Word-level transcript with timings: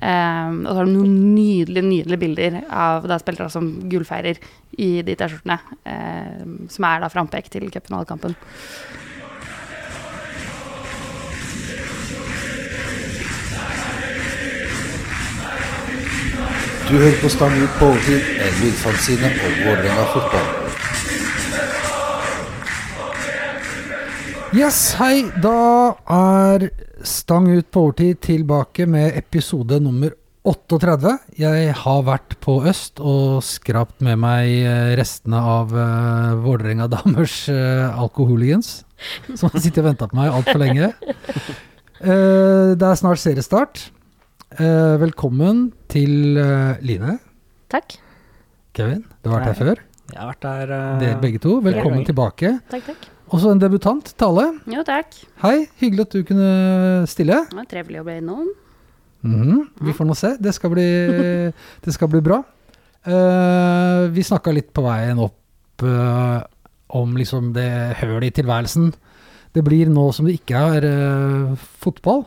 Eh, 0.00 0.52
og 0.64 0.70
så 0.70 0.78
har 0.78 0.88
du 0.88 0.94
noen 0.94 1.34
nydelige 1.34 1.84
nydelige 1.84 2.22
bilder 2.24 2.58
av 2.68 3.08
da 3.08 3.18
spillere 3.20 3.52
som 3.52 3.68
gullfeirer 3.90 4.40
i 4.80 4.90
de 5.04 5.16
T-skjortene, 5.18 5.60
Um, 5.90 6.68
som 6.70 6.84
er 6.84 7.00
da 7.02 7.08
frampek 7.10 7.48
til 7.50 7.70
cupfinalekampen. 7.72 8.36
Du 16.90 16.96
hører 16.98 17.20
på 17.22 17.28
Stang 17.28 17.54
ut 17.62 17.76
på 17.78 17.86
overtid, 17.86 18.32
en 18.46 18.56
lydfanzine 18.62 19.34
om 19.34 19.60
Vålerenga 19.64 20.08
fotball. 20.14 20.59
Yes, 24.50 24.96
hei. 24.98 25.28
Da 25.38 25.94
er 26.10 26.64
Stang 27.06 27.46
ut 27.52 27.68
på 27.70 27.84
overtid 27.86 28.18
tilbake 28.26 28.82
med 28.90 29.14
episode 29.14 29.76
nummer 29.78 30.10
38. 30.42 31.12
Jeg 31.38 31.74
har 31.78 32.00
vært 32.08 32.34
på 32.42 32.56
Øst 32.66 32.98
og 32.98 33.44
skrapt 33.46 34.02
med 34.02 34.18
meg 34.18 34.50
eh, 34.66 34.90
restene 34.98 35.38
av 35.38 35.70
uh, 35.70 36.34
Vålerenga 36.42 36.88
damers 36.90 37.44
uh, 37.46 37.94
alkoholigans, 37.94 38.72
som 39.38 39.52
har 39.52 39.62
sittet 39.62 39.84
og 39.84 39.92
venta 39.92 40.10
på 40.10 40.18
meg 40.18 40.34
altfor 40.34 40.58
lenge. 40.64 40.90
Uh, 42.02 42.74
det 42.74 42.90
er 42.90 42.98
snart 42.98 43.22
seriestart. 43.22 43.84
Uh, 44.58 44.98
velkommen 44.98 45.68
til 45.94 46.34
uh, 46.42 46.74
Line. 46.82 47.20
Takk. 47.70 48.00
Kevin, 48.74 49.06
du 49.22 49.30
har 49.30 49.38
vært 49.44 49.52
her 49.52 49.62
før. 49.62 49.86
Jeg 50.10 50.18
har 50.18 50.34
vært 50.34 50.44
der 50.48 50.74
uh, 50.74 50.92
Dere 51.04 51.22
begge 51.22 51.46
to. 51.46 51.60
Velkommen 51.62 52.02
tilbake. 52.08 52.56
Takk, 52.74 52.90
takk. 52.90 53.10
Og 53.30 53.38
så 53.38 53.52
en 53.52 53.60
debutant, 53.62 54.08
Tale. 54.18 54.46
Jo, 54.70 54.82
takk. 54.86 55.14
Hei, 55.44 55.68
hyggelig 55.78 56.08
at 56.08 56.14
du 56.16 56.24
kunne 56.26 56.50
stille. 57.10 57.36
Det 57.50 57.58
var 57.58 57.68
trivelig 57.70 58.00
å 58.02 58.06
bli 58.08 58.16
innom. 58.18 58.48
Mhm, 59.22 59.60
Vi 59.86 59.92
får 59.94 60.08
nå 60.08 60.16
se. 60.18 60.32
Det 60.40 60.52
skal 60.56 60.72
bli, 60.72 60.86
det 61.84 61.94
skal 61.94 62.10
bli 62.10 62.22
bra. 62.26 62.40
Uh, 63.06 64.08
vi 64.12 64.24
snakka 64.26 64.52
litt 64.52 64.72
på 64.76 64.82
veien 64.84 65.20
opp 65.22 65.84
uh, 65.86 66.42
om 66.98 67.14
liksom 67.16 67.52
det 67.56 67.70
hølet 68.00 68.28
i 68.28 68.34
tilværelsen. 68.40 68.90
Det 69.54 69.62
blir 69.66 69.88
nå 69.92 70.08
som 70.14 70.26
det 70.28 70.36
ikke 70.40 70.64
er 70.76 70.88
uh, 70.90 71.54
fotball. 71.80 72.26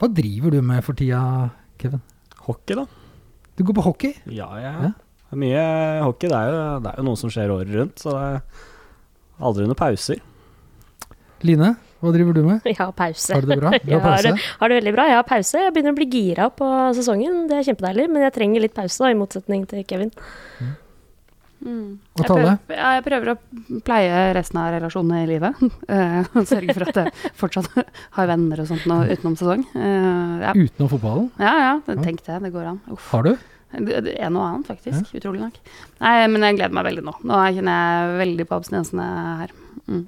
Hva 0.00 0.10
driver 0.10 0.56
du 0.56 0.60
med 0.64 0.82
for 0.86 0.98
tida, 0.98 1.22
Kevin? 1.80 2.02
Hockey, 2.48 2.76
da. 2.76 2.84
Du 3.56 3.62
går 3.68 3.78
på 3.78 3.86
hockey? 3.86 4.12
Ja, 4.32 4.50
ja. 4.58 4.74
Ja. 4.88 4.92
Det 5.30 5.36
er 5.38 5.40
mye 5.44 5.64
hockey. 6.02 6.28
Det 6.32 6.36
er, 6.36 6.50
jo, 6.50 6.60
det 6.82 6.90
er 6.90 6.98
jo 6.98 7.06
noe 7.06 7.20
som 7.20 7.30
skjer 7.30 7.54
året 7.54 7.72
rundt, 7.76 8.02
så 8.02 8.14
det 8.16 8.22
er 8.26 8.68
aldri 9.40 9.66
noen 9.68 9.78
pauser. 9.78 10.20
Line, 11.46 11.70
hva 12.00 12.12
driver 12.12 12.36
du 12.36 12.42
med? 12.44 12.60
Jeg 12.68 12.76
har 12.80 12.92
pause. 12.96 13.32
Har 13.34 13.44
du 13.44 13.48
det 13.52 13.60
bra? 13.60 13.70
Du 13.72 13.94
har 13.94 13.96
Jeg 13.96 14.02
har, 14.04 14.22
det- 14.26 14.50
har 14.60 14.68
det 14.72 14.78
veldig 14.82 14.92
bra. 14.96 15.06
Jeg 15.08 15.18
har 15.20 15.26
pause. 15.28 15.64
Jeg 15.64 15.72
begynner 15.76 15.96
å 15.96 15.98
bli 16.00 16.08
gira 16.12 16.50
på 16.52 16.68
sesongen. 16.98 17.42
Det 17.48 17.58
er 17.58 17.66
kjempedeilig, 17.70 18.06
men 18.12 18.26
jeg 18.28 18.36
trenger 18.36 18.64
litt 18.66 18.76
pause, 18.76 19.00
da, 19.04 19.10
i 19.12 19.18
motsetning 19.18 19.66
til 19.70 19.84
Kevin. 19.88 20.12
Mm. 21.60 21.98
Og 22.16 22.20
Jeg 22.22 22.24
prøver, 22.30 22.54
jeg 22.72 23.02
prøver 23.04 23.30
å 23.34 23.80
pleie 23.84 24.20
resten 24.32 24.60
av 24.62 24.70
relasjonene 24.78 25.24
i 25.24 25.28
livet. 25.28 25.60
Eh, 25.90 26.28
sørge 26.46 26.72
for 26.76 26.86
at 26.88 26.98
jeg 27.02 27.32
fortsatt 27.36 27.66
har 28.16 28.28
venner 28.30 28.62
og 28.62 28.68
sånt 28.70 28.84
nå 28.88 29.00
utenom 29.10 29.34
sesong. 29.36 29.64
Uh, 29.74 30.38
ja. 30.44 30.52
Utenom 30.54 30.88
fotballen? 30.92 31.26
ja, 31.42 31.54
ja, 31.66 31.96
tenk 32.00 32.22
det. 32.24 32.38
Det 32.46 32.52
går 32.54 32.68
an. 32.70 32.78
Uff. 32.94 33.08
Har 33.10 33.26
du? 33.26 33.32
Det- 33.72 34.02
det- 34.04 34.16
En 34.20 34.36
og 34.36 34.42
annen, 34.42 34.64
faktisk. 34.64 35.12
Utrolig 35.14 35.40
nok. 35.40 35.54
Nei, 36.00 36.26
men 36.26 36.42
jeg 36.42 36.56
gleder 36.58 36.72
meg 36.74 36.84
veldig 36.86 37.04
nå. 37.04 37.14
Nå 37.24 37.34
kjenner 37.54 37.76
jeg 37.78 38.18
veldig 38.26 38.46
på 38.48 38.56
abstinensene 38.58 39.06
her. 39.38 39.50
Mm. 39.88 40.06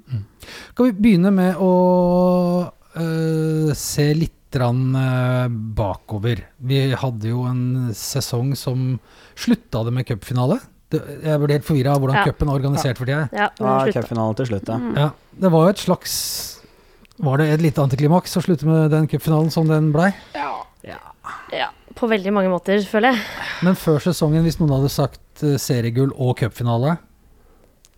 Skal 0.73 0.85
vi 0.85 0.91
begynne 0.91 1.31
med 1.33 1.55
å 1.55 2.71
øh, 2.95 3.73
se 3.75 4.13
litt 4.13 4.55
rann, 4.59 4.93
øh, 4.95 5.47
bakover? 5.75 6.43
Vi 6.61 6.91
hadde 6.93 7.23
jo 7.31 7.43
en 7.49 7.89
sesong 7.93 8.55
som 8.57 8.99
slutta 9.35 9.83
det 9.85 9.93
med 9.93 10.05
cupfinale. 10.05 10.59
Jeg 10.93 11.39
ble 11.41 11.55
helt 11.55 11.65
forvirra 11.65 11.95
av 11.95 12.01
hvordan 12.03 12.19
Ja. 12.19 12.23
cupen 12.27 12.49
er 12.49 12.59
organisert 12.59 12.97
for 12.99 13.05
tida. 13.05 13.29
Ja, 13.33 13.49
Ja. 13.59 13.85
Cupfinalen 13.91 14.35
til 14.35 14.45
slutt, 14.45 14.67
ja. 14.67 14.77
Mm. 14.77 14.95
Ja, 14.95 15.09
det 15.39 15.51
var 15.51 15.63
jo 15.65 15.69
et 15.69 15.77
slags 15.77 16.59
Var 17.19 17.37
det 17.37 17.47
et 17.53 17.61
lite 17.61 17.77
antiklimaks 17.81 18.35
å 18.37 18.41
slutte 18.43 18.65
med 18.65 18.89
den 18.91 19.07
cupfinalen 19.07 19.49
som 19.51 19.67
den 19.67 19.91
blei? 19.93 20.13
ja, 20.33 21.69
på 22.03 22.11
veldig 22.11 22.33
mange 22.35 22.51
måter, 22.51 22.83
føler 22.87 23.13
jeg. 23.15 23.23
Men 23.63 23.79
før 23.79 24.03
sesongen, 24.03 24.43
hvis 24.43 24.59
noen 24.59 24.75
hadde 24.75 24.91
sagt 24.91 25.43
øh, 25.45 25.55
seriegull 25.61 26.11
og 26.19 26.35
cupfinale 26.41 26.97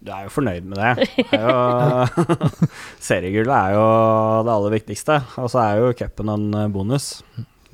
Du 0.06 0.12
er 0.14 0.28
jo 0.28 0.34
fornøyd 0.36 0.68
med 0.70 0.78
det. 0.78 1.10
det 1.18 1.40
er 1.40 1.50
jo, 1.50 2.30
seriegullet 3.10 3.56
er 3.58 3.74
jo 3.74 3.90
det 4.46 4.56
aller 4.56 4.78
viktigste, 4.78 5.20
og 5.42 5.50
så 5.54 5.64
er 5.64 5.82
jo 5.82 5.96
cupen 5.98 6.32
en 6.36 6.48
eh, 6.62 6.72
bonus. 6.74 7.10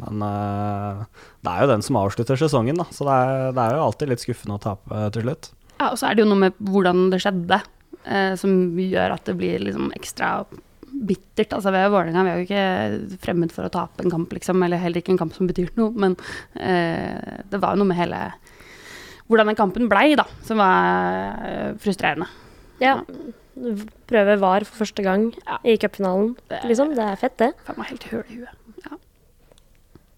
Men 0.02 0.24
eh, 0.26 1.04
det 1.44 1.52
er 1.52 1.66
jo 1.66 1.72
den 1.74 1.86
som 1.86 2.00
avslutter 2.02 2.40
sesongen, 2.40 2.80
da, 2.80 2.88
så 2.96 3.06
det 3.08 3.18
er, 3.18 3.52
det 3.58 3.66
er 3.66 3.76
jo 3.78 3.86
alltid 3.90 4.14
litt 4.14 4.24
skuffende 4.24 4.58
å 4.58 4.64
tape 4.64 4.98
eh, 4.98 5.10
til 5.14 5.28
slutt. 5.28 5.52
Ja, 5.76 5.92
og 5.92 6.00
så 6.00 6.10
er 6.10 6.16
det 6.18 6.24
jo 6.24 6.32
noe 6.32 6.46
med 6.48 6.58
hvordan 6.72 7.10
det 7.14 7.22
skjedde, 7.26 7.62
eh, 8.06 8.34
som 8.40 8.58
gjør 8.80 9.18
at 9.18 9.28
det 9.28 9.38
blir 9.40 9.68
liksom 9.68 9.92
ekstra 9.98 10.34
bittert. 10.92 11.54
Altså, 11.58 11.72
vi 11.74 11.80
er 11.82 11.88
jo 11.88 11.94
Vålerenga, 11.96 12.24
vi 12.26 12.32
er 12.32 12.40
jo 12.40 12.48
ikke 12.48 13.20
fremmed 13.24 13.52
for 13.56 13.68
å 13.68 13.72
tape 13.74 14.04
en 14.04 14.12
kamp, 14.14 14.34
liksom, 14.36 14.62
eller 14.66 14.82
heller 14.82 15.02
ikke 15.02 15.14
en 15.16 15.22
kamp 15.22 15.34
som 15.38 15.48
betyr 15.50 15.72
noe, 15.80 15.92
men 15.96 16.16
eh, 16.60 17.42
det 17.52 17.62
var 17.64 17.76
jo 17.76 17.82
noe 17.84 17.92
med 17.94 18.00
hele 18.02 18.24
hvordan 19.32 19.48
den 19.48 19.56
kampen 19.60 19.88
blei, 19.92 20.10
da, 20.20 20.26
som 20.44 20.60
var 20.60 21.46
eh, 21.48 21.70
frustrerende. 21.80 22.28
Ja. 22.84 22.98
Prøve 24.10 24.38
VAR 24.42 24.64
for 24.68 24.82
første 24.84 25.04
gang 25.06 25.30
Ja. 25.46 25.60
i 25.68 25.78
cupfinalen, 25.80 26.34
liksom. 26.68 26.96
Det 26.98 27.04
er 27.06 27.20
fett, 27.20 27.38
det. 27.40 27.52
Faen 27.68 27.78
meg 27.80 27.92
helt 27.94 28.08
høl 28.12 28.24
i 28.28 28.40
huet. 28.42 28.58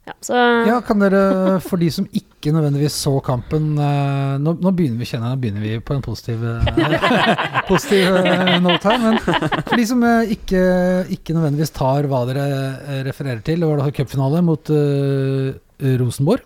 Ja, 0.04 0.14
så 0.20 0.36
Ja, 0.68 0.78
kan 0.84 1.00
dere, 1.00 1.60
for 1.64 1.80
de 1.80 1.88
som 1.96 2.04
ikke 2.12 2.52
nødvendigvis 2.52 2.96
så 3.06 3.14
kampen 3.24 3.70
eh, 3.80 4.34
nå, 4.44 4.52
nå 4.60 4.72
begynner 4.76 5.00
vi 5.00 5.08
kjenner, 5.08 5.32
nå 5.32 5.40
begynner 5.40 5.64
vi 5.64 5.78
på 5.80 5.96
en 5.96 6.02
positiv, 6.04 6.44
eh, 6.44 7.06
positiv 7.70 8.18
eh, 8.20 8.58
note 8.60 8.84
her. 8.92 9.00
Men 9.00 9.20
for 9.24 9.80
de 9.80 9.86
som 9.88 10.04
ikke, 10.36 10.64
ikke 11.16 11.36
nødvendigvis 11.38 11.72
tar 11.78 12.10
hva 12.12 12.26
dere 12.28 12.48
refererer 13.08 13.40
til, 13.48 13.64
det 13.64 13.70
var 13.70 13.80
da 13.80 13.94
cupfinale 13.96 14.42
mot 14.44 14.74
uh, 14.76 15.54
Rosenborg. 16.04 16.44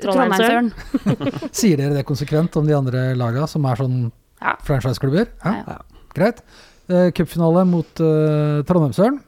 Trondheimsøren. 0.00 0.72
Trondheimsøren. 0.72 1.52
Sier 1.60 1.80
dere 1.80 1.96
det 1.98 2.06
konsekvent 2.08 2.56
om 2.60 2.64
de 2.68 2.76
andre 2.78 3.04
laga 3.18 3.44
som 3.50 3.64
er 3.68 3.80
sånn 3.84 3.98
Ja. 4.40 4.56
franchiseklubber? 4.64 5.28
Ja, 5.44 5.54
Ja. 5.74 5.78
greit. 6.16 6.40
Uh, 6.88 7.08
Cupfinale 7.16 7.64
mot 7.68 8.00
uh, 8.00 8.62
Trondheimsøren. 8.68 9.20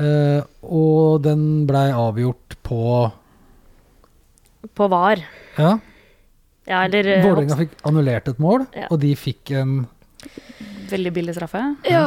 Eh, 0.00 0.42
og 0.64 1.20
den 1.26 1.66
blei 1.68 1.88
avgjort 1.92 2.56
på 2.66 2.82
på 4.76 4.88
VAR. 4.92 5.22
Ja, 5.58 5.78
Ja, 6.68 6.82
eller 6.86 7.06
eh, 7.08 7.24
Vålerenga 7.24 7.56
fikk 7.58 7.72
annullert 7.88 8.28
et 8.30 8.38
mål, 8.42 8.66
Ja. 8.76 8.86
og 8.92 9.00
de 9.02 9.14
fikk 9.18 9.50
en 9.58 9.86
Veldig 10.90 11.12
billig 11.14 11.34
straffe. 11.36 11.60
Ja. 11.88 12.04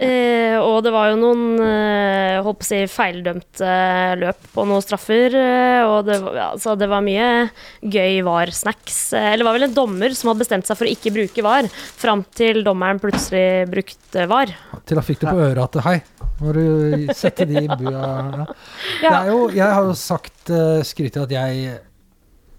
Eh, 0.00 0.56
og 0.60 0.82
det 0.84 0.90
var 0.92 1.10
jo 1.10 1.16
noen 1.20 1.60
eh, 1.62 2.40
holdt 2.42 2.58
på 2.60 2.64
å 2.64 2.68
si 2.68 2.78
feildømte 2.90 3.70
løp 4.20 4.46
på 4.54 4.64
noen 4.66 4.82
straffer. 4.82 5.34
Og 5.86 6.04
det, 6.08 6.18
var- 6.24 6.38
altså, 6.52 6.74
det 6.78 6.88
var 6.90 7.02
mye 7.06 7.28
gøy 7.82 8.20
VAR-snacks. 8.26 9.12
Eller 9.18 9.42
det 9.44 9.46
var 9.48 9.56
vel 9.58 9.66
en 9.68 9.74
dommer 9.78 10.14
som 10.18 10.30
hadde 10.32 10.42
bestemt 10.44 10.66
seg 10.68 10.78
for 10.78 10.86
å 10.90 10.94
ikke 10.94 11.12
bruke 11.14 11.44
VAR, 11.46 11.68
fram 11.70 12.24
til 12.34 12.62
dommeren 12.66 13.00
plutselig 13.02 13.66
brukte 13.70 14.26
VAR. 14.30 14.52
Til 14.86 14.98
da 15.00 15.06
fikk 15.06 15.22
du 15.22 15.28
på 15.30 15.38
øret 15.48 15.62
at 15.64 15.80
hei, 15.86 15.96
må 16.40 16.54
du 16.56 17.12
sette 17.16 17.46
de 17.48 17.64
i 17.64 17.68
bua 17.68 18.00
ja. 18.00 18.46
Det 19.00 19.12
er 19.12 19.30
jo, 19.30 19.38
Jeg 19.52 19.68
har 19.68 19.86
jo 19.86 19.94
sagt 19.98 20.52
uh, 20.52 20.80
skrytt 20.86 21.20
at 21.20 21.32
jeg 21.36 21.78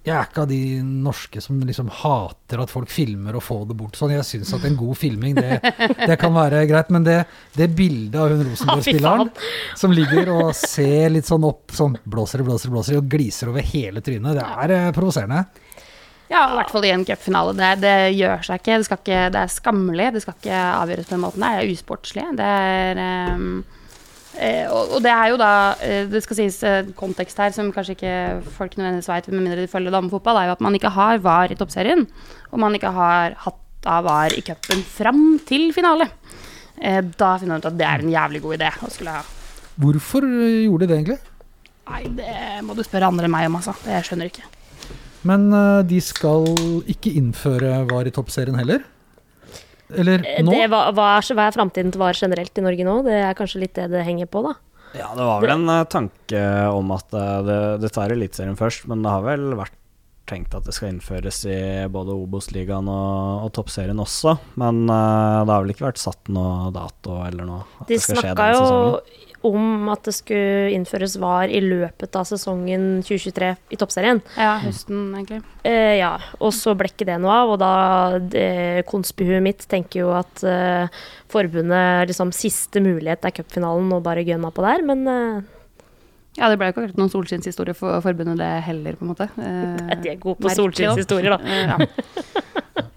jeg 0.01 0.15
er 0.17 0.25
ikke 0.25 0.41
av 0.41 0.47
de 0.49 0.79
norske 0.81 1.41
som 1.45 1.59
liksom 1.61 1.89
hater 1.93 2.63
at 2.63 2.71
folk 2.73 2.89
filmer 2.89 3.35
og 3.37 3.43
får 3.45 3.67
det 3.69 3.75
bort 3.77 3.99
sånn. 3.99 4.15
Jeg 4.15 4.25
syns 4.25 4.53
at 4.57 4.63
en 4.65 4.77
god 4.79 4.97
filming, 4.97 5.35
det, 5.37 5.59
det 6.09 6.15
kan 6.17 6.33
være 6.33 6.63
greit. 6.71 6.89
Men 6.93 7.05
det, 7.05 7.19
det 7.53 7.67
bildet 7.77 8.17
av 8.17 8.33
hun 8.33 8.41
Rosenborg-spilleren 8.47 9.29
som 9.77 9.93
ligger 9.93 10.31
og 10.33 10.55
ser 10.57 11.13
litt 11.13 11.29
sånn 11.29 11.45
opp, 11.45 11.69
sånn 11.77 11.99
blåser, 12.01 12.41
blåser, 12.47 12.73
blåser, 12.73 12.97
og 12.97 13.13
gliser 13.13 13.53
over 13.53 13.61
hele 13.75 14.01
trynet, 14.01 14.39
det 14.39 14.47
er 14.65 14.73
eh, 14.79 14.89
provoserende. 14.95 15.43
Ja, 16.31 16.45
i 16.47 16.55
hvert 16.55 16.71
fall 16.71 16.87
i 16.87 16.93
en 16.93 17.03
cupfinale. 17.03 17.51
Det, 17.57 17.69
det 17.83 17.95
gjør 18.15 18.45
seg 18.47 18.61
ikke. 18.61 18.79
Det, 18.79 18.87
skal 18.87 18.99
ikke. 19.01 19.21
det 19.33 19.41
er 19.41 19.51
skammelig. 19.51 20.07
Det 20.15 20.23
skal 20.23 20.37
ikke 20.37 20.63
avgjøres 20.79 21.09
på 21.09 21.15
den 21.15 21.23
måten. 21.25 21.43
Det 21.43 21.51
er 21.51 21.71
usportslig. 21.73 22.27
Det 22.39 22.51
er 22.51 23.01
um, 23.35 23.49
eh, 24.39 24.69
og, 24.71 24.95
det 25.03 25.11
er 25.11 25.33
jo 25.33 25.39
da 25.41 25.49
eh, 25.83 26.05
Det 26.11 26.21
skal 26.23 26.39
sies 26.39 26.61
eh, 26.67 26.93
kontekst 26.97 27.41
her 27.43 27.51
som 27.55 27.73
kanskje 27.75 27.97
ikke 27.97 28.13
folk 28.55 28.77
nødvendigvis 28.79 29.11
vet, 29.11 29.27
med 29.33 29.43
mindre 29.43 29.65
de 29.65 29.73
følger 29.73 29.97
damefotball, 29.97 30.39
er 30.39 30.47
jo 30.47 30.55
at 30.55 30.63
man 30.63 30.79
ikke 30.79 30.93
har 30.95 31.19
VAR 31.25 31.51
i 31.51 31.59
toppserien. 31.59 32.07
Og 32.51 32.63
man 32.63 32.79
ikke 32.79 32.93
har 32.95 33.35
hatt 33.43 33.91
av 33.91 34.07
VAR 34.07 34.37
i 34.37 34.45
cupen 34.45 34.85
fram 34.87 35.25
til 35.49 35.67
finale. 35.75 36.07
Eh, 36.79 37.01
da 37.03 37.33
finner 37.41 37.57
man 37.57 37.65
ut 37.65 37.69
at 37.73 37.77
det 37.77 37.89
er 37.89 38.05
en 38.05 38.15
jævlig 38.15 38.43
god 38.47 38.59
idé 38.61 38.71
å 38.79 38.93
skulle 38.93 39.19
ha. 39.19 39.27
Hvorfor 39.81 40.23
gjorde 40.31 40.87
de 40.87 40.93
det 40.93 40.97
egentlig? 41.01 41.19
Nei, 41.91 42.01
det 42.15 42.33
må 42.63 42.77
du 42.77 42.85
spørre 42.87 43.11
andre 43.11 43.27
enn 43.27 43.35
meg 43.35 43.51
om, 43.51 43.59
altså. 43.59 43.75
Det 43.83 43.97
jeg 43.97 44.07
skjønner 44.07 44.31
ikke. 44.31 44.47
Men 45.27 45.51
eh, 45.53 45.81
de 45.87 45.99
skal 46.03 46.47
ikke 46.89 47.13
innføre 47.19 47.83
VAR 47.89 48.09
i 48.09 48.13
toppserien 48.15 48.57
heller? 48.57 48.83
Eller 49.91 50.23
Eh, 50.25 50.39
nå? 50.45 50.53
Det, 50.55 50.67
hva, 50.71 50.85
hva 50.95 51.07
er, 51.17 51.27
hva 51.35 51.47
er 51.49 51.55
framtiden 51.55 51.91
til 51.93 52.01
VAR 52.01 52.17
generelt 52.17 52.57
i 52.57 52.63
Norge 52.65 52.87
nå? 52.87 52.97
Det 53.07 53.17
er 53.19 53.37
kanskje 53.37 53.65
litt 53.65 53.75
det 53.77 53.89
det 53.91 54.05
henger 54.07 54.29
på, 54.31 54.43
da. 54.47 54.55
Ja, 54.97 55.11
det 55.15 55.23
var 55.27 55.43
vel 55.43 55.53
en 55.55 55.69
eh, 55.71 55.85
tanke 55.91 56.41
om 56.71 56.89
at 56.95 57.11
det, 57.11 57.59
det 57.83 57.91
tar 57.95 58.11
Eliteserien 58.15 58.57
først, 58.59 58.87
men 58.91 59.03
det 59.05 59.13
har 59.13 59.23
vel 59.27 59.53
vært 59.59 59.77
tenkt 60.31 60.53
at 60.55 60.63
det 60.67 60.73
skal 60.75 60.93
innføres 60.93 61.41
i 61.49 61.57
både 61.91 62.13
Obos-ligaen 62.15 62.87
og, 62.91 63.47
og 63.47 63.49
Toppserien 63.57 63.99
også. 63.99 64.37
Men 64.61 64.85
uh, 64.87 65.41
det 65.43 65.51
har 65.51 65.65
vel 65.65 65.73
ikke 65.73 65.87
vært 65.89 65.99
satt 65.99 66.29
noe 66.31 66.69
dato 66.75 67.17
eller 67.25 67.47
noe? 67.49 67.65
At 67.81 67.89
De 67.89 67.97
det 67.97 68.03
skal 68.05 68.21
skje 68.21 68.29
snakka 68.29 68.45
jo. 68.53 69.30
Om 69.47 69.89
at 69.91 70.05
det 70.05 70.13
skulle 70.15 70.71
innføres 70.75 71.15
VAR 71.21 71.51
i 71.51 71.61
løpet 71.63 72.17
av 72.17 72.27
sesongen 72.29 73.01
2023 73.05 73.49
i 73.73 73.79
Toppserien. 73.79 74.21
Ja, 74.37 74.55
høsten, 74.61 75.07
egentlig. 75.17 75.41
Eh, 75.67 75.97
ja, 75.99 76.11
og 76.39 76.53
så 76.55 76.75
ble 76.77 76.91
ikke 76.91 77.07
det 77.09 77.17
noe 77.23 77.39
av, 77.41 77.53
og 77.55 77.61
da 77.61 77.71
Konspihuet 78.89 79.43
mitt 79.45 79.65
tenker 79.71 80.03
jo 80.03 80.11
at 80.17 80.43
eh, 80.47 81.01
forbundet 81.31 82.11
liksom 82.11 82.33
siste 82.35 82.83
mulighet 82.83 83.25
er 83.25 83.35
cupfinalen 83.41 83.91
og 83.95 84.05
bare 84.05 84.25
gønna 84.27 84.53
på 84.53 84.65
der, 84.65 84.85
men 84.85 85.03
eh, 85.09 85.41
Ja, 86.37 86.47
det 86.47 86.55
ble 86.59 86.69
jo 86.69 86.75
ikke 86.75 86.85
akkurat 86.85 87.01
noen 87.01 87.11
solskinnshistorie 87.11 87.75
for 87.75 87.97
forbundet, 88.05 88.39
det 88.39 88.51
heller, 88.69 88.95
på 88.95 89.03
en 89.03 89.11
måte. 89.11 89.27
Eh, 89.35 89.97
de 90.05 90.13
er 90.13 90.21
gode 90.21 90.39
på 90.45 90.53
solskinnshistorier, 90.55 91.35
da. 91.35 91.41
Eh, 91.43 91.73
ja. 91.73 92.87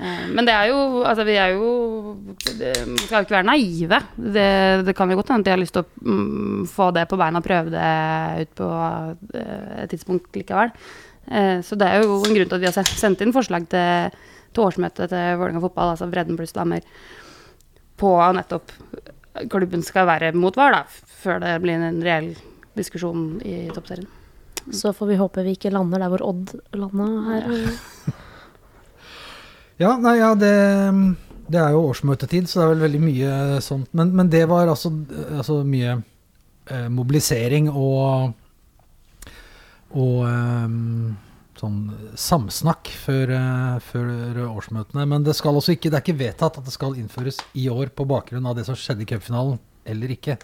Eh, 0.00 0.26
Men 0.32 0.48
det 0.48 0.54
er 0.54 0.70
jo 0.70 1.02
Altså, 1.04 1.24
vi 1.28 1.36
er 1.36 1.52
jo 1.52 2.16
det, 2.56 2.72
Vi 2.86 3.04
skal 3.04 3.20
jo 3.20 3.26
ikke 3.26 3.36
være 3.36 3.48
naive. 3.50 4.00
Det, 4.16 4.48
det 4.86 4.96
kan 4.96 5.10
jo 5.12 5.18
godt 5.20 5.32
hende 5.34 5.44
at 5.44 5.50
de 5.50 5.54
har 5.54 5.60
lyst 5.60 5.76
til 5.76 5.84
å 5.84 5.90
mm, 6.00 6.66
få 6.70 6.90
det 6.96 7.06
på 7.10 7.18
beina 7.20 7.42
og 7.42 7.46
prøve 7.46 7.74
det 7.74 8.46
ut 8.46 8.54
på 8.62 8.68
eh, 9.36 9.70
et 9.84 9.92
tidspunkt 9.92 10.36
likevel. 10.40 10.72
Eh, 11.28 11.60
så 11.66 11.78
det 11.78 11.88
er 11.88 12.04
jo 12.04 12.20
en 12.24 12.36
grunn 12.36 12.48
til 12.50 12.58
at 12.58 12.64
vi 12.64 12.70
har 12.70 12.92
sendt, 13.04 13.24
inn 13.24 13.36
forslag 13.36 13.68
til, 13.70 14.20
til 14.54 14.66
årsmøtet 14.66 15.12
til 15.12 15.40
Vålerenga 15.40 15.64
fotball, 15.66 15.92
altså 15.94 16.08
Bredden 16.10 16.38
pluss 16.40 16.56
damer, 16.56 16.86
på 18.00 18.14
nettopp 18.34 18.72
klubben 19.52 19.84
skal 19.86 20.08
være 20.08 20.32
mot 20.34 20.56
VAR, 20.58 20.74
da, 20.74 21.10
før 21.20 21.38
det 21.44 21.52
blir 21.62 21.78
en 21.78 22.00
reell 22.02 22.32
diskusjon 22.78 23.36
i 23.46 23.68
toppserien. 23.74 24.08
Så 24.74 24.92
får 24.96 25.12
vi 25.12 25.20
håpe 25.20 25.44
vi 25.44 25.54
ikke 25.56 25.72
lander 25.72 26.02
der 26.02 26.10
hvor 26.12 26.24
Odd 26.26 26.56
landa 26.76 27.06
her. 27.28 27.46
Ja, 27.52 28.16
nei, 29.80 30.16
ja, 30.20 30.34
det, 30.36 30.52
det 31.48 31.60
er 31.62 31.72
jo 31.72 31.86
årsmøtetid, 31.88 32.48
så 32.50 32.60
det 32.60 32.64
er 32.66 32.72
vel 32.74 32.84
veldig 32.84 33.00
mye 33.06 33.32
sånt. 33.64 33.88
Men, 33.96 34.12
men 34.16 34.28
det 34.32 34.44
var 34.50 34.68
altså, 34.68 34.92
altså 35.38 35.62
mye 35.64 35.96
eh, 36.68 36.88
mobilisering 36.92 37.70
og 37.72 38.36
og 39.90 40.20
eh, 40.22 40.68
sånn 41.60 41.78
samsnakk 42.14 42.92
før, 43.02 43.32
eh, 43.34 43.80
før 43.82 44.38
årsmøtene. 44.46 45.06
Men 45.10 45.24
det 45.26 45.34
skal 45.38 45.58
også 45.58 45.74
ikke, 45.74 45.90
det 45.90 45.98
er 45.98 46.04
ikke 46.04 46.20
vedtatt 46.20 46.60
at 46.60 46.68
det 46.68 46.74
skal 46.76 46.94
innføres 47.00 47.40
i 47.58 47.66
år 47.72 47.90
på 47.96 48.06
bakgrunn 48.08 48.46
av 48.46 48.54
det 48.60 48.68
som 48.68 48.78
skjedde 48.78 49.02
i 49.02 49.10
cupfinalen, 49.10 49.58
eller 49.88 50.14
ikke. 50.14 50.38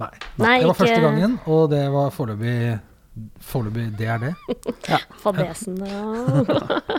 Nei. 0.00 0.10
Nei, 0.40 0.58
det 0.62 0.66
var 0.66 0.74
ikke- 0.74 0.80
første 0.80 1.00
gangen, 1.04 1.38
og 1.46 1.70
det 1.74 1.84
var 1.92 2.14
foreløpig 2.14 2.80
Foreløpig 3.42 3.88
det 3.98 4.06
er 4.06 4.20
det. 4.22 4.34
Fadesen 5.22 5.80
og 5.82 6.46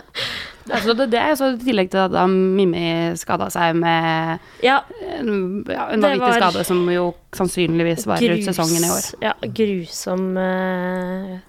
Altså, 0.68 0.94
det, 0.94 1.08
det 1.10 1.22
så 1.38 1.52
i 1.52 1.60
tillegg 1.62 1.88
til 1.92 2.04
at 2.04 2.12
da 2.14 2.26
Mimmi 2.30 3.12
skada 3.18 3.48
seg 3.52 3.78
med 3.80 4.42
Ja, 4.62 4.80
en, 5.16 5.62
ja, 5.66 5.88
en 5.90 6.04
vanvittig 6.04 6.36
skade 6.38 6.66
som 6.68 6.84
jo 6.92 7.08
sannsynligvis 7.34 8.06
varer 8.10 8.36
ut 8.36 8.46
sesongen 8.46 8.86
i 8.86 8.92
år. 8.92 9.08
Ja, 9.24 9.32
grusom 9.42 10.28
uh, 10.38 11.40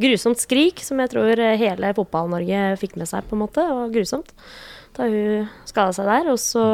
Grusomt 0.00 0.40
skrik, 0.40 0.82
som 0.84 1.00
jeg 1.00 1.12
tror 1.14 1.40
hele 1.56 1.92
Fotball-Norge 1.96 2.74
fikk 2.80 2.98
med 3.00 3.08
seg, 3.08 3.24
på 3.28 3.36
en 3.36 3.44
måte. 3.46 3.64
Og 3.72 3.94
grusomt. 3.94 4.34
Da 4.96 5.08
hun 5.08 5.48
skada 5.68 5.94
seg 5.96 6.08
der. 6.10 6.28
Og 6.32 6.40
så 6.40 6.66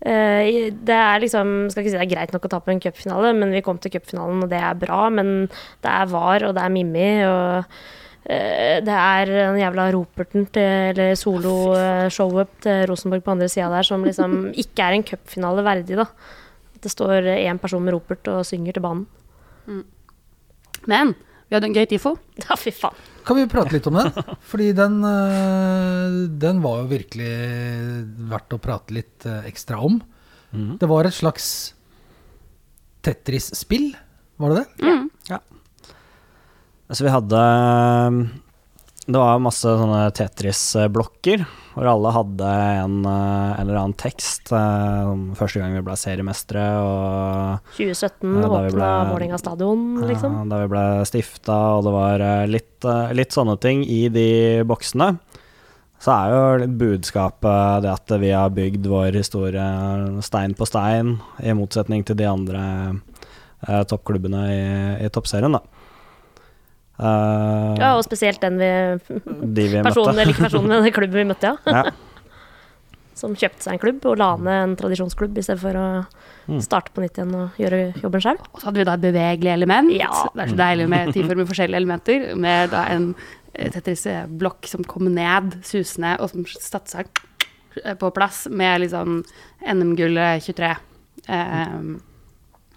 eh, 0.00 0.72
Det 0.72 0.96
er 0.96 1.20
liksom 1.22 1.68
Skal 1.72 1.84
ikke 1.84 1.92
si 1.92 1.98
det 1.98 2.06
er 2.06 2.14
greit 2.14 2.32
nok 2.34 2.48
å 2.48 2.52
tape 2.56 2.72
en 2.72 2.80
cupfinale, 2.82 3.34
men 3.36 3.52
vi 3.52 3.64
kom 3.64 3.80
til 3.80 3.92
cupfinalen, 3.96 4.46
og 4.46 4.52
det 4.52 4.62
er 4.62 4.80
bra. 4.80 5.06
Men 5.12 5.36
det 5.84 5.92
er 5.92 6.10
VAR, 6.12 6.48
og 6.48 6.56
det 6.56 6.64
er 6.64 6.74
Mimmi, 6.78 7.10
og 7.28 7.46
eh, 7.60 7.94
det 8.26 8.94
er 8.96 9.30
den 9.30 9.60
jævla 9.60 9.84
roperten 9.94 10.48
til 10.50 10.62
Eller 10.90 11.12
soloshowet 11.14 12.56
til 12.64 12.88
Rosenborg 12.90 13.22
på 13.22 13.34
andre 13.36 13.46
sida 13.48 13.68
der 13.70 13.86
som 13.86 14.02
liksom 14.02 14.48
ikke 14.62 14.82
er 14.82 14.96
en 14.96 15.06
cupfinale 15.06 15.62
verdig, 15.62 16.00
da. 16.00 16.08
At 16.74 16.82
det 16.82 16.90
står 16.90 17.30
én 17.36 17.60
person 17.62 17.84
med 17.84 17.94
ropert 17.94 18.26
og 18.32 18.42
synger 18.48 18.74
til 18.74 18.82
banen. 18.82 19.06
Men 20.90 21.14
vi 21.46 21.54
hadde 21.54 21.68
en 21.70 21.76
gøy 21.76 21.86
TIFO. 21.90 22.16
Ja, 22.42 22.58
fy 22.58 22.72
faen. 22.74 22.98
Kan 23.26 23.38
vi 23.40 23.46
prate 23.50 23.74
litt 23.74 23.86
om 23.90 23.98
den? 23.98 24.10
Fordi 24.46 24.68
den, 24.76 25.00
øh, 25.06 26.18
den 26.42 26.60
var 26.62 26.82
jo 26.82 26.90
virkelig 26.90 27.30
verdt 28.30 28.54
å 28.54 28.62
prate 28.62 28.94
litt 28.94 29.26
øh, 29.26 29.40
ekstra 29.48 29.80
om. 29.82 29.98
Mm. 30.52 30.76
Det 30.78 30.88
var 30.90 31.08
et 31.08 31.16
slags 31.16 31.48
Tetris-spill, 33.06 33.92
var 34.42 34.54
det 34.54 34.62
det? 34.62 34.86
Altså, 36.86 37.02
vi 37.06 37.10
hadde 37.10 37.38
Det 39.06 39.18
var 39.18 39.38
masse 39.42 39.70
sånne 39.78 40.04
Tetris-blokker, 40.14 41.44
hvor 41.76 41.86
alle 41.90 42.10
hadde 42.14 42.50
en, 42.82 42.94
eh, 43.06 43.52
en 43.60 43.68
eller 43.68 43.78
annen 43.78 43.94
tekst. 43.98 44.50
eh, 44.50 45.10
Første 45.38 45.60
gang 45.62 45.74
vi 45.76 45.82
ble 45.86 45.94
seriemestere 45.98 46.64
og 46.82 47.60
2017 47.76 48.34
Ja, 48.34 48.48
da 48.48 48.62
åpna 48.66 48.90
Vålerenga 49.12 49.38
stadion, 49.38 49.84
liksom. 50.08 50.34
Ja, 50.34 50.44
da 50.50 50.62
vi 50.64 50.70
ble 50.74 50.84
stifta, 51.06 51.58
og 51.76 51.84
det 51.86 51.92
var 51.94 52.20
eh, 52.20 52.46
litt, 52.50 52.84
eh, 52.84 53.12
litt 53.14 53.30
sånne 53.30 53.58
ting 53.60 53.84
i 53.84 54.08
de 54.08 54.64
boksene. 54.66 55.18
Så 56.02 56.12
er 56.12 56.32
jo 56.34 56.66
budskapet 56.66 57.82
det 57.82 57.92
at 57.94 58.18
vi 58.20 58.30
har 58.30 58.50
bygd 58.50 58.86
vår 58.90 59.14
historie 59.16 60.20
stein 60.22 60.52
på 60.54 60.66
stein, 60.66 61.20
i 61.40 61.54
motsetning 61.56 62.04
til 62.04 62.16
de 62.16 62.26
andre 62.26 62.64
eh, 63.68 63.82
toppklubbene 63.84 64.42
i, 64.50 65.06
i 65.06 65.08
toppserien, 65.08 65.52
da. 65.56 65.62
Eh, 66.98 67.76
Ja, 67.80 67.94
og 67.98 68.04
spesielt 68.06 68.40
den 68.40 68.58
vi 68.58 68.70
de 69.06 69.68
vi 69.68 69.82
personen, 69.82 70.14
møtte. 70.14 70.20
eller 70.20 70.32
ikke 70.32 70.46
personen, 70.48 70.68
men 70.68 70.82
den 70.84 70.92
klubben 70.96 71.20
vi 71.22 71.24
møtte, 71.32 71.52
ja. 71.52 71.56
Ja. 71.86 71.90
Som 73.16 73.32
kjøpte 73.34 73.64
seg 73.64 73.72
en 73.72 73.80
klubb 73.80 74.04
og 74.04 74.18
la 74.20 74.34
ned 74.36 74.62
en 74.62 74.76
tradisjonsklubb 74.76 75.38
i 75.40 75.44
stedet 75.44 75.60
for 75.62 75.72
å 75.80 75.88
Mm. 76.46 76.60
starte 76.62 76.92
på 76.94 77.02
nytt 77.02 77.16
igjen 77.18 77.32
og 77.34 77.56
gjøre 77.58 77.78
jobben 77.98 78.20
sjøl. 78.22 78.36
Og 78.54 78.60
så 78.60 78.68
hadde 78.68 78.78
vi 78.78 78.84
da 78.86 78.92
et 78.94 79.00
bevegelig 79.02 79.50
element. 79.50 79.90
Ja. 79.90 80.12
Det 80.30 80.44
er 80.44 80.50
så 80.52 80.58
deilig 80.60 80.84
med 80.88 81.08
TIFO 81.12 81.34
med 81.34 81.48
forskjellige 81.48 81.80
elementer. 81.80 82.36
Med 82.38 82.70
da 82.70 82.84
en 82.94 83.08
eh, 83.52 83.68
Tetris-blokk 83.74 84.68
som 84.70 84.84
kom 84.86 85.08
ned 85.12 85.56
susende, 85.66 86.12
og 86.20 86.30
som 86.30 86.44
satte 86.46 86.86
seg 86.92 87.10
på 87.98 88.12
plass 88.14 88.44
med 88.48 88.84
liksom 88.84 89.24
NM-gullet 89.66 90.46
23. 90.46 90.70
Eh, 91.26 91.66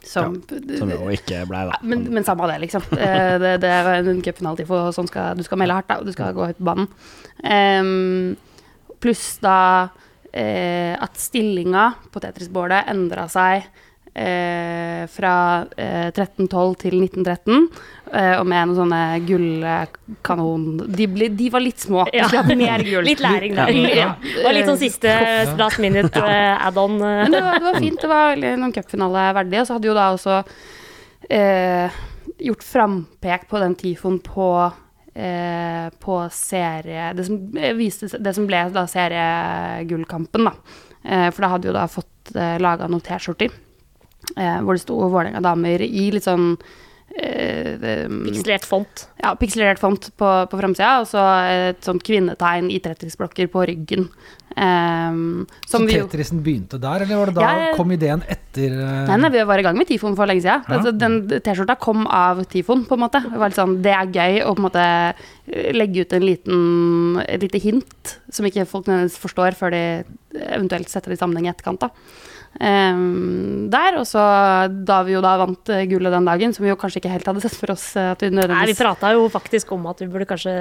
som 0.06 0.38
Som 0.80 0.92
jo 0.94 1.10
ikke 1.14 1.44
blei, 1.50 1.66
da. 1.70 1.80
men, 1.84 2.06
men 2.14 2.26
samme 2.28 2.46
av 2.46 2.54
det, 2.54 2.60
liksom. 2.66 2.86
Eh, 3.00 3.36
det, 3.42 3.56
det 3.64 3.72
er 3.72 3.90
en 4.00 4.22
cupfinale 4.24 4.68
for 4.68 4.94
sånn 4.96 5.10
skal, 5.10 5.40
du 5.40 5.44
skal 5.46 5.60
melde 5.62 5.80
hardt, 5.80 5.90
da, 5.90 6.00
og 6.00 6.08
du 6.08 6.14
skal 6.16 6.36
gå 6.36 6.50
høyt 6.50 6.60
på 6.60 6.68
banen. 6.70 6.88
Um, 7.44 8.38
pluss 9.00 9.38
da 9.44 9.58
eh, 10.32 10.96
at 11.00 11.20
stillinga 11.20 11.92
på 12.14 12.22
Tetris-bålet 12.24 12.90
endra 12.92 13.28
seg 13.32 13.68
eh, 14.14 15.04
fra 15.12 15.34
eh, 15.78 16.08
1312 16.12 16.76
til 16.82 16.98
1913, 17.04 17.68
eh, 18.14 18.34
og 18.40 18.46
med 18.50 18.70
noen 18.72 18.78
sånne 18.80 19.02
gullkanon... 19.28 20.66
De, 20.88 21.08
de 21.38 21.50
var 21.54 21.64
litt 21.64 21.80
små. 21.84 22.06
Ja. 22.16 22.28
De 22.32 22.40
hadde 22.42 22.58
mer 22.60 22.84
gull. 22.90 23.06
Litt 23.08 23.24
læring 23.24 23.56
der. 23.58 23.72
Ja. 23.94 24.10
Det 24.24 24.44
var 24.48 24.58
litt 24.58 24.70
sånn 24.70 24.82
siste 24.82 25.14
last 25.60 25.80
minute 25.84 26.24
eh, 26.26 26.68
add-on. 26.68 26.98
eh. 27.00 27.24
Men 27.28 27.38
det 27.38 27.46
var, 27.46 27.60
det 27.62 27.70
var 27.70 27.80
fint. 27.86 28.02
Det 28.02 28.12
var 28.12 28.34
veldig 28.34 28.54
noen 28.64 28.76
cupfinale 28.76 29.26
verdig. 29.40 29.62
Og 29.64 29.70
så 29.70 29.78
hadde 29.78 29.92
jo 29.92 29.98
da 29.98 30.10
også 30.18 30.42
eh, 31.30 32.04
gjort 32.50 32.64
frampek 32.64 33.48
på 33.50 33.60
den 33.64 33.76
tifoen 33.80 34.20
på 34.24 34.50
eh, 35.20 35.88
på 36.00 36.20
serie 36.32 37.10
Det 37.18 37.26
som, 37.28 37.40
eh, 37.60 37.74
viste, 37.76 38.08
det 38.18 38.34
som 38.38 38.46
ble 38.48 38.62
da 38.74 38.86
seriegullkampen, 38.88 40.48
da. 40.48 40.54
Eh, 41.04 41.30
for 41.32 41.44
da 41.46 41.50
hadde 41.56 41.70
jo 41.70 41.76
da 41.76 41.88
fått 41.92 42.32
eh, 42.36 42.58
laga 42.62 42.88
noen 42.88 43.04
T-skjorter 43.04 43.52
eh, 44.38 44.60
hvor 44.62 44.78
det 44.78 44.84
sto 44.84 45.00
Vålerenga 45.08 45.42
damer 45.44 45.82
i 45.86 46.10
litt 46.14 46.28
sånn 46.28 46.52
eh, 47.18 48.08
Pikselert 48.08 48.68
font. 48.68 49.08
ja, 49.22 49.34
pikselert 49.40 49.82
font 49.82 50.12
på, 50.18 50.34
på 50.52 50.60
framsida, 50.62 51.00
og 51.02 51.08
så 51.10 51.24
et 51.50 51.82
sånt 51.86 52.04
kvinnetegn 52.06 52.70
i 52.74 52.82
Tetris-blokker 52.84 53.50
på 53.52 53.66
ryggen. 53.72 54.10
Ehm, 54.60 55.46
som 55.70 55.86
Så 55.88 55.94
Tetrisen 56.10 56.42
begynte 56.44 56.80
der, 56.82 57.04
eller 57.06 57.20
var 57.20 57.30
det 57.30 57.36
da 57.38 57.42
Ja, 57.48 57.74
kom 57.78 57.92
ideen 57.94 58.24
etter 58.28 58.74
øh, 58.74 59.04
Nei, 59.08 59.18
nei, 59.22 59.30
vi 59.36 59.44
var 59.46 59.62
i 59.62 59.64
gang 59.64 59.78
med 59.78 59.88
Tifon 59.88 60.18
for 60.18 60.28
lenge 60.30 60.42
siden. 60.44 60.66
Ja. 60.66 60.80
Altså, 60.80 60.92
den 60.98 61.20
T-skjorta 61.30 61.78
kom 61.80 62.08
av 62.08 62.42
Tifon, 62.50 62.84
på 62.90 62.98
en 62.98 63.04
måte. 63.06 63.22
Det 63.24 63.38
var 63.40 63.54
litt 63.54 63.60
sånn, 63.60 63.78
det 63.86 63.94
er 63.94 64.10
gøy 64.16 64.42
å 64.44 64.56
på 64.56 64.60
en 64.60 64.68
måte 64.68 64.88
legge 65.78 66.04
ut 66.04 66.18
en 66.18 66.26
liten, 66.26 67.22
et 67.28 67.46
lite 67.46 67.62
hint 67.62 68.16
som 68.34 68.48
ikke 68.50 68.68
folk 68.70 68.90
nødvendigvis 68.90 69.22
forstår 69.22 69.58
før 69.60 69.74
de 69.74 69.84
eventuelt 70.50 70.90
setter 70.92 71.14
det 71.14 71.20
i 71.20 71.24
sammenheng 71.24 71.48
i 71.48 71.54
etterkant. 71.54 71.86
da. 71.86 71.94
Ehm, 72.58 73.70
der. 73.72 74.00
Og 74.00 74.08
så 74.10 74.22
da 74.86 75.00
vi 75.08 75.14
jo 75.14 75.22
da 75.24 75.36
vant 75.40 75.72
uh, 75.72 75.84
gullet 75.90 76.14
den 76.16 76.28
dagen, 76.28 76.54
som 76.56 76.66
vi 76.66 76.72
jo 76.72 76.78
kanskje 76.80 77.02
ikke 77.04 77.12
helt 77.14 77.28
hadde 77.30 77.44
sett 77.44 77.56
for 77.56 77.74
oss 77.76 77.86
uh, 77.96 78.12
at 78.14 78.24
vi 78.24 78.30
Nei, 78.30 78.34
vi 78.34 78.42
nødvendigvis 78.42 78.82
prata 78.82 79.14
jo 79.16 79.28
faktisk 79.32 79.74
om 79.76 79.86
at 79.92 80.02
vi 80.02 80.10
burde 80.12 80.28
kanskje 80.30 80.54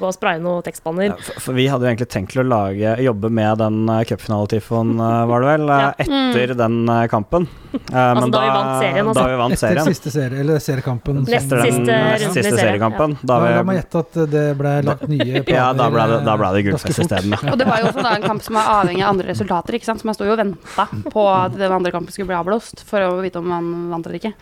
gå 0.00 0.08
og 0.08 0.16
spraye 0.16 0.40
noen 0.42 0.64
tekstbanner. 0.66 1.12
Ja, 1.12 1.18
for, 1.20 1.48
for 1.48 1.58
vi 1.58 1.68
hadde 1.70 1.86
jo 1.86 1.92
egentlig 1.92 2.10
tenkt 2.12 2.34
til 2.34 2.44
å 2.44 2.48
lage, 2.48 2.96
jobbe 3.04 3.30
med 3.34 3.60
den 3.62 3.84
uh, 3.90 4.00
cupfinaletifoen, 4.08 4.96
uh, 4.98 5.24
var 5.30 5.44
det 5.44 5.52
vel, 5.52 5.74
ja. 5.84 5.92
etter 6.06 6.56
den 6.58 6.80
uh, 6.90 7.04
kampen. 7.12 7.50
Uh, 7.74 8.14
Altså, 8.14 8.28
da 8.30 8.40
vi 8.40 8.50
vant 8.54 8.72
serien, 8.78 9.08
altså. 9.10 9.18
Da 9.18 9.30
vi 9.30 9.38
vant 9.40 9.54
Etter 9.54 9.66
serien. 9.66 9.88
siste 9.88 10.10
serie, 10.14 10.40
eller 10.44 10.60
seriekampen. 10.62 11.16
Nest 11.24 11.46
Etter 11.48 11.60
den 11.60 11.72
siste 11.72 11.96
uh, 11.96 12.10
siste 12.22 12.34
serien, 12.36 12.58
seriekampen. 12.60 13.16
Da 13.20 13.34
Da, 13.34 13.50
la 13.58 13.64
meg 13.66 13.74
vi, 13.74 13.80
gjette 13.80 14.02
at 14.04 14.18
det 14.30 14.44
ble 14.60 14.74
lagt 14.86 15.06
nye 15.10 15.42
planer. 15.42 15.56
ja, 15.58 15.64
da 15.76 15.88
ble 15.90 16.04
det, 16.12 16.20
da 16.28 16.36
ble 16.38 16.50
det 16.54 16.62
gullfest 16.68 17.02
isteden. 17.04 17.34
ja. 17.34 17.40
Og 17.50 17.58
det 17.58 17.66
var 17.68 17.82
jo 17.82 17.90
også 17.90 18.04
da 18.06 18.14
en 18.18 18.26
kamp 18.28 18.44
som 18.46 18.58
var 18.60 18.70
avhengig 18.78 19.02
av 19.02 19.14
andre 19.14 19.30
resultater, 19.32 19.78
ikke 19.78 19.88
sant. 19.90 20.02
Så 20.04 20.08
man 20.08 20.18
sto 20.18 20.28
jo 20.28 20.36
og 20.36 20.40
venta 20.40 20.86
på 21.10 21.26
at 21.36 21.58
den 21.58 21.72
andre 21.72 21.92
kampen 21.94 22.14
skulle 22.14 22.30
bli 22.30 22.38
avblåst, 22.38 22.84
for 22.88 23.04
å 23.04 23.18
vite 23.24 23.42
om 23.42 23.50
man 23.50 23.74
vant 23.92 24.06
eller 24.08 24.20
ikke. 24.20 24.34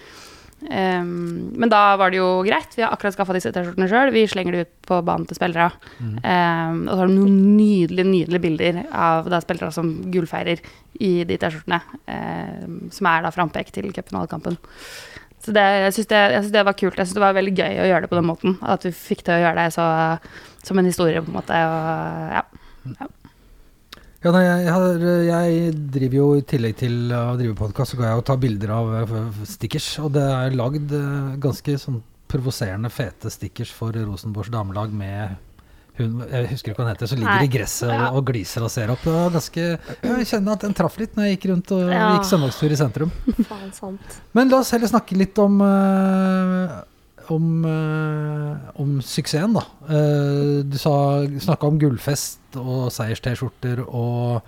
Um, 0.62 1.50
men 1.58 1.70
da 1.72 1.96
var 1.98 2.12
det 2.12 2.20
jo 2.20 2.42
greit. 2.46 2.76
Vi 2.76 2.84
har 2.84 2.92
akkurat 2.94 3.16
skaffa 3.16 3.34
disse 3.34 3.50
T-skjortene 3.54 3.88
sjøl. 3.90 4.12
Vi 4.14 4.26
slenger 4.30 4.54
de 4.54 4.60
ut 4.62 4.74
på 4.86 5.00
banen 5.02 5.26
til 5.26 5.38
spillere. 5.38 5.72
Ehm, 5.98 6.84
og 6.86 6.92
så 6.92 7.00
har 7.00 7.10
du 7.10 7.16
noen 7.16 7.56
nydelige 7.56 8.06
nydelige 8.06 8.44
bilder 8.44 8.78
av 8.94 9.30
da 9.32 9.40
spillere 9.42 9.74
som 9.74 9.90
gullfeirer 10.14 10.62
i 11.02 11.12
de 11.26 11.38
T-skjortene. 11.42 11.80
Um, 12.06 12.78
som 12.94 13.10
er 13.10 13.26
da 13.26 13.34
frampek 13.34 13.74
til 13.74 13.90
cupfinalekampen. 13.90 14.60
Så 15.42 15.54
det, 15.54 15.64
jeg 15.88 15.94
syns 15.96 16.10
det, 16.12 16.22
det 16.54 16.62
var 16.68 16.78
kult. 16.78 16.94
Jeg 16.94 17.08
synes 17.08 17.18
det 17.18 17.24
var 17.24 17.34
veldig 17.34 17.56
gøy 17.58 17.80
å 17.82 17.88
gjøre 17.90 18.04
det 18.04 18.12
på 18.12 18.20
den 18.20 18.28
måten. 18.30 18.58
At 18.62 18.86
vi 18.86 18.94
fikk 18.94 19.24
til 19.26 19.34
å 19.34 19.42
gjøre 19.42 19.64
det 19.64 19.74
så, 19.74 19.86
som 20.62 20.78
en 20.78 20.86
historie, 20.86 21.24
på 21.24 21.32
en 21.32 21.40
måte. 21.40 21.58
Og, 21.66 22.36
ja. 22.36 22.44
Ja, 23.00 23.08
nei, 24.30 24.42
jeg, 24.46 24.70
har, 24.70 25.04
jeg 25.26 25.72
driver 25.96 26.14
jo 26.20 26.26
i 26.38 26.42
tillegg 26.46 26.76
til 26.78 27.10
å 27.16 27.22
drive 27.40 27.56
podkast, 27.58 27.90
så 27.94 27.98
går 27.98 28.06
jeg 28.06 28.20
og 28.20 28.26
tar 28.28 28.38
bilder 28.42 28.70
av 28.76 28.92
eh, 29.00 29.40
stickers. 29.50 29.88
Og 30.04 30.12
det 30.14 30.22
er 30.22 30.54
lagd 30.54 30.92
eh, 30.94 31.32
ganske 31.42 31.74
sånn 31.82 31.98
provoserende 32.30 32.88
fete 32.88 33.28
stickers 33.34 33.72
for 33.74 33.92
Rosenborgs 33.92 34.52
damelag 34.54 34.94
med 34.94 35.34
hun, 35.98 36.22
jeg 36.24 36.46
husker 36.48 36.72
ikke 36.72 36.78
hva 36.80 36.86
hun 36.86 36.92
heter, 36.94 37.10
som 37.10 37.18
ligger 37.20 37.34
Nei. 37.42 37.48
i 37.48 37.50
gresset 37.52 37.90
og, 37.92 38.14
og 38.16 38.22
gliser 38.30 38.64
og 38.64 38.70
ser 38.72 38.88
opp. 38.94 39.02
Det 39.04 39.12
var 39.12 39.34
ganske, 39.34 39.66
jeg 40.06 40.28
kjenner 40.30 40.54
at 40.56 40.62
den 40.64 40.78
traff 40.78 40.94
litt 41.02 41.18
når 41.18 41.26
jeg 41.26 41.36
gikk 41.36 41.50
rundt 41.50 41.74
og 41.76 41.82
Ja. 41.92 42.06
gikk 42.14 42.30
søndagstur 42.30 42.72
i 42.72 42.78
sentrum. 42.80 43.12
Faen 43.50 43.74
sant. 43.76 44.16
Men 44.38 44.48
la 44.54 44.62
oss 44.62 44.70
heller 44.72 44.88
snakke 44.88 45.18
litt 45.20 45.36
om 45.42 45.58
eh, 45.66 46.72
om, 47.30 47.64
eh, 47.68 48.80
om 48.82 48.98
suksessen, 49.04 49.54
da. 49.54 49.64
Eh, 49.88 50.62
du 50.66 50.78
sa, 50.80 50.94
snakka 51.26 51.68
om 51.68 51.78
gullfest 51.78 52.58
og 52.60 52.90
seiers-T-skjorter 52.94 53.86
og 53.86 54.42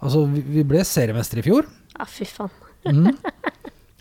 Altså, 0.00 0.22
vi, 0.32 0.40
vi 0.40 0.62
ble 0.64 0.80
seriemester 0.80 1.42
i 1.42 1.44
fjor. 1.44 1.66
Ja, 1.92 2.06
fy 2.08 2.24
faen. 2.24 2.52
Mm. 2.88 3.10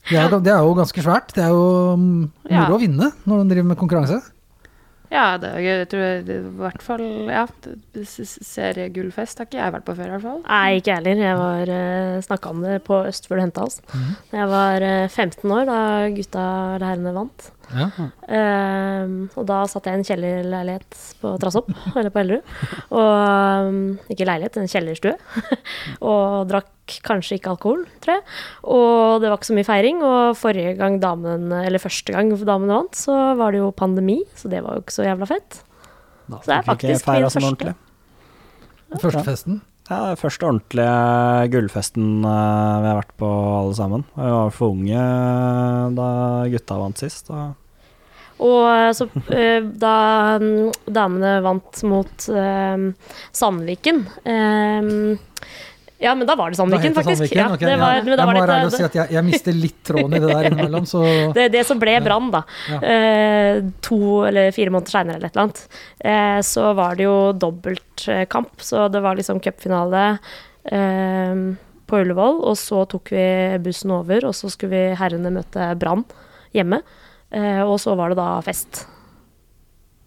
Det, 0.10 0.16
er, 0.16 0.32
det 0.42 0.54
er 0.54 0.64
jo 0.64 0.76
ganske 0.78 1.04
svært. 1.04 1.34
Det 1.36 1.44
er 1.44 1.52
jo 1.52 1.98
moro 2.00 2.30
Ja. 2.48 2.70
å 2.72 2.80
vinne 2.80 3.10
når 3.28 3.42
man 3.42 3.52
driver 3.52 3.68
med 3.74 3.78
konkurranse. 3.82 4.22
Ja, 5.10 5.38
det 5.42 5.50
er 5.50 5.64
gøy. 5.64 5.70
Jeg 5.82 5.90
tror 5.90 6.04
det, 6.26 6.36
i 6.38 6.56
hvert 6.62 6.84
fall 6.86 7.04
Ja, 7.30 7.46
seriegullfest 8.06 9.42
har 9.42 9.50
ikke 9.50 9.58
jeg 9.58 9.74
vært 9.74 9.88
på 9.88 9.96
før, 9.98 10.08
i 10.08 10.14
hvert 10.16 10.26
fall. 10.26 10.42
Nei, 10.46 10.80
ikke 10.80 10.92
jeg 10.92 11.00
heller. 11.00 11.24
Jeg 11.26 11.40
var 11.40 11.72
uh, 11.74 12.18
snakka 12.26 12.54
om 12.54 12.66
det 12.66 12.76
på 12.86 13.00
Østfold 13.10 13.42
du 13.42 13.48
mm. 13.50 13.64
oss. 13.66 13.80
Jeg 14.34 14.52
var 14.54 14.86
uh, 14.86 15.08
15 15.10 15.56
år 15.58 15.70
da 15.70 15.80
gutta 16.14 16.46
eller 16.76 16.88
herrene 16.92 17.16
vant. 17.18 17.50
Ja. 17.70 17.88
Ehm, 18.34 19.16
og 19.38 19.46
da 19.50 19.60
satt 19.70 19.86
jeg 19.88 19.98
i 19.98 20.00
en 20.00 20.08
kjellerleilighet 20.08 21.00
på 21.22 21.34
Trassopp, 21.42 21.70
eller 22.00 22.12
på 22.14 22.22
Ellerud. 22.24 22.52
Og 22.98 23.70
um, 23.70 23.80
Ikke 24.10 24.28
leilighet, 24.28 24.58
en 24.58 24.72
kjellerstue. 24.72 25.16
og 26.12 26.50
drakk 26.50 26.98
kanskje 27.06 27.38
ikke 27.38 27.54
alkohol, 27.54 27.86
tror 28.02 28.18
jeg. 28.18 28.26
Og 28.74 29.22
det 29.22 29.30
var 29.30 29.38
ikke 29.38 29.52
så 29.52 29.58
mye 29.60 29.70
feiring. 29.70 30.04
Og 30.06 30.38
forrige 30.40 30.76
gang 30.80 31.00
damen, 31.04 31.50
eller 31.62 31.84
første 31.84 32.16
gang 32.16 32.34
damene 32.34 32.80
vant, 32.82 32.98
så 32.98 33.18
var 33.40 33.54
det 33.54 33.62
jo 33.62 33.72
pandemi, 33.76 34.22
så 34.40 34.52
det 34.52 34.64
var 34.66 34.78
jo 34.78 34.86
ikke 34.86 34.98
så 34.98 35.08
jævla 35.08 35.30
fett. 35.30 35.62
Da 36.30 36.42
Så 36.42 36.52
det 36.52 36.58
er 36.58 36.68
faktisk 36.68 37.08
min 37.10 37.24
første. 37.26 37.46
ordentlig. 37.46 37.76
Første 39.00 39.26
festen. 39.26 39.62
Ja, 39.90 40.12
det 40.12 40.20
første 40.22 40.46
ordentlige 40.46 41.48
gullfesten 41.50 42.20
eh, 42.22 42.82
vi 42.84 42.90
har 42.92 43.00
vært 43.00 43.16
på 43.18 43.30
alle 43.30 43.74
sammen. 43.78 44.04
Vi 44.14 44.28
var 44.36 44.52
for 44.54 44.76
unge 44.76 45.00
eh, 45.00 45.88
da 45.98 46.10
gutta 46.52 46.78
vant 46.78 47.02
sist. 47.02 47.32
Og 47.34 47.56
Og 48.40 48.68
eh, 48.70 48.92
så 48.96 49.08
eh, 49.34 49.66
da 49.82 49.96
damene 50.86 51.40
vant 51.44 51.82
mot 51.90 52.30
eh, 52.30 52.86
Sandviken 53.36 54.06
eh, 54.30 54.94
Ja, 56.00 56.14
men 56.16 56.28
da 56.28 56.36
var 56.40 56.50
det 56.54 56.56
Sandviken, 56.56 56.94
faktisk. 56.96 57.26
Sandviken, 57.26 57.38
Ja, 57.42 57.48
okay, 57.54 57.68
det 57.68 57.76
var, 57.82 57.96
ja. 57.98 58.04
da 58.06 58.16
jeg 58.16 58.28
må 58.30 58.34
være 58.40 58.56
ærlig 58.56 58.70
og 58.70 58.76
si 58.78 58.84
at 58.88 58.94
jeg, 58.96 59.12
jeg 59.18 59.24
mister 59.28 59.56
litt 59.58 59.80
tråden 59.84 60.14
i 60.16 60.22
det 60.24 60.30
der 60.32 60.46
innimellom, 60.48 60.86
så 60.88 61.02
det, 61.36 61.48
det 61.52 61.64
som 61.68 61.80
ble 61.82 61.98
Brann, 62.06 62.30
da, 62.32 62.44
Ja. 62.72 62.80
eh, 62.94 63.60
to 63.84 64.00
eller 64.30 64.54
fire 64.56 64.72
måneder 64.72 64.94
seinere 64.96 65.20
eller 65.20 65.28
et 65.28 65.36
eller 65.36 65.48
annet, 65.50 65.64
eh, 66.00 66.38
så 66.48 66.70
var 66.78 66.96
det 66.96 67.04
jo 67.10 67.18
dobbeltkamp. 67.36 68.64
Så 68.64 68.86
det 68.94 69.02
var 69.04 69.20
liksom 69.20 69.42
cupfinale 69.44 70.06
eh, 70.72 71.44
på 71.90 72.00
Ullevål, 72.04 72.40
og 72.48 72.56
så 72.62 72.86
tok 72.88 73.12
vi 73.12 73.26
bussen 73.66 73.92
over, 73.92 74.30
og 74.30 74.36
så 74.38 74.48
skulle 74.54 74.72
vi 74.78 74.96
herrene 75.00 75.32
møte 75.36 75.72
Brann 75.82 76.06
hjemme. 76.56 76.80
Eh, 77.32 77.62
og 77.66 77.76
så 77.82 77.96
var 78.00 78.14
det 78.14 78.22
da 78.22 78.30
fest 78.46 78.86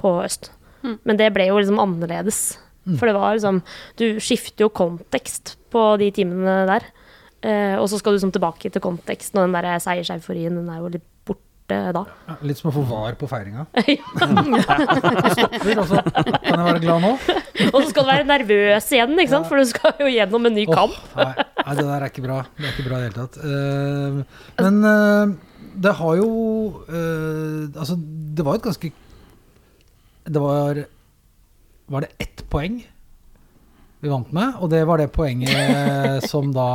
på 0.02 0.16
Øst. 0.24 0.50
Mm. 0.82 0.96
Men 1.06 1.18
det 1.20 1.28
ble 1.36 1.50
jo 1.52 1.60
liksom 1.60 1.78
annerledes. 1.82 2.40
For 2.98 3.06
det 3.06 3.14
var 3.14 3.36
liksom 3.36 3.60
Du 4.00 4.06
skifter 4.22 4.66
jo 4.66 4.72
kontekst 4.74 5.56
på 5.72 5.84
de 6.00 6.10
timene 6.14 6.62
der. 6.68 6.88
Eh, 7.42 7.74
og 7.78 7.88
så 7.90 7.98
skal 7.98 8.12
du 8.12 8.20
liksom 8.20 8.34
tilbake 8.34 8.70
til 8.70 8.82
konteksten, 8.82 9.40
og 9.40 9.48
den 9.48 9.56
der 9.56 9.80
seierseuforien, 9.82 10.60
den 10.60 10.68
er 10.70 10.78
jo 10.78 10.90
litt 10.94 11.06
borte 11.26 11.78
da. 11.96 12.02
ja, 12.28 12.36
litt 12.46 12.60
som 12.60 12.68
å 12.70 12.74
få 12.76 12.84
var 12.86 13.16
på 13.18 13.26
feiringa. 13.30 13.64
Stopper, 15.34 15.80
og 15.82 15.88
så 15.90 16.02
kan 16.04 16.60
jeg 16.60 16.66
være 16.68 16.82
glad 16.84 17.02
nå. 17.02 17.12
Og 17.72 17.78
så 17.80 17.86
skal 17.90 18.06
du 18.06 18.10
være 18.12 18.28
nervøs 18.28 18.90
igjen, 18.94 19.16
ikke 19.16 19.34
sant? 19.34 19.48
for 19.50 19.58
du 19.58 19.66
skal 19.70 20.04
jo 20.04 20.10
gjennom 20.12 20.46
en 20.50 20.54
ny 20.54 20.68
oh, 20.68 20.76
kamp. 20.76 21.00
nei, 21.18 21.32
nei, 21.40 21.76
det 21.80 21.86
der 21.88 21.96
er 21.96 22.08
ikke 22.12 22.26
bra. 22.28 22.38
Det 22.58 22.68
er 22.68 22.76
ikke 22.76 22.86
bra 22.86 23.00
i 23.00 23.02
det 23.02 23.10
hele 23.10 23.18
tatt. 23.24 23.40
Uh, 23.42 24.46
men 24.62 24.80
uh, 24.86 25.34
det 25.82 25.98
har 25.98 26.18
jo 26.20 26.30
uh, 26.84 27.62
Altså, 27.72 27.96
det 27.96 28.44
var 28.44 28.58
et 28.58 28.64
ganske 28.66 28.90
Det 30.28 30.42
var 30.42 30.82
Var 31.90 32.04
det 32.04 32.12
ett 32.22 32.44
poeng 32.50 32.82
vi 34.02 34.10
vant 34.10 34.32
med? 34.34 34.58
Og 34.58 34.70
det 34.72 34.82
var 34.86 34.98
det 34.98 35.12
poenget 35.14 36.24
som 36.32 36.50
da 36.54 36.68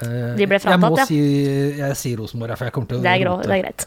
eh, 0.00 0.36
De 0.38 0.46
ble 0.48 0.56
Jeg 0.56 0.64
fratatt, 0.64 0.84
må 0.84 0.92
ja. 0.96 1.06
si 1.08 1.18
Jeg 1.78 1.98
sier 2.00 2.22
Rosenborg, 2.22 2.56
for 2.56 2.68
jeg 2.68 2.76
kommer 2.76 2.92
til 2.92 3.00
å 3.00 3.04
Det 3.04 3.12
er, 3.12 3.24
grå, 3.24 3.34
det 3.44 3.56
er 3.56 3.64
greit. 3.66 3.84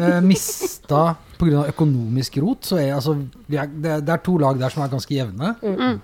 Eh, 0.00 0.16
mista 0.26 1.02
pga. 1.38 1.66
økonomisk 1.70 2.40
rot. 2.42 2.66
Så 2.72 2.80
er, 2.82 2.94
altså, 2.96 3.14
er, 3.50 3.70
det, 3.70 4.00
er, 4.00 4.24
to 4.24 4.38
lag 4.42 4.58
der 4.60 4.74
som 4.74 4.82
er 4.84 4.90
ganske 4.92 5.14
jevne. 5.14 5.54
Mm. 5.62 6.00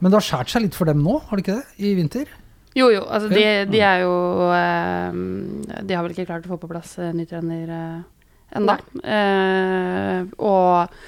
Men 0.00 0.10
det 0.10 0.18
har 0.18 0.26
skåret 0.26 0.52
seg 0.52 0.66
litt 0.66 0.76
for 0.76 0.90
dem 0.90 1.00
nå, 1.04 1.20
har 1.28 1.38
det 1.38 1.46
ikke 1.46 1.60
det? 1.60 1.78
I 1.86 1.94
vinter? 1.96 2.34
Jo, 2.76 2.90
jo. 2.92 3.06
Altså, 3.06 3.30
de, 3.32 3.44
de 3.70 3.80
er 3.80 4.02
jo 4.02 4.16
eh, 4.52 5.14
De 5.86 5.96
har 5.96 6.04
vel 6.04 6.12
ikke 6.12 6.26
klart 6.28 6.44
å 6.44 6.52
få 6.52 6.60
på 6.60 6.68
plass 6.74 6.98
eh, 7.00 7.14
ny 7.16 7.24
trener 7.28 7.70
ennå. 8.56 8.76
Eh, 9.00 10.26
og 10.42 10.98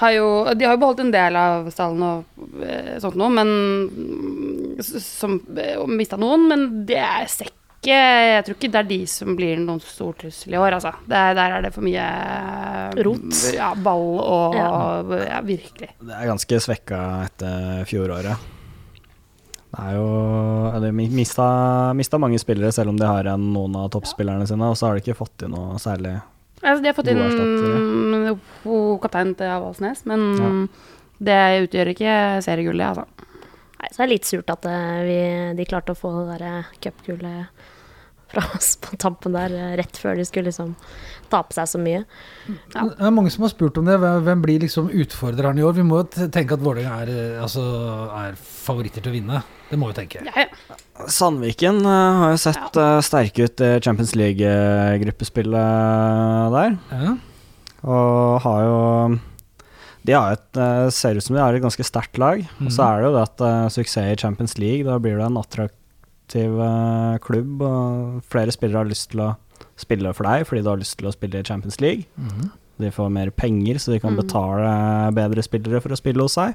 har 0.00 0.12
jo, 0.16 0.28
de 0.54 0.66
har 0.66 0.74
jo 0.74 0.80
beholdt 0.82 1.02
en 1.04 1.12
del 1.14 1.36
av 1.38 1.68
stallen 1.70 2.02
og 2.02 2.62
eh, 2.66 2.96
sånt 3.02 3.18
noe, 3.18 3.30
men 3.30 4.80
som 4.82 5.36
eh, 5.54 5.78
mista 5.86 6.18
noen. 6.20 6.48
Men 6.50 6.64
det 6.88 6.98
er 6.98 7.28
ser 7.30 7.52
Jeg 7.84 8.44
tror 8.46 8.56
ikke 8.56 8.70
det 8.72 8.80
er 8.80 8.88
de 8.88 8.98
som 9.10 9.36
blir 9.36 9.60
noen 9.60 9.82
stor 9.84 10.16
trussel 10.18 10.56
i 10.56 10.58
år, 10.58 10.78
altså. 10.78 10.94
Det 11.06 11.20
er, 11.20 11.36
der 11.36 11.58
er 11.58 11.66
det 11.66 11.72
for 11.76 11.86
mye 11.86 12.08
eh, 12.08 12.98
Rot. 13.06 13.38
Ja, 13.54 13.74
ball 13.76 14.18
og 14.24 14.58
Ja. 14.58 14.72
ja. 15.28 15.40
virkelig. 15.44 15.92
det 16.00 16.18
er 16.18 16.32
ganske 16.32 16.60
svekka 16.66 17.04
etter 17.28 17.86
fjoråret. 17.90 18.50
Det 19.74 19.82
er 19.82 19.96
jo 19.98 20.06
ja, 20.70 20.78
De 20.82 20.92
mista, 20.94 21.46
mista 21.98 22.18
mange 22.18 22.38
spillere, 22.38 22.72
selv 22.72 22.92
om 22.92 22.98
de 22.98 23.06
har 23.06 23.26
igjen 23.26 23.50
noen 23.54 23.74
av 23.78 23.90
toppspillerne 23.94 24.46
sine. 24.46 24.70
Og 24.70 24.78
så 24.78 24.88
har 24.88 24.94
de 24.94 25.02
ikke 25.04 25.18
fått 25.18 25.46
inn 25.46 25.54
noe 25.54 25.78
særlig 25.82 26.18
Altså, 26.64 26.80
de 26.80 26.88
har 26.88 26.96
fått 26.96 27.10
inn 27.12 27.20
kaptein 29.02 29.34
til 29.36 29.52
Avaldsnes, 29.52 30.04
men 30.08 30.20
Ja. 30.40 30.50
det 31.28 31.68
utgjør 31.68 31.92
ikke 31.92 32.14
seriegullet, 32.46 32.86
altså. 32.94 33.04
Nei, 33.84 33.90
så 33.92 34.00
er 34.00 34.06
det 34.06 34.14
litt 34.14 34.28
surt 34.28 34.48
at 34.48 34.64
eh, 34.64 35.00
vi, 35.04 35.18
de 35.58 35.64
klarte 35.68 35.92
å 35.92 35.98
få 35.98 36.12
det 36.24 36.38
der 36.40 36.70
cupgullet 36.80 37.64
fra 38.32 38.44
oss 38.56 38.76
på 38.80 38.96
tampen 38.96 39.34
der 39.36 39.52
eh, 39.52 39.74
rett 39.76 39.98
før 40.00 40.16
de 40.16 40.24
skulle 40.24 40.48
liksom 40.48 40.72
tape 41.32 41.52
seg 41.56 41.68
så 41.68 41.80
mye. 41.82 42.04
Ja. 42.72 42.86
Det 42.88 42.96
er 43.04 43.14
mange 43.14 43.32
som 43.34 43.44
har 43.44 43.52
spurt 43.52 43.76
om 43.80 43.88
det. 43.88 43.98
Hvem, 44.00 44.42
blir 44.44 44.64
liksom 44.64 44.88
utfordreren 44.88 45.60
i 45.60 45.66
år? 45.66 45.76
Vi 45.76 45.86
må 45.86 46.00
jo 46.02 46.28
tenke 46.32 46.56
at 46.56 46.64
Vålerenga 46.64 46.96
er, 47.04 47.12
eh, 47.12 47.42
altså, 47.44 47.64
er 48.24 48.40
favoritter 48.40 49.04
til 49.04 49.12
å 49.12 49.16
vinne. 49.18 49.44
Det 49.68 49.80
må 49.80 49.92
vi 49.92 49.98
tenke. 50.00 50.24
Ja, 50.24 50.46
ja. 50.46 50.80
Sandviken 51.10 51.80
eh, 51.84 52.18
har 52.20 52.30
jo 52.34 52.38
sett 52.38 52.76
eh, 52.78 53.00
sterke 53.02 53.42
ut 53.48 53.60
i 53.66 53.70
Champions 53.82 54.12
League-gruppespillet 54.14 56.52
der. 56.54 56.76
Ja. 56.92 57.14
Og 57.84 58.40
har 58.44 58.60
jo 58.64 58.78
De 60.04 60.12
har 60.12 60.32
et, 60.36 60.56
eh, 60.60 60.90
ser 60.92 61.16
ut 61.16 61.22
som 61.24 61.34
de 61.36 61.40
har 61.42 61.54
et 61.56 61.62
ganske 61.64 61.80
sterkt 61.84 62.18
lag. 62.20 62.38
Og 62.60 62.68
så 62.70 62.82
Mhm. 62.84 62.90
er 62.90 62.96
det 63.00 63.06
jo 63.08 63.12
det 63.16 63.22
at 63.24 63.38
suksess 63.72 64.12
i 64.12 64.16
Champions 64.20 64.58
League, 64.58 64.84
da 64.84 64.98
blir 64.98 65.16
det 65.16 65.24
en 65.26 65.38
attraktiv 65.40 66.50
klubb, 67.20 67.62
og 67.62 68.22
flere 68.28 68.52
spillere 68.52 68.76
har 68.84 68.84
lyst 68.84 69.08
til 69.10 69.20
å 69.20 69.36
spille 69.76 70.12
for 70.14 70.24
deg 70.24 70.46
fordi 70.46 70.62
du 70.62 70.68
har 70.68 70.76
lyst 70.76 70.96
til 70.98 71.08
å 71.08 71.12
spille 71.12 71.38
i 71.40 71.42
Champions 71.42 71.80
League. 71.80 72.04
Mm. 72.20 72.50
De 72.78 72.90
får 72.90 73.10
mer 73.10 73.30
penger, 73.30 73.74
så 73.78 73.92
de 73.92 73.98
kan 74.00 74.12
Mm. 74.14 74.22
betale 74.26 75.12
bedre 75.14 75.42
spillere 75.42 75.80
for 75.80 75.88
å 75.90 75.96
spille 75.96 76.20
hos 76.20 76.34
seg. 76.34 76.54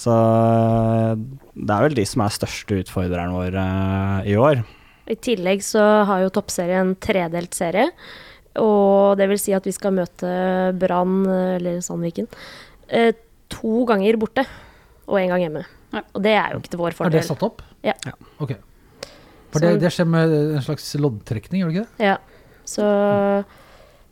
Så 0.00 0.14
eh, 0.14 1.14
det 1.54 1.70
er 1.74 1.86
vel 1.86 1.96
de 1.98 2.04
som 2.08 2.24
er 2.24 2.34
største 2.34 2.80
utfordreren 2.82 3.34
vår 3.36 3.58
eh, 3.60 4.32
i 4.32 4.36
år. 4.40 4.64
I 5.10 5.16
tillegg 5.20 5.62
så 5.64 5.82
har 6.08 6.24
jo 6.24 6.32
toppserien 6.34 6.94
tredelt 7.02 7.54
serie. 7.56 7.90
Og 8.60 9.18
det 9.18 9.28
vil 9.30 9.40
si 9.40 9.54
at 9.54 9.66
vi 9.66 9.74
skal 9.74 9.94
møte 9.96 10.28
Brann, 10.78 11.24
eller 11.26 11.80
Sandviken, 11.84 12.28
eh, 12.88 13.12
to 13.52 13.82
ganger 13.88 14.18
borte 14.20 14.46
og 15.06 15.18
én 15.20 15.30
gang 15.32 15.46
hjemme. 15.46 15.64
Og 16.14 16.22
det 16.24 16.34
er 16.34 16.54
jo 16.54 16.62
ikke 16.62 16.72
til 16.72 16.80
vår 16.80 16.96
Er 17.06 17.14
det 17.14 17.26
satt 17.26 17.42
opp? 17.46 17.62
Ja. 17.86 17.94
Ja. 18.06 18.14
Ok. 18.42 18.56
For 19.54 19.62
det, 19.62 19.76
det 19.82 19.92
skjer 19.94 20.08
med 20.10 20.32
en 20.34 20.64
slags 20.64 20.88
loddtrekning, 20.98 21.62
gjør 21.62 21.70
det 21.70 21.76
ikke 21.76 21.84
det? 21.86 22.08
Ja. 22.08 22.16
Så 22.66 22.86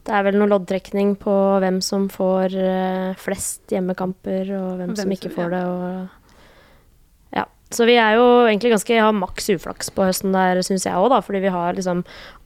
det 0.03 0.15
er 0.17 0.25
vel 0.27 0.35
noe 0.41 0.51
loddtrekning 0.51 1.15
på 1.21 1.33
hvem 1.63 1.79
som 1.85 2.09
får 2.11 2.57
eh, 2.59 3.13
flest 3.23 3.71
hjemmekamper, 3.71 4.49
og 4.59 4.81
hvem, 4.81 4.91
Hvem 4.91 4.99
som 4.99 5.13
ikke 5.15 5.31
får 5.31 5.53
det. 5.55 5.61
Og 5.71 7.39
ja. 7.39 7.45
Så 7.73 7.87
vi 7.87 7.95
er 8.03 8.13
jo 8.19 8.25
egentlig 8.49 8.73
ganske 8.75 8.99
har 8.99 9.15
maks 9.15 9.47
uflaks 9.55 9.93
på 9.95 10.09
høsten 10.09 10.35
der, 10.35 10.59
syns 10.67 10.89
jeg 10.89 10.99
òg, 10.99 11.07
da. 11.15 11.21
Fordi 11.23 11.39
vi 11.45 11.55
har 11.55 11.79
liksom 11.79 12.03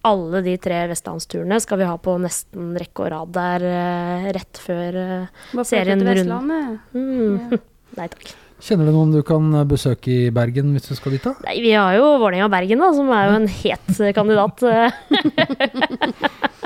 alle 0.06 0.42
de 0.44 0.54
tre 0.62 0.82
vestlandsturene 0.92 1.56
skal 1.64 1.80
vi 1.80 1.88
ha 1.88 1.96
på 1.98 2.18
nesten 2.22 2.76
rekke 2.78 3.00
og 3.06 3.10
rad 3.14 3.32
der 3.38 3.64
eh, 3.72 4.28
rett 4.36 4.60
før 4.60 4.90
eh, 5.06 5.26
Serien 5.64 6.04
runder. 6.04 6.76
mm. 6.92 7.56
Nei 7.96 8.08
takk. 8.12 8.36
Kjenner 8.66 8.88
du 8.88 8.92
noen 8.96 9.10
du 9.12 9.20
kan 9.24 9.48
besøke 9.68 10.10
i 10.12 10.30
Bergen 10.32 10.72
hvis 10.76 10.88
du 10.88 10.94
skal 10.96 11.12
dit, 11.16 11.24
da? 11.24 11.32
Nei, 11.44 11.58
vi 11.64 11.72
har 11.76 11.92
jo 11.96 12.04
Vålerenga 12.20 12.46
og 12.48 12.52
Bergen, 12.52 12.80
da, 12.84 12.88
som 12.96 13.08
er 13.12 13.28
jo 13.28 13.34
en 13.40 13.50
het 13.52 13.88
kandidat. 14.16 14.64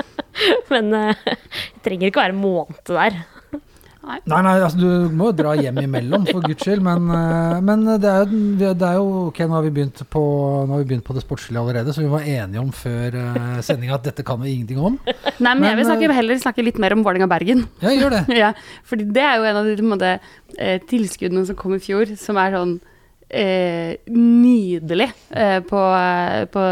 eh. 0.39 0.63
Men 0.71 0.93
uh, 0.95 1.13
jeg 1.27 1.83
trenger 1.85 2.11
ikke 2.11 2.23
være 2.23 2.35
en 2.35 2.43
måned 2.43 2.81
der. 2.87 3.21
Nei, 4.01 4.17
nei, 4.41 4.53
altså 4.57 4.79
du 4.81 5.13
må 5.13 5.27
jo 5.29 5.35
dra 5.37 5.51
hjem 5.59 5.77
imellom, 5.83 6.23
for 6.25 6.41
guds 6.41 6.63
skyld. 6.65 6.81
Men, 6.83 7.05
eh, 7.13 7.59
men 7.61 7.83
det, 8.01 8.09
er 8.09 8.23
jo, 8.25 8.71
det 8.73 8.87
er 8.87 8.97
jo 8.97 9.09
Ok, 9.27 9.43
nå 9.45 9.53
har 9.53 9.65
vi 9.67 9.73
begynt 9.75 10.01
på, 10.09 10.23
nå 10.65 10.73
har 10.73 10.81
vi 10.81 10.87
begynt 10.89 11.05
på 11.05 11.13
det 11.13 11.21
sportslige 11.21 11.61
allerede, 11.61 11.93
så 11.93 12.01
vi 12.01 12.09
var 12.09 12.25
enige 12.25 12.63
om 12.63 12.71
før 12.73 13.17
uh, 13.19 13.59
sendinga 13.65 13.99
at 13.99 14.07
dette 14.09 14.25
kan 14.25 14.41
vi 14.41 14.55
ingenting 14.55 14.81
om. 14.81 14.97
Nei, 15.05 15.13
men, 15.37 15.61
Men, 15.61 15.67
jeg 15.69 15.79
vil 15.79 15.89
snakke, 15.91 16.13
heller 16.17 16.41
snakke 16.41 16.65
litt 16.65 16.81
mer 16.81 16.95
om 16.97 17.05
Vålerenga-Bergen. 17.05 17.65
Ja, 17.83 17.93
gjør 17.93 18.17
det. 18.17 18.23
ja, 18.41 18.53
fordi 18.89 19.05
det 19.13 19.25
er 19.27 19.37
jo 19.37 19.49
en 19.51 19.61
av 19.61 19.69
de 19.69 19.89
måte, 19.93 20.15
eh, 20.57 20.79
tilskuddene 20.89 21.45
som 21.49 21.59
kom 21.59 21.77
i 21.77 21.83
fjor, 21.83 22.15
som 22.19 22.41
er 22.41 22.57
sånn 22.57 22.79
eh, 23.33 23.95
nydelig 24.11 25.09
eh, 25.31 25.59
på, 25.67 25.81
på 26.53 26.65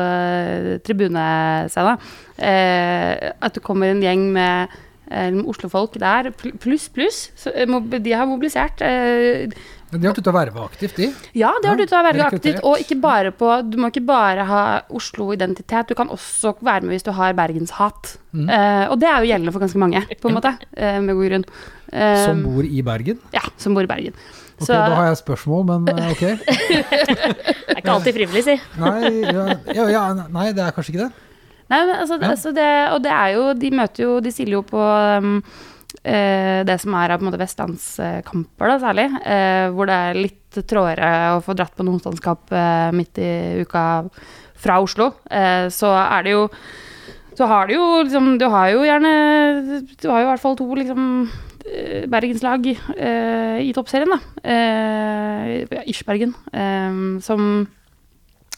tribunescenen. 0.85 1.97
Eh, 2.39 3.31
at 3.39 3.57
det 3.57 3.63
kommer 3.65 3.91
en 3.93 4.03
gjeng 4.03 4.27
med 4.35 4.77
eh, 5.11 5.33
Oslo-folk 5.49 5.97
der, 6.01 6.31
pluss, 6.61 6.87
pluss. 6.93 7.25
Så, 7.39 7.51
eh, 7.55 7.67
De 7.99 8.15
har 8.15 8.29
mobilisert. 8.29 8.81
Eh, 8.85 9.49
Men 9.91 10.01
de 10.03 10.05
har 10.05 10.13
sluttet 10.13 10.29
å 10.29 10.35
verve 10.35 10.61
aktivt, 10.67 10.99
de. 11.01 11.07
ja, 11.33 11.49
det 11.63 11.65
har 11.71 11.77
vært 11.79 11.89
til 11.89 11.97
å 11.97 12.03
være 12.05 12.25
aktivt. 12.27 12.59
Og 12.69 12.77
ikke 12.83 12.99
bare 13.01 13.31
på, 13.33 13.47
du 13.65 13.79
må 13.81 13.89
ikke 13.89 14.03
bare 14.05 14.43
ha 14.45 14.59
Oslo-identitet, 14.93 15.89
du 15.89 15.95
kan 15.97 16.11
også 16.13 16.53
være 16.61 16.85
med 16.85 16.93
hvis 16.93 17.07
du 17.07 17.11
har 17.17 17.33
bergenshat. 17.33 18.11
Mm. 18.37 18.45
Eh, 18.53 18.83
og 18.93 18.99
det 19.01 19.09
er 19.09 19.23
jo 19.23 19.31
gjeldende 19.31 19.55
for 19.55 19.65
ganske 19.65 19.81
mange, 19.81 20.03
på 20.21 20.29
en 20.29 20.37
måte, 20.37 20.53
eh, 20.77 20.99
med 21.01 21.17
god 21.17 21.31
grunn. 21.31 21.47
Eh, 21.89 22.25
Som 22.27 22.43
bor 22.45 22.67
i 22.69 22.83
Bergen. 22.85 23.17
Ja, 23.33 23.41
som 23.57 23.73
bor 23.73 23.81
i 23.87 23.89
Bergen. 23.89 24.13
Ok, 24.59 24.65
Så- 24.67 24.75
Da 24.75 24.95
har 24.95 25.05
jeg 25.07 25.17
spørsmål, 25.21 25.65
men 25.69 25.89
eh, 25.95 26.11
ok. 26.11 26.23
Det 27.69 27.75
er 27.75 27.81
ikke 27.81 27.93
alltid 27.95 28.15
frivillig, 28.17 28.43
si. 28.43 28.55
Nei, 28.81 29.11
ja, 29.75 29.87
ja, 29.87 30.01
nei, 30.27 30.49
det 30.51 30.65
er 30.65 30.73
kanskje 30.75 30.93
ikke 30.93 31.05
det. 31.07 31.11
Nei, 31.69 31.79
men 31.85 31.95
altså, 31.95 32.17
Ja. 32.19 32.29
altså 32.33 32.51
det, 32.55 32.69
og 32.93 33.03
det 33.05 33.11
er 33.13 33.27
jo 33.35 33.43
De 33.53 33.69
møter 33.77 34.01
jo 34.03 34.15
De 34.25 34.31
stiller 34.33 34.55
jo 34.57 34.61
på 34.65 34.79
um, 35.21 35.35
eh, 36.03 36.63
det 36.65 36.79
som 36.81 36.95
er 36.97 37.11
av 37.13 37.19
på 37.19 37.25
en 37.25 37.29
måte 37.29 37.39
vestlandskamper, 37.43 38.71
da, 38.73 38.77
særlig. 38.81 39.07
Uh, 39.21 39.69
hvor 39.77 39.85
det 39.89 39.97
er 40.09 40.17
litt 40.17 40.59
trådere 40.65 41.09
å 41.37 41.43
få 41.45 41.53
dratt 41.55 41.75
på 41.77 41.85
noen 41.85 42.01
standskap 42.01 42.49
eh, 42.57 42.89
midt 42.97 43.19
i 43.21 43.61
uka 43.61 43.83
fra 44.59 44.79
Oslo. 44.81 45.11
Så 45.71 45.87
er 45.93 46.23
det 46.25 46.31
jo 46.33 46.47
Så 47.37 47.45
har 47.47 47.67
du 47.69 47.75
jo 47.77 47.85
liksom 48.03 48.37
Du 48.41 48.47
har 48.49 48.71
jo 48.73 48.81
gjerne 48.83 49.85
Du 50.01 50.09
har 50.09 50.19
jo 50.19 50.25
i 50.25 50.29
hvert 50.33 50.41
fall 50.41 50.57
to 50.59 50.65
liksom 50.75 51.29
bergenslag 52.09 52.69
eh, 52.97 53.59
i 53.65 53.73
toppserien, 53.75 54.09
da. 54.15 54.19
Eh, 54.43 55.83
Ischbergen, 55.89 56.33
eh, 56.53 57.19
som 57.25 57.67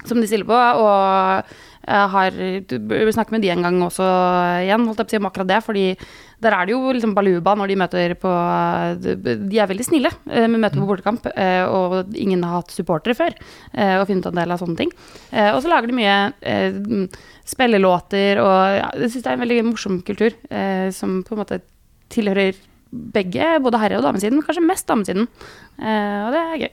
som 0.01 0.17
de 0.17 0.25
stiller 0.25 0.47
på, 0.49 0.55
og 0.57 1.43
jeg 1.85 2.05
har 2.09 2.31
du 2.65 2.73
bør 2.89 3.11
snakke 3.13 3.35
med 3.35 3.43
de 3.43 3.51
en 3.53 3.61
gang 3.61 3.75
også 3.85 4.05
igjen, 4.63 4.87
holdt 4.87 4.97
jeg 4.97 5.05
på 5.05 5.11
å 5.11 5.13
si 5.13 5.19
om 5.19 5.27
akkurat 5.29 5.49
det, 5.51 5.59
fordi 5.61 5.83
der 6.41 6.55
er 6.57 6.65
det 6.65 6.73
jo 6.73 6.93
liksom 6.95 7.13
baluba 7.13 7.53
når 7.53 7.69
de 7.69 7.75
møter 7.77 8.15
på 8.17 8.31
De 9.03 9.59
er 9.61 9.69
veldig 9.69 9.85
snille 9.85 10.09
eh, 10.25 10.47
med 10.49 10.57
møter 10.63 10.81
på 10.81 10.87
bortekamp, 10.89 11.27
eh, 11.35 11.61
og 11.69 12.17
ingen 12.17 12.41
har 12.47 12.63
hatt 12.63 12.73
supportere 12.73 13.13
før, 13.13 13.37
eh, 13.77 13.99
og 13.99 14.07
funnet 14.09 14.25
en 14.31 14.41
del 14.41 14.55
av 14.55 14.63
sånne 14.63 14.79
ting. 14.81 14.95
Eh, 15.29 15.51
Og 15.53 15.61
så 15.61 15.69
lager 15.69 15.93
de 15.93 15.99
mye 15.99 16.17
eh, 16.41 16.81
spillelåter, 17.53 18.41
og 18.41 18.57
ja, 18.79 18.89
jeg 19.03 19.13
syns 19.13 19.21
det 19.21 19.31
er 19.35 19.37
en 19.37 19.45
veldig 19.45 19.61
morsom 19.69 20.01
kultur, 20.01 20.33
eh, 20.49 20.89
som 20.97 21.21
på 21.21 21.37
en 21.37 21.43
måte 21.43 21.61
tilhører 22.09 22.57
begge, 22.91 23.49
både 23.63 23.79
herre- 23.81 23.97
og 24.01 24.03
damesiden, 24.07 24.41
kanskje 24.45 24.63
mest 24.67 24.87
damesiden. 24.89 25.27
Eh, 25.79 26.21
Og 26.27 26.31
det 26.35 26.41
er 26.45 26.63
gøy. 26.65 26.71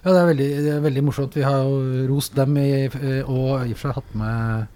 Ja, 0.00 0.12
det 0.14 0.20
er 0.20 0.28
veldig, 0.30 0.50
det 0.64 0.70
er 0.72 0.84
veldig 0.84 1.02
morsomt. 1.04 1.34
Vi 1.36 1.42
har 1.44 1.58
jo 1.66 2.06
rost 2.08 2.34
dem 2.38 2.54
i, 2.56 2.68
og 3.26 3.66
i 3.66 3.72
og 3.74 3.76
for 3.76 3.90
seg 3.90 3.98
hatt 3.98 4.14
med, 4.16 4.68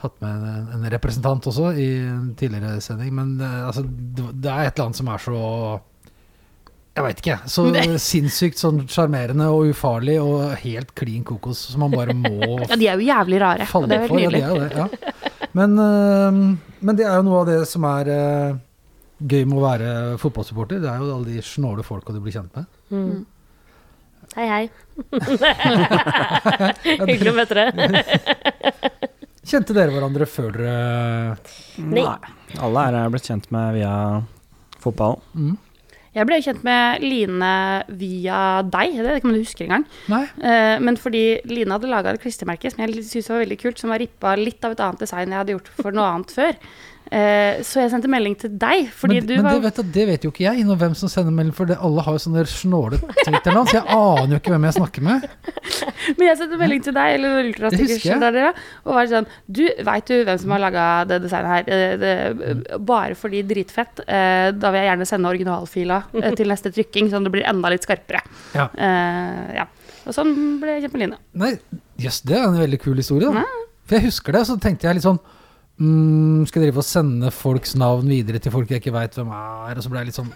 hatt 0.00 0.14
med 0.22 0.46
en, 0.48 0.70
en 0.78 0.86
representant 0.94 1.44
også 1.50 1.74
i 1.76 1.90
en 2.08 2.30
tidligere 2.38 2.80
sending. 2.80 3.12
Men 3.18 3.34
eh, 3.40 3.66
altså, 3.68 3.84
det, 3.84 4.48
er 4.48 4.70
et 4.70 4.72
eller 4.78 4.86
annet 4.86 4.96
som 5.02 5.10
er 5.12 5.24
så 5.26 5.40
Jeg 6.96 7.04
veit 7.04 7.20
ikke. 7.20 7.38
Så 7.52 7.66
sinnssykt 8.10 8.62
sånn 8.62 8.86
sjarmerende 8.88 9.50
og 9.52 9.74
ufarlig 9.74 10.16
og 10.22 10.54
helt 10.62 10.94
klin 10.96 11.26
kokos 11.28 11.66
som 11.74 11.84
man 11.84 11.92
bare 11.92 12.16
må 12.16 12.38
Ja, 12.70 12.78
de 12.80 12.88
er 12.88 12.96
jo 13.02 13.10
jævlig 13.10 13.42
rare, 13.42 13.66
og 13.76 13.90
det 13.90 13.98
er 13.98 14.06
helt 14.06 14.16
nydelig. 14.22 14.40
Ja, 14.40 14.54
de 14.54 14.54
er 14.54 14.54
jo 14.54 14.62
det. 14.62 15.10
Ja. 15.10 15.50
Men, 15.56 15.76
eh, 15.82 16.78
men 16.80 16.96
det 16.96 17.04
er 17.10 17.18
jo 17.20 17.26
noe 17.28 17.42
av 17.42 17.50
det 17.52 17.60
som 17.68 17.84
er 17.92 18.08
eh, 18.14 18.56
gøy 19.20 19.46
med 19.48 19.56
å 19.58 19.64
være 19.64 19.90
fotballsupporter. 20.22 20.82
Det 20.82 20.90
er 20.90 21.00
jo 21.00 21.14
alle 21.14 21.32
de 21.32 21.44
snåle 21.44 21.84
folka 21.86 22.14
du 22.14 22.20
blir 22.24 22.36
kjent 22.36 22.52
med. 22.56 22.64
Mm. 22.92 23.24
Hei, 24.36 24.46
hei. 24.50 24.64
Hyggelig 27.06 27.32
å 27.32 27.36
møte 27.36 27.56
dere. 27.56 28.02
Kjente 29.46 29.76
dere 29.76 29.94
hverandre 29.94 30.26
før 30.26 30.56
dere 30.56 31.36
Nei. 31.78 32.02
Alle 32.58 32.82
her 32.82 32.96
er 32.98 33.12
blitt 33.14 33.28
kjent 33.28 33.46
med 33.54 33.76
via 33.78 33.92
fotballen. 34.82 35.22
mm. 35.34 35.54
Jeg 36.16 36.24
ble 36.24 36.36
kjent 36.40 36.62
med 36.64 37.02
Line 37.04 37.48
via 38.00 38.36
deg, 38.64 38.94
det 38.96 39.04
vet 39.04 39.18
ikke 39.18 39.28
om 39.28 39.34
du 39.34 39.42
husker 39.42 39.66
engang. 39.66 39.82
Nei? 40.08 40.22
Eh, 40.40 40.76
men 40.80 40.96
fordi 40.96 41.42
Line 41.50 41.74
hadde 41.76 41.90
laga 41.92 42.14
et 42.14 42.22
klistremerke 42.22 42.70
som 42.72 42.80
jeg 42.80 43.02
syntes 43.04 43.28
var 43.28 43.42
veldig 43.42 43.58
kult, 43.60 43.82
som 43.82 43.92
var 43.92 44.00
rippa 44.00 44.32
litt 44.40 44.64
av 44.64 44.72
et 44.72 44.80
annet 44.80 45.04
design 45.04 45.34
jeg 45.34 45.42
hadde 45.42 45.52
gjort 45.58 45.68
for 45.76 45.92
noe 45.98 46.06
annet 46.14 46.32
før. 46.32 46.56
Eh, 47.06 47.62
så 47.62 47.84
jeg 47.84 47.90
sendte 47.92 48.08
melding 48.10 48.34
til 48.40 48.50
deg, 48.58 48.88
fordi 48.90 49.20
men, 49.20 49.26
du 49.28 49.34
men 49.36 49.44
var 49.46 49.60
det, 49.60 49.62
vet 49.68 49.92
det 49.94 50.06
vet 50.08 50.24
jo 50.26 50.32
ikke 50.32 50.42
jeg, 50.42 50.64
når 50.66 50.80
hvem 50.80 50.96
som 50.98 51.10
sender 51.10 51.34
melding, 51.34 51.54
for 51.54 51.70
det, 51.70 51.76
alle 51.86 52.02
har 52.02 52.16
jo 52.16 52.22
sånne 52.24 52.42
snåle 52.50 52.98
Twitter-navn, 52.98 53.68
så 53.70 53.76
jeg 53.78 53.84
aner 53.94 54.34
jo 54.34 54.40
ikke 54.40 54.54
hvem 54.54 54.66
jeg 54.66 54.76
snakker 54.80 55.06
med. 55.06 55.28
Men 56.18 56.24
jeg 56.26 56.40
sendte 56.40 56.58
melding 56.58 56.82
til 56.86 56.96
deg, 56.96 57.18
eller 57.18 57.52
der 58.26 58.50
og 58.86 58.92
var 58.94 59.08
sånn 59.10 59.26
Du, 59.46 59.62
veit 59.86 60.10
du 60.10 60.14
hvem 60.26 60.38
som 60.38 60.54
har 60.54 60.62
laga 60.62 60.86
det 61.08 61.20
designet 61.24 61.52
her? 61.52 61.70
Eh, 61.76 61.94
det, 62.00 62.12
bare 62.86 63.16
fordi 63.18 63.42
dritfett. 63.46 64.02
Eh, 64.06 64.50
da 64.54 64.72
vil 64.72 64.82
jeg 64.82 64.90
gjerne 64.90 65.08
sende 65.08 65.30
originalfila 65.30 66.00
til 66.38 66.50
neste 66.50 66.74
trykking, 66.74 67.10
sånn 67.12 67.26
det 67.26 67.34
blir 67.34 67.46
enda 67.46 67.70
litt 67.70 67.86
skarpere. 67.86 68.22
Ja. 68.56 68.66
Eh, 68.74 69.60
ja. 69.60 69.68
Og 70.06 70.14
sånn 70.14 70.34
ble 70.62 70.76
jeg 70.76 70.86
kjent 70.86 70.98
med 70.98 71.04
Line. 71.04 71.22
Nei, 71.38 71.54
jøss, 72.02 72.20
det 72.26 72.38
er 72.38 72.48
en 72.48 72.58
veldig 72.58 72.82
kul 72.82 72.98
historie, 72.98 73.30
da. 73.30 73.46
For 73.86 73.98
jeg 73.98 74.08
husker 74.08 74.34
det, 74.34 74.46
så 74.48 74.58
tenkte 74.62 74.88
jeg 74.88 74.98
litt 74.98 75.06
sånn 75.06 75.22
mm, 75.80 76.46
Skal 76.48 76.62
jeg 76.62 76.70
drive 76.70 76.82
og 76.82 76.86
sende 76.88 77.30
folks 77.34 77.74
navn 77.78 78.08
videre 78.10 78.40
til 78.42 78.52
folk 78.54 78.70
jeg 78.70 78.82
ikke 78.82 78.94
veit 78.94 79.16
hvem 79.18 79.30
er? 79.34 79.76
Og 79.76 79.84
så 79.84 79.92
ble 79.92 80.02
jeg 80.02 80.10
litt 80.10 80.18
sånn 80.18 80.32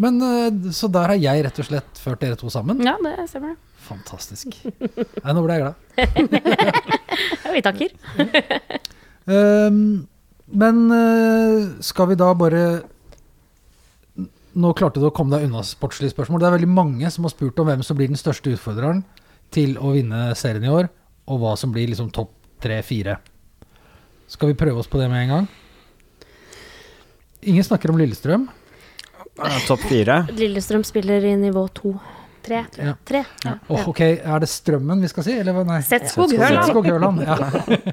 Men 0.00 0.20
eh, 0.24 0.68
så 0.76 0.90
der 0.92 1.14
har 1.14 1.20
jeg 1.20 1.46
rett 1.46 1.62
og 1.62 1.68
slett 1.68 2.02
ført 2.02 2.22
dere 2.24 2.38
to 2.38 2.50
sammen. 2.52 2.82
Ja, 2.84 2.96
det 3.04 3.28
stemmer. 3.30 3.56
Fantastisk. 3.88 4.58
Nei, 4.78 5.32
nå 5.32 5.42
ble 5.44 5.58
jeg 5.58 5.66
glad. 5.66 5.74
Ja, 7.18 7.50
vi 7.50 7.60
takker. 7.64 7.90
um, 9.26 9.78
men 10.62 10.76
eh, 10.94 11.64
skal 11.82 12.12
vi 12.12 12.18
da 12.20 12.28
bare 12.38 12.62
Nå 14.58 14.70
klarte 14.78 15.00
du 15.02 15.06
å 15.08 15.14
komme 15.14 15.34
deg 15.34 15.46
unna 15.46 15.64
sportslige 15.66 16.12
spørsmål. 16.14 16.40
Det 16.42 16.48
er 16.48 16.54
veldig 16.56 16.70
mange 16.72 17.10
som 17.14 17.26
har 17.26 17.32
spurt 17.34 17.58
om 17.62 17.68
hvem 17.68 17.82
som 17.86 17.98
blir 17.98 18.10
den 18.10 18.18
største 18.18 18.50
utfordreren 18.54 19.04
til 19.54 19.76
å 19.78 19.92
vinne 19.94 20.32
serien 20.38 20.64
i 20.66 20.72
år, 20.72 20.88
og 21.30 21.42
hva 21.42 21.52
som 21.60 21.70
blir 21.72 21.86
liksom 21.90 22.10
topp 22.14 22.32
tre-fire. 22.64 23.18
Skal 24.28 24.52
vi 24.52 24.58
prøve 24.60 24.82
oss 24.82 24.90
på 24.90 25.00
det 25.00 25.08
med 25.10 25.24
en 25.24 25.34
gang? 25.34 25.48
Ingen 27.48 27.64
snakker 27.64 27.90
om 27.92 27.98
Lillestrøm. 28.00 28.48
Eh, 29.38 29.58
Topp 29.66 29.80
fire. 29.88 30.22
Lillestrøm 30.36 30.84
spiller 30.84 31.24
i 31.24 31.34
nivå 31.38 31.66
to. 31.74 31.94
Tre, 32.48 32.62
tror 32.72 32.84
jeg. 32.84 32.88
Ja. 32.88 32.94
Tre. 33.08 33.20
Ja. 33.44 33.52
Åh, 33.68 33.88
ok, 33.90 34.00
er 34.00 34.40
det 34.40 34.48
Strømmen 34.48 35.02
vi 35.04 35.08
skal 35.10 35.24
si, 35.26 35.34
eller? 35.40 35.58
Nei. 35.68 35.80
Setskog 35.84 36.32
Høland. 36.88 37.22
Ja. 37.26 37.38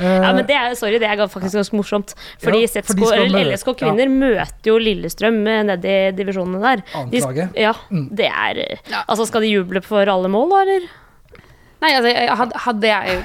Ja, 0.00 0.06
Eh, 0.08 0.32
men 0.34 0.46
det 0.48 0.54
er, 0.56 0.72
sorry, 0.74 0.96
det 0.98 1.04
er 1.06 1.20
faktisk 1.28 1.58
ganske 1.58 1.76
morsomt. 1.76 2.14
Fordi 2.40 2.62
Ja, 2.64 2.80
for 2.82 3.42
LSK 3.44 3.74
kvinner 3.82 4.08
møter 4.10 4.70
jo 4.70 4.78
Lillestrøm 4.80 5.36
eh, 5.46 5.60
nede 5.68 5.92
i 5.92 6.14
divisjonene 6.16 6.62
der. 6.64 6.82
De, 7.12 7.20
ja, 7.60 7.74
Mm. 7.92 8.08
det 8.16 8.26
er 8.32 8.80
Altså, 9.06 9.26
skal 9.28 9.44
de 9.44 9.50
juble 9.52 9.82
for 9.84 10.08
alle 10.08 10.30
mål, 10.32 10.48
da, 10.48 10.62
eller? 10.64 10.88
Nei, 11.84 11.92
altså, 11.92 12.48
hadde 12.64 12.88
jeg 12.88 13.20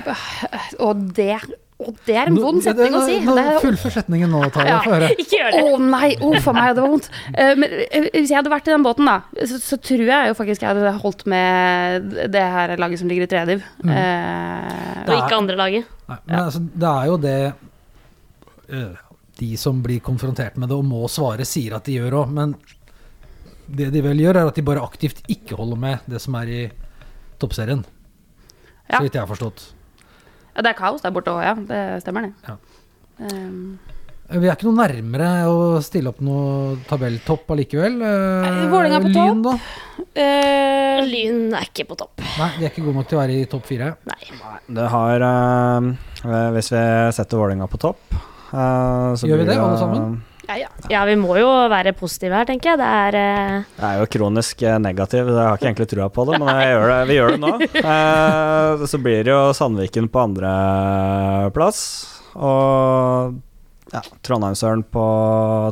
Og 0.84 1.08
det 1.16 1.40
Og 1.78 1.94
det 2.08 2.16
er 2.18 2.26
en 2.32 2.38
vond 2.42 2.58
setning 2.66 2.96
å 2.98 3.04
si. 3.06 3.20
nå- 3.22 3.36
Det 3.38 3.62
Fullfør 3.62 3.92
setningen 3.94 4.32
nå, 4.34 4.40
Tara. 4.52 4.80
Få 4.82 4.96
høre. 4.96 5.10
Ikke 5.22 5.38
gjør 5.38 5.58
Å 5.62 5.80
nei, 5.84 6.16
å 6.18 6.32
for 6.42 6.54
meg, 6.58 6.72
det 6.74 6.82
var 6.82 6.90
vondt. 6.90 7.10
Eh, 7.38 7.52
men 7.56 7.70
eh, 7.92 8.08
hvis 8.16 8.32
jeg 8.32 8.40
hadde 8.40 8.50
vært 8.50 8.68
i 8.68 8.74
den 8.74 8.84
båten, 8.88 9.06
da, 9.06 9.20
så, 9.46 9.60
så 9.62 9.78
tror 9.78 10.02
jeg 10.10 10.32
jo 10.32 10.38
faktisk 10.40 10.64
jeg 10.66 10.72
hadde 10.74 10.94
holdt 11.04 11.22
med 11.30 12.10
det 12.34 12.42
her 12.56 12.74
laget 12.82 12.98
som 13.04 13.08
ligger 13.12 13.28
i 13.28 13.30
tredje 13.30 13.52
div. 13.52 13.68
Mm. 13.86 13.94
Eh, 13.94 15.04
Og 15.06 15.14
ikke 15.20 15.38
andre 15.38 15.56
laget. 15.62 15.86
Nei, 16.10 16.18
men 16.26 16.40
altså, 16.48 16.64
det 16.66 16.90
er 16.96 17.06
jo 17.14 17.18
det 17.28 17.38
de 19.38 19.52
som 19.62 19.84
blir 19.86 20.02
konfrontert 20.02 20.58
med 20.58 20.70
det 20.72 20.76
og 20.80 20.86
må 20.90 21.06
svare, 21.12 21.46
sier 21.46 21.76
at 21.78 21.86
de 21.86 22.00
gjør 22.00 22.18
òg. 22.24 22.32
Men 22.34 22.56
det 23.70 23.92
de 23.94 24.02
vel 24.02 24.18
gjør, 24.26 24.42
er 24.42 24.50
at 24.50 24.58
de 24.58 24.66
bare 24.66 24.82
aktivt 24.82 25.22
ikke 25.30 25.56
holder 25.60 25.78
med 25.78 26.10
det 26.10 26.22
som 26.24 26.36
er 26.42 26.50
i 26.50 26.62
toppserien. 27.40 27.86
Ja. 28.90 28.98
Så 28.98 29.04
vidt 29.06 29.14
jeg 29.14 29.22
har 29.22 29.30
forstått. 29.30 29.68
Ja, 30.58 30.64
det 30.66 30.72
er 30.74 30.80
kaos 30.80 31.04
der 31.06 31.14
borte 31.16 31.30
òg, 31.36 31.44
ja. 31.46 31.54
Det 31.70 31.82
stemmer, 32.04 32.28
det. 32.28 32.34
Ja. 32.50 32.58
Um, 33.22 33.78
Vi 34.28 34.44
er 34.50 34.58
ikke 34.58 34.68
noe 34.68 34.76
nærmere 34.82 35.28
å 35.48 35.78
stille 35.86 36.10
opp 36.12 36.18
noe 36.20 36.74
tabelltopp 36.90 37.48
allikevel. 37.54 37.94
Eh, 38.04 38.58
Vålerenga 38.74 39.00
på 39.06 39.12
Lyn, 39.14 39.40
da? 39.46 39.54
eh, 40.20 41.00
Lyn 41.08 41.54
er 41.56 41.64
ikke 41.70 41.86
på 41.88 41.96
topp. 42.02 42.20
Nei, 42.36 42.50
de 42.58 42.66
er 42.68 42.74
ikke 42.74 42.84
gode 42.84 43.00
nok 43.00 43.08
til 43.08 43.16
å 43.18 43.22
være 43.22 43.38
i 43.40 43.46
topp 43.48 43.70
fire. 43.70 43.94
Nei. 44.10 44.20
Det 44.68 44.88
har 44.92 45.24
eh, 45.30 45.88
Hvis 46.58 46.74
vi 46.76 46.84
setter 47.16 47.40
Vålerenga 47.40 47.70
på 47.72 47.80
topp 47.86 48.18
eh, 48.18 49.16
så 49.16 49.30
Gjør 49.30 49.46
vi 49.46 49.48
det, 49.48 49.56
alle 49.64 49.80
sammen? 49.80 50.18
Ja, 50.48 50.56
ja. 50.62 50.70
Ja, 50.92 51.02
vi 51.08 51.16
må 51.20 51.36
jo 51.40 51.48
være 51.72 51.94
positive 51.98 52.38
her, 52.40 52.48
tenker 52.48 52.74
jeg. 52.74 52.80
Det 52.80 52.88
er 52.88 53.18
uh... 53.18 53.66
Jeg 53.78 53.88
er 53.88 54.02
jo 54.02 54.10
kronisk 54.18 54.62
eh, 54.64 54.78
negativ, 54.82 55.30
jeg 55.30 55.38
har 55.38 55.58
ikke 55.60 55.70
egentlig 55.70 55.90
trua 55.92 56.08
på 56.14 56.26
det, 56.30 56.40
men 56.42 56.52
jeg 56.54 56.70
gjør 56.72 56.86
det, 56.92 57.00
vi 57.10 57.18
gjør 57.18 57.34
det 57.34 57.40
nå. 57.44 57.52
Uh, 57.78 58.86
så 58.88 59.02
blir 59.04 59.28
det 59.28 59.34
jo 59.34 59.42
Sandviken 59.58 60.08
på 60.14 60.24
andreplass, 60.24 61.82
og 62.36 63.38
ja, 63.94 64.04
Trondheimsøren 64.28 64.86
på 64.92 65.08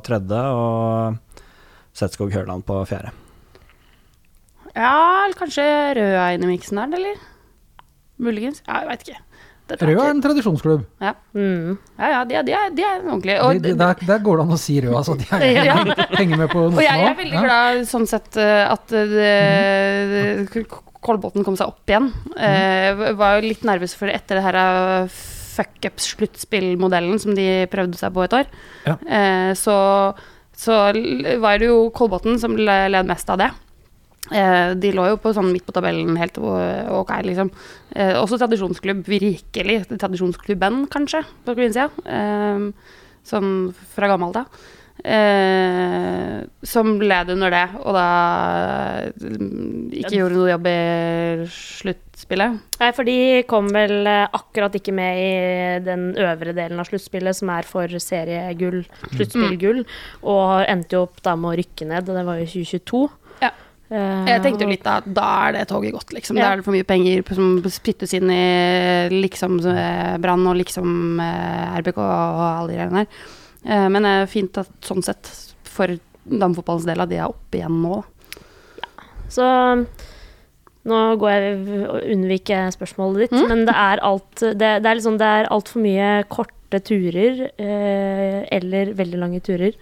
tredje, 0.07 0.41
og 0.55 1.45
Setskog 1.95 2.33
Hørland 2.35 2.65
på 2.67 2.81
fjerde. 2.89 3.13
ja, 4.75 5.23
eller 5.23 5.39
kanskje 5.39 5.63
Røa 5.95 6.33
inn 6.35 6.43
i 6.43 6.51
miksen 6.51 6.83
der, 6.83 6.99
eller? 6.99 7.23
Muligens. 8.19 8.61
Ja, 8.67 8.83
jeg 8.83 8.91
veit 8.91 9.07
ikke. 9.07 9.21
Dette 9.67 9.85
er 9.89 9.97
en 10.11 10.19
tradisjonsklubb. 10.21 10.83
mm. 11.33 11.77
Ja, 11.97 12.09
ja, 12.11 12.23
de 12.29 12.35
er, 12.37 12.43
de 12.45 12.53
er, 12.53 12.69
de 12.77 12.83
er 12.85 12.99
ordentlige. 13.01 13.37
Og, 13.41 13.53
De, 13.57 13.59
de, 13.71 13.75
der, 13.79 13.95
der 14.05 14.19
går 14.21 14.37
det 14.37 14.43
an 14.45 14.53
å 14.53 14.59
si 14.61 14.75
rød, 14.83 14.93
altså. 14.99 15.15
de 15.17 15.25
er, 15.31 15.45
Ja. 15.71 15.77
henger 16.19 16.37
med 16.43 16.49
på 16.53 16.65
og 16.67 16.73
noe 16.75 16.83
jeg 16.85 17.05
er 17.09 17.15
veldig 17.17 17.39
Ja. 17.39 17.41
glad 17.47 17.87
sånn 17.89 18.05
sett 18.07 18.37
eh, 18.37 18.65
at 18.71 18.87
det, 18.93 20.45
Mhm. 20.45 20.65
Kolbotn 21.05 21.43
kom 21.45 21.53
seg 21.57 21.67
opp 21.69 21.85
igjen. 21.89 22.07
Eh, 22.33 23.13
var 23.13 23.35
jo 23.39 23.47
litt 23.47 23.61
nervøs 23.67 23.93
for 23.97 24.09
etter 24.09 24.39
det 24.39 24.43
her 24.47 24.55
eh, 24.57 25.07
fuck-up-sluttspillmodellen 25.55 27.19
som 27.21 27.35
de 27.37 27.65
prøvde 27.71 27.97
seg 27.99 28.13
på 28.15 28.23
et 28.25 28.33
år. 28.41 28.47
Ja. 28.87 28.95
Uh, 29.05 29.51
så, 29.57 29.75
så 30.57 30.79
var 31.41 31.59
det 31.61 31.69
jo 31.69 31.89
Kolbotn 31.95 32.39
som 32.41 32.57
le- 32.57 32.89
led 32.91 33.07
mest 33.07 33.29
av 33.31 33.39
det. 33.41 33.51
Eh, 34.33 34.73
de 34.81 34.93
lå 34.95 35.09
jo 35.11 35.17
på 35.21 35.33
sånn 35.37 35.51
midt 35.53 35.67
på 35.67 35.75
tabellen 35.75 36.17
helt 36.17 36.39
ok, 36.41 37.11
liksom. 37.27 37.51
Eh, 37.93 38.15
også 38.17 38.39
tradisjonsklubb, 38.41 39.03
virkelig. 39.05 39.83
Tradisjonsklubben, 39.91 40.85
kanskje, 40.93 41.21
på 41.45 41.57
kvinnesida. 41.57 41.91
Eh, 42.09 42.71
sånn 43.25 43.51
fra 43.93 44.09
gammelt 44.09 44.41
av. 44.41 44.65
Eh, 45.05 46.39
som 46.65 46.95
led 47.03 47.29
under 47.29 47.51
det, 47.53 47.65
og 47.83 47.93
da 47.93 48.05
mm, 49.13 49.91
ikke 49.99 50.13
gjorde 50.15 50.37
noe 50.39 50.49
jobb 50.49 50.69
i 50.71 50.77
sluttspillet. 51.51 52.55
Nei, 52.79 52.89
for 52.95 53.05
de 53.05 53.17
kom 53.49 53.67
vel 53.75 54.07
akkurat 54.07 54.77
ikke 54.79 54.95
med 54.95 55.19
i 55.19 55.83
den 55.85 56.07
øvre 56.15 56.55
delen 56.57 56.81
av 56.81 56.89
sluttspillet, 56.89 57.37
som 57.37 57.51
er 57.53 57.69
for 57.69 57.99
seriegull, 58.01 58.81
sluttspillgull, 59.11 59.83
og 60.23 60.63
endte 60.63 60.97
jo 60.97 61.03
opp 61.05 61.21
da 61.27 61.35
med 61.37 61.51
å 61.51 61.59
rykke 61.61 61.91
ned, 61.91 62.09
og 62.09 62.17
det 62.17 62.25
var 62.31 62.41
jo 62.41 62.49
2022. 62.55 63.03
Ja. 63.89 63.97
Eh, 64.25 64.29
Jeg 64.33 64.41
tenkte 64.41 64.65
jo 64.65 64.69
litt 64.71 64.83
da 64.83 64.99
da 65.05 65.25
er 65.47 65.51
det 65.59 65.67
toget 65.69 65.93
gått, 65.93 66.13
liksom. 66.15 66.35
Da 66.39 66.51
er 66.53 66.57
det 66.57 66.65
for 66.65 66.73
mye 66.73 66.87
penger 66.89 67.21
som 67.37 67.59
spyttes 67.69 68.13
inn 68.17 68.29
i 68.33 69.09
liksom 69.13 69.59
eh, 69.69 70.15
Brann 70.23 70.45
og 70.49 70.57
liksom 70.57 71.19
eh, 71.21 71.77
RBK 71.81 71.97
og 72.01 72.41
alle 72.41 72.71
de 72.71 72.79
greiene 72.79 73.03
der. 73.05 73.07
Men 73.89 74.03
det 74.05 74.09
er 74.21 74.27
fint 74.29 74.57
at 74.61 74.69
sånn 74.85 75.01
sett, 75.01 75.25
for 75.65 75.89
damefotballens 76.25 76.85
del, 76.85 77.01
at 77.01 77.09
de 77.09 77.17
er 77.17 77.29
oppe 77.31 77.57
igjen 77.57 77.79
nå. 77.81 78.03
ja. 78.77 78.89
Så 79.33 79.45
nå 80.85 80.99
går 81.17 81.31
jeg 81.33 81.79
og 81.89 82.03
unnviker 82.13 82.69
spørsmålet 82.75 83.23
ditt, 83.25 83.31
Mm. 83.39 83.47
men 83.49 83.63
det 83.65 83.73
er 83.73 84.01
alt 84.05 84.35
Det, 84.37 84.59
det 84.83 84.85
er 84.85 84.95
liksom 84.99 85.17
Det 85.17 85.25
er 85.25 85.49
altfor 85.49 85.81
mye 85.81 86.23
korte 86.29 86.79
turer, 86.85 87.49
eh, 87.57 88.45
eller 88.51 88.93
veldig 88.93 89.17
lange 89.19 89.41
turer, 89.41 89.73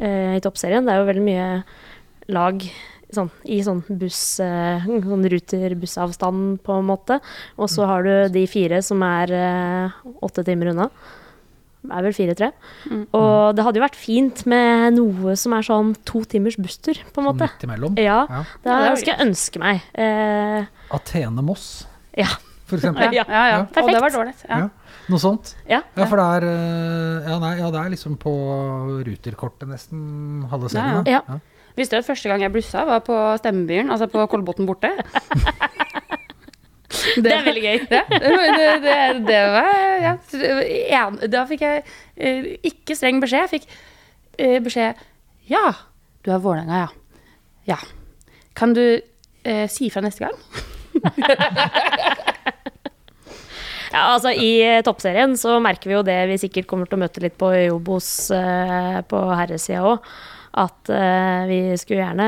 eh, 0.00 0.34
i 0.36 0.40
toppserien. 0.40 0.84
Det 0.84 0.90
er 0.94 0.98
jo 0.98 1.10
veldig 1.12 1.26
mye 1.26 1.64
lag 2.28 2.58
sånn, 3.14 3.30
i 3.44 3.58
sånn 3.64 3.80
buss 4.00 4.20
eh, 4.42 4.84
Sånn 5.08 5.26
ruter-bussavstand, 5.32 6.60
på 6.66 6.76
en 6.78 6.86
måte. 6.88 7.18
Og 7.58 7.70
så 7.72 7.86
har 7.88 8.06
du 8.06 8.12
de 8.34 8.46
fire 8.50 8.82
som 8.84 9.02
er 9.06 9.32
eh, 9.36 9.98
åtte 10.24 10.44
timer 10.46 10.72
unna. 10.72 10.88
Det 11.82 11.90
er 11.98 12.04
vel 12.06 12.14
fire-tre. 12.14 12.48
Mm. 12.86 13.00
Og 13.18 13.56
det 13.58 13.64
hadde 13.66 13.80
jo 13.80 13.82
vært 13.82 13.96
fint 13.98 14.44
med 14.46 14.94
noe 15.00 15.32
som 15.40 15.54
er 15.56 15.64
sånn 15.66 15.88
to 16.06 16.20
timers 16.30 16.54
busstur, 16.62 17.00
på 17.10 17.18
en 17.22 17.26
måte. 17.26 17.48
Midt 17.50 17.64
imellom. 17.66 17.96
Ja, 17.98 18.20
Ja. 18.30 18.44
det 18.62 18.76
er 18.76 19.00
skal 19.00 19.16
jeg 19.16 19.26
ønske 19.26 19.58
meg. 19.62 19.82
Eh, 19.98 20.68
Atene-Moss, 20.94 21.66
ja. 22.14 22.28
for 22.70 22.78
eksempel. 22.78 23.10
Ja, 23.10 23.24
ja, 23.26 23.42
ja. 23.50 23.58
Ja. 23.66 23.82
Og 23.82 23.90
det 23.90 24.04
var 24.04 24.14
dårlig. 24.14 24.36
Ja. 24.46 24.60
Ja. 24.62 24.70
Noe 25.10 25.18
sånt. 25.18 25.56
ja. 25.66 25.80
Ja, 25.98 26.06
for 26.06 26.20
det 26.20 26.24
er 26.38 26.44
eh, 26.46 27.26
Ja, 27.32 27.38
nei, 27.42 27.56
ja, 27.58 27.70
det 27.74 27.80
er 27.82 27.90
liksom 27.90 28.14
på 28.22 28.30
ruterkortet 29.02 29.66
nesten 29.66 30.44
halve 30.52 30.70
serien. 30.70 31.02
Ja. 31.10 31.24
Visste 31.76 31.96
du 31.96 32.02
at 32.02 32.08
første 32.08 32.28
gang 32.28 32.42
jeg 32.44 32.52
blussa, 32.52 32.84
var 32.88 33.04
på 33.06 33.16
Stemmebyen, 33.40 33.90
altså 33.90 34.08
på 34.12 34.26
Kolbotn 34.28 34.68
borte? 34.68 34.92
Det 37.16 37.32
er 37.32 37.44
veldig 37.46 37.62
gøy. 37.64 37.78
Ja, 37.90 38.02
det, 38.10 38.66
det, 38.84 38.96
det 39.26 39.38
var 39.54 39.70
ja. 40.02 40.12
En, 40.98 41.18
Da 41.32 41.44
fikk 41.48 41.64
jeg 41.64 41.82
eh, 42.16 42.50
ikke 42.68 42.96
streng 42.98 43.22
beskjed. 43.22 43.46
Jeg 43.46 43.52
fikk 43.56 43.66
eh, 44.38 44.58
beskjed 44.62 45.00
Ja, 45.50 45.72
du 46.22 46.32
er 46.32 46.42
Vålerenga, 46.42 46.84
ja. 46.84 46.90
Ja. 47.72 47.78
Kan 48.58 48.74
du 48.76 48.84
eh, 48.84 49.66
si 49.72 49.90
fra 49.92 50.04
neste 50.04 50.28
gang? 50.28 50.38
Ja, 53.92 54.14
altså 54.14 54.30
I 54.32 54.80
toppserien 54.86 55.34
så 55.36 55.58
merker 55.60 55.90
vi 55.90 55.92
jo 55.98 56.04
det 56.06 56.14
vi 56.30 56.38
sikkert 56.40 56.64
kommer 56.70 56.88
til 56.88 56.96
å 56.96 57.02
møte 57.02 57.20
litt 57.20 57.34
på 57.36 57.50
Jobos 57.52 58.06
på 58.32 59.18
herresida 59.36 59.82
òg. 59.84 60.06
At 60.52 60.90
uh, 60.92 61.48
vi 61.48 61.60
skulle 61.80 62.02
gjerne 62.02 62.26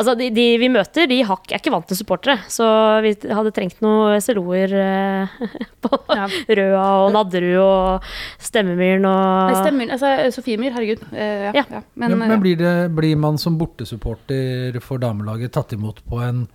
Altså, 0.00 0.14
de, 0.16 0.30
de 0.32 0.44
vi 0.56 0.68
møter, 0.72 1.04
de 1.10 1.18
har, 1.28 1.40
er 1.50 1.58
ikke 1.58 1.72
vant 1.74 1.84
til 1.90 1.98
supportere. 1.98 2.38
Så 2.48 2.64
vi 3.04 3.10
hadde 3.28 3.50
trengt 3.52 3.82
noen 3.84 4.22
SLO-er 4.24 4.72
uh, 4.72 5.34
på 5.84 5.98
Ja. 6.14 6.28
Røa 6.48 6.84
og 7.02 7.10
Nadderud 7.12 7.58
og 7.60 8.06
Stemmemyren 8.40 9.04
og 9.10 9.50
Nei, 9.50 9.58
Stemmemyren 9.58 9.92
Altså, 9.98 10.12
Sofiemyr, 10.38 10.72
herregud. 10.78 11.02
Uh, 11.10 11.50
ja, 11.50 11.52
Ja. 11.58 11.64
ja. 11.66 11.82
Men, 11.94 12.14
Men, 12.14 12.18
men, 12.22 12.32
eh, 12.38 12.40
blir, 12.46 12.56
det, 12.62 12.72
blir 12.96 13.18
man 13.20 13.36
som 13.42 13.58
bortesupporter 13.60 14.80
for 14.80 15.02
damelaget 15.02 15.52
tatt 15.58 15.76
imot 15.76 16.00
på 16.08 16.22
en 16.24 16.46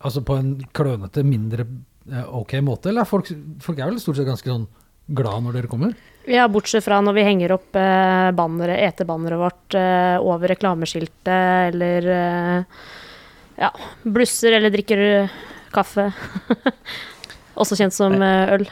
Altså 0.00 0.22
på 0.24 0.36
en 0.40 0.54
klønete, 0.72 1.20
mindre 1.28 1.66
eh, 2.10 2.28
ok 2.36 2.54
måte? 2.64 2.88
Eller 2.88 3.04
er 3.04 3.08
folk, 3.08 3.28
folk 3.60 3.78
er 3.80 3.90
vel 3.90 3.98
stort 4.00 4.16
sett 4.16 4.28
ganske 4.28 4.48
sånn 4.48 4.68
glad 5.16 5.42
når 5.46 5.56
dere 5.58 5.70
kommer? 5.70 5.94
Ja, 6.30 6.44
bortsett 6.52 6.84
fra 6.84 6.98
når 7.02 7.16
vi 7.16 7.24
henger 7.26 7.54
opp 7.56 7.76
eh, 7.80 8.30
bannere, 8.36 8.76
etebanneret 8.86 9.40
vårt 9.40 9.74
eh, 9.78 10.16
over 10.22 10.52
reklameskiltet, 10.52 11.72
eller 11.72 12.06
eh, 12.14 12.82
ja, 13.60 13.70
blusser 14.04 14.58
eller 14.58 14.70
drikker 14.74 15.02
eh, 15.24 15.32
kaffe. 15.74 16.10
Også 17.60 17.76
kjent 17.80 17.96
som 17.96 18.14
eh, 18.22 18.52
øl. 18.58 18.66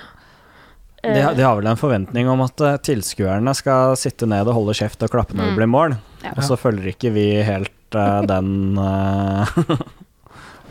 De, 1.03 1.21
har- 1.23 1.35
de 1.39 1.45
har 1.47 1.57
vel 1.61 1.67
en 1.71 1.79
forventning 1.81 2.29
om 2.31 2.41
at 2.45 2.61
eh, 2.67 2.77
tilskuerne 2.91 3.53
skal 3.57 3.97
sitte 3.99 4.27
ned 4.29 4.49
og 4.51 4.57
holde 4.61 4.77
kjeft 4.79 5.03
og 5.07 5.13
klappe 5.15 5.37
når 5.39 5.53
det 5.53 5.59
blir 5.63 5.71
mål, 5.73 5.97
Ja. 6.25 6.33
og 6.37 6.43
så 6.47 6.57
følger 6.59 6.91
ikke 6.93 7.13
vi 7.15 7.27
helt 7.47 7.73
den 8.31 8.77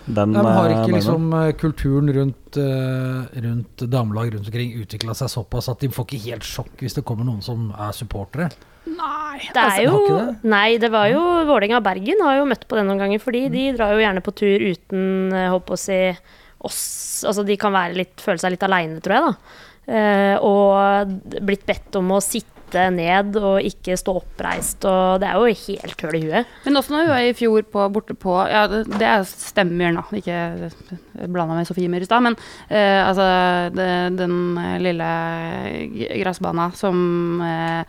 den 0.08 0.34
de 0.34 0.43
har 0.46 0.70
eh, 0.70 0.78
ikke 0.80 0.96
liksom 0.96 1.28
eh, 1.36 1.52
kulturen 1.60 2.12
rundt, 2.15 2.58
eh, 2.62 3.41
rundt 3.43 3.84
damelag 3.91 4.32
rundt 4.34 4.48
omkring 4.48 4.74
utvikla 4.82 5.15
seg 5.17 5.32
såpass 5.34 5.67
at 5.74 5.84
de 5.84 5.91
får 5.91 6.08
ikke 6.08 6.24
helt 6.30 6.48
sjokk 6.48 6.84
hvis 6.84 6.98
det 6.98 7.06
kommer 7.08 7.28
noen 7.28 7.43
som 7.46 7.70
er 7.76 7.96
supportere? 7.96 8.50
Nei. 8.88 9.43
Det 9.54 9.62
er 9.62 9.82
jo 9.84 10.00
det? 10.08 10.26
Nei, 10.48 10.78
det 10.80 10.89
var 10.93 11.10
jo 11.12 11.22
Vålerenga 11.50 11.82
og 11.82 11.86
Bergen 11.86 12.24
har 12.24 12.39
jo 12.39 12.48
møtt 12.48 12.63
på 12.70 12.80
det 12.80 12.88
noen 12.88 13.04
ganger, 13.04 13.22
fordi 13.22 13.43
de 13.54 13.70
drar 13.76 13.93
jo 13.93 14.02
gjerne 14.02 14.24
på 14.24 14.34
tur 14.39 14.63
uten 14.63 15.36
håp 15.54 15.74
å 15.76 15.80
si 15.80 16.02
oss 16.67 16.82
Altså 17.28 17.43
de 17.46 17.56
kan 17.60 17.74
være 17.74 17.98
litt, 17.98 18.22
føle 18.22 18.38
seg 18.41 18.54
litt 18.54 18.63
aleine, 18.65 19.00
tror 19.02 19.15
jeg, 19.15 19.26
da. 19.28 19.58
Eh, 19.88 20.36
og 20.43 21.41
blitt 21.48 21.63
bedt 21.67 21.96
om 21.98 22.12
å 22.13 22.20
sitte 22.22 22.57
ned 22.73 23.36
og 23.39 23.62
ikke 23.63 23.95
stå 23.97 24.17
oppreist, 24.19 24.84
og 24.89 25.21
det 25.21 25.30
er 25.30 25.38
jo 25.38 25.53
helt 25.67 26.01
høl 26.03 26.17
i 26.17 26.21
huet. 26.25 26.49
Men 26.65 26.80
også 26.80 26.91
når 26.93 27.06
hun 27.06 27.12
var 27.13 27.23
i 27.27 27.34
fjor 27.38 27.63
på, 27.71 27.86
borte 27.93 28.13
på 28.17 28.36
Ja, 28.49 28.65
det, 28.67 29.01
er 29.01 29.23
stemmer 29.27 29.93
nå, 29.95 30.03
ikke 30.19 30.71
blanda 31.32 31.56
med 31.56 31.67
Sofie 31.69 31.89
Myhr 31.89 32.03
i 32.03 32.10
stad, 32.10 32.21
men 32.25 32.36
eh, 32.69 32.99
altså 33.08 33.25
det, 33.75 33.88
den 34.19 34.58
eh, 34.58 34.75
lille 34.84 35.08
gressbana 36.21 36.69
som 36.77 37.41
eh, 37.41 37.82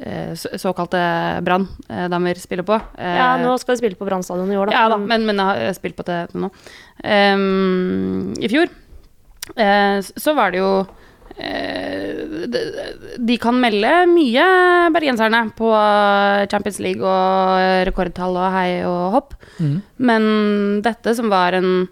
eh, 0.00 0.34
såkalte 0.34 1.00
Brann-damer 1.46 2.40
spiller 2.40 2.66
på. 2.66 2.80
eh, 2.98 3.16
Ja, 3.20 3.36
nå 3.40 3.54
skal 3.62 3.74
de 3.76 3.82
spille 3.84 3.96
på 4.00 4.08
Brann 4.08 4.24
stadion 4.26 4.50
i 4.52 4.58
år, 4.58 4.72
da. 4.72 4.76
Ja 4.80 4.88
da, 4.92 4.98
men, 5.00 5.24
men 5.28 5.40
jeg 5.40 5.68
har 5.68 5.78
spilt 5.78 5.96
på 5.96 6.06
det 6.08 6.26
nå. 6.34 6.50
Um, 7.04 8.32
I 8.40 8.48
fjor 8.50 8.68
uh, 9.58 9.98
så 10.00 10.34
var 10.36 10.54
det 10.54 10.60
jo 10.62 10.68
eh, 10.80 11.03
de, 11.34 12.60
de 13.18 13.36
kan 13.42 13.56
melde 13.58 13.90
mye, 14.10 14.44
bergenserne, 14.94 15.40
på 15.58 15.70
Champions 16.50 16.78
League 16.82 17.02
og 17.02 17.88
rekordtall 17.88 18.38
og 18.38 18.54
hei 18.54 18.68
og 18.86 19.16
hopp. 19.16 19.34
Men 19.98 20.28
dette 20.84 21.16
som 21.18 21.32
var 21.32 21.56
en 21.58 21.88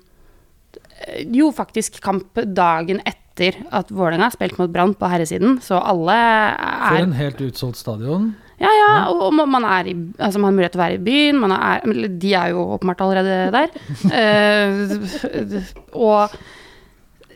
eh, 1.08 1.26
jo 1.34 1.50
faktisk 1.54 2.00
kamp 2.04 2.38
dagen 2.54 3.02
etter 3.02 3.58
at 3.72 3.90
Vålerenga 3.90 4.28
har 4.28 4.36
spilt 4.36 4.58
mot 4.60 4.70
Brann 4.70 4.94
på 4.98 5.08
herresiden, 5.08 5.58
så 5.64 5.80
alle 5.80 6.14
er 6.14 6.88
For 6.92 7.02
en 7.02 7.18
helt 7.18 7.40
utsolgt 7.48 7.80
stadion. 7.80 8.34
ja, 8.60 8.70
ja, 8.70 8.90
og 9.10 9.32
man, 9.34 9.64
er 9.64 9.88
i, 9.90 9.96
altså 10.18 10.38
man 10.38 10.52
har 10.52 10.58
mulighet 10.58 10.76
til 10.76 10.82
å 10.82 10.84
være 10.84 10.98
i 11.00 11.04
byen. 11.06 11.40
Man 11.42 11.54
er, 11.56 11.86
de 12.22 12.34
er 12.38 12.52
jo 12.52 12.66
åpenbart 12.76 13.00
allerede 13.02 13.50
der. 13.56 13.68
uh, 14.12 15.62
og 16.06 16.20
eh, 16.28 16.36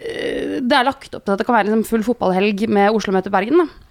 det 0.06 0.76
er 0.76 0.86
lagt 0.86 1.14
opp 1.16 1.24
til 1.24 1.34
at 1.34 1.40
det 1.40 1.46
kan 1.48 1.56
være 1.56 1.68
liksom 1.68 1.84
full 1.88 2.04
fotballhelg 2.06 2.66
med 2.70 2.94
Oslo 2.94 3.14
møter 3.14 3.32
Bergen. 3.34 3.64
Da. 3.64 3.86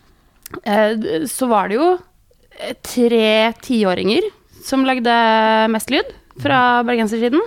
Eh, 0.63 1.25
så 1.29 1.47
var 1.49 1.69
det 1.69 1.79
jo 1.79 1.87
eh, 1.95 2.75
tre 2.85 3.53
tiåringer 3.65 4.27
som 4.65 4.85
lagde 4.87 5.15
mest 5.73 5.91
lyd 5.93 6.11
fra 6.41 6.83
bergensersiden. 6.87 7.41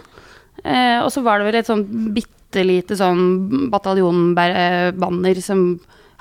Eh, 0.64 0.98
og 1.02 1.11
så 1.14 1.22
var 1.24 1.38
det 1.38 1.48
vel 1.48 1.61
et 1.61 1.70
sånn 1.70 1.87
bitte 2.14 2.64
lite 2.64 2.96
sånn 2.98 3.68
bataljonbanner 3.72 5.42
som 5.44 5.70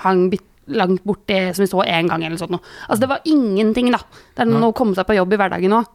hang 0.04 0.28
bitte 0.32 0.57
langt 0.68 1.04
borti, 1.08 1.40
som 1.56 1.64
vi 1.64 1.70
så 1.72 1.84
én 1.86 2.10
gang, 2.10 2.24
eller 2.26 2.40
sånt. 2.40 2.54
noe. 2.56 2.64
Altså, 2.88 3.02
det 3.04 3.12
var 3.12 3.30
ingenting, 3.30 3.92
da. 3.94 4.02
Det 4.36 4.44
er 4.44 4.52
noe 4.52 4.72
å 4.72 4.78
komme 4.78 4.98
seg 4.98 5.08
på 5.08 5.18
jobb 5.18 5.36
i 5.36 5.40
hverdagen 5.40 5.78
òg. 5.78 5.94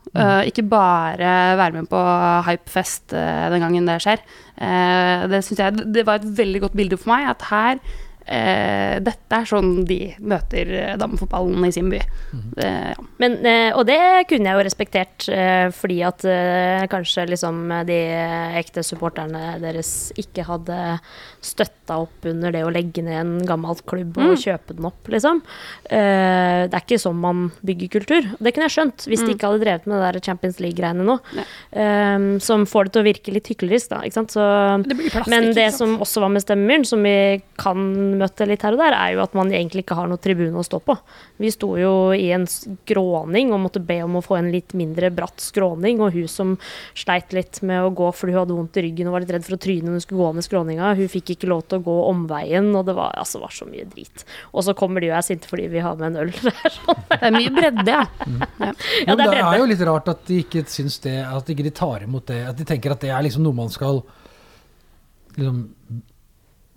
ikke 0.48 0.64
bare 0.68 1.34
være 1.60 1.80
med 1.80 1.90
på 1.90 2.00
hypefest 2.48 3.14
uh, 3.16 3.48
den 3.52 3.64
gangen 3.64 3.88
det 3.88 3.98
skjer. 4.04 4.24
Uh, 4.56 5.28
det 5.32 5.42
syns 5.46 5.62
jeg 5.62 5.84
det 5.94 6.06
var 6.08 6.20
et 6.20 6.32
veldig 6.38 6.64
godt 6.66 6.78
bilde 6.78 6.98
for 7.00 7.14
meg, 7.14 7.28
at 7.32 7.46
her 7.50 7.82
eh, 8.26 8.98
Dette 9.02 9.38
er 9.38 9.48
sånn 9.48 9.84
de 9.88 9.98
møter 10.20 10.68
eh, 10.78 10.94
damefotballen 11.00 11.64
i 11.66 11.72
sin 11.74 11.88
by. 11.92 12.00
Det, 12.56 12.68
ja. 12.92 13.04
Men, 13.22 13.38
eh, 13.46 13.70
og 13.76 13.86
det 13.88 13.98
kunne 14.30 14.50
jeg 14.50 14.58
jo 14.58 14.66
respektert, 14.68 15.28
eh, 15.32 15.68
fordi 15.74 15.98
at 16.06 16.24
eh, 16.28 16.84
kanskje 16.92 17.26
liksom 17.32 17.62
de 17.88 17.98
ekte 18.60 18.84
supporterne 18.86 19.56
deres 19.62 20.12
ikke 20.20 20.44
hadde 20.48 20.78
støtta 21.42 21.96
opp 22.04 22.26
under 22.30 22.52
det 22.54 22.62
å 22.66 22.70
legge 22.72 23.02
ned 23.04 23.18
en 23.18 23.32
gammel 23.48 23.78
klubb 23.88 24.18
og 24.22 24.36
kjøpe 24.38 24.76
den 24.76 24.86
opp, 24.88 25.08
liksom. 25.10 25.40
Eh, 25.90 26.68
det 26.68 26.76
er 26.76 26.84
ikke 26.84 27.00
sånn 27.02 27.18
man 27.22 27.46
bygger 27.66 27.92
kultur. 27.98 28.28
Det 28.38 28.52
kunne 28.54 28.68
jeg 28.68 28.76
skjønt, 28.76 29.06
hvis 29.10 29.24
de 29.24 29.34
ikke 29.34 29.50
hadde 29.50 29.64
drevet 29.64 29.88
med 29.90 29.98
det 29.98 30.10
der 30.12 30.20
Champions 30.28 30.60
League-greiene 30.62 31.06
nå. 31.06 31.18
Ja. 31.36 31.46
eh, 31.72 32.28
som 32.42 32.66
får 32.68 32.88
det 32.88 32.92
til 32.94 33.02
å 33.02 33.08
virke 33.08 33.34
litt 33.34 33.50
hyklerisk, 33.52 33.90
da. 33.92 34.02
Ikke 34.06 34.20
sant? 34.20 34.34
Så, 34.36 34.44
Det 34.86 34.96
blir 34.98 35.10
plastikk, 35.12 35.30
men 35.32 35.50
det 35.50 35.66
ikke 35.66 35.74
sant? 35.74 35.80
som 35.82 36.06
også 36.06 36.22
var 36.24 36.32
med 36.36 36.44
stemmemyren, 36.44 36.86
som 36.88 37.02
vi 37.02 37.16
kan 37.60 37.86
møte 38.18 38.46
litt 38.48 38.64
her 38.66 38.76
og 38.76 38.82
der, 38.82 38.96
er 38.96 39.14
jo 39.16 39.22
at 39.24 39.36
man 39.38 39.52
egentlig 39.52 39.84
ikke 39.84 39.96
har 39.98 40.10
noe 40.10 40.20
tribune 40.22 40.58
å 40.58 40.66
stå 40.66 40.80
på. 40.84 40.96
Vi 41.42 41.50
sto 41.54 41.72
jo 41.80 41.92
i 42.16 42.30
en 42.34 42.46
skråning 42.50 43.52
og 43.54 43.62
måtte 43.64 43.82
be 43.84 44.00
om 44.04 44.18
å 44.18 44.24
få 44.24 44.38
en 44.38 44.50
litt 44.52 44.74
mindre 44.78 45.12
bratt 45.14 45.42
skråning, 45.42 46.02
og 46.02 46.16
hun 46.16 46.28
som 46.30 46.54
sleit 46.98 47.34
litt 47.36 47.62
med 47.66 47.84
å 47.86 47.92
gå 47.94 48.10
fordi 48.16 48.36
hun 48.36 48.42
hadde 48.42 48.58
vondt 48.58 48.80
i 48.80 48.86
ryggen 48.86 49.10
og 49.10 49.16
var 49.16 49.24
litt 49.24 49.34
redd 49.36 49.46
for 49.46 49.56
å 49.56 49.62
tryne 49.62 49.88
når 49.88 49.98
hun 49.98 50.04
skulle 50.06 50.22
gå 50.22 50.32
ned 50.36 50.48
skråninga, 50.48 50.92
hun 50.98 51.12
fikk 51.12 51.34
ikke 51.36 51.50
lov 51.50 51.64
til 51.66 51.80
å 51.80 51.86
gå 51.86 51.98
omveien, 52.10 52.70
og 52.78 52.86
det 52.88 52.96
var, 52.98 53.14
altså, 53.20 53.42
var 53.42 53.54
så 53.54 53.68
mye 53.68 53.86
drit. 53.92 54.26
Og 54.52 54.66
så 54.66 54.76
kommer 54.78 55.02
de 55.02 55.12
og 55.12 55.18
er 55.18 55.26
sinte 55.26 55.50
fordi 55.50 55.68
vi 55.72 55.84
har 55.84 55.98
med 56.00 56.12
en 56.12 56.24
øl. 56.24 56.34
Det 56.42 56.52
er 56.52 56.74
sånn. 56.74 57.04
det 57.08 57.20
er 57.28 57.34
mye 57.34 57.52
bredde, 57.54 57.92
ja. 57.92 58.02
ja. 58.66 58.72
Ja, 59.06 59.12
Jo, 59.12 59.16
det 59.16 59.24
er 59.26 59.32
det 59.32 59.44
er 59.44 59.60
jo 59.60 59.68
litt 59.70 59.84
rart 59.86 60.08
at 60.10 60.24
de 60.28 60.40
ikke 60.42 60.64
syns 60.70 60.98
det, 61.04 61.14
at 61.22 61.50
ikke 61.52 61.66
de 61.66 61.72
tar 61.74 62.04
imot 62.06 62.26
det. 62.30 62.40
At 62.50 62.58
de 62.58 62.66
tenker 62.68 62.94
at 62.94 63.02
det 63.04 63.12
er 63.14 63.24
liksom 63.24 63.44
noe 63.46 63.56
man 63.56 63.72
skal 63.72 64.02
liksom 65.36 65.62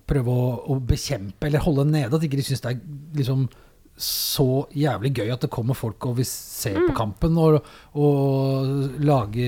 prøve 0.10 0.32
å, 0.32 0.50
å 0.72 0.80
bekjempe 0.80 1.48
eller 1.48 1.64
holde 1.66 1.88
nede. 1.90 2.14
At 2.16 2.26
ikke 2.26 2.38
de 2.40 2.46
syns 2.46 2.62
det 2.64 2.76
er 2.76 2.82
liksom 3.18 3.48
så 3.96 4.66
jævlig 4.76 5.14
gøy 5.16 5.30
at 5.32 5.46
det 5.46 5.52
kommer 5.56 5.78
folk 5.78 6.04
og 6.10 6.18
vil 6.18 6.28
se 6.28 6.74
Mm. 6.76 6.90
på 6.90 6.96
kampen 6.98 7.38
og, 7.40 7.62
og 7.96 8.98
lage 9.00 9.46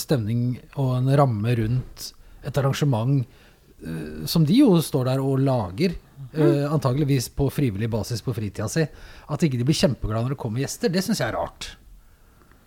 stemning 0.00 0.54
og 0.80 0.94
en 0.96 1.10
ramme 1.20 1.52
rundt 1.58 2.06
et 2.42 2.56
arrangement 2.58 3.20
uh, 3.84 4.24
som 4.24 4.46
de 4.48 4.56
jo 4.62 4.78
står 4.80 5.10
der 5.10 5.20
og 5.20 5.42
lager. 5.44 5.98
Uh, 6.32 6.64
antageligvis 6.72 7.26
på 7.36 7.50
frivillig 7.52 7.90
basis 7.92 8.22
på 8.24 8.32
fritida 8.32 8.64
si. 8.70 8.86
At 9.28 9.42
ikke 9.44 9.58
de 9.60 9.66
blir 9.68 9.76
kjempeglade 9.76 10.24
når 10.24 10.36
det 10.36 10.40
kommer 10.40 10.62
gjester, 10.62 10.88
det 10.88 11.02
syns 11.04 11.20
jeg 11.20 11.28
er 11.28 11.36
rart. 11.36 11.74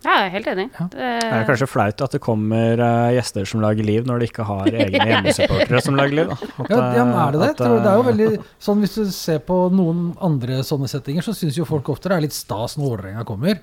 Ja, 0.06 0.16
jeg 0.20 0.26
er 0.26 0.34
helt 0.36 0.48
enig. 0.52 0.66
Ja. 0.76 0.84
Det, 0.92 1.06
er 1.26 1.46
kanskje 1.48 1.66
flaut 1.66 2.02
at 2.06 2.12
det 2.14 2.20
kommer 2.22 2.82
eh, 2.86 3.14
gjester 3.16 3.48
som 3.50 3.62
lager 3.64 3.86
liv, 3.86 4.04
når 4.06 4.22
de 4.22 4.28
ikke 4.30 4.46
har 4.46 4.68
egne 4.84 5.06
hjemmesupportere 5.10 5.80
som 5.82 5.98
lager 5.98 6.20
liv. 6.20 6.34
At, 6.36 6.44
Ja, 6.70 6.82
ja, 7.00 7.06
men 7.08 7.16
er 7.24 7.34
det 7.34 7.40
det? 7.42 7.48
at, 7.56 7.64
det 7.64 7.90
er 7.90 7.96
jo 7.98 8.04
eh, 8.04 8.10
veldig 8.10 8.28
sånn 8.62 8.84
Hvis 8.84 8.94
du 8.98 9.02
ser 9.14 9.40
på 9.46 9.56
noen 9.74 10.04
andre 10.22 10.60
sånne 10.66 10.90
settinger, 10.90 11.26
så 11.26 11.34
syns 11.34 11.58
jo 11.58 11.66
folk 11.66 11.90
ofte 11.90 12.12
det 12.12 12.20
er 12.20 12.26
litt 12.28 12.36
stas 12.36 12.78
når 12.78 12.86
Vålerenga 12.86 13.26
kommer. 13.26 13.58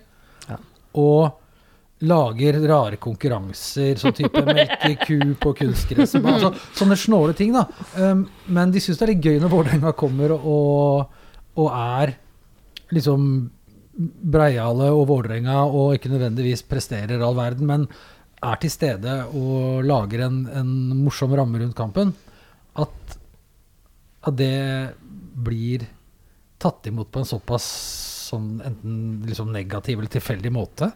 Ja. 0.50 0.60
Og 1.00 1.40
lager 2.04 2.58
rare 2.68 3.00
konkurranser, 3.00 3.96
sånn 4.02 4.16
type 4.18 4.44
melkeku 4.44 5.38
på 5.40 5.54
kunstgress. 5.62 6.18
Altså, 6.20 6.52
sånne 6.76 6.98
snåle 7.00 7.36
ting, 7.38 7.56
da. 7.56 7.64
Um, 7.96 8.26
men 8.52 8.74
de 8.74 8.82
syns 8.84 9.00
det 9.00 9.08
er 9.08 9.14
litt 9.14 9.24
gøy 9.24 9.40
når 9.40 9.54
Vålerenga 9.54 9.94
kommer 9.96 10.36
og, 10.36 11.14
og 11.56 11.70
er 11.72 12.18
liksom 12.94 13.30
breiale 13.98 14.88
og 14.94 15.08
Vålerenga 15.12 15.64
og 15.70 15.94
ikke 15.98 16.10
nødvendigvis 16.14 16.64
presterer 16.66 17.22
all 17.22 17.36
verden, 17.38 17.68
men 17.70 17.88
er 18.44 18.60
til 18.60 18.72
stede 18.74 19.12
og 19.38 19.84
lager 19.88 20.26
en, 20.26 20.40
en 20.52 20.72
morsom 21.06 21.32
ramme 21.38 21.62
rundt 21.62 21.78
kampen, 21.78 22.12
at, 22.76 23.18
at 24.28 24.36
det 24.40 24.96
blir 25.46 25.86
tatt 26.60 26.90
imot 26.90 27.12
på 27.14 27.22
en 27.22 27.30
såpass 27.30 27.66
sånn 28.30 28.58
enten 28.66 28.98
liksom 29.28 29.52
negativ 29.54 30.00
eller 30.00 30.12
tilfeldig 30.12 30.52
måte. 30.56 30.90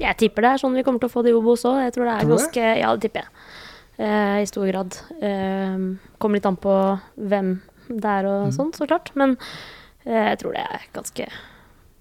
Jeg 0.00 0.16
tipper 0.18 0.44
det 0.44 0.50
er 0.54 0.62
sånn 0.62 0.74
vi 0.76 0.82
kommer 0.86 1.02
til 1.02 1.10
å 1.10 1.14
få 1.14 1.22
det 1.24 1.32
i 1.32 1.36
Obos 1.38 1.64
òg. 1.68 1.80
Jeg 1.86 1.94
tror 1.94 2.08
det 2.08 2.14
er 2.14 2.24
Tror 2.26 2.34
ganske 2.36 2.64
Ja, 2.80 2.90
det 2.94 3.04
tipper 3.06 3.22
jeg. 3.24 3.30
Eh, 4.04 4.36
I 4.42 4.48
stor 4.50 4.66
grad. 4.70 4.96
Eh, 5.22 5.84
kommer 6.18 6.38
litt 6.40 6.48
an 6.50 6.58
på 6.58 6.74
hvem 7.30 7.52
det 7.88 8.10
er 8.10 8.26
og 8.26 8.46
Mm. 8.48 8.54
sånn, 8.56 8.72
så 8.74 8.86
klart. 8.90 9.10
Men 9.14 9.36
jeg 10.04 10.38
tror 10.40 10.52
det 10.56 10.64
er 10.64 10.88
ganske 10.94 11.26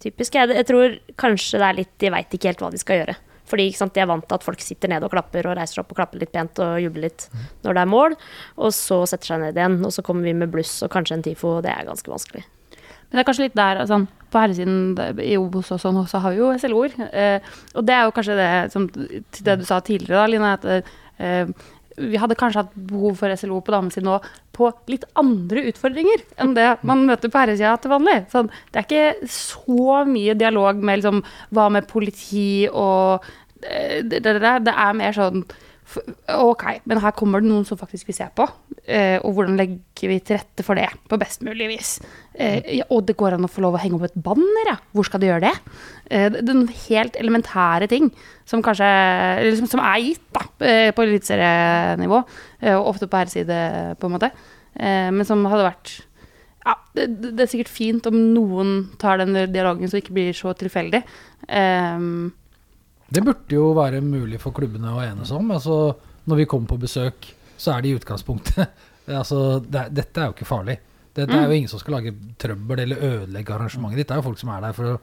typisk. 0.03 0.35
Jeg, 0.35 0.49
jeg 0.57 0.65
tror 0.67 0.97
kanskje 1.19 1.59
det 1.61 1.67
er 1.67 1.77
litt 1.77 1.93
De 1.99 2.09
veit 2.11 2.33
ikke 2.35 2.49
helt 2.51 2.63
hva 2.65 2.71
de 2.73 2.81
skal 2.81 2.99
gjøre. 3.01 3.15
Fordi 3.47 3.65
sant, 3.75 3.93
De 3.93 3.99
er 3.99 4.07
vant 4.07 4.23
til 4.27 4.35
at 4.35 4.43
folk 4.45 4.61
sitter 4.63 4.89
nede 4.91 5.05
og 5.07 5.11
klapper 5.11 5.45
og 5.49 5.57
reiser 5.59 5.75
seg 5.77 5.83
opp 5.83 5.91
og 5.91 5.97
klapper 5.99 6.19
litt 6.21 6.31
pent 6.31 6.59
og 6.63 6.79
jubler 6.81 7.09
litt 7.09 7.29
Mm. 7.33 7.45
når 7.63 7.73
det 7.73 7.81
er 7.81 7.91
mål, 7.91 8.15
og 8.57 8.71
så 8.71 8.97
setter 9.07 9.27
seg 9.27 9.39
ned 9.41 9.55
igjen. 9.59 9.85
Og 9.85 9.91
så 9.91 10.03
kommer 10.03 10.23
vi 10.23 10.33
med 10.33 10.51
bluss 10.51 10.81
og 10.83 10.91
kanskje 10.91 11.17
en 11.17 11.23
TIFO, 11.23 11.57
og 11.57 11.63
det 11.63 11.71
er 11.71 11.85
ganske 11.85 12.07
vanskelig. 12.11 12.43
Men 13.11 13.19
det 13.19 13.21
er 13.21 13.27
kanskje 13.29 13.43
litt 13.47 13.55
der 13.55 13.85
sånn, 13.85 14.07
På 14.33 14.39
herresiden 14.41 14.97
i 15.21 15.35
Obos 15.37 15.69
og 15.71 15.77
sånn, 15.79 16.07
så 16.09 16.17
har 16.19 16.31
vi 16.33 16.39
jo 16.39 16.47
SLO-er. 16.57 16.95
Eh, 17.13 17.39
og 17.75 17.85
det 17.85 17.93
er 17.93 18.07
jo 18.07 18.13
kanskje 18.15 18.35
det 18.39 18.71
som 18.73 18.87
til 18.89 19.43
det 19.45 19.59
du 19.59 19.65
sa 19.65 19.77
tidligere, 19.79 20.23
da, 20.23 20.25
Line, 20.25 20.53
at 20.57 20.65
eh, 21.19 21.45
vi 21.97 22.19
hadde 22.19 22.37
kanskje 22.39 22.63
hatt 22.63 22.75
behov 22.89 23.19
for 23.19 23.33
SLO 23.37 23.59
på 23.61 23.73
damesiden 23.73 24.07
nå 24.09 24.17
på 24.55 24.69
litt 24.91 25.05
andre 25.19 25.65
utfordringer 25.71 26.23
enn 26.41 26.55
det 26.57 26.67
man 26.85 27.05
møter 27.07 27.31
på 27.31 27.41
herresida 27.41 27.75
til 27.81 27.93
vanlig. 27.93 28.19
Sånn, 28.33 28.49
det 28.71 28.81
er 28.81 28.87
ikke 28.87 29.29
så 29.33 29.99
mye 30.09 30.37
dialog 30.37 30.81
med 30.81 31.01
liksom, 31.01 31.21
hva 31.53 31.69
med 31.73 31.89
politi 31.89 32.65
og 32.69 33.25
eh, 33.65 34.01
det, 34.01 34.23
det, 34.25 34.39
det, 34.41 34.55
det 34.69 34.75
er 34.85 34.99
mer 34.99 35.17
sånn 35.17 35.45
Ok, 36.33 36.63
men 36.89 37.01
her 37.03 37.13
kommer 37.17 37.43
det 37.43 37.49
noen 37.49 37.65
som 37.67 37.79
faktisk 37.79 38.09
vil 38.09 38.17
se 38.17 38.27
på. 38.35 38.47
eh, 38.85 39.17
og 39.23 39.33
hvordan 39.35 39.57
legger 39.59 40.11
vi 40.11 40.19
til 40.19 40.37
rette 40.37 40.65
for 40.65 40.75
det 40.75 40.89
på 41.09 41.19
best 41.21 41.43
mulig 41.45 41.67
vis? 41.69 41.91
Eh, 42.33 42.79
ja, 42.79 42.87
og 42.89 43.05
det 43.07 43.15
går 43.19 43.37
an 43.37 43.45
å 43.47 43.51
få 43.51 43.63
lov 43.63 43.77
å 43.77 43.81
henge 43.81 43.99
opp 43.99 44.07
et 44.09 44.23
banner, 44.25 44.69
ja. 44.71 44.77
Hvor 44.91 45.07
skal 45.07 45.21
de 45.21 45.29
gjøre 45.29 45.45
det? 45.45 45.53
Eh, 46.09 46.29
det 46.33 46.43
er 46.43 46.57
noen 46.57 46.73
helt 46.87 47.19
elementære 47.19 47.89
ting 47.91 48.09
som 48.49 48.63
kanskje 48.65 48.87
eller 48.87 49.55
som, 49.59 49.69
som 49.71 49.83
er 49.83 50.01
gitt 50.03 50.25
da, 50.35 50.47
på 50.93 51.05
eliteserienivå, 51.05 52.23
og 52.73 52.89
ofte 52.89 53.07
på 53.07 53.21
herreside, 53.21 53.59
på 53.99 54.09
en 54.09 54.17
måte. 54.17 54.31
Eh, 54.75 55.09
men 55.13 55.25
som 55.27 55.45
hadde 55.45 55.69
vært 55.69 55.93
ja, 56.63 56.77
det, 56.95 57.07
det 57.35 57.43
er 57.43 57.51
sikkert 57.51 57.73
fint 57.73 58.07
om 58.09 58.15
noen 58.33 58.75
tar 59.01 59.19
den 59.19 59.35
dialogen 59.51 59.89
så 59.89 59.97
det 59.97 60.05
ikke 60.05 60.15
blir 60.15 60.37
så 60.37 60.53
tilfeldig. 60.55 61.03
Ehm, 61.51 62.31
Det 63.13 63.21
burde 63.21 63.53
jo 63.55 63.69
være 63.77 64.01
mulig 64.01 64.39
for 64.41 64.55
klubbene 64.55 64.93
å 64.93 65.03
enes 65.03 65.31
om. 65.35 65.51
Altså, 65.53 65.93
når 66.29 66.41
vi 66.41 66.47
kommer 66.49 66.71
på 66.71 66.79
besøk, 66.81 67.27
så 67.57 67.75
er 67.75 67.83
det 67.83 67.91
i 67.91 67.99
utgangspunktet 67.99 68.83
altså, 69.19 69.59
det, 69.61 69.89
Dette 69.93 70.21
er 70.21 70.31
jo 70.31 70.35
ikke 70.37 70.49
farlig. 70.49 70.79
Det, 71.13 71.27
det 71.29 71.37
er 71.37 71.45
jo 71.45 71.57
ingen 71.59 71.69
som 71.69 71.81
skal 71.81 71.99
lage 71.99 72.15
trøbbel 72.41 72.87
eller 72.87 73.03
ødelegge 73.05 73.53
arrangementet 73.53 74.01
ditt. 74.01 74.09
Det 74.09 74.15
er 74.15 74.23
jo 74.23 74.29
folk 74.31 74.41
som 74.41 74.49
er 74.55 74.63
der 74.65 74.77
for 74.77 74.95
å 74.95 75.01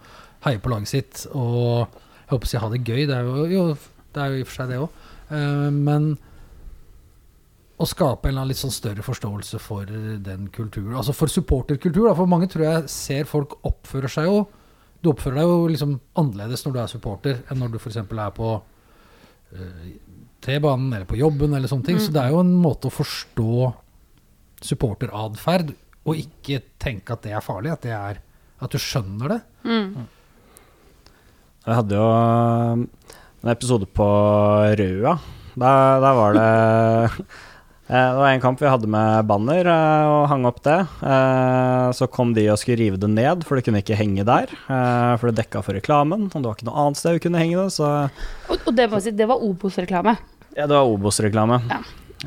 heie 0.49 0.63
på 0.63 0.73
laget 0.73 0.91
sitt 0.91 1.27
og 1.37 1.87
jeg 2.31 2.33
håper 2.33 2.47
å 2.47 2.51
si 2.51 2.59
ha 2.63 2.71
det 2.71 2.83
gøy. 2.87 3.05
Det 3.11 3.15
er 3.15 3.27
jo, 3.27 3.47
jo, 3.51 3.63
det 4.15 4.23
er 4.23 4.33
jo 4.33 4.41
i 4.41 4.43
og 4.45 4.51
for 4.51 4.59
seg 4.61 4.69
det 4.71 4.81
òg. 4.83 4.99
men 5.75 6.11
å 7.81 7.87
skape 7.89 8.29
en 8.29 8.43
litt 8.47 8.61
sånn 8.61 8.75
større 8.75 9.03
forståelse 9.03 9.59
for 9.63 9.89
den 9.89 10.49
kulturen. 10.55 10.95
Altså 11.01 11.15
for 11.17 11.33
supporterkultur. 11.33 12.05
Da. 12.07 12.15
For 12.19 12.31
mange 12.31 12.51
tror 12.53 12.67
jeg 12.67 12.93
ser 12.93 13.29
folk 13.31 13.57
oppfører 13.67 14.13
seg 14.13 14.29
jo 14.29 14.43
Du 15.01 15.11
oppfører 15.13 15.41
deg 15.41 15.49
jo 15.49 15.69
liksom 15.73 15.97
annerledes 16.21 16.65
når 16.67 16.75
du 16.75 16.81
er 16.83 16.93
supporter, 16.93 17.43
enn 17.49 17.61
når 17.63 17.75
du 17.75 17.79
f.eks. 17.81 18.01
er 18.03 18.33
på 18.37 18.51
eh, 19.57 19.93
T-banen 20.45 20.93
eller 20.93 21.09
på 21.09 21.19
jobben 21.21 21.57
eller 21.57 21.71
sånne 21.71 21.89
ting. 21.89 22.01
Så 22.01 22.13
det 22.13 22.23
er 22.23 22.35
jo 22.35 22.43
en 22.43 22.53
måte 22.61 22.91
å 22.91 22.95
forstå 22.95 23.71
supporteratferd, 24.65 25.73
og 26.09 26.21
ikke 26.21 26.61
tenke 26.81 27.17
at 27.17 27.25
det 27.25 27.35
er 27.37 27.45
farlig. 27.45 27.73
At, 27.75 27.85
det 27.85 27.97
er, 27.97 28.21
at 28.61 28.73
du 28.73 28.81
skjønner 28.81 29.37
det. 29.37 29.41
Jeg 31.61 31.77
hadde 31.77 31.97
jo 31.97 32.07
um, 32.09 32.87
en 33.45 33.53
episode 33.53 33.89
på 33.97 34.09
Røa. 34.81 35.15
Der, 35.61 36.01
der 36.01 36.17
var 36.17 36.37
det 36.37 36.49
eh, 36.49 37.17
Det 37.91 38.01
var 38.15 38.29
en 38.31 38.41
kamp 38.43 38.61
vi 38.63 38.69
hadde 38.71 38.87
med 38.87 39.25
banner 39.27 39.67
eh, 39.67 40.07
og 40.07 40.29
hang 40.31 40.45
opp 40.47 40.61
det. 40.63 40.77
Eh, 41.03 41.87
Så 41.99 42.07
kom 42.07 42.31
de 42.37 42.45
og 42.53 42.59
skulle 42.61 42.79
rive 42.79 43.01
det 43.03 43.09
ned, 43.11 43.43
for 43.49 43.59
det 43.59 43.65
kunne 43.67 43.81
ikke 43.83 43.97
henge 43.99 44.23
der. 44.29 44.53
eh, 44.71 45.15
For 45.19 45.31
det 45.33 45.41
dekka 45.43 45.63
for 45.67 45.75
reklamen, 45.75 46.29
og 46.31 46.37
det 46.37 46.47
var 46.47 46.55
ikke 46.55 46.69
noe 46.69 46.85
annet 46.85 47.01
sted 47.01 47.17
vi 47.19 47.23
kunne 47.25 47.41
henge 47.43 47.59
det. 47.59 47.73
Så 47.75 47.89
og, 48.47 48.69
det, 48.79 48.87
si, 49.03 49.11
det 49.11 49.27
var 49.27 49.43
Obos-reklame. 49.43 50.15
ja, 50.55 50.69
det 50.71 50.77
var 50.77 50.87
Obos-reklame. 50.87 51.59
Ja. 51.73 51.81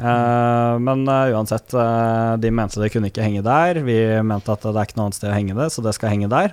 Eh, 0.03 0.73
men 0.83 1.07
eh, 1.07 1.31
uansett, 1.37 1.71
eh, 1.79 2.33
de 2.43 2.51
mente 2.51 2.81
det 2.83 2.91
kunne 2.91 3.07
ikke 3.13 3.23
henge 3.23 3.45
der. 3.47 3.79
Vi 3.87 3.97
mente 4.25 4.51
at 4.51 4.67
det 4.67 4.73
er 4.75 4.83
ikke 4.89 4.99
noe 4.99 5.07
annet 5.07 5.19
sted 5.21 5.31
å 5.31 5.37
henge 5.37 5.55
det, 5.61 5.69
så 5.71 5.85
det 5.85 5.95
skal 5.95 6.11
henge 6.11 6.27
der. 6.33 6.51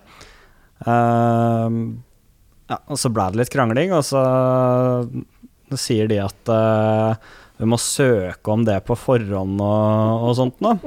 Eh, 0.86 1.76
ja, 2.70 2.78
og 2.86 2.94
så 3.02 3.10
ble 3.10 3.26
det 3.34 3.42
litt 3.42 3.50
krangling, 3.58 3.90
og 3.96 4.06
så 4.06 4.22
sier 5.74 6.06
de 6.10 6.18
at 6.22 6.50
vi 7.60 7.68
må 7.68 7.76
søke 7.80 8.54
om 8.54 8.64
det 8.64 8.78
på 8.88 8.96
forhånd 8.96 9.60
og, 9.60 10.28
og 10.28 10.36
sånt 10.38 10.62
noe. 10.64 10.78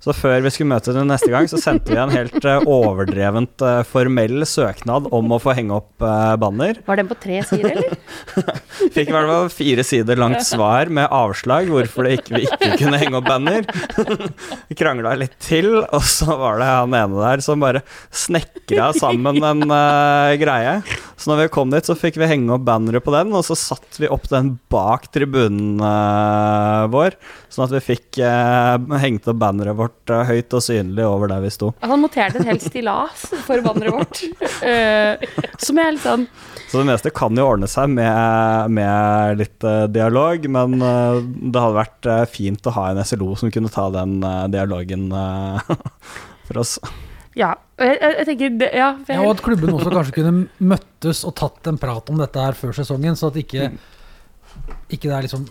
Så 0.00 0.14
før 0.16 0.38
vi 0.40 0.48
skulle 0.48 0.72
møte 0.72 0.94
dem 0.96 1.10
neste 1.10 1.28
gang, 1.28 1.44
så 1.50 1.58
sendte 1.60 1.92
vi 1.92 1.98
en 2.00 2.12
helt 2.12 2.44
eh, 2.48 2.62
overdrevent 2.64 3.60
eh, 3.68 3.82
formell 3.84 4.46
søknad 4.48 5.10
om 5.12 5.34
å 5.34 5.38
få 5.42 5.52
henge 5.58 5.76
opp 5.76 6.00
eh, 6.00 6.36
banner. 6.40 6.80
Var 6.86 7.02
den 7.02 7.10
på 7.10 7.18
tre 7.20 7.42
sider, 7.44 7.82
eller? 7.82 7.98
Fikk 8.96 9.10
i 9.10 9.12
hvert 9.12 9.28
fall 9.28 9.50
fire 9.52 9.84
sider 9.84 10.20
langt 10.20 10.40
svar 10.48 10.88
med 10.88 11.04
avslag 11.12 11.68
hvorfor 11.68 12.08
det 12.08 12.16
ikke, 12.16 12.32
vi 12.38 12.48
ikke 12.48 12.78
kunne 12.80 13.02
henge 13.02 13.20
opp 13.20 13.28
banner. 13.28 13.68
Vi 14.70 14.76
krangla 14.78 15.12
litt 15.18 15.34
til, 15.42 15.68
og 15.82 16.04
så 16.06 16.32
var 16.38 16.60
det 16.60 16.68
han 16.68 16.94
ene 16.96 17.20
der 17.20 17.42
som 17.44 17.60
bare 17.60 17.82
snekra 18.14 18.90
sammen 18.96 19.40
en 19.44 19.64
uh, 19.66 20.32
greie. 20.40 20.76
Så 21.20 21.30
når 21.30 21.42
vi 21.42 21.52
kom 21.52 21.72
dit, 21.72 21.84
så 21.84 21.96
fikk 21.98 22.16
vi 22.20 22.28
henge 22.30 22.54
opp 22.54 22.62
banneret 22.68 23.04
på 23.04 23.12
den, 23.12 23.34
og 23.36 23.42
så 23.44 23.56
satte 23.58 24.00
vi 24.00 24.08
opp 24.08 24.28
den 24.30 24.54
bak 24.72 25.08
tribunen 25.12 25.82
uh, 25.82 26.86
vår, 26.92 27.18
sånn 27.52 27.66
at 27.66 27.74
vi 27.76 27.82
fikk 27.90 28.20
uh, 28.22 28.78
hengt 29.02 29.28
opp 29.28 29.40
banneret 29.42 29.76
vårt 29.76 29.89
eh, 30.12 30.22
høyt 30.28 30.54
og 30.56 30.62
synlig 30.64 31.04
over 31.06 31.30
der 31.32 31.42
vi 31.44 31.50
sto. 31.54 31.72
Han 31.84 32.00
monterte 32.02 32.40
et 32.40 32.48
helt 32.48 32.64
stillas 32.64 33.26
for 33.46 33.62
banneret 33.64 33.94
vårt. 33.96 34.22
eh, 34.66 35.28
som 35.62 35.78
er 35.82 35.92
litt 35.96 36.04
sånn 36.04 36.24
Så 36.70 36.78
det 36.80 36.86
meste 36.90 37.10
kan 37.14 37.36
jo 37.36 37.46
ordne 37.50 37.68
seg 37.70 37.90
med, 37.92 38.70
med 38.76 39.40
litt 39.42 39.66
eh, 39.66 39.84
dialog, 39.92 40.46
men 40.56 40.78
det 40.80 41.60
hadde 41.64 41.78
vært 41.80 42.10
fint 42.30 42.66
å 42.70 42.74
ha 42.78 42.88
en 42.92 43.02
SLO 43.04 43.32
som 43.40 43.50
kunne 43.54 43.70
ta 43.72 43.88
den 43.94 44.18
dialogen 44.54 45.08
for 46.48 46.60
oss. 46.62 46.76
Ja. 47.38 47.52
og 47.78 47.84
Jeg, 47.86 47.98
jeg, 48.02 48.14
jeg 48.18 48.26
tenker 48.32 48.54
det, 48.60 48.68
Ja. 48.74 48.90
for 49.06 49.14
Ja, 49.14 49.22
og 49.24 49.34
at 49.36 49.42
klubben 49.46 49.74
også 49.76 49.92
kanskje 49.94 50.16
kunne 50.18 50.48
møttes 50.58 51.24
og 51.28 51.36
tatt 51.38 51.68
en 51.70 51.78
prat 51.80 52.10
om 52.10 52.18
dette 52.18 52.42
her 52.42 52.56
før 52.58 52.74
sesongen, 52.76 53.14
så 53.18 53.30
at 53.30 53.38
ikke, 53.38 53.68
ikke 54.90 55.06
det 55.06 55.14
er 55.16 55.26
liksom 55.28 55.44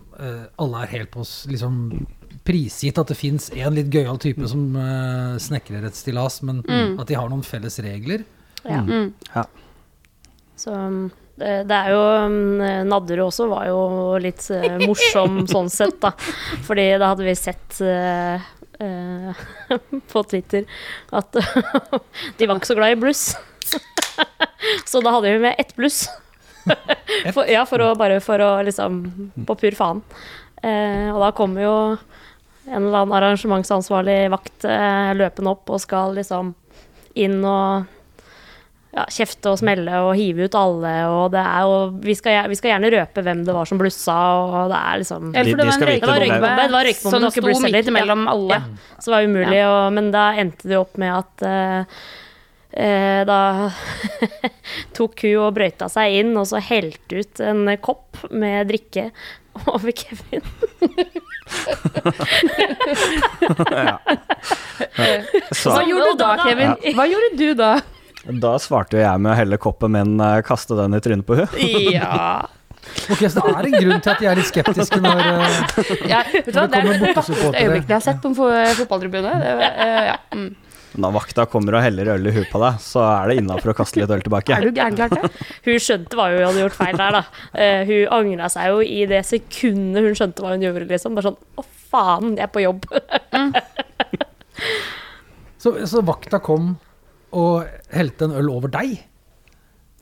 Alle 0.59 0.81
er 0.83 0.91
helt 0.97 1.11
på 1.13 1.23
oss 1.23 1.45
liksom 1.49 1.77
prisgitt 2.49 2.97
at 2.97 3.13
det 3.13 3.17
fins 3.19 3.51
en 3.53 3.77
litt 3.77 3.93
gøyal 3.93 4.17
type 4.21 4.49
som 4.49 4.67
uh, 4.73 5.37
snekrer 5.41 5.85
et 5.85 5.97
stillas, 5.97 6.41
men 6.41 6.63
at 6.65 7.07
de 7.09 7.17
har 7.17 7.29
noen 7.29 7.45
felles 7.45 7.77
regler. 7.85 8.25
Ja. 8.65 8.81
mm. 8.81 9.13
Så 10.59 10.73
um, 10.73 11.09
det, 11.39 11.51
det 11.69 11.75
er 11.75 11.93
jo 11.93 11.99
um, 12.27 12.61
Nadderud 12.89 13.29
også 13.29 13.47
var 13.47 13.69
jo 13.69 13.81
litt 14.21 14.43
eh, 14.51 14.79
morsom 14.83 15.43
sånn 15.53 15.69
sett, 15.71 15.99
da. 16.03 16.11
Fordi 16.67 16.87
da 16.99 17.13
hadde 17.13 17.27
vi 17.27 17.35
sett 17.39 17.79
uh, 17.85 18.49
uh, 18.83 19.45
på 20.11 20.23
Twitter 20.27 20.67
at 21.15 21.39
de 22.37 22.49
var 22.49 22.59
ikke 22.59 22.73
så 22.73 22.79
glad 22.79 22.97
i 22.97 22.99
bluss. 22.99 23.23
så 24.89 25.03
da 25.05 25.15
hadde 25.15 25.31
vi 25.31 25.45
med 25.47 25.55
ett 25.61 25.75
bluss. 25.79 26.07
for, 27.31 27.45
ja, 27.47 27.63
for 27.65 27.81
å 27.81 27.93
bare 27.97 28.19
for 28.21 28.41
å 28.43 28.49
liksom 28.67 28.99
På 29.47 29.55
pur 29.57 29.73
faen. 29.77 30.03
Uh, 30.59 31.15
og 31.15 31.23
da 31.23 31.31
kommer 31.37 31.63
jo 31.63 31.75
en 32.69 32.85
eller 32.85 33.03
annen 33.03 33.15
arrangementsansvarlig 33.17 34.17
vakt 34.33 34.65
eh, 34.69 35.13
løpende 35.17 35.55
opp 35.55 35.71
og 35.73 35.81
skal 35.81 36.13
liksom 36.17 36.53
inn 37.19 37.39
og 37.43 37.87
ja, 38.89 39.03
kjefte 39.13 39.51
og 39.51 39.59
smelle 39.61 39.99
og 40.01 40.15
hive 40.17 40.47
ut 40.49 40.55
alle, 40.57 40.91
og 41.13 41.33
det 41.33 41.41
er 41.41 41.65
jo 41.67 41.73
vi 42.03 42.15
skal, 42.17 42.39
vi 42.49 42.57
skal 42.57 42.73
gjerne 42.73 42.91
røpe 42.95 43.23
hvem 43.25 43.43
det 43.45 43.55
var 43.55 43.69
som 43.69 43.81
blussa, 43.81 44.15
og 44.39 44.71
det 44.71 44.79
er 44.79 45.01
liksom 45.03 45.27
De- 45.29 45.43
det 45.43 45.57
de 45.57 45.67
var 45.67 45.75
en 45.75 45.85
Det 45.99 46.09
var 46.09 46.23
røykbombe 46.23 46.55
det 46.63 46.77
var 46.77 46.89
røykbombe, 46.89 47.11
som 47.11 47.19
det 47.19 47.21
var 47.21 47.29
ikke 47.29 47.41
sto 47.41 47.45
bluss 47.47 47.65
heller. 47.67 47.91
mellom 47.99 48.25
alle. 48.27 48.61
Så 48.97 49.05
det 49.05 49.15
var 49.15 49.29
umulig, 49.29 49.61
og, 49.67 49.93
men 49.93 50.11
da 50.15 50.25
endte 50.41 50.71
det 50.71 50.79
opp 50.79 50.97
med 50.97 51.13
at 51.19 51.45
uh, 51.45 52.01
eh, 52.73 53.21
da 53.29 53.39
tok 54.97 55.25
hun 55.27 55.37
og 55.45 55.53
brøyta 55.57 55.89
seg 55.91 56.21
inn, 56.23 56.33
og 56.37 56.49
så 56.49 56.61
helte 56.63 57.21
ut 57.21 57.45
en 57.45 57.69
kopp 57.77 58.25
med 58.31 58.71
drikke 58.73 59.11
over 59.67 59.93
Kevin. 59.93 60.41
Så, 65.51 65.71
Hva 65.73 65.83
gjorde 65.87 66.11
du 66.11 66.17
da, 66.19 66.29
Kevin? 66.43 66.75
Hva 66.95 67.05
gjorde 67.09 67.29
du 67.39 67.47
da? 67.57 67.71
da 68.29 68.53
svarte 68.61 68.97
jo 68.97 69.03
jeg 69.03 69.21
med 69.23 69.31
å 69.33 69.37
helle 69.37 69.57
koppen 69.61 69.93
min, 69.95 70.15
eh, 70.21 70.41
kaste 70.45 70.77
den 70.77 70.97
i 70.97 71.01
trynet 71.03 71.25
på 71.27 71.39
henne. 71.39 71.49
Ja. 71.95 72.45
Ok, 73.11 73.21
Så 73.29 73.41
det 73.43 73.51
er 73.53 73.65
en 73.67 73.75
grunn 73.75 74.01
til 74.01 74.11
at 74.11 74.21
de 74.21 74.27
er 74.31 74.39
litt 74.39 74.49
skeptiske 74.49 74.99
når 75.03 75.19
eh, 75.19 75.27
ja 76.09 76.21
vet 76.31 76.47
du 76.47 76.55
hva, 76.55 76.63
det 76.65 76.79
er 76.79 76.85
kommer 76.87 76.93
det 76.95 77.01
vakreste 77.03 77.33
øyeblikket 77.51 77.91
jeg 77.91 77.97
har 77.97 78.05
sett 78.05 78.21
på 78.23 78.31
en 78.31 78.37
fotballtribune. 78.79 79.33
Det, 79.43 79.69
eh, 79.69 80.01
ja. 80.09 80.15
mm. 80.33 80.49
Når 80.97 81.13
vakta 81.13 81.45
kommer 81.49 81.77
og 81.77 81.83
heller 81.85 82.09
øl 82.15 82.29
i 82.29 82.33
huet 82.33 82.49
på 82.49 82.61
deg, 82.63 82.79
så 82.81 83.03
er 83.05 83.29
det 83.29 83.35
innafor 83.43 83.73
å 83.73 83.75
kaste 83.77 83.99
litt 84.01 84.13
øl 84.13 84.23
tilbake. 84.25 84.55
Er 84.55 84.65
du 84.65 84.73
gæren 84.73 84.97
klart 84.97 85.13
det? 85.13 85.29
Hun 85.67 85.81
skjønte 85.85 86.17
hva 86.17 86.29
hun 86.31 86.45
hadde 86.47 86.63
gjort 86.63 86.77
feil 86.79 86.97
der, 86.97 87.17
da. 87.19 87.21
Uh, 87.53 87.81
hun 87.89 88.15
angra 88.17 88.49
seg 88.49 88.71
jo 88.71 88.79
i 88.81 89.03
det 89.09 89.21
sekundet 89.27 90.07
hun 90.07 90.17
skjønte 90.17 90.45
hva 90.45 90.53
hun 90.55 90.65
gjorde, 90.65 90.87
liksom. 90.89 91.17
Bare 91.17 91.29
sånn 91.29 91.37
Å, 91.61 91.65
faen, 91.91 92.33
jeg 92.39 92.47
er 92.47 92.53
på 92.53 92.63
jobb. 92.63 92.87
så, 95.61 95.75
så 95.89 96.05
vakta 96.05 96.41
kom 96.43 96.73
og 97.37 97.69
helte 97.93 98.25
en 98.25 98.37
øl 98.39 98.49
over 98.55 98.73
deg? 98.73 98.97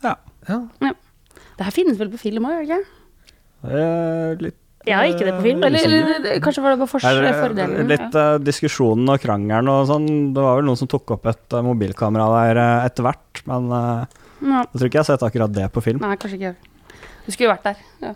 Ja. 0.05 0.15
Ja. 0.47 0.61
Det 1.57 1.65
her 1.65 1.75
finnes 1.75 1.99
vel 1.99 2.13
på 2.13 2.21
film 2.21 2.47
òg, 2.47 2.61
gjør 2.61 2.63
det 2.63 2.77
ikke? 2.77 2.95
Eh, 3.67 4.31
litt 4.45 4.61
Jeg 4.87 4.95
har 4.95 5.09
ikke 5.11 5.25
det 5.27 5.33
på 5.35 5.43
film. 5.43 5.63
Eller, 5.67 5.83
eller 5.83 6.19
det- 6.23 6.37
kanskje 6.43 6.63
var 6.63 6.75
det 6.75 6.79
bare 6.79 7.11
Er, 7.27 7.39
fordelen? 7.41 7.89
litt 7.91 8.15
uh, 8.15 8.37
diskusjonen 8.39 9.09
og 9.11 9.19
krangelen 9.19 9.71
og 9.73 9.87
sånn. 9.89 10.07
Det 10.35 10.45
var 10.45 10.61
vel 10.61 10.69
noen 10.69 10.79
som 10.79 10.87
tok 10.91 11.17
opp 11.17 11.27
et 11.27 11.57
uh, 11.57 11.61
mobilkamera 11.65 12.27
der 12.37 12.61
uh, 12.61 12.85
etter 12.87 13.03
hvert, 13.07 13.43
men 13.51 13.67
ja. 13.73 14.63
jeg 14.63 14.79
tror 14.79 14.87
ikke 14.87 14.99
jeg 14.99 15.03
har 15.03 15.11
sett 15.11 15.27
akkurat 15.27 15.53
det 15.53 15.67
på 15.75 15.83
film. 15.83 15.99
Nei, 16.03 16.15
kanskje 16.21 16.39
ikke. 16.39 16.55
Du 17.25 17.31
skulle 17.33 17.49
jo 17.49 17.53
vært 17.55 17.67
der. 17.67 17.77
Ja. 18.07 18.11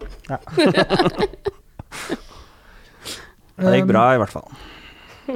Det 3.61 3.75
gikk 3.77 3.89
bra, 3.91 4.05
i 4.15 4.21
hvert 4.21 4.33
fall. 4.33 4.47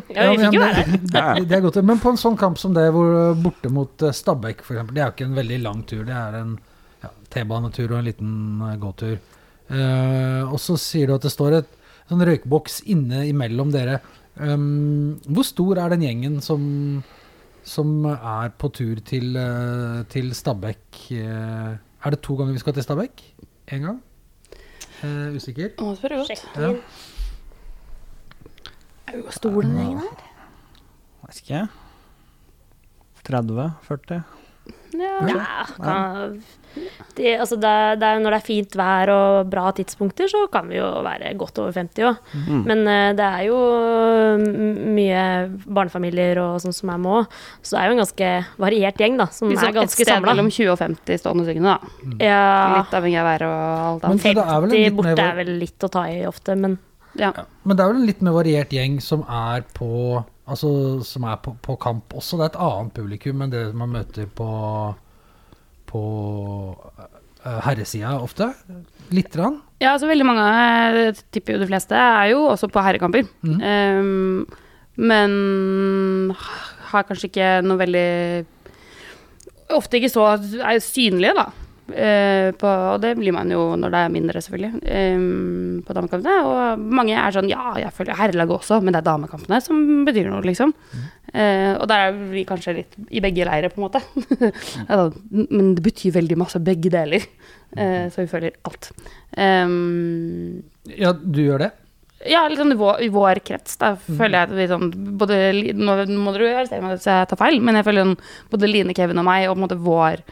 Ja, 0.09 0.31
vi 0.31 0.39
fikk 0.41 0.55
jo 0.55 0.61
være 0.63 0.83
der. 0.87 1.41
det, 1.45 1.57
er 1.57 1.61
godt. 1.63 1.77
Men 1.85 1.99
på 2.01 2.11
en 2.13 2.19
sånn 2.19 2.37
kamp 2.39 2.57
som 2.59 2.73
det, 2.75 2.87
hvor 2.95 3.35
borte 3.39 3.69
mot 3.71 4.07
Stabæk 4.17 4.63
f.eks., 4.63 4.89
det 4.91 5.01
er 5.01 5.09
jo 5.09 5.13
ikke 5.13 5.27
en 5.27 5.37
veldig 5.37 5.59
lang 5.63 5.83
tur. 5.87 6.01
Det 6.07 6.15
er 6.15 6.39
en 6.39 6.55
ja, 7.03 7.11
T-banetur 7.35 7.91
og 7.91 7.99
en 7.99 8.07
liten 8.09 8.31
uh, 8.63 8.73
gåtur. 8.81 9.19
Eh, 9.69 10.43
og 10.45 10.59
så 10.61 10.75
sier 10.77 11.09
du 11.09 11.15
at 11.15 11.25
det 11.25 11.31
står 11.33 11.59
et 11.61 11.71
sånn 12.09 12.21
røykboks 12.27 12.83
inne 12.93 13.23
imellom 13.31 13.71
dere. 13.73 13.99
Um, 14.35 15.15
hvor 15.31 15.45
stor 15.47 15.79
er 15.79 15.93
den 15.95 16.03
gjengen 16.03 16.41
som, 16.43 16.61
som 17.63 18.03
er 18.11 18.51
på 18.59 18.67
tur 18.75 18.99
til, 19.07 19.31
uh, 19.39 20.03
til 20.11 20.33
Stabekk? 20.35 20.83
Uh, 21.15 21.79
er 22.05 22.13
det 22.13 22.19
to 22.25 22.35
ganger 22.37 22.53
vi 22.57 22.61
skal 22.61 22.75
til 22.75 22.83
Stabekk? 22.85 23.23
Én 23.73 23.87
gang? 23.87 24.01
Eh, 25.03 25.33
usikker. 25.35 25.71
Å, 25.81 25.95
spør 25.97 26.19
godt. 26.19 26.29
Sjekk 26.29 26.43
Ja. 26.61 26.69
inn. 26.69 26.81
Hvor 29.23 29.33
stor 29.35 29.57
den 29.63 29.75
gjengen 29.79 30.03
er? 30.03 30.23
Vet 31.25 31.41
ikke. 31.41 31.61
30-40? 33.25 34.21
Ja. 35.01 35.15
Ja, 35.27 35.65
kan, 35.79 36.37
det, 37.15 37.37
altså 37.39 37.55
det, 37.55 37.71
det 38.01 38.03
er 38.07 38.17
jo 38.17 38.23
når 38.25 38.33
det 38.35 38.39
er 38.41 38.45
fint 38.45 38.73
vær 38.75 39.11
og 39.13 39.49
bra 39.51 39.69
tidspunkter, 39.77 40.27
så 40.27 40.41
kan 40.51 40.67
vi 40.67 40.75
jo 40.75 40.87
være 41.05 41.31
godt 41.39 41.61
over 41.63 41.71
50 41.71 42.03
òg. 42.09 42.17
Mm. 42.35 42.63
Men 42.67 42.81
eh, 42.91 43.11
det 43.15 43.27
er 43.29 43.45
jo 43.47 43.59
mye 44.95 45.21
barnefamilier 45.65 46.39
og 46.43 46.57
sånn 46.63 46.75
som 46.75 46.91
er 46.93 46.99
med 47.01 47.13
òg. 47.21 47.37
Så 47.63 47.75
det 47.77 47.81
er 47.81 47.87
jo 47.89 47.95
en 47.95 48.01
ganske 48.03 48.31
variert 48.65 48.99
gjeng, 49.01 49.15
da, 49.21 49.29
som 49.31 49.49
Liksom 49.51 49.69
er 49.69 49.71
et 49.73 49.79
ganske 49.79 50.01
sted 50.01 50.11
samla. 50.11 50.33
mellom 50.33 50.51
20 50.51 50.73
og 50.73 50.81
50 50.81 51.21
stående 51.23 51.47
syngende, 51.47 51.75
da. 51.77 52.17
Ja, 52.25 52.43
Litt 52.81 52.97
avhengig 52.99 53.21
av 53.23 53.29
været 53.31 53.47
og 53.47 53.87
alt 53.87 54.07
annet. 54.09 54.27
det 54.27 54.35
er 54.35 54.61
vel 54.67 54.75
50 54.75 54.83
mer 54.83 54.95
borte 54.99 55.27
er 55.29 55.39
vel 55.39 55.53
litt 55.63 55.87
å 55.87 55.91
ta 55.95 56.05
i 56.11 56.21
ofte, 56.27 56.55
men 56.59 56.77
Ja. 57.15 57.31
Men 57.63 57.77
det 57.77 57.83
er 57.85 57.87
vel 57.93 58.01
en 58.01 58.07
litt 58.09 58.21
mer 58.27 58.33
variert 58.35 58.73
gjeng 58.75 58.97
som 58.99 59.21
er 59.23 59.63
på 59.73 60.25
Altså 60.45 60.69
som 61.05 61.25
er 61.25 61.39
på, 61.41 61.55
på 61.65 61.75
kamp 61.81 62.13
også. 62.13 62.37
Det 62.37 62.45
er 62.45 62.53
et 62.53 62.61
annet 62.67 62.93
publikum 62.95 63.41
enn 63.41 63.53
det 63.53 63.65
man 63.77 63.93
møter 63.95 64.29
på 64.29 64.49
på 65.85 66.01
uh, 67.45 67.59
herresida 67.65 68.15
ofte. 68.19 68.49
Lite 69.13 69.37
grann. 69.37 69.59
Ja, 69.79 69.93
altså 69.93 70.09
veldig 70.09 70.25
mange, 70.27 70.45
jeg 70.49 71.15
tipper 71.35 71.55
jo 71.55 71.61
de 71.61 71.69
fleste, 71.69 71.95
er 71.95 72.31
jo 72.33 72.45
også 72.49 72.69
på 72.71 72.83
herrekamper. 72.83 73.27
Mm. 73.45 73.59
Um, 73.61 74.45
men 74.95 76.33
har 76.89 77.07
kanskje 77.07 77.29
ikke 77.29 77.47
noe 77.65 77.81
veldig 77.81 78.09
Ofte 79.75 79.97
ikke 79.97 80.11
så 80.13 80.23
er 80.37 80.77
synlige, 80.83 81.33
da. 81.33 81.47
Eh, 81.85 82.49
på, 82.57 82.65
og 82.65 83.01
det 83.03 83.11
blir 83.19 83.33
man 83.35 83.51
jo 83.53 83.75
når 83.77 83.91
det 83.93 83.99
er 84.01 84.13
mindre, 84.13 84.41
selvfølgelig, 84.41 84.79
um, 85.19 85.83
på 85.85 85.93
damekampene. 85.93 86.37
Og 86.49 86.87
mange 86.97 87.13
er 87.13 87.35
sånn 87.35 87.51
Ja, 87.51 87.75
jeg 87.77 87.93
følger 87.93 88.17
herrelaget 88.17 88.57
også, 88.57 88.79
men 88.81 88.95
det 88.95 89.03
er 89.03 89.09
damekampene 89.11 89.61
som 89.61 89.83
betyr 90.07 90.31
noe, 90.31 90.41
liksom. 90.45 90.73
Eh, 91.29 91.73
og 91.75 91.85
der 91.91 92.07
er 92.07 92.19
vi 92.31 92.45
kanskje 92.47 92.77
litt 92.79 92.97
i 93.13 93.21
begge 93.21 93.45
leirer, 93.45 93.69
på 93.73 93.81
en 93.81 93.85
måte. 93.85 94.01
men 95.55 95.75
det 95.77 95.85
betyr 95.85 96.17
veldig 96.17 96.39
masse, 96.41 96.61
begge 96.63 96.89
deler. 96.93 97.25
Uh, 97.77 98.07
så 98.09 98.23
vi 98.23 98.31
følger 98.31 98.57
alt. 98.65 98.91
Um, 99.37 100.63
Ja, 100.85 101.13
du 101.13 101.41
gjør 101.43 101.67
det? 101.67 101.73
ja, 102.25 102.47
liksom 102.49 102.71
i 102.71 102.77
vår, 102.79 103.01
i 103.05 103.09
vår 103.13 103.39
krets, 103.45 103.75
da 103.77 103.91
føler 103.99 104.39
jeg 104.39 104.47
at 104.47 104.53
vi 104.55 104.67
sånn 104.69 104.87
både, 105.19 105.37
Nå 105.77 105.97
må 106.23 106.33
dere 106.33 106.55
arrestere 106.55 106.81
meg 106.81 106.95
hvis 106.95 107.07
jeg 107.09 107.29
tar 107.29 107.39
feil, 107.39 107.59
men 107.61 107.77
jeg 107.77 107.85
føler 107.85 108.05
sånn, 108.05 108.15
både 108.49 108.69
Line, 108.71 108.95
Kevin 108.97 109.21
og 109.21 109.27
meg, 109.27 109.45
og 109.45 109.53
på 109.53 109.59
en 109.59 109.65
måte 109.67 109.77
vår 109.85 110.23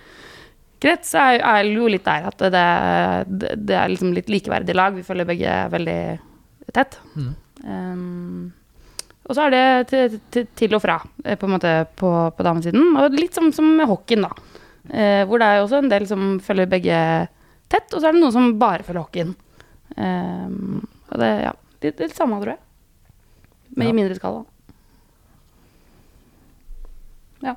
krets, 0.84 1.14
er, 1.16 1.40
er 1.40 1.70
jo 1.70 1.88
litt 1.92 2.04
der 2.06 2.28
at 2.30 2.44
det, 2.54 2.64
det, 3.42 3.54
det 3.70 3.78
er 3.80 3.92
liksom 3.92 4.12
litt 4.16 4.32
likeverdig 4.32 4.76
lag. 4.76 4.96
Vi 4.98 5.06
følger 5.08 5.30
begge 5.30 5.56
veldig 5.74 6.00
tett. 6.76 7.00
Mm. 7.16 7.32
Um, 7.64 8.52
og 9.24 9.38
så 9.38 9.46
er 9.46 9.54
det 9.54 9.64
til, 9.88 10.18
til, 10.36 10.48
til 10.60 10.76
og 10.76 10.82
fra, 10.84 10.98
eh, 11.24 11.38
på 11.40 11.48
en 11.48 11.54
måte, 11.56 11.72
på, 12.00 12.10
på 12.36 12.44
damesiden. 12.46 12.90
Og 13.00 13.16
litt 13.16 13.38
som, 13.38 13.48
som 13.56 13.70
med 13.78 13.88
hockeyen, 13.88 14.28
da. 14.28 14.60
Uh, 14.92 15.24
hvor 15.30 15.40
det 15.40 15.48
er 15.48 15.62
også 15.64 15.80
en 15.80 15.92
del 15.94 16.08
som 16.10 16.34
følger 16.44 16.68
begge 16.72 16.98
tett, 17.72 17.88
og 17.94 18.02
så 18.02 18.10
er 18.10 18.18
det 18.18 18.20
noen 18.20 18.36
som 18.36 18.50
bare 18.60 18.84
følger 18.84 19.06
hockeyen. 19.06 19.32
Um, 19.96 20.82
og 21.08 21.22
det, 21.22 21.30
ja, 21.46 21.54
litt, 21.86 22.04
litt 22.04 22.18
samme, 22.18 22.42
tror 22.44 22.56
jeg. 22.58 22.62
Men 23.74 23.88
Ja. 23.88 23.94
i 23.94 23.98
mindre 23.98 24.18
skala. 24.20 24.44
Ja. 27.44 27.56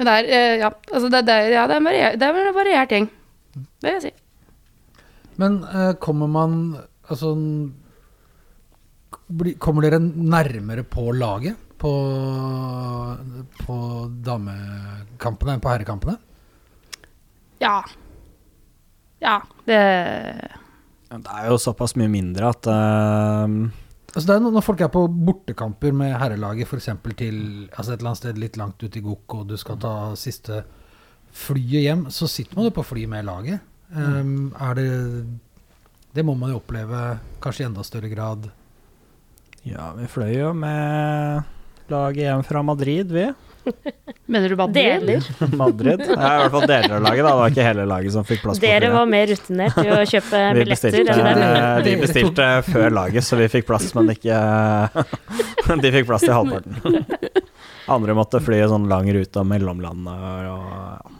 Men 0.00 0.08
det 0.08 0.12
er, 0.16 0.28
eh, 0.32 0.54
ja, 0.62 0.68
altså 0.94 1.10
det, 1.12 1.18
det, 1.28 1.34
ja, 1.52 1.66
det, 1.68 1.74
er 1.76 1.82
en 1.82 1.84
varier, 1.90 2.14
det 2.16 2.24
er 2.24 2.38
en 2.40 2.54
variert 2.56 2.92
gjeng. 2.94 3.08
Det 3.52 3.84
vil 3.84 3.96
jeg 3.98 4.04
si. 4.06 4.12
Men 5.40 5.58
eh, 5.68 5.92
kommer 6.00 6.28
man 6.30 6.54
Altså 7.10 7.34
bli- 9.28 9.56
Kommer 9.60 9.82
dere 9.84 9.98
nærmere 10.00 10.84
på 10.86 11.10
laget 11.16 11.56
på, 11.80 11.90
på 13.64 13.76
damekampene 14.24 15.54
enn 15.56 15.62
på 15.64 15.70
herrekampene? 15.72 16.16
Ja. 17.60 17.78
Ja, 19.20 19.38
det 19.68 19.80
Det 21.10 21.32
er 21.34 21.48
jo 21.50 21.56
såpass 21.60 21.96
mye 21.98 22.08
mindre 22.12 22.52
at 22.54 22.68
eh, 22.70 23.56
Altså 24.10 24.34
er 24.34 24.42
når 24.42 24.64
folk 24.66 24.80
er 24.82 24.90
på 24.90 25.04
bortekamper 25.06 25.94
med 25.94 26.16
herrelaget, 26.18 26.66
f.eks. 26.66 26.88
til 27.16 27.36
altså 27.70 27.92
et 27.92 28.00
eller 28.00 28.10
annet 28.10 28.22
sted 28.22 28.40
litt 28.42 28.56
langt 28.58 28.82
ute 28.82 28.98
i 28.98 29.04
Gok, 29.04 29.34
og 29.38 29.44
du 29.50 29.56
skal 29.60 29.78
ta 29.78 29.92
siste 30.18 30.64
flyet 31.30 31.84
hjem, 31.84 32.08
så 32.10 32.26
sitter 32.26 32.58
man 32.58 32.66
jo 32.66 32.74
på 32.74 32.86
fly 32.88 33.04
med 33.10 33.28
laget. 33.28 33.62
Um, 33.90 34.52
er 34.54 34.74
det 34.78 34.90
Det 36.14 36.22
må 36.26 36.34
man 36.38 36.50
jo 36.50 36.58
oppleve 36.58 37.18
kanskje 37.42 37.64
i 37.64 37.66
enda 37.68 37.82
større 37.86 38.10
grad. 38.10 38.50
Ja, 39.62 39.92
vi 39.94 40.08
fløy 40.10 40.32
jo 40.34 40.52
med 40.54 41.42
laget 41.90 42.24
hjem 42.24 42.42
fra 42.46 42.62
Madrid, 42.66 43.14
vi. 43.14 43.28
Mener 44.30 44.48
du 44.48 44.56
Madrid? 44.56 44.74
deler. 45.00 45.24
Madrid. 45.62 46.02
Ja, 46.06 46.30
I 46.36 46.42
hvert 46.44 46.52
fall 46.54 46.66
deler 46.70 46.94
av 46.96 47.02
laget, 47.04 47.24
da. 47.24 47.30
Det 47.30 47.38
var 47.40 47.54
ikke 47.54 47.66
hele 47.66 47.86
laget 47.90 48.14
som 48.14 48.26
fikk 48.28 48.42
plass 48.44 48.60
på 48.60 48.64
Dere 48.66 48.90
var 48.94 49.08
mer 49.10 49.26
rutinert 49.32 49.78
i 49.82 49.88
å 49.90 50.00
kjøpe 50.06 50.42
Vi 50.54 50.64
billetter 50.64 50.96
bestilte, 50.96 51.16
dem. 51.18 51.84
de 51.86 51.94
bestilte 52.04 52.48
før 52.70 52.94
laget, 53.00 53.26
så 53.26 53.38
vi 53.40 53.48
fikk 53.52 53.66
plass, 53.70 53.88
men 53.98 54.12
ikke 54.14 54.40
De 55.84 55.92
fikk 55.98 56.06
plass 56.10 56.24
til 56.26 56.34
halvparten. 56.34 57.00
Andre 57.90 58.14
måtte 58.18 58.40
fly 58.44 58.60
en 58.64 58.72
sånn 58.76 58.88
lang 58.90 59.08
rute 59.14 59.42
om 59.42 59.50
mellomlandet 59.50 60.50
og 60.50 61.16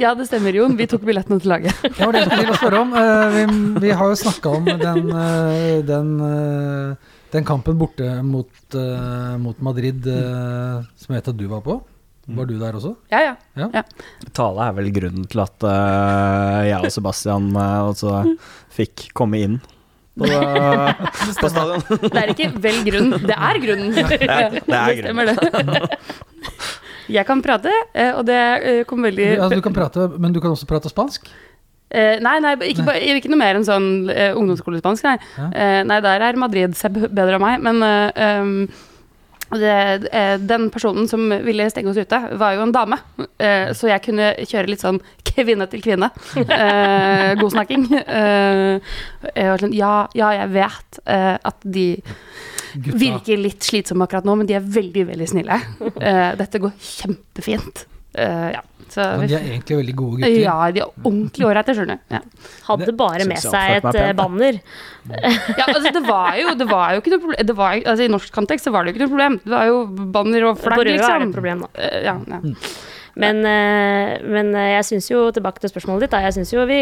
Ja, 0.00 0.14
det 0.18 0.26
stemmer, 0.28 0.54
Jon. 0.56 0.76
Vi 0.78 0.86
tok 0.90 1.04
billettene 1.06 1.38
til 1.42 1.50
laget. 1.52 1.76
Det 1.84 1.98
var 2.00 2.14
det 2.16 2.22
jeg 2.24 2.30
skulle 2.32 2.56
spørre 2.58 2.80
om. 2.84 2.94
Eh, 2.98 3.34
vi, 3.34 3.42
vi 3.84 3.90
har 3.94 4.10
jo 4.10 4.16
snakka 4.18 4.52
om 4.58 4.64
den, 4.70 5.10
eh, 5.20 5.82
den, 5.86 6.08
eh, 6.26 7.12
den 7.34 7.44
kampen 7.46 7.78
borte 7.78 8.06
mot, 8.22 8.52
uh, 8.74 9.34
mot 9.42 9.58
Madrid 9.64 10.06
eh, 10.06 10.86
som 10.94 11.14
jeg 11.14 11.18
vet 11.20 11.30
at 11.32 11.38
du 11.38 11.48
var 11.50 11.64
på. 11.66 11.80
Var 12.24 12.46
du 12.48 12.54
der 12.56 12.76
også? 12.78 12.94
Ja, 13.12 13.34
ja. 13.58 13.82
Tale 14.32 14.68
er 14.70 14.76
vel 14.78 14.88
grunnen 14.94 15.26
til 15.28 15.42
at 15.42 15.66
uh, 15.66 16.62
jeg 16.64 16.78
og 16.78 16.94
Sebastian 16.94 17.50
også 17.58 18.22
fikk 18.72 19.10
komme 19.18 19.42
inn 19.44 19.58
på, 20.14 20.30
på 21.42 21.50
stadion. 21.50 21.84
Det 22.06 22.22
er 22.22 22.32
ikke 22.32 22.48
vel 22.54 22.80
grunnen, 22.86 23.26
det 23.26 23.36
er 23.36 23.60
grunnen. 23.66 23.90
Det 23.98 24.30
er, 24.30 24.60
det 24.70 24.78
er 24.78 25.02
grunnen. 25.02 25.34
Det. 25.74 26.00
Jeg 27.18 27.26
kan 27.28 27.42
prate, 27.44 27.72
og 28.14 28.22
det 28.24 28.38
kom 28.88 29.04
veldig 29.04 29.26
Du, 29.26 29.42
altså, 29.42 29.58
du 29.58 29.66
kan 29.66 29.74
prate, 29.76 30.06
men 30.16 30.32
du 30.32 30.40
kan 30.40 30.54
også 30.54 30.70
prate 30.70 30.88
spansk? 30.88 31.28
Eh, 31.94 32.16
nei, 32.24 32.38
nei, 32.42 32.54
ikke, 32.72 32.84
ba- 32.86 32.96
ikke 32.98 33.30
noe 33.30 33.38
mer 33.38 33.54
enn 33.60 33.66
sånn 33.68 33.86
uh, 34.10 34.32
ungdomsskolespansk, 34.40 35.06
nei. 35.06 35.14
Ja. 35.38 35.46
Eh, 35.54 35.82
nei, 35.86 36.00
der 36.02 36.24
er 36.26 36.40
Madrid 36.42 36.74
seg 36.78 36.96
bedre 37.06 37.38
enn 37.38 37.44
meg, 37.44 37.62
men 37.62 37.84
eh, 37.86 38.66
det, 39.54 40.08
eh, 40.10 40.32
den 40.42 40.64
personen 40.74 41.06
som 41.06 41.28
ville 41.44 41.68
stenge 41.70 41.92
oss 41.92 42.00
ute, 42.00 42.18
var 42.40 42.56
jo 42.56 42.64
en 42.64 42.72
dame. 42.74 42.98
Eh, 43.38 43.70
så 43.76 43.86
jeg 43.92 44.02
kunne 44.08 44.32
kjøre 44.42 44.72
litt 44.72 44.82
sånn 44.82 44.98
kvinne 45.28 45.68
til 45.70 45.82
kvinne. 45.84 46.08
Godsnakking. 47.38 47.84
Eh, 47.94 48.78
jeg 49.34 49.48
var 49.52 49.62
sånn 49.62 49.74
Ja, 49.76 49.94
ja, 50.18 50.32
jeg 50.40 50.50
vet 50.54 50.98
eh, 51.06 51.36
at 51.38 51.62
de 51.62 51.86
Gutta. 52.74 52.98
virker 52.98 53.38
litt 53.38 53.62
slitsomme 53.66 54.06
akkurat 54.08 54.26
nå, 54.26 54.34
men 54.40 54.48
de 54.50 54.56
er 54.58 54.64
veldig, 54.74 55.06
veldig 55.12 55.28
snille. 55.30 55.60
Eh, 55.94 56.30
dette 56.40 56.58
går 56.62 56.74
kjempefint. 56.82 57.84
Eh, 58.18 58.48
ja. 58.56 58.62
Så 58.92 59.06
Men 59.20 59.30
de 59.30 59.36
er 59.38 59.46
egentlig 59.52 59.78
veldig 59.80 59.94
gode 59.98 60.18
gutter. 60.20 60.40
ja, 60.42 60.56
de 60.74 60.82
er 60.84 60.90
ordentlig 61.04 61.48
ålreite, 61.48 61.76
skjønner 61.78 62.00
du. 62.00 62.16
Ja. 62.16 62.20
Hadde 62.68 62.96
bare 62.98 63.28
med 63.30 63.42
seg 63.42 63.78
et 63.80 64.16
banner. 64.18 64.60
Ja, 65.04 65.66
altså, 65.68 65.90
det 65.92 66.04
var 66.06 66.38
jo, 66.40 66.54
det 66.56 66.66
var 66.70 66.94
jo 66.94 67.02
ikke 67.02 67.12
noe 67.12 67.20
problem 67.26 67.44
det 67.46 67.56
var, 67.58 67.76
altså, 67.76 68.06
I 68.06 68.12
norsk 68.12 68.34
kontekst 68.34 68.68
så 68.68 68.72
var 68.74 68.84
det 68.84 68.92
jo 68.92 68.96
ikke 68.96 69.04
noe 69.04 69.14
problem. 69.14 69.38
Det 69.44 69.54
var 69.54 69.70
jo 69.70 70.08
banner 70.16 70.48
og 70.48 70.58
flagg, 70.60 70.80
Røa 70.80 70.82
er 70.82 70.90
det 70.90 70.98
liksom. 70.98 71.28
et 71.28 71.38
problem, 71.38 71.64
da. 71.64 71.70
Eh, 71.78 72.02
ja, 72.06 72.18
ja. 72.34 72.42
Men, 73.14 73.44
eh, 73.46 74.24
men 74.26 74.48
eh, 74.58 74.72
jeg 74.72 74.86
syns 74.88 75.10
jo, 75.12 75.20
tilbake 75.34 75.62
til 75.62 75.70
spørsmålet 75.70 76.06
ditt, 76.06 76.14
da, 76.16 76.22
jeg 76.24 76.34
syns 76.38 76.50
jo 76.54 76.64
vi 76.66 76.80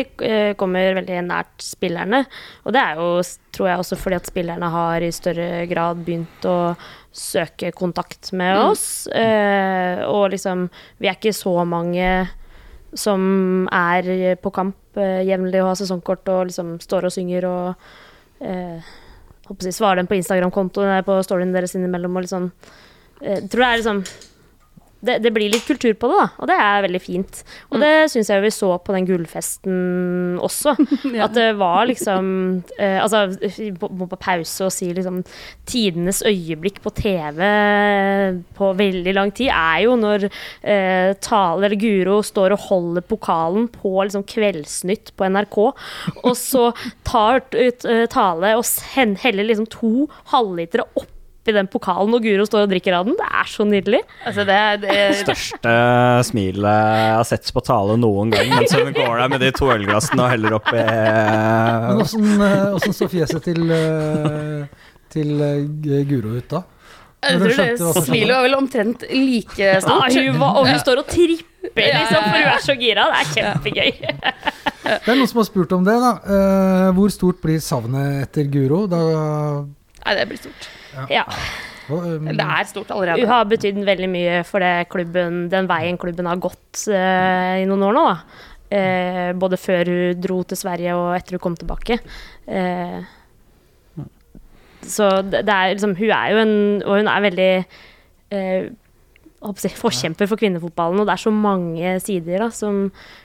kommer 0.61 0.97
veldig 1.01 1.21
nært 1.29 1.67
spillerne. 1.67 2.23
Og 2.65 2.75
det 2.77 2.81
er 2.81 3.01
jo, 3.01 3.11
tror 3.53 3.73
jeg, 3.73 3.83
også 3.85 4.01
fordi 4.01 4.21
at 4.21 4.33
spillerne 4.33 4.73
har 4.73 5.05
i 5.05 5.13
større 5.13 5.67
grad 5.71 6.05
begynt 6.07 6.49
å 6.49 6.57
søke 7.13 7.73
kontakt 7.77 8.33
med 8.33 8.57
Mm. 8.57 8.71
oss. 8.71 9.07
Eh, 9.09 10.03
og 10.09 10.31
liksom, 10.33 10.69
vi 10.99 11.09
er 11.09 11.15
ikke 11.19 11.33
så 11.37 11.65
mange 11.67 12.29
som 12.95 13.69
er 13.73 14.37
på 14.37 14.53
kamp 14.53 14.77
eh, 14.97 15.23
jevnlig 15.25 15.63
og 15.63 15.69
har 15.73 15.75
sesongkort 15.81 16.29
og 16.29 16.47
liksom 16.51 16.79
står 16.81 17.05
og 17.09 17.13
synger 17.13 17.45
og 17.49 17.75
eh, 18.41 18.81
håper 19.47 19.61
å 19.61 19.69
si, 19.69 19.73
svarer 19.73 19.97
dem 20.03 20.07
på 20.11 20.17
Instagram-kontoen 20.19 21.05
på 21.05 21.17
storyen 21.25 21.53
deres 21.55 21.75
innimellom 21.75 22.17
og 22.17 22.23
liksom 22.27 22.51
eh, 23.23 23.41
Tror 23.49 23.65
det 23.65 23.69
er 23.71 23.81
liksom 23.83 24.05
det, 25.03 25.19
det 25.25 25.33
blir 25.35 25.51
litt 25.51 25.67
kultur 25.67 25.95
på 25.99 26.11
det, 26.11 26.19
da, 26.21 26.27
og 26.39 26.49
det 26.51 26.57
er 26.63 26.85
veldig 26.87 27.01
fint. 27.03 27.43
Og 27.73 27.83
det 27.83 27.93
syns 28.13 28.31
jeg 28.31 28.45
vi 28.45 28.53
så 28.55 28.71
på 28.79 28.95
den 28.97 29.09
gullfesten 29.09 30.39
også. 30.43 30.77
Ja. 31.13 31.27
At 31.27 31.35
det 31.35 31.59
var 31.59 31.85
liksom 31.89 32.27
eh, 32.81 32.97
Altså, 33.03 33.35
på, 33.79 33.89
på 33.91 34.19
pause 34.21 34.69
og 34.69 34.73
si 34.73 34.87
liksom 34.95 35.19
Tidenes 35.69 36.23
øyeblikk 36.25 36.79
på 36.85 36.93
TV 36.97 37.41
på 38.57 38.71
veldig 38.79 39.15
lang 39.17 39.33
tid 39.35 39.51
er 39.53 39.83
jo 39.85 39.97
når 40.01 40.27
eh, 40.29 41.13
Tale 41.25 41.67
eller 41.67 41.79
Guro 41.81 42.21
står 42.25 42.55
og 42.57 42.67
holder 42.69 43.07
pokalen 43.09 43.69
på 43.73 43.95
liksom 43.99 44.25
Kveldsnytt 44.29 45.13
på 45.19 45.29
NRK, 45.33 45.59
og 46.23 46.35
så 46.39 46.69
tar 47.09 47.43
ut 47.53 47.89
eh, 47.89 48.07
Tale 48.13 48.55
og 48.59 48.67
heller 49.23 49.51
liksom 49.51 49.69
to 49.73 50.07
halvlitere 50.33 50.87
oppi 51.43 51.53
den 51.57 51.67
pokalen, 51.67 52.15
og 52.15 52.23
Guro 52.23 52.45
står 52.47 52.67
og 52.67 52.71
drikker 52.71 52.95
av 52.95 53.07
den. 53.09 53.17
Det 53.19 53.27
er 53.27 53.49
så 53.51 53.65
nydelig. 53.67 54.01
Altså, 54.27 54.45
det, 54.47 54.59
det 54.85 54.99
Største 55.23 55.73
smilet 56.29 56.77
jeg 57.03 57.17
har 57.19 57.27
sett 57.27 57.51
på 57.53 57.63
tale 57.67 57.97
noen 57.99 58.31
gang 58.31 58.53
mens 58.53 58.75
hun 58.77 58.93
går 58.95 59.17
der 59.19 59.33
med 59.33 59.43
de 59.43 59.51
to 59.57 59.71
ølglassene 59.75 60.23
og 60.23 60.31
heller 60.31 60.55
oppi 60.59 60.79
Men 60.79 62.03
åssen 62.03 62.45
eh, 62.47 62.93
så 62.95 63.09
fjeset 63.11 63.43
til, 63.49 63.65
eh, 63.75 64.87
til 65.13 65.43
eh, 65.43 66.05
Guro 66.09 66.37
ut 66.39 66.47
da? 66.53 66.63
Jeg 67.23 67.39
tror 67.39 67.55
det 67.55 68.05
smilet 68.07 68.35
var 68.35 68.47
vel 68.47 68.57
omtrent 68.59 69.05
like 69.11 69.59
Ja, 69.59 69.81
stort. 69.83 70.15
hun 70.15 70.39
var, 70.41 70.57
og 70.59 70.67
hun 70.67 70.79
står 70.83 71.03
og 71.05 71.11
tripper, 71.11 71.87
liksom, 71.87 72.19
for 72.19 72.35
hun 72.35 72.51
er 72.51 72.65
så 72.65 72.75
gira. 72.81 73.05
Det 73.13 73.21
er 73.21 73.29
kjempegøy. 73.37 73.91
Det 74.83 74.97
er 75.13 75.15
noen 75.21 75.31
som 75.31 75.39
har 75.39 75.47
spurt 75.47 75.75
om 75.77 75.87
det, 75.87 75.95
da. 76.03 76.11
Eh, 76.27 76.89
hvor 76.99 77.15
stort 77.15 77.39
blir 77.45 77.63
savnet 77.63 78.25
etter 78.25 78.51
Guro? 78.51 78.89
Da, 78.91 79.03
Nei, 80.03 80.17
det 80.19 80.27
blir 80.33 80.43
stort. 80.43 80.67
Ja. 81.11 81.25
um, 81.89 82.29
Det 82.29 82.45
er 82.45 82.69
stort 82.69 82.93
allerede. 82.95 83.23
Hun 83.23 83.33
har 83.33 83.49
betydd 83.51 83.81
veldig 83.87 84.09
mye 84.13 84.41
for 84.49 84.65
det 84.65 84.89
klubben, 84.93 85.47
den 85.53 85.69
veien 85.71 85.99
klubben 86.01 86.29
har 86.31 86.41
gått 86.43 86.87
uh, 86.93 87.59
i 87.61 87.69
noen 87.69 87.87
år 87.89 87.97
nå. 87.97 88.07
Da. 88.13 88.49
Eh, 88.73 89.33
både 89.37 89.59
før 89.61 89.89
hun 89.91 90.21
dro 90.23 90.39
til 90.49 90.57
Sverige 90.57 90.95
og 90.97 91.11
etter 91.13 91.37
hun 91.37 91.43
kom 91.45 91.57
tilbake. 91.59 91.99
Uh, 92.49 93.03
så 94.83 95.11
det, 95.23 95.45
det 95.47 95.55
er 95.55 95.75
liksom 95.77 95.93
Hun 95.95 96.11
er 96.11 96.31
jo 96.33 96.39
en 96.43 96.55
Og 96.83 96.97
hun 96.99 97.07
er 97.07 97.21
veldig 97.23 97.51
eh, 98.35 98.65
jeg 99.43 99.75
forkjemper 99.79 100.27
for 100.31 100.39
kvinnefotballen, 100.39 101.01
og 101.03 101.07
det 101.07 101.15
er 101.15 101.23
så 101.23 101.33
mange 101.35 101.93
sider 102.03 102.45
da, 102.45 102.49
som 102.55 102.85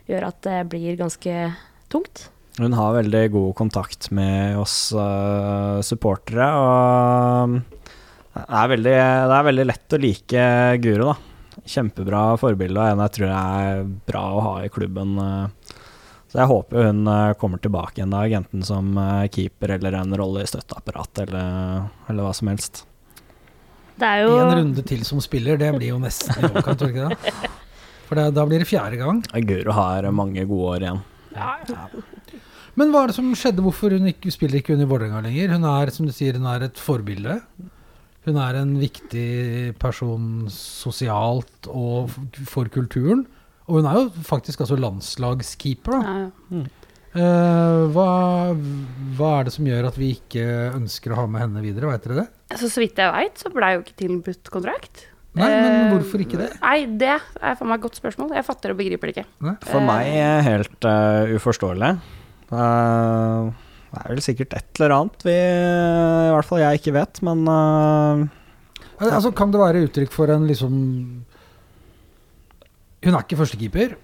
gjør 0.10 0.28
at 0.32 0.40
det 0.48 0.64
blir 0.72 0.98
ganske 0.98 1.34
tungt. 1.94 2.24
Hun 2.58 2.74
har 2.74 2.96
veldig 2.96 3.24
god 3.36 3.56
kontakt 3.60 4.10
med 4.18 4.58
oss 4.58 4.90
uh, 4.98 5.78
supportere, 5.86 6.48
og 6.58 7.60
det 8.38 8.46
er, 8.46 8.70
veldig, 8.72 8.94
det 9.30 9.36
er 9.38 9.46
veldig 9.50 9.66
lett 9.68 9.94
å 9.94 10.00
like 10.02 10.46
Guro, 10.82 11.12
da. 11.12 11.62
Kjempebra 11.68 12.22
forbilde, 12.42 12.82
og 12.82 12.96
en 12.96 13.04
jeg 13.06 13.14
tror 13.18 13.34
er 13.34 13.84
bra 14.10 14.24
å 14.34 14.42
ha 14.46 14.56
i 14.66 14.72
klubben. 14.74 15.16
eh. 15.22 15.78
Så 16.28 16.42
jeg 16.42 16.50
håper 16.52 16.90
hun 16.90 17.08
eh, 17.08 17.34
kommer 17.40 17.62
tilbake 17.64 18.04
en 18.04 18.14
dag, 18.14 18.34
enten 18.42 18.66
som 18.68 18.92
eh, 19.00 19.30
keeper 19.34 19.78
eller 19.78 19.96
en 20.02 20.18
rolle 20.20 20.44
i 20.44 20.50
støtteapparatet, 20.50 21.28
eller, 21.28 21.88
eller 22.10 22.28
hva 22.28 22.34
som 22.36 22.52
helst. 22.52 22.84
Det 23.98 24.06
er 24.06 24.26
jo 24.28 24.36
En 24.44 24.54
runde 24.60 24.84
til 24.86 25.06
som 25.08 25.22
spiller, 25.24 25.58
det 25.58 25.72
blir 25.78 25.94
jo 25.94 26.02
nesten 26.04 26.36
i 26.38 26.50
overkant, 26.50 26.82
tror 26.82 26.92
du 26.92 26.98
ikke 26.98 27.10
det? 27.14 27.34
For 28.08 28.20
det, 28.20 28.28
da 28.38 28.46
blir 28.48 28.62
det 28.64 28.70
fjerde 28.70 29.00
gang. 29.00 29.24
Guro 29.48 29.74
har 29.76 30.06
mange 30.16 30.46
gode 30.48 30.76
år 30.76 30.86
igjen. 30.86 31.04
Men 32.78 32.94
hva 32.94 33.04
er 33.04 33.12
det 33.12 33.18
som 33.18 33.32
skjedde? 33.38 33.64
Hvorfor 33.66 33.96
hun 33.98 34.10
ikke, 34.12 34.32
spiller 34.34 34.60
ikke 34.60 34.76
hun 34.76 34.86
i 34.86 34.90
Vålerenga 34.90 35.24
lenger? 35.26 35.56
Hun 35.56 35.66
er, 35.70 35.92
som 35.94 36.08
du 36.08 36.14
sier, 36.14 36.38
hun 36.38 36.46
er 36.50 36.68
et 36.68 36.82
forbilde. 36.82 37.40
Hun 38.28 38.38
er 38.44 38.60
en 38.60 38.76
viktig 38.78 39.74
person 39.82 40.46
sosialt 40.52 41.70
og 41.72 42.14
for 42.50 42.70
kulturen. 42.74 43.26
Og 43.68 43.80
hun 43.80 43.88
er 43.90 43.98
jo 43.98 44.26
faktisk 44.28 44.62
altså 44.64 44.78
landslagskeeper, 44.80 45.98
da. 45.98 46.04
Ja, 46.04 46.60
ja. 46.60 46.68
Uh, 47.18 47.88
hva, 47.96 48.10
hva 49.18 49.30
er 49.40 49.48
det 49.48 49.54
som 49.56 49.66
gjør 49.66 49.88
at 49.90 49.96
vi 49.98 50.12
ikke 50.20 50.44
ønsker 50.76 51.16
å 51.16 51.24
ha 51.24 51.24
med 51.32 51.42
henne 51.42 51.64
videre, 51.64 51.90
veit 51.90 52.04
dere 52.06 52.20
det? 52.20 52.26
Så, 52.60 52.70
så 52.70 52.84
vidt 52.84 53.00
jeg 53.02 53.10
veit, 53.16 53.40
så 53.42 53.50
blei 53.52 53.72
jo 53.74 53.82
ikke 53.82 53.96
tilbudt 54.04 54.52
kontrakt. 54.54 55.08
Nei, 55.38 55.48
men 55.50 55.78
Eh, 55.88 55.96
hvorfor 55.96 56.22
ikke 56.24 56.40
det? 56.40 56.52
Nei, 56.62 56.78
det 57.00 57.10
er 57.16 57.58
for 57.58 57.70
meg 57.70 57.80
et 57.80 57.86
godt 57.88 58.00
spørsmål. 58.00 58.32
Jeg 58.38 58.46
fatter 58.48 58.74
og 58.74 58.80
begriper 58.80 59.10
det 59.10 59.16
ikke. 59.16 59.28
Nei? 59.46 59.56
For 59.66 59.84
meg 59.86 60.10
er 60.14 60.46
helt 60.46 60.88
uh, 60.88 61.34
uforståelig. 61.38 61.92
Eh, 62.52 63.54
det 63.92 64.02
er 64.04 64.12
vel 64.14 64.22
sikkert 64.24 64.54
et 64.56 64.80
eller 64.80 64.94
annet 64.98 65.24
vi, 65.26 65.34
i 65.36 66.32
hvert 66.36 66.48
fall 66.48 66.60
jeg 66.62 66.80
ikke 66.80 66.94
vet, 66.96 67.22
men 67.26 67.42
uh, 67.48 68.28
Al- 69.00 69.14
Altså, 69.16 69.32
kan 69.36 69.52
det 69.54 69.60
være 69.62 69.82
uttrykk 69.88 70.12
for 70.14 70.32
en 70.34 70.46
liksom 70.50 70.76
Hun 73.06 73.14
er 73.16 73.24
ikke 73.24 73.38
førstekeeper. 73.40 73.96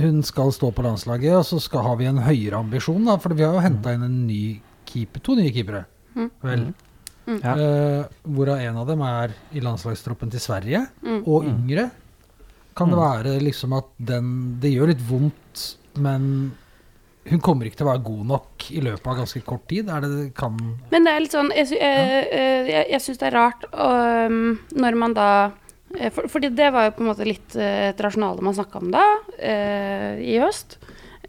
Hun 0.00 0.20
skal 0.24 0.52
stå 0.54 0.70
på 0.72 0.84
landslaget, 0.86 1.34
og 1.34 1.44
så 1.48 1.58
skal, 1.60 1.82
har 1.84 1.96
vi 2.00 2.06
en 2.08 2.20
høyere 2.22 2.60
ambisjon, 2.62 3.02
da. 3.08 3.16
For 3.20 3.34
vi 3.36 3.42
har 3.44 3.56
jo 3.56 3.64
henta 3.64 3.92
inn 3.96 4.04
en 4.06 4.20
ny 4.28 4.60
keeper, 4.88 5.20
to 5.26 5.34
nye 5.36 5.50
keepere. 5.54 5.82
Mm. 6.14 6.28
Vel. 6.46 6.62
Mm. 7.26 7.40
Uh, 7.42 8.06
hvorav 8.30 8.62
en 8.64 8.78
av 8.80 8.86
dem 8.88 9.02
er 9.06 9.34
i 9.54 9.60
landslagstroppen 9.64 10.30
til 10.32 10.40
Sverige, 10.42 10.84
Mm. 11.04 11.20
og 11.26 11.44
yngre. 11.50 11.88
Kan 12.78 12.90
det 12.94 12.98
være 13.02 13.34
liksom 13.42 13.74
at 13.76 13.88
den 13.98 14.58
Det 14.62 14.70
gjør 14.72 14.92
litt 14.94 15.02
vondt, 15.10 15.64
men 15.98 16.52
hun 17.28 17.42
kommer 17.44 17.68
ikke 17.68 17.80
til 17.80 17.86
å 17.86 17.90
være 17.90 18.04
god 18.06 18.28
nok 18.30 18.66
i 18.72 18.82
løpet 18.84 19.08
av 19.12 19.18
ganske 19.20 19.42
kort 19.44 19.66
tid? 19.70 19.90
Er 19.92 20.04
det 20.04 20.30
kan 20.38 20.56
Men 20.92 21.04
det 21.06 21.12
er 21.12 21.24
litt 21.24 21.34
sånn 21.36 21.50
Jeg, 21.52 21.68
sy 21.68 21.76
eh, 21.76 22.14
eh, 22.24 22.70
jeg, 22.70 22.86
jeg 22.94 23.04
syns 23.04 23.20
det 23.20 23.28
er 23.28 23.36
rart 23.36 23.66
um, 23.74 24.54
når 24.72 24.96
man 25.02 25.16
da 25.18 25.30
eh, 25.98 26.08
for, 26.08 26.30
Fordi 26.32 26.52
det 26.56 26.70
var 26.72 26.88
jo 26.88 26.94
på 26.96 27.04
en 27.04 27.10
måte 27.12 27.28
litt 27.28 27.58
eh, 27.60 27.90
et 27.90 28.00
rasjonale 28.00 28.46
man 28.46 28.56
snakka 28.56 28.80
om 28.80 28.94
da, 28.94 29.04
i 29.40 30.38
høst. 30.40 30.78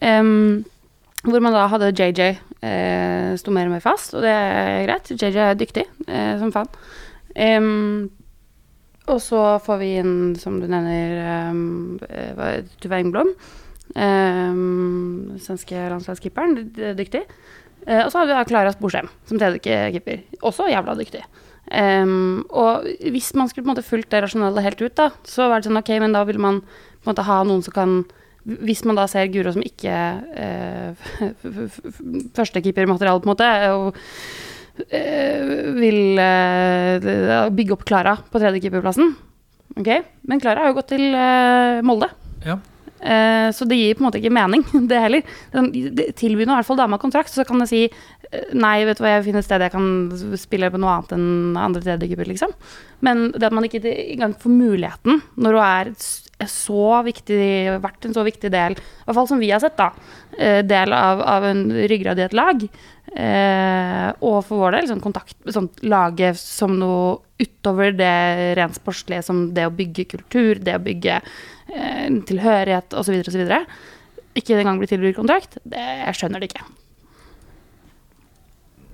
Um, 0.02 0.64
hvor 1.28 1.44
man 1.44 1.54
da 1.54 1.68
hadde 1.70 1.92
JJ 1.94 2.32
eh, 2.66 3.34
sto 3.38 3.54
mer 3.54 3.70
og 3.70 3.76
mer 3.76 3.84
fast, 3.84 4.16
og 4.16 4.26
det 4.26 4.32
er 4.32 4.88
greit. 4.88 5.12
JJ 5.14 5.38
er 5.44 5.60
dyktig 5.60 5.86
eh, 6.08 6.34
som 6.42 6.54
faen. 6.54 6.72
Um, 7.36 8.10
og 9.12 9.20
så 9.24 9.42
får 9.64 9.80
vi 9.82 9.92
inn, 10.02 10.16
som 10.40 10.60
du 10.62 10.68
nevner, 10.70 11.52
um, 11.52 12.00
Tuve 12.82 13.00
Engblom. 13.02 13.34
Um, 13.96 15.38
svenske 15.42 15.88
landslagskeeperen. 15.92 16.60
Dyktig. 16.98 17.26
Eh, 17.88 18.04
og 18.04 18.12
så 18.12 18.22
hadde 18.22 18.32
vi 18.32 18.38
da 18.38 18.48
Klaras 18.48 18.78
Borsheim, 18.80 19.10
som 19.30 19.40
tredjekeeper. 19.42 20.22
Også 20.46 20.70
jævla 20.70 20.96
dyktig. 21.00 21.24
Um, 21.72 22.42
og 22.50 22.88
hvis 23.14 23.32
man 23.38 23.48
skulle 23.48 23.64
på 23.64 23.70
en 23.70 23.76
måte 23.76 23.86
fulgt 23.86 24.12
det 24.12 24.24
rasjonelle 24.26 24.64
helt 24.66 24.82
ut, 24.82 24.96
da, 24.98 25.10
så 25.28 25.48
var 25.50 25.62
det 25.62 25.70
sånn 25.70 25.80
ok, 25.80 25.92
men 26.04 26.16
da 26.16 26.26
vil 26.28 26.42
man 26.42 26.60
på 26.66 27.06
en 27.06 27.12
måte 27.14 27.26
ha 27.26 27.38
noen 27.48 27.64
som 27.66 27.76
kan 27.76 28.02
Hvis 28.42 28.80
man 28.90 28.98
da 28.98 29.04
ser 29.06 29.28
Guro 29.30 29.52
som 29.54 29.62
ikke 29.62 29.94
uh, 30.34 30.98
førstekeepermateriale, 32.34 33.22
på 33.22 33.30
en 33.30 33.32
måte, 33.32 33.50
og 33.78 33.94
uh, 34.90 35.78
vil 35.78 36.18
uh, 36.18 37.46
bygge 37.54 37.76
opp 37.78 37.86
Klara 37.86 38.16
på 38.18 38.42
tredjekeeperplassen 38.42 39.14
Ok, 39.78 39.92
men 40.26 40.42
Klara 40.42 40.66
har 40.66 40.74
jo 40.74 40.80
gått 40.82 40.90
til 40.92 41.06
Molde. 41.88 42.10
Ja. 42.44 42.58
Eh, 43.02 43.50
så 43.56 43.66
det 43.66 43.80
gir 43.80 43.98
på 43.98 44.04
en 44.04 44.10
måte 44.10 44.22
ikke 44.22 44.34
mening, 44.34 44.66
det 44.90 45.02
heller. 45.02 45.36
Tilby 46.18 46.46
nå 46.46 46.54
i 46.54 46.58
hvert 46.60 46.70
fall 46.70 46.80
dama 46.80 47.00
kontrakt, 47.02 47.34
så 47.34 47.46
kan 47.48 47.64
jeg 47.66 47.72
si 47.72 47.82
eh, 47.88 48.52
nei, 48.54 48.82
vet 48.88 49.00
du 49.00 49.06
hva, 49.06 49.18
jeg 49.18 49.28
finner 49.30 49.44
et 49.44 49.50
sted 49.50 49.66
jeg 49.66 49.74
kan 49.74 50.38
spille 50.40 50.72
på 50.72 50.82
noe 50.82 50.98
annet 50.98 51.16
enn 51.18 51.60
andre 51.60 51.84
tredjekeeper, 51.86 52.30
liksom. 52.30 52.54
Men 53.06 53.30
det 53.34 53.48
at 53.50 53.56
man 53.58 53.66
ikke 53.68 53.82
engang 53.84 54.38
får 54.38 54.54
muligheten, 54.54 55.24
når 55.42 55.58
hun 55.58 55.66
er 55.66 55.96
så 56.50 57.02
viktig, 57.06 57.38
vært 57.84 58.08
en 58.08 58.16
så 58.16 58.24
viktig 58.26 58.52
del, 58.54 58.76
i 58.78 59.06
hvert 59.06 59.18
fall 59.18 59.30
som 59.30 59.42
vi 59.42 59.52
har 59.52 59.62
sett, 59.64 59.78
da, 59.80 59.92
eh, 60.38 60.62
del 60.66 60.94
av, 60.96 61.22
av 61.22 61.46
en 61.50 61.66
ryggrad 61.92 62.20
i 62.20 62.26
et 62.26 62.36
lag, 62.38 62.64
eh, 62.64 64.08
og 64.20 64.38
for 64.48 64.64
vår 64.64 64.78
del 64.78 64.90
sånn 64.92 65.04
kontakt, 65.04 65.38
sånn 65.46 65.70
lage 65.84 66.34
som 66.40 66.78
noe 66.80 67.20
utover 67.42 67.96
det 67.98 68.56
rent 68.60 68.78
sportslige, 68.78 69.26
som 69.26 69.48
det 69.56 69.66
å 69.68 69.74
bygge 69.76 70.10
kultur, 70.16 70.62
det 70.62 70.78
å 70.78 70.84
bygge 70.84 71.18
eh, 71.22 72.08
tilhørighet 72.30 72.94
osv., 72.98 73.22
osv. 73.26 73.58
Ikke 74.38 74.56
engang 74.60 74.80
bli 74.80 74.88
tilbudt 74.88 75.18
kontrakt, 75.18 75.60
det, 75.64 75.82
jeg 76.06 76.20
skjønner 76.20 76.40
det 76.40 76.52
ikke. 76.52 76.68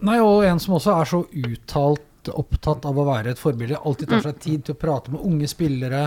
Nei, 0.08 0.20
og 0.22 0.46
en 0.46 0.60
som 0.62 0.78
også 0.78 0.94
er 0.94 1.10
så 1.10 1.24
uttalt 1.26 2.04
opptatt 2.36 2.86
av 2.88 2.98
å 2.98 3.06
være 3.08 3.34
et 3.34 3.42
forbilde. 3.42 3.80
Alltid 3.88 4.12
tar 4.12 4.26
seg 4.26 4.42
tid 4.44 4.66
til 4.66 4.76
å 4.76 4.80
prate 4.82 5.14
med 5.14 5.24
unge 5.26 5.48
spillere. 5.50 6.02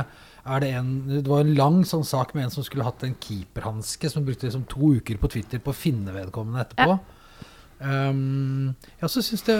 Er 0.45 0.63
det, 0.63 0.71
en, 0.79 0.91
det 1.11 1.29
var 1.29 1.45
en 1.45 1.55
lang 1.57 1.81
sånn 1.89 2.05
sak 2.07 2.33
med 2.35 2.47
en 2.47 2.53
som 2.55 2.65
skulle 2.65 2.87
hatt 2.87 3.03
en 3.05 3.17
keeperhanske, 3.21 4.09
som 4.09 4.25
brukte 4.25 4.49
liksom 4.49 4.65
to 4.71 4.95
uker 4.97 5.21
på 5.21 5.31
Twitter 5.35 5.61
på 5.61 5.75
å 5.75 5.77
finne 5.77 6.15
vedkommende 6.15 6.65
etterpå. 6.65 6.97
Um, 7.81 8.75
jeg 8.99 9.07
også 9.07 9.23
synes 9.25 9.45
det, 9.47 9.57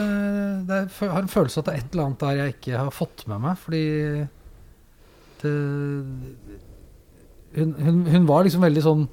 det 0.69 0.77
er, 0.77 0.89
har 1.09 1.23
en 1.23 1.33
følelse 1.33 1.61
av 1.61 1.63
at 1.63 1.69
det 1.71 1.75
er 1.75 1.85
et 1.85 1.95
eller 1.95 2.07
annet 2.07 2.25
der 2.25 2.41
jeg 2.41 2.55
ikke 2.55 2.75
har 2.77 2.93
fått 2.93 3.25
med 3.31 3.41
meg, 3.47 3.61
fordi 3.61 3.85
det, 5.41 5.53
hun, 7.57 7.73
hun, 7.81 8.03
hun 8.13 8.29
var 8.29 8.45
liksom 8.45 8.65
veldig 8.67 8.83
sånn 8.85 9.07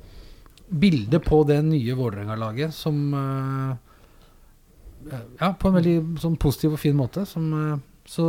bilde 0.68 1.22
på 1.24 1.39
det 1.47 1.61
nye 1.63 1.95
Vålerenga-laget 1.95 2.76
som 2.76 2.99
uh, 3.15 3.78
ja, 5.07 5.53
på 5.55 5.70
en 5.70 5.78
veldig 5.80 5.97
sånn 6.20 6.36
positiv 6.39 6.76
og 6.76 6.82
fin 6.82 6.97
måte. 6.97 7.24
Som, 7.30 7.47
uh, 7.55 7.80
så 8.07 8.28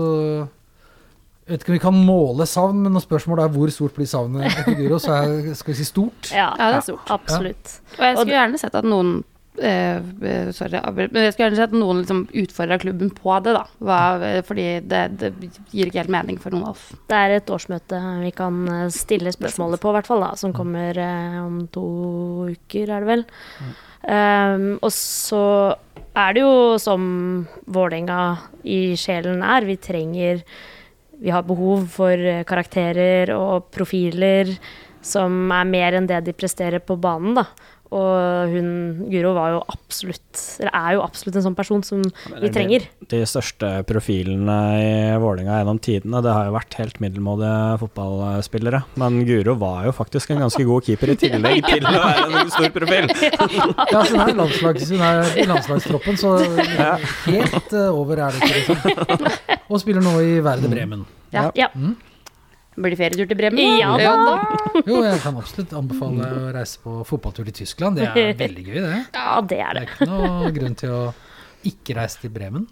Jeg 1.48 1.54
vet 1.56 1.62
ikke 1.64 1.72
om 1.72 1.78
vi 1.78 1.80
kan 1.86 1.98
måle 2.04 2.44
savn, 2.44 2.82
men 2.84 2.92
når 2.92 3.06
spørsmålet 3.06 3.46
er 3.46 3.54
hvor 3.56 3.70
stort 3.72 3.94
blir 3.96 4.08
savnet 4.10 4.50
etter 4.50 4.74
Guro, 4.76 4.98
så 5.00 5.14
er, 5.16 5.54
skal 5.56 5.72
vi 5.72 5.78
si 5.78 5.86
stort. 5.88 6.28
Ja, 6.28 6.50
Ja, 6.60 6.66
det 6.74 6.82
er 6.82 6.86
stort. 6.90 7.08
absolutt. 7.14 7.78
Og 7.96 8.04
jeg 8.04 8.18
skulle 8.18 8.36
gjerne 8.36 8.60
sett 8.60 8.76
at 8.76 8.84
noen 8.84 9.14
eh, 9.64 9.96
Sorry, 10.54 10.78
men 10.92 11.16
jeg 11.24 11.32
skulle 11.32 11.46
gjerne 11.48 11.58
sett 11.58 11.72
at 11.72 11.78
noen 11.80 12.02
liksom 12.02 12.20
utfordra 12.42 12.76
klubben 12.82 13.08
på 13.16 13.32
det, 13.46 13.56
da. 13.56 13.64
Hva, 13.80 13.98
eh, 14.28 14.38
fordi 14.46 14.66
det, 14.92 15.00
det 15.18 15.32
gir 15.72 15.88
ikke 15.88 16.02
helt 16.04 16.12
mening 16.14 16.38
for 16.42 16.52
noen 16.54 16.68
av 16.68 16.76
oss. 16.76 16.84
Det 17.08 17.16
er 17.16 17.38
et 17.38 17.50
årsmøte 17.56 18.02
vi 18.26 18.30
kan 18.36 18.60
eh, 18.76 18.86
stille 18.94 19.32
spørsmålet 19.34 19.80
på, 19.82 19.88
i 19.88 19.96
hvert 19.98 20.12
fall, 20.12 20.22
da, 20.28 20.34
som 20.38 20.52
kommer 20.54 21.00
eh, 21.00 21.40
om 21.40 21.62
to 21.72 21.88
uker, 22.52 22.92
er 22.92 23.06
det 23.06 23.14
vel. 23.16 23.26
Um, 24.08 24.76
og 24.78 24.92
så 24.94 25.42
er 26.14 26.36
det 26.36 26.44
jo 26.44 26.76
som 26.80 27.02
Vålerenga 27.66 28.20
i 28.62 28.94
sjelen 29.00 29.42
er, 29.42 29.66
vi 29.66 29.74
trenger 29.82 30.44
Vi 31.18 31.32
har 31.34 31.46
behov 31.46 31.88
for 31.90 32.14
eh, 32.14 32.44
karakterer 32.46 33.32
og 33.34 33.70
profiler 33.74 34.54
som 35.04 35.50
er 35.54 35.66
mer 35.68 35.96
enn 35.98 36.08
det 36.10 36.20
de 36.26 36.34
presterer 36.36 36.82
på 36.84 36.98
banen, 37.00 37.38
da. 37.38 37.46
Og 37.94 38.52
hun 38.52 38.70
Guro 39.08 39.30
var 39.36 39.54
jo 39.54 39.60
absolutt, 39.72 40.40
eller 40.60 40.74
er 40.76 40.96
jo 40.98 41.02
absolutt 41.04 41.38
en 41.40 41.44
sånn 41.46 41.56
person 41.56 41.84
som 41.86 42.02
vi 42.42 42.50
trenger. 42.52 42.84
De 43.08 43.20
største 43.28 43.70
profilene 43.88 44.56
i 44.82 44.90
Vålerenga 45.22 45.60
gjennom 45.60 45.80
tidene, 45.82 46.20
det 46.24 46.34
har 46.34 46.48
jo 46.50 46.56
vært 46.58 46.76
helt 46.80 47.00
middelmådige 47.04 47.78
fotballspillere. 47.84 48.82
Men 49.00 49.22
Guro 49.28 49.56
var 49.60 49.86
jo 49.88 49.94
faktisk 49.96 50.34
en 50.34 50.42
ganske 50.44 50.66
god 50.68 50.88
keeper 50.88 51.14
i 51.14 51.18
tillegg 51.20 51.64
til 51.68 51.88
å 51.88 51.94
være 51.96 52.42
en 52.44 52.52
stor 52.54 52.74
profil. 52.76 53.08
Ja, 53.88 54.02
så 54.04 54.18
hun 54.18 54.20
er, 54.22 54.34
landslags, 54.36 54.90
hun 54.92 55.02
er 55.04 55.30
i 55.40 55.46
landslagstroppen, 55.48 56.18
så 56.20 56.34
helt 57.28 57.72
eh, 57.72 57.88
over 57.88 58.20
er 58.26 58.36
det 58.36 58.44
ikke, 58.44 58.58
liksom. 58.58 59.56
Og 59.68 59.80
spiller 59.82 60.04
nå 60.04 60.12
i 60.24 60.36
Verde 60.44 60.70
Bremen. 60.70 61.06
Ja. 61.32 61.48
Ja. 61.56 61.70
Blir 62.78 62.94
det 62.94 62.98
ferietur 63.00 63.26
til 63.30 63.38
Bremen? 63.40 63.58
Ja 63.80 63.90
da. 63.98 64.36
Jo, 64.86 65.00
jeg 65.02 65.18
kan 65.24 65.38
absolutt 65.40 65.72
anbefale 65.78 66.28
å 66.30 66.52
reise 66.54 66.78
på 66.84 66.98
fotballtur 67.08 67.48
til 67.48 67.56
Tyskland. 67.62 67.98
Det 67.98 68.06
er 68.12 68.36
veldig 68.38 68.64
gøy, 68.68 68.78
det. 68.84 68.96
ja, 69.18 69.40
det 69.50 69.58
er 69.64 69.74
Det 69.74 69.82
det. 69.82 69.88
er 69.88 69.92
ikke 69.96 70.08
noe 70.12 70.52
grunn 70.58 70.76
til 70.78 70.94
å 70.94 71.02
ikke 71.72 71.96
reise 71.98 72.22
til 72.22 72.30
Bremen. 72.34 72.68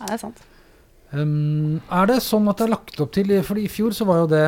Ja, 0.00 0.06
det 0.08 0.14
er 0.16 0.22
sant. 0.24 0.42
Um, 1.14 1.76
er 1.92 2.08
det 2.10 2.16
sånn 2.24 2.48
at 2.50 2.58
det 2.58 2.64
er 2.66 2.72
lagt 2.72 2.98
opp 3.04 3.12
til 3.14 3.28
For 3.46 3.60
i 3.60 3.68
fjor 3.70 3.92
så 3.94 4.06
var 4.08 4.24
jo 4.24 4.30
det 4.32 4.46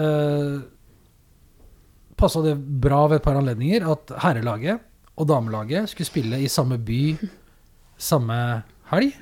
uh, 0.00 0.56
Passa 2.18 2.42
det 2.42 2.56
bra 2.58 3.04
ved 3.06 3.20
et 3.20 3.24
par 3.28 3.38
anledninger 3.38 3.86
at 3.92 4.10
herrelaget 4.24 4.82
og 5.20 5.28
damelaget 5.30 5.92
skulle 5.92 6.08
spille 6.08 6.40
i 6.42 6.48
samme 6.50 6.78
by 6.80 6.98
samme 8.00 8.36
helg. 8.90 9.14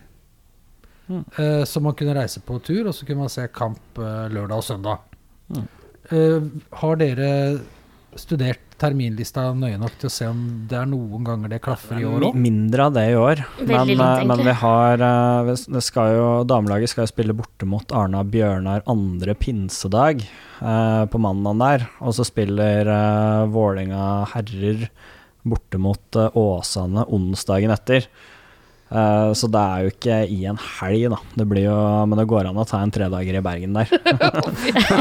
Eh, 1.09 1.65
så 1.65 1.81
man 1.81 1.97
kunne 1.99 2.17
reise 2.19 2.43
på 2.45 2.59
tur, 2.65 2.87
og 2.89 2.95
så 2.97 3.09
kunne 3.09 3.25
man 3.27 3.33
se 3.33 3.47
kamp 3.53 4.01
uh, 4.01 4.27
lørdag 4.33 4.61
og 4.61 4.67
søndag. 4.67 5.05
Eh, 6.09 6.41
har 6.81 6.97
dere 7.01 7.33
studert 8.19 8.65
terminlista 8.79 9.49
nøye 9.59 9.77
nok 9.81 9.97
til 10.01 10.09
å 10.09 10.13
se 10.13 10.29
om 10.31 10.39
det 10.71 10.77
er 10.79 10.87
noen 10.89 11.25
ganger 11.27 11.51
det 11.53 11.59
klaffer 11.65 11.99
i 11.99 12.07
år 12.09 12.29
òg? 12.29 12.39
Mindre 12.39 12.87
av 12.87 12.95
det 12.95 13.05
i 13.11 13.17
år. 13.19 13.43
Men, 13.59 13.91
lite, 13.91 14.07
eh, 14.07 14.25
men 14.31 14.43
vi 14.47 14.55
har 14.63 15.03
det 15.03 15.83
skal 15.85 16.15
jo, 16.15 16.29
Damelaget 16.49 16.93
skal 16.93 17.05
jo 17.05 17.13
spille 17.13 17.37
borte 17.37 17.69
mot 17.69 17.93
Arna 17.93 18.23
Bjørnar 18.25 18.87
andre 18.89 19.35
pinsedag 19.39 20.25
eh, 20.25 21.05
på 21.11 21.23
mandagen 21.23 21.63
der. 21.65 21.87
Og 22.01 22.17
så 22.17 22.27
spiller 22.27 22.89
uh, 22.89 23.51
Vålerenga 23.53 24.09
herrer 24.33 24.89
borte 25.49 25.81
mot 25.81 26.19
Åsane 26.33 27.05
onsdagen 27.15 27.73
etter. 27.75 28.09
Eh, 28.91 29.33
så 29.37 29.51
det 29.53 29.61
er 29.61 29.83
jo 29.85 29.91
ikke 29.93 30.15
i 30.33 30.39
en 30.49 30.57
helg, 30.57 31.11
da. 31.13 31.19
Det 31.37 31.45
blir 31.51 31.67
jo, 31.67 31.75
men 32.09 32.17
det 32.23 32.29
går 32.31 32.49
an 32.49 32.57
å 32.57 32.65
ta 32.69 32.79
en 32.81 32.91
tredager 32.95 33.37
i 33.37 33.43
Bergen 33.45 33.77
der. 33.77 33.91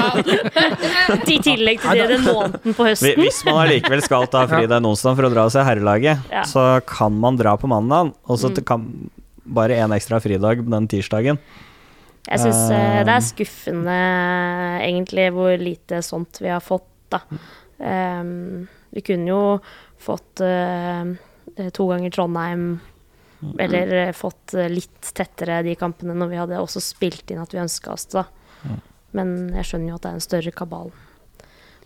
I 1.28 1.38
tillegg 1.44 1.82
til 1.84 2.00
det 2.02 2.08
den 2.16 2.26
måneden 2.28 2.76
på 2.78 2.88
høsten. 2.90 3.20
Hvis 3.22 3.42
man 3.48 3.62
allikevel 3.66 4.04
skal 4.06 4.28
ta 4.32 4.44
fri 4.50 4.66
den 4.74 4.88
onsdagen 4.90 5.18
for 5.20 5.30
å 5.30 5.34
dra 5.34 5.46
og 5.48 5.54
se 5.56 5.64
herrelaget, 5.68 6.26
Ja. 6.34 6.44
så 6.48 6.66
kan 6.88 7.16
man 7.20 7.40
dra 7.40 7.56
på 7.60 7.70
mandag, 7.72 8.14
og 8.28 8.40
så 8.42 8.52
Mm. 8.52 8.64
kan 8.66 8.84
bare 9.46 9.78
én 9.80 9.94
ekstra 9.96 10.20
fridag 10.20 10.66
den 10.70 10.88
tirsdagen. 10.88 11.38
Jeg 12.28 12.40
syns 12.44 12.66
eh, 12.72 13.04
det 13.08 13.14
er 13.14 13.24
skuffende 13.24 13.96
egentlig 14.84 15.30
hvor 15.32 15.54
lite 15.62 16.02
sånt 16.04 16.42
vi 16.44 16.50
har 16.52 16.60
fått, 16.60 16.84
da. 17.10 17.22
Ehm, 17.80 18.68
vi 18.92 19.02
kunne 19.02 19.28
jo 19.32 19.62
fått 20.04 20.42
eh, 20.44 21.16
to 21.72 21.88
ganger 21.88 22.12
Trondheim, 22.12 22.82
eller 23.60 23.92
eh, 24.08 24.14
fått 24.18 24.54
eh, 24.58 24.70
litt 24.72 25.12
tettere 25.14 25.60
de 25.66 25.76
kampene 25.78 26.16
når 26.18 26.32
vi 26.32 26.40
hadde 26.42 26.62
også 26.62 26.82
spilt 26.82 27.30
inn 27.32 27.42
at 27.44 27.54
vi 27.54 27.62
ønska 27.62 27.94
oss 27.94 28.08
det, 28.10 28.24
da. 28.24 28.78
Men 29.18 29.36
jeg 29.56 29.66
skjønner 29.70 29.94
jo 29.94 29.96
at 30.00 30.04
det 30.04 30.10
er 30.10 30.18
en 30.18 30.26
større 30.26 30.52
kabal. 30.52 30.90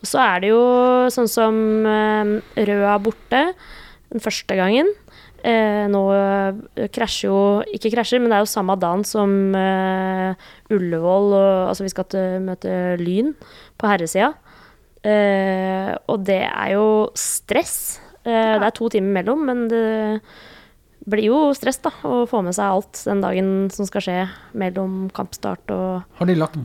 Og 0.01 0.07
så 0.09 0.17
er 0.23 0.39
det 0.41 0.49
jo 0.49 0.61
sånn 1.13 1.29
som 1.29 1.55
eh, 1.85 2.65
Røa 2.71 2.95
borte 3.03 3.43
den 4.11 4.23
første 4.23 4.55
gangen. 4.57 4.89
Eh, 5.41 5.87
nå 5.89 6.01
krasjer 6.93 7.31
jo 7.31 7.37
Ikke 7.73 7.89
krasjer, 7.89 8.19
men 8.21 8.29
det 8.29 8.35
er 8.37 8.43
jo 8.43 8.49
samme 8.51 8.75
dagen 8.77 9.01
som 9.09 9.31
eh, 9.57 10.35
Ullevål 10.69 11.31
og 11.33 11.69
Altså, 11.71 11.81
vi 11.87 11.89
skal 11.93 12.05
til, 12.13 12.35
møte 12.45 12.75
Lyn 13.01 13.31
på 13.81 13.89
herresida. 13.89 14.35
Eh, 15.01 15.89
og 16.11 16.25
det 16.27 16.43
er 16.45 16.75
jo 16.75 17.09
stress. 17.17 17.99
Eh, 18.21 18.57
Det 18.61 18.67
er 18.67 18.75
to 18.77 18.89
timer 18.93 19.15
mellom, 19.21 19.45
men 19.49 19.67
det 19.71 20.21
blir 21.09 21.25
jo 21.31 21.39
stress, 21.57 21.79
da. 21.81 21.91
Å 22.05 22.25
få 22.29 22.43
med 22.45 22.53
seg 22.57 22.65
alt 22.75 23.01
den 23.07 23.21
dagen 23.23 23.51
som 23.73 23.87
skal 23.89 24.01
skje 24.05 24.17
mellom 24.53 25.07
kampstart 25.15 25.71
og 25.73 26.03
Har 26.19 26.29
de 26.29 26.35
lagt 26.37 26.57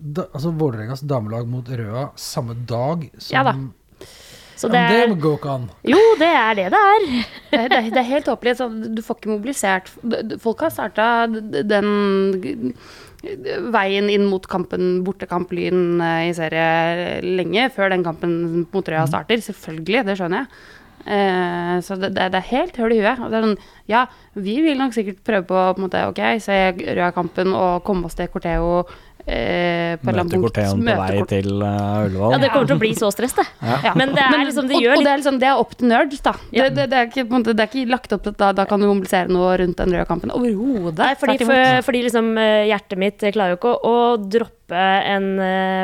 da, 0.00 0.24
altså 0.32 0.50
Vålerengas 0.56 1.02
damelag 1.04 1.46
mot 1.48 1.66
Røa 1.68 2.08
samme 2.16 2.54
dag 2.66 3.10
som 3.18 3.34
Ja 3.36 3.42
da. 3.50 3.54
Så 4.60 4.68
Ja, 4.68 4.72
det 4.72 4.80
men 4.80 4.92
er 4.92 5.12
det 5.14 5.20
går 5.22 5.36
ikke 5.38 5.52
an. 5.54 5.62
Jo, 5.88 5.98
det 6.20 6.26
er 6.36 6.54
det 6.58 6.66
det 6.74 6.80
er. 6.86 7.04
Det, 7.50 7.58
er- 7.58 7.68
det, 7.72 7.76
er- 7.78 7.90
det 7.94 8.00
er 8.02 8.08
helt 8.10 8.26
tåpelig. 8.28 8.52
Du 8.94 9.00
får 9.02 9.16
ikke 9.18 9.30
mobilisert 9.32 9.88
Folk 10.42 10.60
har 10.66 10.70
starta 10.74 11.06
den 11.30 12.74
veien 13.74 14.08
inn 14.12 14.24
mot 14.30 14.46
kampen, 14.48 15.02
bortekamp 15.04 15.50
Lyn 15.52 16.00
eh, 16.00 16.28
i 16.30 16.34
serie 16.36 17.20
lenge 17.24 17.66
før 17.74 17.90
den 17.92 18.04
kampen 18.06 18.66
mot 18.72 18.88
Røa 18.88 19.06
starter. 19.10 19.42
Selvfølgelig, 19.44 20.04
det 20.08 20.16
skjønner 20.20 20.44
jeg. 20.46 20.60
Eh, 21.06 21.76
så 21.84 21.96
det, 21.96 22.12
det, 22.16 22.30
det 22.34 22.40
er 22.40 22.50
helt 22.50 22.80
høl 22.80 22.96
i 22.96 23.00
huet. 23.00 23.20
Og 23.20 23.30
det 23.30 23.38
er 23.38 23.46
sånn, 23.48 23.60
ja, 23.90 24.06
vi 24.38 24.58
vil 24.64 24.80
nok 24.80 24.96
sikkert 24.96 25.22
prøve 25.26 25.46
på, 25.48 25.60
på 25.60 25.80
en 25.80 25.86
måte, 25.86 26.02
ok, 26.12 26.24
se 26.42 26.58
Røa-kampen 26.98 27.54
og 27.56 27.86
komme 27.86 28.10
oss 28.10 28.18
til 28.18 28.30
Corteo 28.32 28.82
eh, 29.26 29.96
på 30.00 30.14
møte. 30.14 30.40
Corteon 30.42 30.82
på 30.84 30.96
vei 31.00 31.22
til 31.30 31.50
uh, 31.62 32.06
Ullevål. 32.06 32.34
Ja, 32.34 32.40
det 32.42 32.50
kommer 32.52 32.70
til 32.70 32.76
å 32.76 32.82
bli 32.82 32.92
så 32.98 33.10
stress, 33.14 33.34
det. 33.38 33.46
Ja. 33.60 33.94
Men 33.98 34.14
det 34.16 34.24
er 34.24 34.44
liksom 34.44 34.70
Det 34.70 34.78
og, 34.78 34.84
litt 34.84 34.98
og 34.98 35.06
det 35.06 35.12
er 35.12 35.22
liksom, 35.22 35.40
det 35.42 35.50
er 35.50 35.64
opp 35.64 35.74
til 35.76 35.90
nerds, 35.90 36.22
da. 36.24 36.34
Ja. 36.50 36.68
Det, 36.68 36.76
det, 36.76 36.86
det, 36.92 37.00
er 37.00 37.10
ikke, 37.10 37.24
på 37.24 37.34
en 37.34 37.44
måte, 37.44 37.56
det 37.56 37.66
er 37.66 37.72
ikke 37.72 37.94
lagt 37.96 38.14
opp 38.16 38.24
til 38.26 38.34
at 38.34 38.40
da, 38.42 38.52
da 38.60 38.68
kan 38.70 38.82
du 38.82 38.88
mobilisere 38.88 39.32
noe 39.32 39.56
rundt 39.62 39.80
den 39.80 39.96
røde 39.96 40.06
kampen. 40.08 40.34
Overhodet. 40.36 41.02
Nei, 41.02 41.12
fordi, 41.20 41.38
for, 41.48 41.82
fordi 41.88 42.04
liksom 42.08 42.32
eh, 42.40 42.68
hjertet 42.70 43.00
mitt 43.00 43.26
klarer 43.30 43.54
jo 43.54 43.60
ikke 43.60 43.74
å, 43.74 43.94
å 43.94 44.16
droppe 44.20 44.58
en 44.70 45.32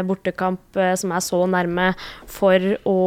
bortekamp 0.07 0.79
som 0.95 1.11
er 1.17 1.23
så 1.25 1.41
nærme, 1.51 1.89
for 2.31 2.69
å 2.87 2.99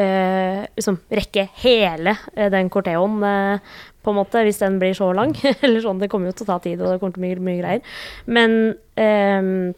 eh, 0.00 0.64
liksom 0.76 0.98
rekke 1.12 1.48
hele 1.62 2.16
eh, 2.34 2.50
den 2.52 2.70
corteoen, 2.72 3.20
eh, 3.28 3.76
på 4.04 4.12
en 4.12 4.18
måte, 4.18 4.42
hvis 4.44 4.60
den 4.60 4.78
blir 4.82 4.96
så 4.96 5.12
lang. 5.16 5.32
Eller 5.64 5.80
sånn, 5.84 6.02
det 6.02 6.10
kommer 6.12 6.30
jo 6.30 6.38
til 6.38 6.46
å 6.48 6.52
ta 6.52 6.58
tid, 6.64 6.82
og 6.82 6.92
det 6.92 7.00
kommer 7.00 7.16
til 7.16 7.24
mye, 7.24 7.40
mye 7.46 7.62
greier. 7.62 7.96
Men 8.26 8.58
eh, 9.00 9.74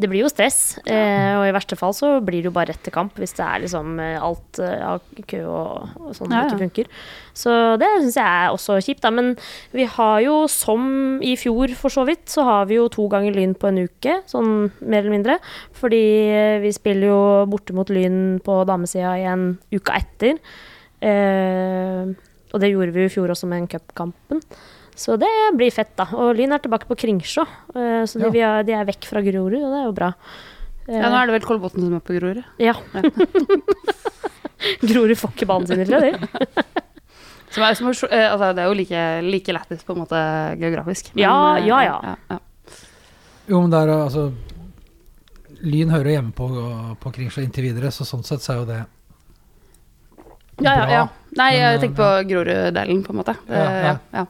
det 0.00 0.08
blir 0.10 0.24
jo 0.24 0.30
stress, 0.32 0.78
eh, 0.88 1.34
og 1.36 1.44
i 1.44 1.52
verste 1.54 1.76
fall 1.78 1.92
så 1.96 2.14
blir 2.24 2.40
det 2.40 2.48
jo 2.48 2.54
bare 2.56 2.72
rett 2.72 2.82
til 2.86 2.94
kamp 2.94 3.18
hvis 3.20 3.34
det 3.36 3.44
er 3.44 3.62
liksom 3.64 3.98
eh, 4.00 4.16
alt 4.20 4.60
eh, 4.64 4.80
av 4.86 5.02
kø 5.28 5.40
og, 5.44 5.90
og 6.00 6.14
sånn 6.16 6.32
Ja, 6.32 6.42
ja. 6.42 6.48
ikke 6.48 6.62
funker. 6.64 6.88
Så 7.36 7.54
det 7.80 7.88
syns 7.98 8.18
jeg 8.18 8.24
er 8.26 8.54
også 8.54 8.78
kjipt, 8.84 9.02
da. 9.04 9.12
Men 9.14 9.34
vi 9.76 9.86
har 9.88 10.16
jo, 10.24 10.38
som 10.50 11.20
i 11.24 11.36
fjor 11.40 11.74
for 11.78 11.92
så 11.92 12.06
vidt, 12.08 12.26
så 12.32 12.44
har 12.48 12.66
vi 12.70 12.80
jo 12.80 12.88
to 12.92 13.06
ganger 13.12 13.36
Lyn 13.36 13.54
på 13.58 13.70
en 13.70 13.84
uke, 13.84 14.18
sånn 14.30 14.70
mer 14.80 15.02
eller 15.02 15.14
mindre. 15.14 15.38
Fordi 15.76 16.02
eh, 16.32 16.56
vi 16.64 16.72
spiller 16.76 17.12
jo 17.12 17.20
borte 17.50 17.76
mot 17.76 17.92
Lyn 17.92 18.40
på 18.44 18.62
damesida 18.68 19.14
igjen 19.20 19.46
uka 19.76 20.00
etter. 20.00 20.42
Eh, 21.00 22.10
og 22.50 22.62
det 22.62 22.72
gjorde 22.72 22.96
vi 22.96 23.06
i 23.06 23.12
fjor 23.12 23.32
også 23.32 23.48
med 23.50 23.64
en 23.64 23.72
cupkampen. 23.76 24.42
Så 25.00 25.14
det 25.20 25.30
blir 25.56 25.72
fett, 25.72 25.94
da. 25.96 26.04
Og 26.20 26.34
Lyn 26.36 26.52
er 26.52 26.60
tilbake 26.60 26.84
på 26.90 26.96
Kringsjå, 27.00 27.46
eh, 27.74 28.02
så 28.10 28.20
de, 28.20 28.38
Ja. 28.38 28.58
de 28.66 28.72
er 28.76 28.84
vekk 28.88 29.06
fra 29.08 29.22
Grorud, 29.24 29.54
og 29.56 29.70
det 29.72 29.78
er 29.80 29.86
jo 29.88 29.94
bra. 29.96 30.10
Eh, 30.88 30.98
Ja, 31.00 31.08
nå 31.08 31.16
er 31.22 31.26
det 31.30 31.36
vel 31.38 31.46
Kolbotn 31.48 31.80
som 31.86 31.94
er 31.96 32.00
på 32.04 32.16
Grorud. 32.18 32.42
ja. 32.60 32.74
Grorud 34.84 35.16
får 35.16 35.30
ikke 35.34 35.46
banen 35.48 35.66
sin 35.70 35.84
tror 35.88 36.04
det. 36.04 36.18
Som 37.50 37.64
er, 37.66 37.74
som 37.74 37.88
er, 37.90 37.96
eh, 38.14 38.28
altså, 38.30 38.52
det 38.54 38.62
er 38.62 38.68
jo 38.68 38.74
like, 38.78 38.98
like 39.26 39.52
lættis 39.56 39.80
på 39.82 39.94
en 39.96 40.04
måte 40.04 40.18
geografisk. 40.60 41.08
Ja, 41.18 41.56
eh, 41.58 41.64
ja, 41.66 41.80
ja. 41.82 41.96
ja, 42.04 42.12
ja. 42.30 42.36
Jo, 43.50 43.62
men 43.64 43.72
det 43.72 43.80
er 43.80 43.90
altså 43.96 44.28
Lyn 45.66 45.90
hører 45.90 46.12
hjemme 46.14 46.30
på, 46.38 46.46
på 47.02 47.10
Kringsjå 47.16 47.42
inntil 47.42 47.66
videre, 47.66 47.90
så 47.90 48.06
sånn 48.06 48.22
sett 48.22 48.44
så 48.44 48.52
er 48.54 48.60
jo 48.60 48.68
det 48.68 48.78
Ja, 50.62 50.76
ja, 50.76 50.86
ja. 50.94 51.02
Nei, 51.40 51.48
jeg 51.56 51.74
eh, 51.74 51.80
tenker 51.82 51.98
på 51.98 52.12
Grorud-delen, 52.30 53.02
på 53.08 53.10
en 53.16 53.18
måte. 53.24 53.34
Ja, 53.48 53.64
Eh, 53.64 53.82
ja. 53.88 53.96
ja. 54.20 54.24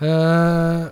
Eh, 0.00 0.84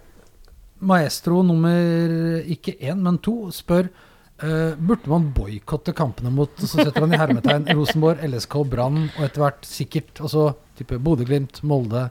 Maestro 0.84 1.42
nummer 1.44 2.44
ikke 2.50 2.76
én, 2.80 2.98
men 3.00 3.18
to 3.24 3.48
spør 3.55 3.86
uh, 3.88 4.74
Burde 4.76 5.09
man 5.09 5.30
boikotte 5.32 5.94
kampene 5.96 6.32
mot 6.34 6.50
så 6.61 6.68
setter 6.82 7.05
han 7.05 7.14
i 7.14 7.20
hermetegn 7.20 7.68
Rosenborg, 7.78 8.20
LSK, 8.26 8.59
Brann 8.68 9.07
og 9.07 9.22
etter 9.24 9.44
hvert 9.44 9.64
sikkert 9.68 10.20
altså 10.20 10.50
type 10.76 10.98
Bodø-Glimt, 11.00 11.62
Molde 11.64 12.09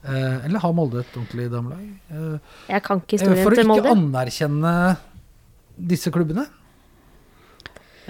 Uh, 0.00 0.40
Eller 0.46 0.62
har 0.62 0.72
Molde 0.72 1.02
et 1.02 1.12
ordentlig 1.12 1.50
damelag? 1.52 1.80
Uh, 2.08 2.38
Jeg 2.70 2.82
kan 2.86 3.02
ikke 3.02 3.18
historien 3.18 3.36
til 3.58 3.66
Molde. 3.68 3.82
for 3.82 3.90
å 3.90 3.90
ikke 3.90 3.98
anerkjenne 3.98 4.70
disse 5.92 6.12
klubbene? 6.14 6.46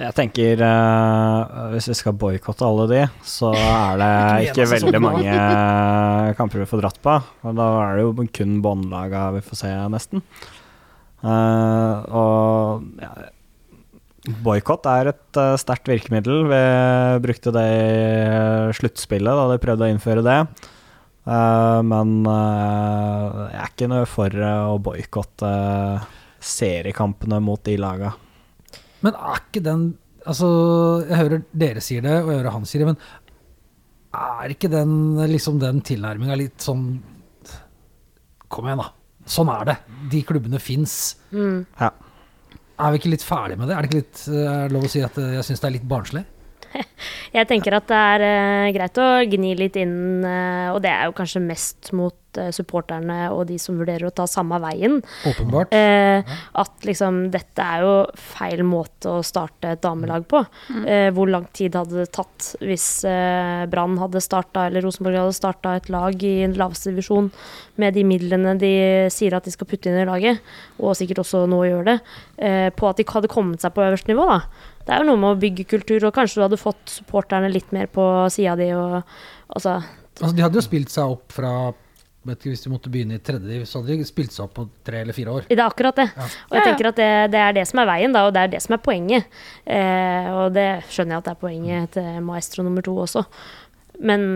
Jeg 0.01 0.17
tenker 0.17 0.63
uh, 0.65 1.71
hvis 1.75 1.91
vi 1.91 1.97
skal 1.99 2.17
boikotte 2.17 2.65
alle 2.65 2.87
de, 2.89 3.01
så 3.27 3.51
er 3.53 4.01
det 4.01 4.13
Ikke 4.49 4.69
veldig 4.71 5.03
mange 5.05 5.35
kamper 6.39 6.63
vi 6.63 6.69
får 6.71 6.83
dratt 6.85 7.03
på. 7.05 7.19
Og 7.45 7.59
da 7.59 7.69
er 7.85 7.99
det 7.99 8.07
jo 8.07 8.31
kun 8.41 8.57
båndlaga 8.65 9.29
vi 9.37 9.45
får 9.45 9.61
se, 9.61 9.75
nesten. 9.93 10.25
Uh, 11.21 12.01
og 12.17 13.05
ja, 13.05 13.13
boikott 14.41 14.89
er 14.89 15.13
et 15.13 15.41
uh, 15.41 15.55
sterkt 15.61 15.93
virkemiddel. 15.93 16.47
Vi 16.49 16.65
brukte 17.29 17.53
det 17.55 17.69
i 17.71 18.77
sluttspillet 18.81 19.43
da 19.43 19.49
de 19.53 19.63
prøvde 19.63 19.89
å 19.89 19.93
innføre 19.93 20.25
det. 20.25 20.43
Eh, 21.29 21.81
men 21.85 22.25
eh, 22.25 23.41
jeg 23.53 23.61
er 23.61 23.69
ikke 23.69 23.91
noe 23.93 24.09
for 24.09 24.35
eh, 24.35 24.73
å 24.73 24.81
boikotte 24.83 25.53
seriekampene 26.41 27.41
mot 27.45 27.63
de 27.67 27.77
laga. 27.81 28.15
Men 29.07 29.17
er 29.17 29.43
ikke 29.43 29.65
den 29.65 29.91
Altså, 30.29 30.47
jeg 31.09 31.17
hører 31.17 31.43
dere 31.57 31.81
sier 31.81 32.03
det, 32.05 32.13
og 32.21 32.27
jeg 32.29 32.43
hører 32.43 32.53
han 32.53 32.67
sier 32.69 32.83
det, 32.83 32.91
men 32.91 32.99
er 34.21 34.53
ikke 34.53 34.69
den 34.69 34.91
liksom 35.31 35.57
den 35.63 35.79
tilnærminga 35.87 36.37
litt 36.37 36.61
sånn 36.61 36.85
Kom 38.51 38.67
igjen, 38.67 38.83
da. 38.83 38.91
Sånn 39.31 39.49
er 39.53 39.65
det. 39.69 39.77
De 40.11 40.21
klubbene 40.27 40.59
fins. 40.61 40.95
Mm. 41.31 41.63
Ja. 41.79 41.89
Er 42.81 42.93
vi 42.93 42.99
ikke 42.99 43.13
litt 43.13 43.25
ferdig 43.25 43.57
med 43.61 43.71
det? 43.71 43.77
Er 43.77 43.87
det 43.87 43.91
ikke 43.91 44.01
litt 44.01 44.23
eh, 44.27 44.47
er 44.51 44.65
det 44.67 44.75
lov 44.75 44.87
å 44.89 44.91
si 44.91 45.03
at 45.07 45.19
eh, 45.23 45.37
jeg 45.37 45.47
syns 45.47 45.63
det 45.63 45.69
er 45.69 45.75
litt 45.77 45.87
barnslig? 45.89 46.25
Jeg 47.37 47.49
tenker 47.51 47.77
at 47.79 47.91
det 47.91 48.01
er 48.15 48.25
eh, 48.27 48.71
greit 48.75 48.99
å 49.01 49.11
gni 49.29 49.55
litt 49.59 49.79
inn, 49.81 50.25
eh, 50.27 50.71
og 50.73 50.81
det 50.85 50.93
er 50.93 51.09
jo 51.09 51.15
kanskje 51.17 51.43
mest 51.43 51.91
mot 51.97 52.41
eh, 52.41 52.51
supporterne 52.55 53.29
og 53.35 53.45
de 53.49 53.59
som 53.63 53.79
vurderer 53.79 54.09
å 54.09 54.13
ta 54.15 54.27
samme 54.31 54.59
veien. 54.63 54.99
Åpenbart. 55.31 55.75
Eh, 55.75 56.35
at 56.63 56.87
liksom 56.87 57.23
dette 57.35 57.67
er 57.67 57.85
jo 57.87 57.95
feil 58.19 58.65
måte 58.67 59.17
å 59.19 59.25
starte 59.27 59.75
et 59.75 59.83
damelag 59.85 60.27
på. 60.31 60.43
Eh, 60.85 61.09
hvor 61.15 61.31
lang 61.31 61.47
tid 61.57 61.79
hadde 61.79 62.03
det 62.03 62.11
tatt 62.15 62.53
hvis 62.63 62.89
eh, 63.09 63.67
Brann 63.71 63.99
hadde 64.03 64.23
starta, 64.25 64.67
eller 64.69 64.87
Rosenborg 64.87 65.23
hadde 65.23 65.39
starta 65.39 65.77
et 65.79 65.91
lag 65.93 66.27
i 66.27 66.35
en 66.47 66.59
laveste 66.59 66.95
divisjon 66.95 67.31
med 67.81 67.95
de 67.97 68.05
midlene 68.05 68.57
de 68.61 68.75
sier 69.13 69.35
at 69.37 69.47
de 69.47 69.55
skal 69.55 69.69
putte 69.71 69.89
inn 69.91 70.03
i 70.03 70.09
laget, 70.09 70.43
og 70.83 70.99
sikkert 70.99 71.23
også 71.23 71.47
nå 71.49 71.63
gjør 71.65 71.87
det, 71.87 71.97
på 72.77 72.89
at 72.91 72.99
de 72.99 73.07
hadde 73.09 73.31
kommet 73.33 73.63
seg 73.63 73.73
på 73.73 73.87
øverste 73.87 74.13
nivå, 74.13 74.27
da. 74.29 74.43
Det 74.91 74.97
er 74.97 75.05
jo 75.05 75.11
noe 75.13 75.21
med 75.23 75.37
å 75.37 75.39
bygge 75.39 75.69
kultur, 75.71 76.03
og 76.09 76.17
kanskje 76.17 76.41
du 76.41 76.43
hadde 76.49 76.59
fått 76.59 76.91
supporterne 76.91 77.47
litt 77.55 77.71
mer 77.71 77.87
på 77.95 78.03
sida 78.35 78.57
di 78.59 78.73
og 78.75 78.99
altså 79.55 79.77
Altså, 80.21 80.35
de 80.37 80.43
hadde 80.43 80.59
jo 80.59 80.65
spilt 80.67 80.91
seg 80.93 81.13
opp 81.15 81.31
fra 81.33 81.51
vet 82.27 82.37
ikke, 82.43 82.51
Hvis 82.53 82.65
de 82.67 82.71
måtte 82.73 82.91
begynne 82.93 83.17
i 83.17 83.23
tredje, 83.25 83.47
div, 83.49 83.63
så 83.65 83.81
hadde 83.81 83.95
de 83.97 84.05
spilt 84.05 84.35
seg 84.35 84.43
opp 84.45 84.53
på 84.59 84.65
tre 84.85 84.99
eller 85.01 85.17
fire 85.17 85.33
år. 85.39 85.47
Det 85.49 85.57
er 85.57 85.63
akkurat 85.65 85.97
det. 85.97 86.09
Og 86.11 86.27
jeg 86.27 86.59
Ja, 86.59 86.59
ja. 86.59 86.65
tenker 86.67 86.89
at 86.91 86.99
det, 86.99 87.09
det 87.33 87.41
er 87.41 87.55
det 87.57 87.63
som 87.71 87.81
er 87.81 87.89
veien, 87.89 88.13
da, 88.13 88.27
og 88.27 88.35
det 88.37 88.43
er 88.43 88.51
det 88.53 88.61
som 88.67 88.75
er 88.77 88.83
poenget. 88.85 89.25
Eh, 89.65 90.29
og 90.35 90.51
det 90.59 90.67
skjønner 90.91 91.15
jeg 91.17 91.23
at 91.23 91.31
det 91.31 91.33
er 91.33 91.41
poenget 91.47 91.95
til 91.97 92.21
Maestro 92.27 92.67
nummer 92.67 92.85
to 92.85 92.99
også. 93.07 93.23
Men 94.05 94.27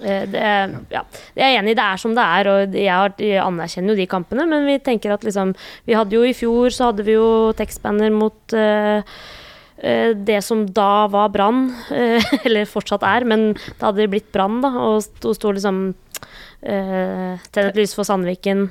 det, 0.00 0.42
ja, 0.90 1.02
jeg 1.38 1.44
er 1.46 1.60
enig, 1.60 1.76
det 1.78 1.84
er 1.84 2.00
som 2.02 2.14
det 2.16 2.24
er, 2.24 2.50
og 2.50 2.74
jeg, 2.74 3.38
anerkjenner 3.38 3.94
jo 3.94 4.00
de 4.00 4.08
kampene, 4.10 4.46
men 4.50 4.66
vi 4.66 4.78
tenker 4.82 5.14
at 5.14 5.22
liksom 5.26 5.54
Vi 5.86 5.94
hadde 5.94 6.16
jo 6.16 6.24
i 6.26 6.34
fjor, 6.34 6.72
så 6.74 6.90
hadde 6.90 7.06
vi 7.06 7.14
jo 7.14 7.52
tekstbanner 7.56 8.10
mot 8.14 8.56
uh, 8.58 9.04
eh, 9.78 10.10
det 10.16 10.40
som 10.44 10.64
da 10.66 11.06
var 11.12 11.30
Brann, 11.34 11.68
eh, 11.94 12.34
eller 12.46 12.70
fortsatt 12.70 13.06
er, 13.06 13.26
men 13.28 13.52
det 13.54 13.82
hadde 13.82 14.08
blitt 14.10 14.32
Brann, 14.34 14.60
da, 14.64 14.72
og 14.88 15.04
sto, 15.06 15.34
sto 15.36 15.54
liksom 15.54 15.84
eh, 16.62 17.38
Tenn 17.52 17.70
et 17.70 17.78
lys 17.78 17.94
for 17.96 18.08
Sandviken. 18.08 18.68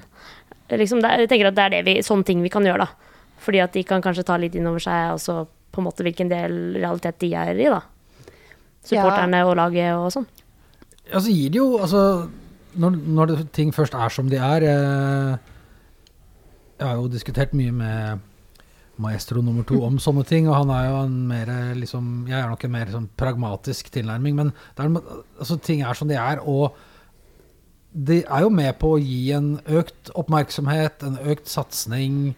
Liksom 0.74 1.02
det, 1.04 1.10
er- 1.10 1.26
jeg 1.26 1.32
tenker 1.32 1.52
at 1.52 1.58
det 1.58 1.66
er 1.66 1.76
det 1.78 1.84
vi, 1.88 1.98
sånne 2.06 2.28
ting 2.28 2.44
vi 2.44 2.52
kan 2.54 2.66
gjøre, 2.66 2.88
da. 2.88 3.16
Fordi 3.44 3.60
at 3.64 3.74
de 3.76 3.84
kan 3.88 4.04
kanskje 4.04 4.26
ta 4.28 4.38
litt 4.40 4.56
inn 4.56 4.68
over 4.70 4.84
seg 4.84 5.16
også 5.16 5.44
på 5.74 5.82
en 5.82 5.88
måte 5.88 6.06
hvilken 6.06 6.30
del 6.32 6.78
realitet 6.78 7.20
de 7.24 7.34
er 7.36 7.58
i, 7.58 7.68
da. 7.72 7.82
Supporterne 8.84 9.46
og 9.48 9.56
laget 9.58 9.96
og 9.96 10.10
sånn. 10.14 10.28
Altså 11.14 11.34
gir 11.34 11.54
det 11.54 11.60
jo 11.62 11.78
altså, 11.78 12.04
når, 12.82 13.00
når 13.18 13.34
ting 13.54 13.74
først 13.76 13.94
er 13.94 14.14
som 14.14 14.30
de 14.32 14.40
er 14.42 14.66
eh, 14.66 15.50
Jeg 16.80 16.88
har 16.88 16.96
jo 16.98 17.12
diskutert 17.12 17.54
mye 17.54 17.72
med 17.72 18.30
maestro 19.02 19.42
nummer 19.42 19.66
to 19.66 19.80
om 19.86 19.98
sånne 20.02 20.22
ting, 20.30 20.48
og 20.50 20.56
han 20.60 20.72
er 20.74 20.84
jo 20.86 20.98
en 21.08 21.20
mer 21.30 21.52
liksom 21.78 22.26
Jeg 22.30 22.40
er 22.40 22.50
nok 22.50 22.66
en 22.66 22.74
mer 22.76 22.92
sånn 22.94 23.10
pragmatisk 23.18 23.90
tilnærming, 23.94 24.36
men 24.38 24.52
er, 24.78 24.90
altså, 25.40 25.58
ting 25.58 25.82
er 25.82 25.98
som 25.98 26.10
de 26.10 26.18
er, 26.20 26.42
og 26.46 26.76
de 27.94 28.24
er 28.24 28.42
jo 28.46 28.50
med 28.50 28.74
på 28.82 28.96
å 28.96 29.02
gi 29.02 29.32
en 29.38 29.56
økt 29.70 30.10
oppmerksomhet, 30.18 31.06
en 31.06 31.20
økt 31.30 31.50
satsing, 31.50 32.34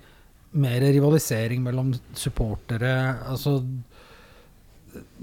mer 0.55 0.83
rivalisering 0.83 1.61
mellom 1.63 1.93
supportere. 2.15 2.91
Altså 3.31 3.61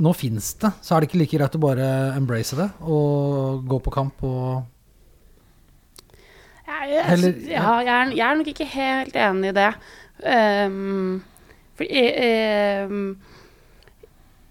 nå 0.03 0.13
fins 0.17 0.53
det, 0.63 0.71
så 0.83 0.95
er 0.95 1.03
det 1.03 1.11
ikke 1.11 1.21
like 1.23 1.39
greit 1.39 1.57
å 1.59 1.63
bare 1.63 1.89
embrace 2.19 2.57
det 2.59 2.69
og 2.83 3.65
gå 3.69 3.81
på 3.85 3.95
kamp 3.95 4.25
og 4.29 4.63
Jeg, 6.63 6.89
jeg, 6.93 7.05
Heller- 7.05 7.43
ja, 7.51 7.75
jeg, 7.83 7.93
er, 7.93 8.15
jeg 8.17 8.25
er 8.31 8.39
nok 8.39 8.49
ikke 8.53 8.65
helt 8.73 9.17
enig 9.19 9.51
i 9.51 9.55
det. 9.57 9.69
Um, 10.23 11.23
for 11.77 11.85
jeg, 11.85 12.87
um, 12.89 13.17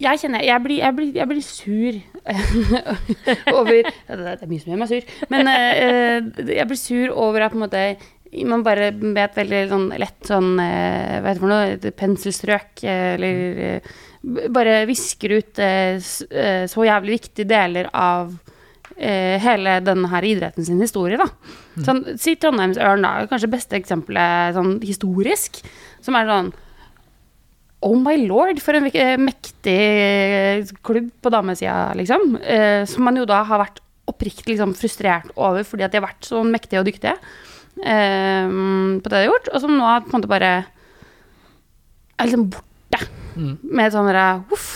jeg 0.02 0.20
kjenner 0.20 0.44
Jeg 0.44 0.64
blir, 0.64 0.78
jeg 0.82 0.96
blir, 0.98 1.12
jeg 1.16 1.28
blir 1.30 1.42
sur 1.46 2.00
over 3.58 3.72
det, 3.82 4.34
er 4.36 4.50
mye 4.50 4.62
som 4.62 4.74
gjør 4.74 4.82
meg 4.84 4.92
sur. 4.92 5.14
Men 5.32 5.50
uh, 5.50 6.50
jeg 6.52 6.68
blir 6.70 6.80
sur 6.80 7.16
over 7.16 7.46
at 7.48 7.56
på 7.56 7.60
en 7.60 7.66
måte 7.66 7.86
man 8.48 8.64
bare 8.64 8.92
med 8.96 9.20
et 9.26 9.40
veldig 9.42 9.62
sånn 9.68 9.90
lett 10.00 10.30
sånn 10.30 10.54
eh, 10.64 11.18
Hva 11.20 11.34
heter 11.34 11.36
det 11.36 11.42
for 11.42 11.52
noe? 11.52 11.92
Penselstrøk, 12.00 12.84
eller 12.88 13.82
Bare 14.22 14.84
visker 14.86 15.34
ut 15.40 15.60
eh, 15.62 15.98
eh, 15.98 16.64
så 16.70 16.86
jævlig 16.86 17.16
viktige 17.18 17.50
deler 17.50 17.88
av 17.90 18.30
eh, 18.94 19.42
hele 19.42 19.80
denne 19.82 20.10
her 20.12 20.28
idretten 20.30 20.66
sin 20.68 20.82
historie, 20.84 21.18
da. 21.18 21.26
Sånn, 21.82 22.04
si 22.22 22.36
Trondheimsørn, 22.38 23.02
da. 23.02 23.26
Kanskje 23.32 23.50
beste 23.50 23.80
eksempelet 23.80 24.54
sånn 24.58 24.76
historisk. 24.86 25.64
Som 26.06 26.20
er 26.20 26.30
sånn 26.30 26.54
Oh 27.82 27.96
my 27.98 28.14
lord, 28.28 28.60
for 28.62 28.78
en 28.78 28.86
mektig 29.26 29.80
klubb 30.86 31.08
på 31.18 31.32
damesida, 31.34 31.96
liksom. 31.98 32.36
Eh, 32.46 32.84
som 32.86 33.08
man 33.10 33.18
jo 33.18 33.26
da 33.26 33.42
har 33.50 33.64
vært 33.64 33.82
oppriktig 34.12 34.52
liksom, 34.54 34.76
frustrert 34.78 35.32
over 35.34 35.66
fordi 35.66 35.88
at 35.88 35.94
de 35.94 35.98
har 35.98 36.06
vært 36.12 36.28
så 36.28 36.44
mektige 36.46 36.82
og 36.82 36.90
dyktige 36.90 37.18
på 37.82 39.10
det 39.10 39.14
de 39.16 39.18
har 39.18 39.30
gjort. 39.32 39.48
Og 39.50 39.64
som 39.64 39.74
nå 39.74 39.88
på 40.06 40.12
en 40.12 40.20
måte 40.20 40.30
bare 40.30 40.52
er 40.62 42.28
liksom 42.30 42.52
borte. 42.52 42.71
Mm. 43.36 43.54
Med 43.64 43.94
sånn 43.94 44.10
derre 44.10 44.28
uff. 44.54 44.72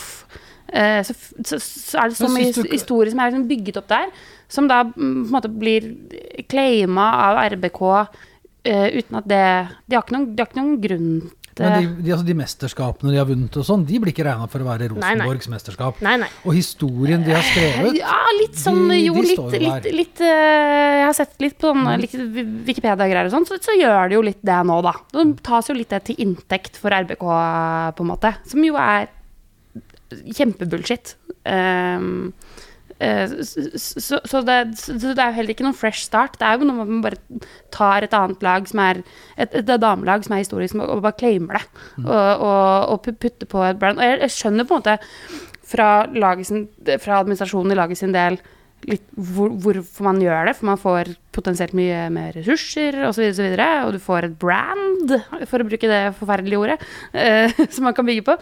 Eh, 0.75 1.01
så, 1.05 1.13
så, 1.45 1.59
så 1.61 2.01
er 2.01 2.11
det 2.11 2.17
så 2.17 2.29
mye 2.31 2.51
du 2.51 2.63
historie 2.71 3.13
som 3.13 3.21
er 3.21 3.31
liksom 3.31 3.47
bygget 3.49 3.79
opp 3.79 3.89
der, 3.91 4.09
som 4.51 4.67
da 4.69 4.81
mm, 4.87 4.95
på 4.97 5.27
en 5.29 5.35
måte 5.35 5.51
blir 5.53 5.91
claima 6.51 7.05
av 7.29 7.39
RBK 7.53 7.81
eh, 8.65 8.87
uten 8.97 9.19
at 9.21 9.29
det 9.29 9.45
De 9.85 9.97
har 9.97 10.13
noen, 10.13 10.31
de 10.33 10.41
har 10.41 10.49
ikke 10.49 10.59
noen 10.59 10.79
grunn 10.81 11.11
Men 11.55 11.75
de, 11.79 12.03
de, 12.03 12.11
altså 12.11 12.25
de 12.27 12.33
mesterskapene 12.35 13.13
de 13.13 13.19
har 13.21 13.27
vunnet 13.29 13.57
og 13.61 13.63
sånn, 13.63 13.85
de 13.87 13.99
blir 14.03 14.11
ikke 14.11 14.25
regna 14.27 14.47
for 14.51 14.59
å 14.59 14.67
være 14.67 14.89
Nei, 14.89 14.97
nei. 14.99 15.13
Rosenborgs 15.13 15.47
mesterskap. 15.53 16.01
Nei, 16.03 16.15
nei. 16.19 16.27
Og 16.43 16.57
historien 16.57 17.23
de 17.23 17.31
har 17.31 17.45
skrevet 17.47 17.99
Ja, 18.01 18.17
litt 18.41 18.59
sånn 18.59 18.81
De- 18.91 18.99
Jo, 18.99 19.13
de 19.15 19.23
litt, 19.29 19.39
jo 19.39 19.61
litt, 19.63 19.87
litt 19.95 20.23
uh, 20.25 20.27
Jeg 20.27 21.05
har 21.05 21.15
sett 21.15 21.39
litt 21.45 21.55
på 21.61 21.71
sånne 21.71 21.95
Wikipedia-greier 22.67 23.29
og 23.29 23.35
sånn, 23.37 23.47
så, 23.47 23.59
så 23.63 23.75
gjør 23.77 24.11
det 24.11 24.17
jo 24.17 24.25
litt 24.27 24.43
det 24.43 24.59
nå, 24.67 24.81
da. 24.83 24.97
Det 25.15 25.25
tas 25.47 25.71
jo 25.71 25.77
litt 25.77 25.95
det 25.95 26.01
til 26.09 26.19
inntekt 26.27 26.75
for 26.81 26.91
RBK, 26.91 27.23
på 27.95 28.03
en 28.03 28.11
måte. 28.11 28.33
Som 28.51 28.65
jo 28.67 28.75
er 28.81 29.07
kjempebullshit. 30.35 31.15
Um, 31.45 32.33
eh, 32.35 32.61
så, 32.95 33.63
så, 33.75 34.19
så, 34.23 34.41
det, 34.47 34.59
så 34.79 34.95
det 34.95 35.19
er 35.19 35.33
jo 35.33 35.37
heller 35.39 35.51
ikke 35.51 35.65
noen 35.65 35.75
fresh 35.75 36.05
start. 36.07 36.37
Det 36.39 36.47
er 36.47 36.55
jo 36.55 36.69
noe 36.69 36.85
man 36.85 37.03
bare 37.03 37.19
tar 37.75 38.05
et 38.05 38.15
annet 38.15 38.43
lag 38.45 38.69
som 38.71 38.81
er 38.85 39.01
et, 39.35 39.51
et 39.51 39.67
damelag 39.67 40.23
som 40.23 40.35
er 40.35 40.45
historisk, 40.45 40.79
og 40.79 41.03
bare 41.03 41.19
claimer 41.19 41.59
det. 41.59 41.65
Og, 42.05 42.09
og, 42.15 42.95
og 42.95 43.03
putter 43.07 43.51
på 43.51 43.63
et 43.67 43.81
brand. 43.81 43.99
Og 43.99 44.07
jeg, 44.07 44.21
jeg 44.23 44.37
skjønner 44.37 44.67
på 44.67 44.77
en 44.77 44.83
måte 44.83 44.97
fra, 45.65 45.89
sin, 46.47 46.67
fra 47.03 47.19
administrasjonen 47.19 47.75
i 47.75 47.79
laget 47.81 47.99
sin 47.99 48.15
del 48.15 48.39
litt 48.85 49.05
hvor, 49.15 49.49
hvorfor 49.49 50.05
man 50.05 50.19
gjør 50.21 50.49
det. 50.49 50.55
For 50.57 50.69
man 50.69 50.79
får 50.81 51.11
potensielt 51.35 51.75
mye 51.77 52.05
mer 52.13 52.35
ressurser 52.37 52.99
osv. 53.07 53.23
Og, 53.27 53.37
så 53.37 53.45
videre, 53.45 53.69
og 53.85 53.95
du 53.95 54.01
får 54.03 54.29
et 54.29 54.37
brand, 54.39 55.15
for 55.49 55.61
å 55.61 55.67
bruke 55.67 55.89
det 55.91 56.03
forferdelige 56.19 56.61
ordet, 56.61 56.91
eh, 57.11 57.51
som 57.75 57.87
man 57.89 57.97
kan 57.97 58.07
bygge 58.07 58.27
på. 58.27 58.37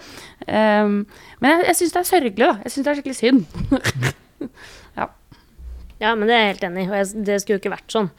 Um, 0.48 1.00
men 1.42 1.56
jeg, 1.56 1.70
jeg 1.72 1.80
syns 1.82 1.96
det 1.96 2.04
er 2.04 2.12
sørgelig, 2.12 2.44
da. 2.44 2.54
Jeg 2.66 2.76
syns 2.76 2.86
det 2.86 2.94
er 2.94 3.02
skikkelig 3.02 3.22
synd. 3.24 4.14
Ja, 6.04 6.14
men 6.18 6.28
det 6.28 6.36
er 6.36 6.42
jeg 6.42 6.52
helt 6.56 6.66
enig 6.68 6.84
i, 6.84 6.90
og 6.90 7.24
det 7.24 7.40
skulle 7.40 7.56
jo 7.56 7.62
ikke 7.62 7.78
vært 7.78 7.94
sånn. 7.94 8.10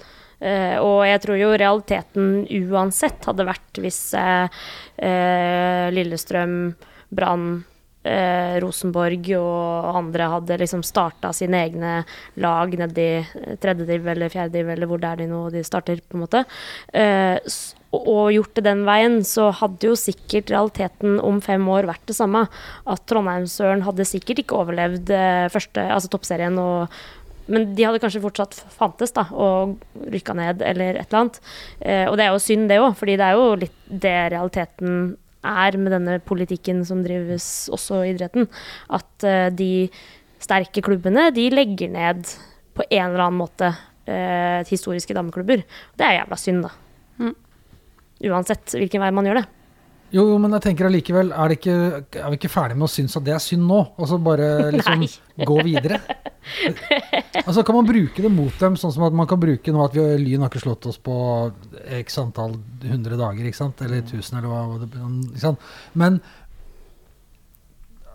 Uh, 0.40 0.76
og 0.80 0.96
jeg 1.04 1.20
tror 1.24 1.36
jo 1.36 1.52
realiteten 1.60 2.30
uansett 2.72 3.28
hadde 3.28 3.46
vært 3.48 3.80
hvis 3.80 4.00
uh, 4.16 4.48
Lillestrøm, 5.94 6.58
Brann, 7.14 7.54
Rosenborg 8.60 9.30
og 9.38 9.86
andre 9.96 10.26
hadde 10.28 10.58
liksom 10.60 10.82
starta 10.84 11.30
sine 11.32 11.62
egne 11.64 11.92
lag 12.44 12.74
nedi 12.76 13.06
tredje 13.62 13.86
div 13.88 14.10
eller 14.12 14.28
fjerde 14.28 14.58
div 14.58 14.72
eller 14.74 14.90
hvor 14.90 15.00
det 15.00 15.08
er 15.08 15.22
de 15.22 15.28
nå 15.30 15.38
de 15.54 15.62
starter, 15.64 16.02
på 16.04 16.18
en 16.18 16.24
måte. 16.26 16.42
Og 18.14 18.30
gjort 18.34 18.54
det 18.58 18.66
den 18.66 18.84
veien, 18.88 19.18
så 19.26 19.50
hadde 19.54 19.90
jo 19.90 19.98
sikkert 19.98 20.52
realiteten 20.52 21.18
om 21.24 21.40
fem 21.44 21.64
år 21.70 21.88
vært 21.90 22.06
det 22.10 22.16
samme. 22.18 22.46
At 22.90 23.04
Trondheimsøren 23.10 23.84
hadde 23.86 24.08
sikkert 24.08 24.44
ikke 24.44 24.58
overlevd 24.62 25.12
eh, 25.14 25.50
første, 25.52 25.84
altså 25.96 26.12
toppserien 26.12 26.58
og 26.60 26.88
men 27.44 27.74
de 27.76 27.84
hadde 27.84 28.00
kanskje 28.00 28.22
fortsatt 28.24 28.56
fantes 28.72 29.12
da, 29.12 29.26
og 29.36 29.74
rykka 30.12 30.32
ned 30.38 30.62
eller 30.64 30.96
et 30.96 31.10
eller 31.10 31.20
annet. 31.20 31.40
Eh, 31.80 32.06
og 32.08 32.16
det 32.16 32.24
er 32.24 32.32
jo 32.32 32.40
synd, 32.40 32.70
det 32.70 32.78
òg, 32.80 32.94
fordi 32.96 33.18
det 33.20 33.26
er 33.26 33.36
jo 33.36 33.50
litt 33.60 33.74
det 34.04 34.14
realiteten 34.32 34.94
er 35.44 35.76
med 35.76 35.92
denne 35.92 36.18
politikken 36.24 36.80
som 36.88 37.02
drives 37.04 37.68
også 37.74 38.00
i 38.02 38.14
idretten. 38.14 38.48
At 38.96 39.26
eh, 39.28 39.50
de 39.52 39.72
sterke 40.42 40.84
klubbene, 40.84 41.28
de 41.36 41.50
legger 41.52 41.92
ned 41.92 42.24
på 42.74 42.86
en 42.88 43.10
eller 43.10 43.26
annen 43.26 43.42
måte 43.42 43.74
eh, 44.08 44.64
historiske 44.68 45.16
dameklubber. 45.16 45.64
Det 45.98 46.06
er 46.06 46.20
jævla 46.22 46.40
synd, 46.40 46.64
da. 46.64 46.72
Mm. 47.20 47.34
Uansett 48.30 48.76
hvilken 48.76 49.02
vei 49.04 49.12
man 49.14 49.28
gjør 49.28 49.42
det. 49.42 49.46
Jo, 50.14 50.28
jo, 50.30 50.36
men 50.38 50.52
jeg 50.54 50.62
tenker 50.68 50.86
allikevel, 50.86 51.32
er, 51.34 51.52
ikke, 51.56 51.72
er 52.20 52.28
vi 52.30 52.36
ikke 52.38 52.50
ferdige 52.52 52.78
med 52.78 52.86
å 52.86 52.92
synes 52.92 53.16
at 53.18 53.24
det 53.26 53.32
er 53.34 53.42
synd 53.42 53.64
nå? 53.66 53.80
Og 53.98 54.06
så 54.06 54.18
bare 54.22 54.50
liksom 54.76 55.02
gå 55.48 55.56
videre? 55.66 55.98
altså 57.40 57.64
Kan 57.66 57.78
man 57.80 57.88
bruke 57.88 58.22
det 58.22 58.30
mot 58.30 58.54
dem, 58.60 58.76
sånn 58.78 58.92
som 58.94 59.06
at 59.08 59.16
man 59.16 59.26
kan 59.30 59.40
bruke 59.42 59.74
nå 59.74 59.82
at 59.82 59.96
vi, 59.96 60.04
Lyn 60.22 60.44
har 60.44 60.52
ikke 60.52 60.62
slått 60.62 60.86
oss 60.90 61.00
på 61.02 61.16
x 61.98 62.20
antall 62.22 62.54
hundre 62.84 63.18
dager, 63.18 63.48
ikke 63.48 63.58
sant? 63.58 63.82
Eller 63.82 64.06
tusen, 64.06 64.38
eller 64.38 64.52
hva 64.52 64.78
det 64.84 64.92
ikke 64.92 65.44
sant? 65.48 65.66
Men 65.98 66.20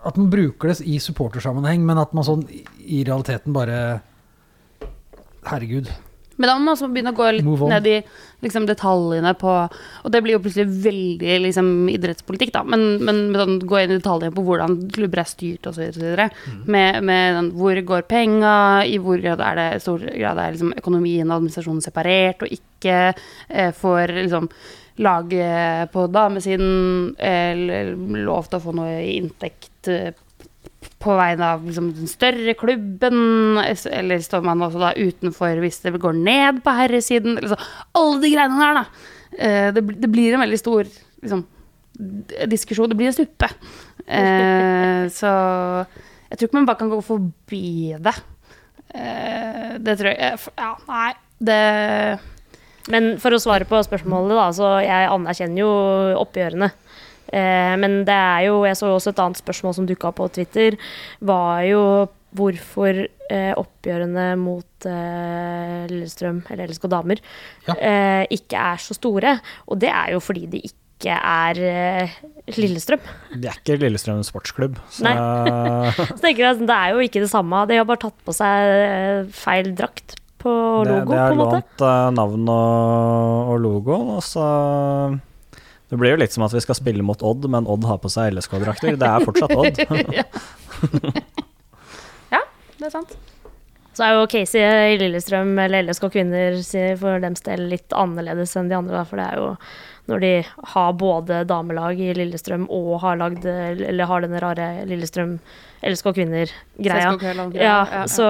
at 0.07 0.15
man 0.15 0.29
bruker 0.31 0.71
det 0.71 0.79
i 0.87 1.01
supportersammenheng, 1.03 1.83
men 1.83 1.99
at 1.99 2.13
man 2.15 2.23
sånn 2.23 2.45
i 2.47 3.03
realiteten 3.03 3.55
bare 3.55 3.99
Herregud. 5.49 5.89
Men 6.39 6.47
da 6.47 6.55
må 6.55 6.65
man 6.65 6.75
også 6.75 6.87
begynne 6.91 7.11
å 7.11 7.17
gå 7.17 7.29
litt 7.35 7.47
ned 7.69 7.87
i 7.91 7.95
liksom, 8.45 8.65
detaljene 8.69 9.33
på 9.39 9.51
Og 9.51 10.11
det 10.13 10.21
blir 10.23 10.37
jo 10.37 10.41
plutselig 10.43 10.69
veldig 10.85 11.37
liksom, 11.45 11.71
idrettspolitikk, 11.91 12.53
da. 12.55 12.63
Men, 12.63 12.85
men 13.03 13.25
med 13.33 13.41
sånn, 13.41 13.57
gå 13.67 13.81
inn 13.81 13.93
i 13.93 13.97
detaljene 13.99 14.35
på 14.35 14.45
hvordan 14.47 14.77
klubber 14.95 15.23
er 15.23 15.29
styrt 15.29 15.69
osv. 15.69 15.99
Mm. 15.99 16.61
Med, 16.71 17.01
med 17.03 17.35
den, 17.37 17.51
hvor 17.59 17.83
går 17.91 18.07
penga, 18.09 18.55
i 18.87 18.97
hvor 19.03 19.19
grad 19.19 19.43
er 19.43 19.59
det 19.59 19.69
stor 19.83 20.03
grad 20.07 20.39
er 20.39 20.55
liksom, 20.55 20.75
økonomien 20.79 21.27
og 21.27 21.41
administrasjonen 21.41 21.83
separert, 21.83 22.45
og 22.45 22.55
ikke 22.55 23.01
eh, 23.11 23.73
får 23.75 24.15
liksom 24.21 24.49
laget 24.99 25.91
på 25.93 26.07
damesiden 26.11 27.13
eh, 27.19 27.93
lov 28.23 28.49
til 28.49 28.59
å 28.59 28.63
få 28.63 28.75
noe 28.75 28.97
i 29.03 29.15
inntekt 29.19 29.91
eh, 29.91 30.11
på 30.99 31.15
vegne 31.15 31.53
av 31.55 31.63
liksom, 31.63 31.91
den 31.95 32.09
større 32.11 32.55
klubben, 32.59 33.59
eller 33.59 34.23
står 34.23 34.43
man 34.45 34.65
også 34.65 34.81
da 34.81 34.91
utenfor 34.97 35.61
hvis 35.63 35.79
det 35.85 35.95
går 36.01 36.17
ned 36.17 36.59
på 36.65 36.73
herresiden? 36.75 37.39
Så, 37.47 37.59
alle 37.95 38.19
de 38.23 38.33
greiene 38.33 38.59
der, 38.59 38.81
da. 38.81 39.15
Eh, 39.37 39.69
det, 39.75 39.85
det 40.01 40.11
blir 40.11 40.35
en 40.35 40.43
veldig 40.43 40.59
stor 40.59 40.89
liksom, 40.89 41.45
diskusjon. 42.51 42.91
Det 42.91 42.99
blir 42.99 43.11
en 43.11 43.17
suppe. 43.17 43.49
Eh, 44.05 45.05
så 45.19 45.31
jeg 46.29 46.37
tror 46.37 46.49
ikke 46.49 46.59
man 46.59 46.67
bare 46.69 46.81
kan 46.81 46.91
gå 46.91 46.99
forbi 47.05 47.95
det. 47.97 48.15
Eh, 48.93 49.77
det 49.81 49.97
tror 49.99 50.11
jeg 50.11 50.37
Ja, 50.57 50.73
nei. 50.89 51.13
Det 51.39 51.59
Men 52.89 53.13
for 53.21 53.31
å 53.35 53.39
svare 53.39 53.67
på 53.69 53.79
spørsmålet, 53.85 54.33
da, 54.35 54.47
så 54.55 54.69
jeg 54.83 55.09
anerkjenner 55.13 55.61
jo 55.61 55.71
oppgjørene. 56.19 56.71
Eh, 57.31 57.75
men 57.77 57.99
det 58.07 58.15
er 58.15 58.47
jo 58.47 58.63
Jeg 58.65 58.77
så 58.79 58.89
også 58.95 59.13
et 59.13 59.19
annet 59.23 59.37
spørsmål 59.41 59.75
som 59.77 59.85
dukka 59.89 60.09
opp 60.11 60.19
på 60.21 60.29
Twitter. 60.37 60.77
Var 61.21 61.61
jo 61.69 61.83
hvorfor 62.37 62.99
eh, 63.29 63.53
oppgjørene 63.57 64.35
mot 64.37 64.85
eh, 64.85 65.87
Lillestrøm, 65.89 66.43
eller 66.49 66.69
LSK 66.69 66.85
Damer, 66.91 67.21
Ja. 67.67 67.73
ikke 68.29 68.59
er 68.73 68.77
så 68.83 68.93
store. 68.97 69.39
Og 69.67 69.79
det 69.81 69.89
er 69.89 70.13
jo 70.13 70.19
fordi 70.21 70.45
de 70.51 70.61
ikke 70.69 71.15
er 71.15 71.57
eh, 71.63 72.15
Lillestrøm. 72.57 73.01
Det 73.33 73.49
er 73.49 73.57
ikke 73.57 73.79
Lillestrøm 73.81 74.21
sportsklubb. 74.27 74.77
Så 74.93 75.09
Så 76.11 76.19
tenker 76.21 76.43
jeg, 76.43 76.51
at 76.57 76.65
Det 76.67 76.75
er 76.77 76.93
jo 76.93 76.99
ikke 77.05 77.21
det 77.25 77.31
samme. 77.31 77.63
De 77.69 77.77
har 77.81 77.85
bare 77.89 78.03
tatt 78.05 78.17
på 78.25 78.35
seg 78.35 79.29
feil 79.33 79.71
drakt 79.79 80.17
på 80.39 80.51
logo, 80.87 81.09
det 81.11 81.17
på 81.17 81.17
er 81.19 81.31
en 81.33 81.39
måte. 81.41 81.57
lånt 81.63 81.81
eh, 81.83 82.11
navn 82.15 82.45
og, 82.53 83.49
og 83.55 83.57
logo, 83.63 83.97
og 84.17 84.21
så 84.23 84.45
Det 85.89 85.97
blir 85.97 86.13
jo 86.13 86.19
litt 86.21 86.35
som 86.35 86.45
at 86.45 86.53
vi 86.53 86.61
skal 86.61 86.77
spille 86.77 87.03
mot 87.05 87.21
Odd, 87.25 87.47
men 87.49 87.67
Odd 87.69 87.87
har 87.89 87.97
på 88.03 88.11
seg 88.13 88.35
LSK-drakter. 88.35 88.97
Det 88.99 89.09
er 89.09 89.25
fortsatt 89.25 89.55
Odd. 89.57 89.81
Ja, 92.35 92.43
det 92.77 92.87
er 92.87 92.93
sant. 92.93 93.17
Så 93.97 94.05
er 94.05 94.13
jo 94.15 94.27
Casey 94.31 94.61
i 94.63 94.97
Lillestrøm, 95.01 95.57
eller 95.59 95.83
LSK 95.83 96.05
kvinner, 96.13 96.55
for 97.01 97.19
dems 97.19 97.41
del 97.43 97.65
litt 97.71 97.91
annerledes 97.91 98.53
enn 98.55 98.69
de 98.71 98.77
andre. 98.77 99.01
For 99.09 99.19
det 99.19 99.25
er 99.25 99.41
jo 99.41 99.49
når 100.09 100.23
de 100.23 100.31
har 100.73 100.93
både 100.97 101.41
damelag 101.49 101.99
i 102.01 102.13
Lillestrøm 102.17 102.63
og 102.73 102.95
har 103.03 103.19
lagd 103.19 103.43
Eller 103.45 104.07
har 104.09 104.23
denne 104.23 104.39
rare 104.41 104.69
Lillestrøm 104.89 105.35
LSK 105.85 106.13
kvinner-greia. 106.15 107.11
Ja, 107.19 107.59
ja, 107.59 107.75
ja. 107.91 108.05
så 108.09 108.29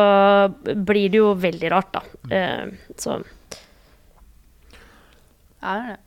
blir 0.75 1.13
det 1.13 1.21
jo 1.21 1.31
veldig 1.39 1.71
rart, 1.75 1.93
da. 1.95 2.03
Eh, 2.35 2.65
Så 2.97 3.19
Ja, 5.61 5.75
det 5.75 5.83
er 5.83 5.89
det. 5.93 5.97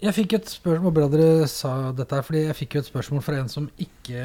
Jeg 0.00 0.16
fikk 0.16 0.32
et 0.38 0.48
spørsmål, 0.48 0.92
bra 0.96 1.06
dere 1.12 1.46
sa 1.52 1.90
dette 1.92 2.16
her, 2.16 2.24
fordi 2.24 2.40
jeg 2.46 2.56
fikk 2.56 2.74
jo 2.78 2.80
et 2.80 2.86
spørsmål 2.88 3.20
fra 3.20 3.34
en 3.36 3.50
som 3.52 3.66
ikke, 3.84 4.22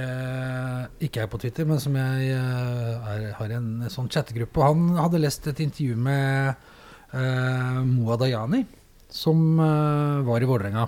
ikke 1.03 1.19
er 1.25 1.27
på 1.27 1.39
Twitter, 1.41 1.67
men 1.67 1.81
som 1.83 1.97
jeg 1.99 2.29
eh, 2.31 3.09
er, 3.11 3.25
har 3.35 3.53
en 3.57 3.83
sånn 3.91 4.07
chattegruppe. 4.07 4.63
Han 4.63 4.95
hadde 4.95 5.19
lest 5.19 5.49
et 5.51 5.59
intervju 5.65 5.97
med 5.99 6.63
uh, 7.11 7.81
Moa 7.89 8.15
Dayani, 8.21 8.63
som 9.11 9.59
uh, 9.59 10.23
var 10.23 10.39
i 10.39 10.47
Vålerenga. 10.47 10.87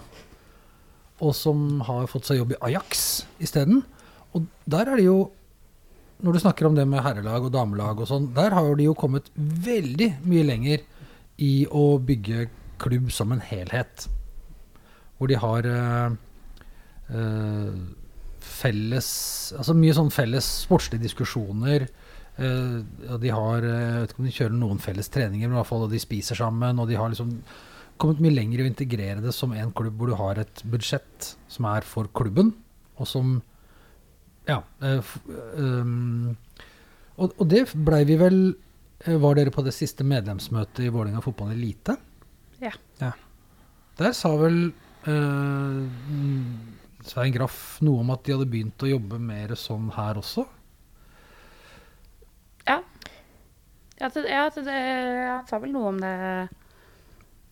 Og 1.20 1.36
som 1.36 1.82
har 1.84 2.08
fått 2.08 2.32
seg 2.32 2.40
jobb 2.40 2.56
i 2.56 2.64
Ajax 2.70 3.04
isteden. 3.44 3.84
Og 4.32 4.48
der 4.72 4.88
er 4.88 5.02
det 5.02 5.10
jo 5.10 5.34
Når 6.18 6.34
du 6.34 6.40
snakker 6.42 6.66
om 6.66 6.74
det 6.74 6.88
med 6.90 7.04
herrelag 7.06 7.44
og 7.46 7.52
damelag 7.54 8.00
og 8.02 8.08
sånn, 8.10 8.32
der 8.34 8.56
har 8.56 8.72
de 8.74 8.88
jo 8.88 8.96
kommet 8.98 9.28
veldig 9.38 10.16
mye 10.26 10.48
lenger 10.48 10.82
i 11.38 11.68
å 11.70 12.00
bygge 12.02 12.48
klubb 12.82 13.12
som 13.14 13.36
en 13.36 13.44
helhet 13.44 14.08
hvor 15.18 15.28
de 15.32 15.38
har 15.42 15.66
eh, 15.66 16.18
eh, 17.14 17.78
felles 18.48 19.08
Altså 19.58 19.74
mye 19.78 19.96
sånn 19.98 20.12
felles 20.14 20.46
sportslige 20.66 21.04
diskusjoner. 21.08 21.88
eh, 22.38 22.76
og 23.10 23.20
de 23.24 23.32
har 23.34 23.66
Jeg 23.66 24.02
vet 24.04 24.14
ikke 24.14 24.22
om 24.24 24.30
de 24.30 24.36
kjører 24.40 24.58
noen 24.60 24.80
felles 24.84 25.10
treninger, 25.10 25.48
men 25.48 25.56
i 25.58 25.60
hvert 25.62 25.70
fall 25.72 25.88
og 25.88 25.92
de 25.94 26.00
spiser 26.04 26.38
sammen. 26.38 26.80
Og 26.80 26.88
de 26.90 26.96
har 27.00 27.10
liksom 27.10 27.32
kommet 27.98 28.20
mye 28.22 28.36
lenger 28.36 28.60
i 28.62 28.66
å 28.68 28.70
integrere 28.70 29.22
det 29.24 29.34
som 29.34 29.54
en 29.58 29.72
klubb 29.74 29.98
hvor 29.98 30.12
du 30.12 30.16
har 30.20 30.38
et 30.44 30.62
budsjett 30.70 31.32
som 31.50 31.66
er 31.66 31.82
for 31.82 32.06
klubben, 32.14 32.54
og 32.98 33.08
som 33.10 33.40
Ja. 34.48 34.62
um, 34.82 36.36
og, 37.18 37.34
og 37.40 37.48
det 37.50 37.66
blei 37.74 38.04
vi 38.06 38.16
vel 38.22 38.38
Var 39.04 39.36
dere 39.36 39.52
på 39.54 39.64
det 39.66 39.74
siste 39.76 40.06
medlemsmøtet 40.08 40.86
i 40.86 40.90
Vålerenga 40.94 41.22
fotball 41.22 41.52
elite? 41.54 41.98
Ja. 42.62 42.72
Ja. 43.02 43.12
Der 44.00 44.14
sa 44.18 44.32
vel 44.38 44.72
Svein 47.08 47.32
Graff 47.32 47.78
noe 47.86 48.04
om 48.04 48.10
at 48.12 48.24
de 48.26 48.36
hadde 48.36 48.50
begynt 48.52 48.84
å 48.84 48.90
jobbe 48.90 49.20
mer 49.22 49.54
sånn 49.60 49.88
her 49.96 50.20
også? 50.20 50.44
Ja. 52.68 52.82
Ja, 53.98 54.10
det, 54.14 54.24
ja, 54.30 54.46
det, 54.54 54.80
han 55.32 55.46
sa 55.50 55.60
vel 55.62 55.72
noe 55.74 55.92
om 55.94 56.02
det 56.02 56.14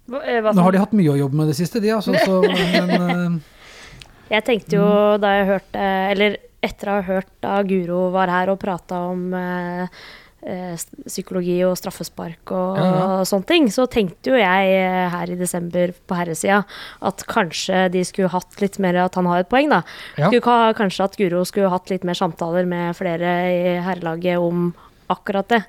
Hva, 0.05 0.19
eh, 0.21 0.41
hva 0.43 0.51
Nå 0.53 0.65
har 0.67 0.75
de 0.75 0.81
hatt 0.83 0.93
mye 0.93 1.13
å 1.15 1.17
jobbe 1.17 1.39
med 1.39 1.49
det 1.49 1.55
siste, 1.57 1.81
de, 1.81 1.89
altså. 1.95 2.13
Så, 2.21 2.41
men, 2.75 2.91
eh, 2.91 4.35
Jeg 4.35 4.45
tenkte 4.45 4.77
jo 4.77 4.89
da 5.21 5.31
jeg 5.39 5.47
hørte 5.53 5.87
Eller 6.11 6.37
etter 6.65 6.89
å 6.91 6.99
ha 6.99 7.05
hørt 7.05 7.31
da 7.43 7.57
Guro 7.65 8.09
var 8.13 8.31
her 8.33 8.51
og 8.53 8.59
prata 8.61 9.05
om 9.11 9.27
eh, 9.37 9.85
eh, 9.85 10.05
psykologi 10.45 11.55
og 11.65 11.73
straffespark 11.79 12.51
og, 12.53 12.77
Ja, 12.77 12.85
ja. 12.85 13.23
sånne 13.25 13.47
ting, 13.49 13.67
så 13.73 13.87
tenkte 13.89 14.29
jo 14.29 14.37
jeg 14.37 14.73
eh, 14.77 15.09
her 15.09 15.31
i 15.33 15.37
desember 15.39 15.93
på 16.05 16.17
herresida 16.19 16.59
at 17.01 17.23
kanskje 17.31 17.87
de 17.95 18.03
skulle 18.05 18.29
hatt 18.29 18.61
litt 18.61 18.77
mer 18.83 18.99
At 19.05 19.15
han 19.17 19.25
har 19.25 19.39
et 19.41 19.49
poeng, 19.49 19.69
da. 19.73 19.81
Ja. 20.19 20.29
Skulle 20.29 20.73
kanskje 20.77 21.03
at 21.07 21.17
Guro 21.17 21.41
skulle 21.49 21.71
hatt 21.73 21.89
litt 21.89 22.05
mer 22.05 22.13
samtaler 22.19 22.65
med 22.69 22.93
flere 22.95 23.31
i 23.49 23.79
herrelaget 23.85 24.37
om 24.37 24.67
akkurat 25.09 25.47
det. 25.49 25.63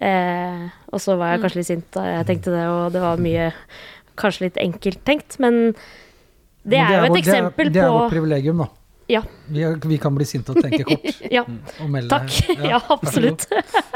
Eh, 0.00 0.64
og 0.92 1.00
så 1.04 1.14
var 1.20 1.34
jeg 1.34 1.42
kanskje 1.44 1.60
litt 1.60 1.68
sint 1.70 1.90
da 1.94 2.06
jeg 2.18 2.26
tenkte 2.32 2.50
det, 2.56 2.64
og 2.68 2.92
det 2.96 3.00
var 3.04 3.20
mye 3.20 3.52
Kanskje 4.16 4.44
litt 4.46 4.58
enkelt 4.62 5.00
tenkt, 5.04 5.36
men 5.42 5.72
det 6.64 6.78
men 6.78 6.86
er 6.86 6.92
jo 6.94 7.04
et 7.04 7.10
vår- 7.10 7.18
eksempel 7.18 7.66
det 7.66 7.66
er, 7.66 7.74
det 7.74 7.82
er 7.82 7.88
på 7.90 7.96
vårt 7.98 8.12
privilegium, 8.14 8.60
da. 8.62 8.68
Ja. 9.10 9.20
Vi, 9.52 9.60
er, 9.60 9.74
vi 9.84 9.98
kan 10.00 10.14
bli 10.16 10.24
sinte 10.24 10.54
og 10.54 10.62
tenke 10.64 10.84
kort. 10.88 11.18
Ja, 11.36 11.42
Og 11.82 11.90
melde. 11.92 12.08
takk. 12.08 12.56
Ja, 12.56 12.70
ja 12.74 12.80
absolutt. 12.94 13.44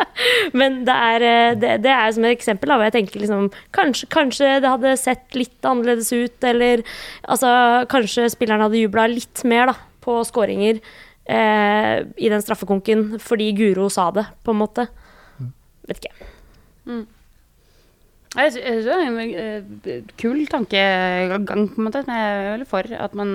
Men 0.59 0.83
det 0.85 0.95
er, 0.95 1.25
eh, 1.25 1.57
det, 1.57 1.73
det 1.87 1.93
er 1.95 2.13
som 2.13 2.27
et 2.29 2.37
eksempel, 2.37 2.75
hvor 2.75 2.85
jeg 2.85 2.97
tenker 2.99 3.23
liksom 3.23 3.49
kanskje, 3.77 4.09
kanskje 4.13 4.55
det 4.65 4.73
hadde 4.75 4.95
sett 5.01 5.39
litt 5.39 5.65
annerledes 5.65 6.13
ut, 6.13 6.45
eller 6.45 6.85
altså 7.25 7.53
Kanskje 7.89 8.29
spilleren 8.33 8.67
hadde 8.67 8.81
jubla 8.83 9.07
litt 9.09 9.45
mer 9.49 9.71
da, 9.73 9.77
på 10.05 10.19
skåringer 10.29 10.81
eh, 10.83 11.95
i 12.17 12.29
den 12.33 12.45
straffekonken 12.45 13.15
fordi 13.23 13.53
Guro 13.57 13.89
sa 13.93 14.11
det, 14.13 14.27
på 14.45 14.53
en 14.53 14.61
måte. 14.61 14.89
Vet 15.89 16.03
ikke. 16.03 16.29
Jeg 16.89 17.07
jeg 18.37 18.53
synes 18.53 18.85
det 18.85 18.93
er 18.93 19.05
en 19.09 19.21
eh, 19.25 20.01
kul 20.21 20.43
tankegang, 20.53 21.47
på 21.73 21.81
en 21.81 21.87
måte. 21.89 22.05
Men 22.05 22.19
jeg 22.19 22.33
er 22.33 22.51
veldig 22.59 22.69
for 22.69 22.97
at 23.09 23.15
man 23.17 23.31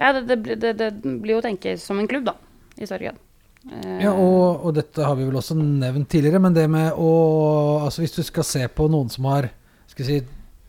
Ja, 0.00 0.12
det, 0.16 0.36
det, 0.46 0.54
det, 0.62 0.72
det 0.80 0.90
blir 1.20 1.34
jo 1.36 1.40
å 1.42 1.44
tenke 1.44 1.74
som 1.78 1.98
en 2.00 2.08
klubb, 2.08 2.24
da, 2.30 2.34
i 2.80 2.86
større 2.88 3.10
grad. 3.10 3.18
Eh, 3.68 3.96
Ja, 4.06 4.14
og, 4.16 4.64
og 4.64 4.74
dette 4.78 5.04
har 5.04 5.18
vi 5.18 5.26
vel 5.28 5.36
også 5.36 5.52
nevnt 5.60 6.08
tidligere, 6.08 6.40
men 6.40 6.54
det 6.56 6.64
med 6.72 6.94
å 6.96 7.10
Altså 7.84 8.00
hvis 8.00 8.14
du 8.16 8.22
skal 8.24 8.46
se 8.48 8.62
på 8.72 8.86
noen 8.88 9.10
som 9.12 9.26
har 9.28 9.50
skal 9.90 10.06
si, 10.08 10.16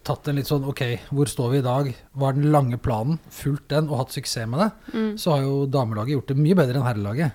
tatt 0.03 0.27
en 0.27 0.35
litt 0.35 0.49
sånn 0.49 0.65
Ok, 0.67 0.81
hvor 1.13 1.29
står 1.31 1.53
vi 1.53 1.59
i 1.61 1.63
dag? 1.63 1.87
Hva 2.17 2.31
er 2.33 2.39
den 2.41 2.49
lange 2.51 2.79
planen? 2.83 3.19
Fulgt 3.31 3.69
den 3.71 3.87
og 3.87 4.01
hatt 4.01 4.11
suksess 4.17 4.49
med 4.51 4.59
det, 4.65 4.69
Mm. 4.91 5.13
så 5.21 5.37
har 5.37 5.45
jo 5.45 5.53
damelaget 5.71 6.17
gjort 6.17 6.33
det 6.33 6.37
mye 6.41 6.57
bedre 6.59 6.81
enn 6.81 6.87
herrelaget. 6.89 7.31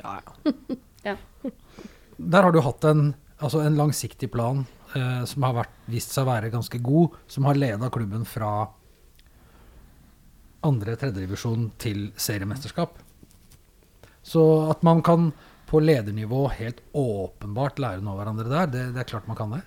Ja, 0.00 0.16
ja. 0.24 0.54
Ja. 1.10 1.16
Der 2.16 2.46
har 2.46 2.52
du 2.54 2.60
hatt 2.64 2.84
en, 2.88 3.10
altså 3.42 3.60
en 3.60 3.76
langsiktig 3.76 4.30
plan 4.32 4.62
eh, 4.96 5.24
som 5.28 5.44
har 5.44 5.58
vært, 5.58 5.74
vist 5.92 6.14
seg 6.16 6.24
å 6.24 6.30
være 6.30 6.48
ganske 6.54 6.80
god, 6.80 7.18
som 7.28 7.44
har 7.50 7.58
leda 7.60 7.90
klubben 7.92 8.24
fra 8.24 8.70
andre 10.66 10.96
tredjedivisjon 11.00 11.68
til 11.82 12.08
seriemesterskap. 12.16 12.96
Så 14.24 14.42
at 14.72 14.82
man 14.86 15.02
kan 15.04 15.32
på 15.68 15.80
ledernivå 15.82 16.46
helt 16.54 16.80
åpenbart 16.96 17.80
lære 17.82 18.04
noe 18.04 18.14
av 18.14 18.20
hverandre 18.22 18.50
der, 18.50 18.68
det, 18.72 18.82
det 18.94 19.02
er 19.02 19.08
klart 19.08 19.30
man 19.30 19.38
kan 19.38 19.54
det. 19.56 19.62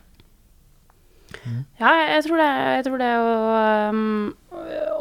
Ja, 1.79 1.91
jeg, 2.15 2.23
tror 2.25 2.39
det. 2.39 2.51
Jeg 2.77 2.85
tror 2.87 3.01
det 3.01 3.09
og 3.19 3.47
um, 3.91 4.35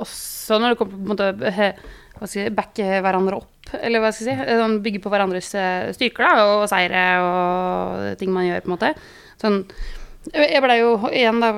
også 0.02 0.58
når 0.58 0.72
det 0.72 0.78
kommer 0.80 0.96
på 0.96 1.04
en 1.04 1.12
måte 1.12 1.52
he, 1.54 1.68
hva 2.16 2.26
skal 2.26 2.40
jeg 2.40 2.50
si, 2.50 2.56
backe 2.56 2.88
hverandre 3.04 3.38
opp, 3.38 3.70
eller 3.78 4.02
hva 4.02 4.10
skal 4.14 4.30
jeg 4.32 4.40
si, 4.40 4.56
sånn 4.60 4.80
bygge 4.84 5.02
på 5.04 5.12
hverandres 5.12 5.52
eh, 5.58 5.92
styrker 5.96 6.26
da, 6.26 6.46
og 6.48 6.66
seire 6.70 7.04
og 7.22 8.18
ting 8.20 8.32
man 8.34 8.48
gjør, 8.48 8.64
på 8.64 8.70
en 8.70 8.74
måte. 8.74 8.92
Sånn, 9.42 9.60
jeg 10.32 10.62
blei 10.62 10.62
ble 10.64 10.76
jo 10.80 10.92
igjen 11.12 11.42
da, 11.42 11.50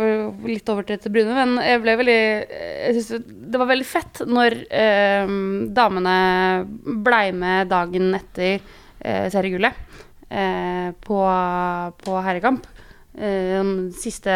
litt 0.45 0.73
over 0.73 0.87
til 0.89 1.13
Brune, 1.13 1.35
men 1.37 1.57
jeg 1.65 1.83
ble 1.85 1.95
veldig 2.01 2.19
Jeg 2.19 2.97
synes 2.99 3.29
det 3.49 3.61
var 3.61 3.71
veldig 3.71 3.87
fett 3.89 4.23
når 4.29 4.57
eh, 4.69 5.31
damene 5.77 6.17
blei 7.05 7.31
med 7.37 7.71
dagen 7.73 8.11
etter 8.19 8.59
eh, 8.59 9.29
seriegullet 9.33 9.79
eh, 10.29 10.91
på, 11.05 11.21
på 12.03 12.19
herrekamp. 12.27 12.67
Eh, 13.19 13.71
siste 13.99 14.35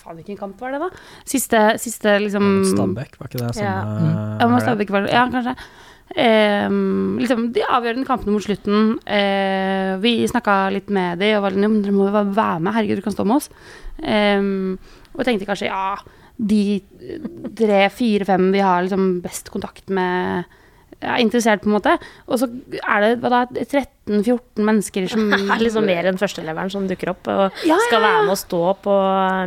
Faen, 0.00 0.16
hvilken 0.16 0.38
kamp 0.40 0.62
var 0.62 0.74
det, 0.74 0.80
da? 0.82 0.88
Siste, 1.28 1.60
siste 1.82 2.16
liksom 2.24 2.48
Stabæk, 2.72 3.18
var 3.20 3.30
ikke 3.30 3.44
det 3.44 3.52
som 3.58 3.68
Ja. 3.68 3.76
mm. 3.84 4.56
ja? 4.56 4.64
Stabæk 4.64 4.96
var. 4.96 5.10
Ja, 5.12 5.28
kanskje. 5.34 5.54
Ehm, 6.16 7.18
liksom, 7.20 7.50
de 7.52 7.64
avgjørende 7.68 8.08
kampene 8.08 8.32
mot 8.32 8.40
slutten 8.40 8.94
eh, 9.04 9.92
Vi 10.00 10.12
snakka 10.30 10.70
litt 10.72 10.88
med 10.88 11.20
de 11.20 11.34
og 11.36 11.44
var 11.44 11.52
sånn 11.52 11.66
ja, 11.66 11.68
men 11.68 11.82
Dere 11.84 11.96
må 11.96 12.06
jo 12.08 12.14
være 12.16 12.62
med. 12.62 12.72
Herregud, 12.74 13.02
du 13.02 13.04
kan 13.04 13.16
stå 13.16 13.26
med 13.28 13.40
oss. 13.42 13.50
Eh, 14.00 14.40
og 15.12 15.26
tenkte 15.26 15.48
kanskje 15.48 15.68
ja, 15.68 15.98
de 16.38 16.62
tre, 17.58 17.82
fire, 17.90 18.28
fem 18.28 18.48
vi 18.54 18.62
har 18.62 18.86
liksom 18.86 19.18
best 19.24 19.52
kontakt 19.52 19.90
med 19.90 20.48
er 20.98 21.22
interessert, 21.22 21.62
på 21.62 21.70
en 21.70 21.76
måte. 21.76 21.94
Og 22.26 22.40
så 22.40 22.48
er 22.80 23.04
det 23.04 23.66
13-14 23.68 24.66
mennesker 24.66 25.08
som 25.12 25.32
er 25.54 25.62
liksom 25.62 25.86
mer 25.86 26.08
enn 26.10 26.20
førsteleveren 26.20 26.72
som 26.74 26.88
dukker 26.90 27.12
opp 27.14 27.30
og 27.30 27.44
Ja, 27.62 27.74
ja, 27.74 27.80
skal 27.86 28.02
være 28.02 28.24
med 28.26 28.34
og 28.34 28.40
stå 28.40 28.62
på 28.84 28.98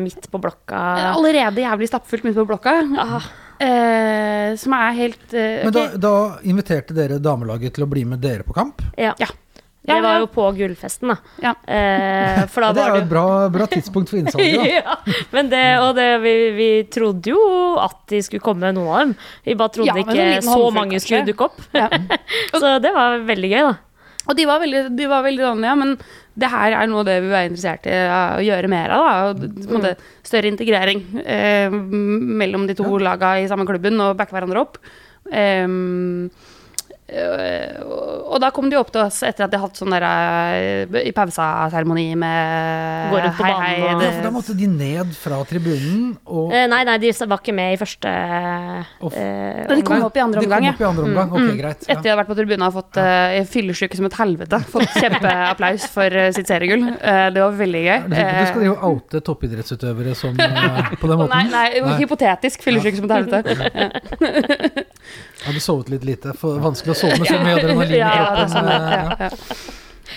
midt 0.05 0.29
på 0.31 0.41
blokka. 0.43 0.81
Allerede 1.11 1.65
jævlig 1.65 1.91
stappfullt 1.91 2.27
midt 2.27 2.39
på 2.39 2.47
blokka. 2.47 2.77
Ah, 3.01 3.27
Eh, 3.61 4.55
som 4.57 4.73
er 4.73 4.97
helt 4.97 5.33
eh, 5.37 5.61
Men 5.67 5.75
da, 5.75 5.85
okay. 5.85 6.01
da 6.01 6.15
inviterte 6.49 6.97
dere 6.97 7.19
damelaget 7.21 7.75
til 7.77 7.85
å 7.85 7.89
bli 7.91 8.07
med 8.09 8.23
dere 8.23 8.47
på 8.47 8.57
kamp. 8.57 8.81
ja. 8.97 9.15
Ja. 9.21 9.29
Det 9.81 9.95
var 10.01 10.19
jo 10.21 10.27
på 10.29 10.43
gullfesten, 10.53 11.09
da. 11.09 11.15
Ja. 11.41 11.51
Eh, 11.65 12.43
for 12.53 12.61
da 12.61 12.69
det 12.75 12.83
er 12.83 12.91
var 12.91 12.97
jo 12.99 13.01
et 13.01 13.09
bra, 13.09 13.25
bra 13.49 13.65
tidspunkt 13.69 14.11
for 14.13 14.19
innsalget. 14.19 14.59
da. 14.61 14.65
ja, 14.77 14.97
men 15.33 15.49
det, 15.49 15.63
og 15.81 15.95
det, 15.97 16.09
vi, 16.21 16.33
vi 16.53 16.69
trodde 16.93 17.33
jo 17.33 17.39
at 17.81 17.97
de 18.13 18.21
skulle 18.25 18.45
komme, 18.45 18.69
noen 18.77 18.91
av 18.91 18.99
dem. 19.05 19.15
Vi 19.47 19.55
bare 19.57 19.73
trodde 19.73 19.95
Ja, 19.97 20.03
ikke 20.05 20.43
så 20.45 20.69
mange 20.75 21.01
skulle 21.01 21.25
dukke 21.31 21.49
opp. 21.49 21.63
Ja. 21.73 21.89
Så 22.61 22.77
det 22.83 22.93
var 22.93 23.17
veldig 23.25 23.51
gøy, 23.55 23.71
da. 23.71 23.73
Og 24.29 24.37
de 24.37 24.45
var 24.45 24.61
veldig, 24.61 24.81
de 24.93 25.07
var 25.09 25.23
veldig 25.25 25.43
sånn, 25.47 25.63
ja, 25.65 25.73
men 25.77 25.95
det 26.39 26.49
her 26.51 26.75
er 26.77 26.89
noe 26.89 27.01
av 27.01 27.07
det 27.09 27.17
vi 27.23 27.31
er 27.33 27.47
interessert 27.49 27.87
i 27.89 27.95
å 28.05 28.43
gjøre 28.45 28.69
mer 28.71 28.93
av. 28.93 29.05
Da. 29.07 29.15
Og, 29.31 29.45
en 29.65 29.77
måte, 29.77 29.93
større 30.27 30.51
integrering 30.51 31.01
eh, 31.25 31.73
mellom 31.73 32.67
de 32.69 32.77
to 32.77 32.87
laga 33.01 33.33
i 33.41 33.49
samme 33.49 33.65
klubben 33.69 33.99
og 34.03 34.15
backe 34.19 34.37
hverandre 34.37 34.61
opp. 34.61 34.77
Eh, 35.31 35.65
og- 37.11 38.31
og 38.31 38.39
da 38.39 38.49
kom 38.55 38.69
de 38.71 38.77
opp 38.79 38.91
til 38.91 39.01
oss 39.03 39.21
etter 39.27 39.43
at 39.43 39.51
de 39.51 39.57
hadde 39.59 39.75
sånn 39.75 39.91
der 39.91 40.03
eh, 40.07 41.01
i 41.07 41.11
pausa-seremoni 41.11 42.15
med 42.15 43.11
Gå 43.11 43.19
rundt 43.25 43.37
på 43.37 43.43
hei, 43.43 43.51
banen 43.51 43.65
hei, 43.65 43.75
og- 43.81 44.01
Ja, 44.05 44.11
for 44.11 44.21
da 44.23 44.31
måtte 44.31 44.55
de 44.57 44.67
ned 44.67 45.11
fra 45.15 45.41
tribunen 45.43 46.17
og 46.25 46.53
Eh, 46.53 46.67
nei, 46.67 46.83
nei, 46.87 46.97
de 46.97 47.11
var 47.27 47.39
ikke 47.39 47.53
med 47.53 47.73
i 47.73 47.79
første 47.81 48.07
eh, 48.07 49.67
de 49.67 49.81
kom 49.83 50.03
opp 50.03 50.15
i 50.15 50.19
andre 50.23 50.41
De 50.41 50.47
kom 50.47 50.57
omgang, 50.57 50.79
ja. 50.79 50.87
omgang. 50.89 51.31
Ok, 51.31 51.57
greit. 51.59 51.83
Etter 51.87 52.01
de 52.01 52.09
hadde 52.09 52.19
vært 52.21 52.31
på 52.31 52.37
tribunen 52.39 52.65
og 52.67 52.73
fått 52.73 52.97
uh, 52.97 53.43
fyllesyke 53.51 53.95
som 53.99 54.05
et 54.07 54.13
helvete. 54.19 54.59
Fått 54.71 54.95
kjempeapplaus 55.01 55.85
for 55.91 56.03
eh, 56.23 56.31
sitt 56.35 56.47
seriegull. 56.47 56.87
Eh, 57.01 57.29
det 57.35 57.41
var 57.43 57.51
veldig 57.59 57.83
gøy. 57.85 57.99
Du 58.07 58.15
du 58.15 58.45
skal 58.47 58.61
Eh, 58.61 58.67
jo 58.69 58.75
oute 58.91 59.21
toppidrettsutøvere 59.21 60.15
som, 60.15 60.35
eh, 60.39 60.91
på 61.01 61.07
den 61.11 61.17
måten. 61.19 61.35
Nei, 61.35 61.45
nei, 61.51 61.81
Nei. 61.81 61.97
hypotetisk 61.99 62.63
fyllesyke 62.63 62.95
som 63.01 63.09
et 63.09 63.15
helvete. 63.19 64.85
Hadde 65.45 65.61
sovet 65.63 65.89
litt 65.93 66.03
lite. 66.07 66.33
For 66.37 66.59
vanskelig 66.61 66.93
å 66.95 66.99
sove 67.03 67.17
med 67.21 67.27
så 67.31 67.39
mye 67.41 67.55
adrenalin 67.59 67.95
i 67.95 68.01
Ja, 68.03 68.11
kroppen. 68.17 68.51
sånn, 68.53 68.67
eh, 68.67 68.91
ja, 68.91 69.15
ja. 69.29 69.31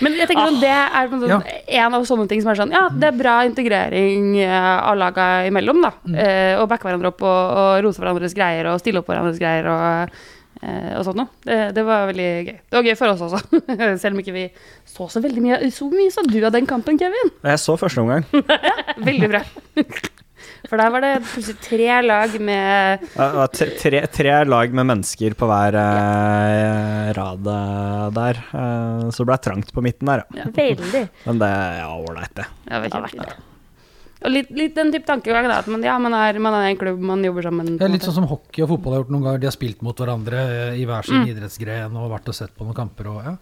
Men 0.03 0.17
jeg 0.19 0.27
tenker 0.27 0.49
sånn, 0.49 0.57
det 0.59 0.71
er 0.75 1.07
sånn, 1.07 1.31
en, 1.31 1.43
en 1.79 1.93
av 1.95 2.03
sånne 2.09 2.25
ting 2.27 2.41
som 2.43 2.49
er 2.51 2.57
sånn 2.59 2.73
Ja, 2.75 2.81
det 2.91 3.07
er 3.13 3.15
bra 3.15 3.35
integrering 3.47 4.33
eh, 4.43 4.71
av 4.89 4.97
laga 4.99 5.27
imellom, 5.47 5.79
da. 5.85 5.91
Eh, 6.11 6.53
og 6.59 6.67
backe 6.67 6.83
hverandre 6.89 7.13
opp 7.13 7.23
og, 7.23 7.53
og 7.61 7.83
rose 7.85 8.01
hverandres 8.03 8.35
greier 8.35 8.67
og 8.73 8.81
stille 8.83 8.99
opp 8.99 9.07
hverandres 9.07 9.39
greier 9.39 9.69
og, 9.71 10.17
eh, 10.59 10.89
og 10.99 11.05
sånt 11.07 11.21
noe. 11.21 11.31
Det, 11.47 11.59
det 11.77 11.85
var 11.87 12.09
veldig 12.11 12.27
gøy. 12.49 12.57
Det 12.59 12.75
var 12.81 12.89
gøy 12.89 12.97
for 12.99 13.13
oss 13.13 13.23
også. 13.29 13.61
Selv 14.03 14.11
om 14.17 14.19
ikke 14.25 14.35
vi 14.35 14.45
så 14.83 15.07
så 15.15 15.23
veldig 15.23 15.45
mye. 15.47 15.61
Så 15.71 15.87
mye 15.93 16.11
så 16.11 16.27
du 16.27 16.41
av 16.43 16.51
den 16.57 16.67
kampen, 16.67 16.99
Kevin. 16.99 17.31
Jeg 17.47 17.63
så 17.63 17.77
første 17.79 18.03
omgang. 18.03 18.27
Veldig 19.07 19.31
bra. 19.31 19.45
For 20.69 20.81
der 20.81 20.91
var 20.93 21.03
det 21.05 21.13
plutselig 21.27 21.57
tre 21.63 21.89
lag 22.05 22.35
med 22.41 23.05
Det 23.15 23.29
var 23.37 23.51
tre, 23.53 23.67
tre, 23.81 24.03
tre 24.19 24.35
lag 24.49 24.77
med 24.79 24.89
mennesker 24.91 25.35
på 25.37 25.49
hver 25.49 25.77
eh, 25.81 27.09
rad 27.17 27.49
eh, 27.55 28.05
der. 28.19 28.39
Eh, 28.51 29.09
så 29.11 29.23
det 29.23 29.29
ble 29.31 29.41
trangt 29.49 29.73
på 29.75 29.83
midten 29.85 30.09
der, 30.09 30.25
ja. 30.37 30.47
Veldig. 30.55 31.03
Men 31.25 31.43
det 31.43 31.51
er 31.57 31.75
ja, 31.83 31.91
ålreit, 31.97 32.33
det. 32.39 32.47
Ja, 32.69 32.79
det 32.81 32.89
Ja, 32.93 33.01
var 33.03 33.11
kjempefint. 33.11 33.51
Og 34.25 34.31
litt, 34.31 34.47
litt 34.57 34.73
den 34.73 34.89
type 34.93 35.05
tankegang, 35.05 35.45
da. 35.51 35.59
At 35.61 35.67
man, 35.69 35.83
ja, 35.85 35.99
man 36.01 36.15
er, 36.17 36.39
man 36.41 36.55
er 36.57 36.71
en 36.71 36.79
klubb, 36.81 37.01
man 37.03 37.21
jobber 37.21 37.45
sammen. 37.45 37.75
Det 37.77 37.85
er 37.85 37.91
litt 37.93 38.05
sånn 38.07 38.15
som 38.15 38.25
hockey 38.31 38.63
og 38.65 38.71
fotball 38.71 38.95
har 38.95 39.03
gjort 39.03 39.11
noen 39.13 39.25
ganger. 39.27 39.43
De 39.43 39.49
har 39.51 39.53
spilt 39.53 39.83
mot 39.85 40.01
hverandre 40.01 40.39
eh, 40.71 40.79
i 40.81 40.87
hver 40.89 41.05
sin 41.05 41.27
idrettsgren 41.29 41.93
og 41.99 42.09
vært 42.15 42.31
og 42.31 42.37
sett 42.37 42.55
på 42.57 42.65
noen 42.65 42.77
kamper. 42.79 43.11
Og, 43.11 43.19
ja. 43.27 43.35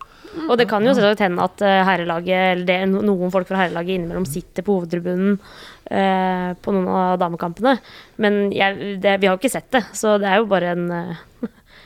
Og 0.47 0.55
det 0.59 0.67
kan 0.69 0.85
jo 0.85 0.93
selvsagt 0.95 1.23
hende 1.25 1.45
at 1.45 1.61
eh, 1.65 1.81
herrelaget, 1.87 2.45
eller 2.53 2.65
det, 2.67 2.77
noen 2.93 3.33
folk 3.33 3.47
fra 3.49 3.63
herrelaget 3.63 3.99
innimellom 3.99 4.25
sitter 4.29 4.65
på 4.65 4.79
hovedtribunen 4.79 5.35
eh, 5.37 6.49
på 6.59 6.73
noen 6.75 6.89
av 6.89 7.19
damekampene. 7.21 7.75
Men 8.23 8.47
jeg, 8.55 8.97
det, 9.03 9.17
vi 9.21 9.29
har 9.29 9.35
jo 9.35 9.41
ikke 9.41 9.53
sett 9.53 9.69
det, 9.75 9.85
så 9.97 10.17
det 10.21 10.31
er 10.31 10.41
jo 10.41 10.49
bare 10.51 10.73
en 10.75 10.89
eh, 10.99 11.21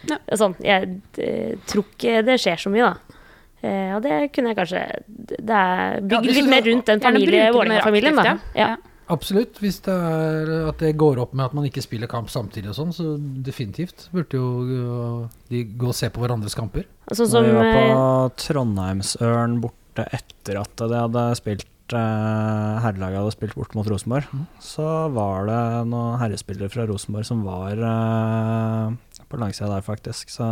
Ja. 0.07 0.19
Sånn. 0.39 0.55
Jeg 0.63 0.99
eh, 1.19 1.57
tror 1.67 1.87
ikke 1.89 2.21
det 2.27 2.37
skjer 2.39 2.61
så 2.61 2.71
mye, 2.71 2.91
da. 2.93 3.19
Eh, 3.65 3.95
og 3.97 4.03
det 4.05 4.27
kunne 4.35 4.51
jeg 4.51 4.57
kanskje 4.59 4.81
Det 5.09 5.39
er 5.49 5.95
Ja, 6.05 6.19
litt 6.21 6.45
mer 6.45 6.61
rundt 6.61 6.91
den 6.91 7.01
familie, 7.01 7.47
Vålerenga-familien, 7.55 8.19
da. 8.21 8.35
Ja. 8.55 8.75
Absolutt. 9.09 9.59
Hvis 9.63 9.77
det 9.85 9.93
er 9.93 10.49
at 10.67 10.81
det 10.83 10.89
går 10.99 11.21
opp 11.23 11.33
med 11.37 11.45
at 11.47 11.53
man 11.55 11.67
ikke 11.69 11.83
spiller 11.85 12.09
kamp 12.11 12.27
samtidig 12.33 12.73
og 12.73 12.75
sånn, 12.75 12.91
så 12.95 13.13
definitivt 13.45 14.09
burde 14.11 14.35
jo 14.35 14.49
uh, 14.67 15.29
de 15.51 15.61
gå 15.79 15.87
og 15.93 15.95
se 15.95 16.09
på 16.11 16.19
hverandres 16.23 16.57
kamper. 16.57 16.83
Når 17.07 17.21
som 17.31 17.45
vi 17.45 17.53
var 17.55 17.69
på 17.71 17.83
eh, 17.87 18.35
Trondheimsørn 18.43 19.61
borte 19.63 20.03
etter 20.11 20.59
at 20.59 20.75
de 20.83 20.89
hadde 20.99 21.23
spilt 21.39 21.95
eh, 21.95 22.73
Herrelaget 22.83 23.21
hadde 23.21 23.31
spilt 23.37 23.55
bort 23.55 23.77
mot 23.79 23.87
Rosenborg, 23.87 24.27
så 24.59 24.89
var 25.15 25.47
det 25.47 25.61
noen 25.87 26.19
herrespillere 26.19 26.67
fra 26.73 26.83
Rosenborg 26.91 27.29
som 27.31 27.45
var 27.47 27.79
eh, 27.79 29.23
på 29.31 29.39
langsida 29.39 29.71
der, 29.71 29.87
faktisk. 29.87 30.29
Så 30.35 30.45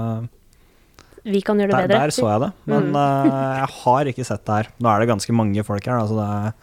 Vi 1.27 1.41
kan 1.43 1.59
gjøre 1.59 1.73
det 1.75 1.75
der, 1.75 1.91
bedre. 1.91 2.07
der 2.07 2.15
så 2.15 2.31
jeg 2.31 2.41
det. 2.45 2.51
Men 2.71 2.89
Mm. 2.93 2.95
eh, 3.03 3.59
jeg 3.59 3.69
har 3.83 4.05
ikke 4.15 4.25
sett 4.31 4.45
det 4.47 4.55
her. 4.61 4.71
Nå 4.79 4.89
er 4.95 4.99
det 5.03 5.11
ganske 5.11 5.33
mange 5.35 5.63
folk 5.67 5.85
her, 5.91 5.99
da, 5.99 6.07
så 6.07 6.15
det, 6.23 6.55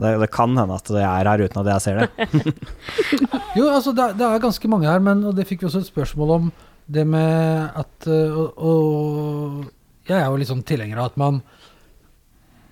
det, 0.00 0.12
det 0.20 0.30
kan 0.32 0.56
hende 0.56 0.74
at 0.74 0.88
jeg 0.90 1.04
er 1.04 1.28
her 1.30 1.42
uten 1.44 1.60
at 1.62 1.72
jeg 1.74 1.80
ser 1.84 2.00
det. 2.00 2.54
Jo, 3.58 3.68
altså 3.68 3.92
det, 3.92 4.04
er- 4.08 4.16
det 4.18 4.26
er 4.26 4.38
ganske 4.42 4.68
mange 4.68 4.88
her, 4.88 4.98
men 5.04 5.24
og 5.28 5.36
det 5.36 5.46
fikk 5.46 5.62
vi 5.62 5.66
også 5.68 5.82
et 5.84 5.90
spørsmål 5.92 6.30
om 6.38 6.52
Det 6.92 7.04
med 7.06 7.68
at 7.78 8.06
øh, 8.10 8.38
og, 8.38 8.58
og 8.58 9.64
jeg 10.08 10.18
er 10.18 10.26
jo 10.26 10.36
litt 10.40 10.48
sånn 10.50 10.64
tilhenger 10.66 10.98
av 10.98 11.12
at 11.12 11.16
man 11.20 11.42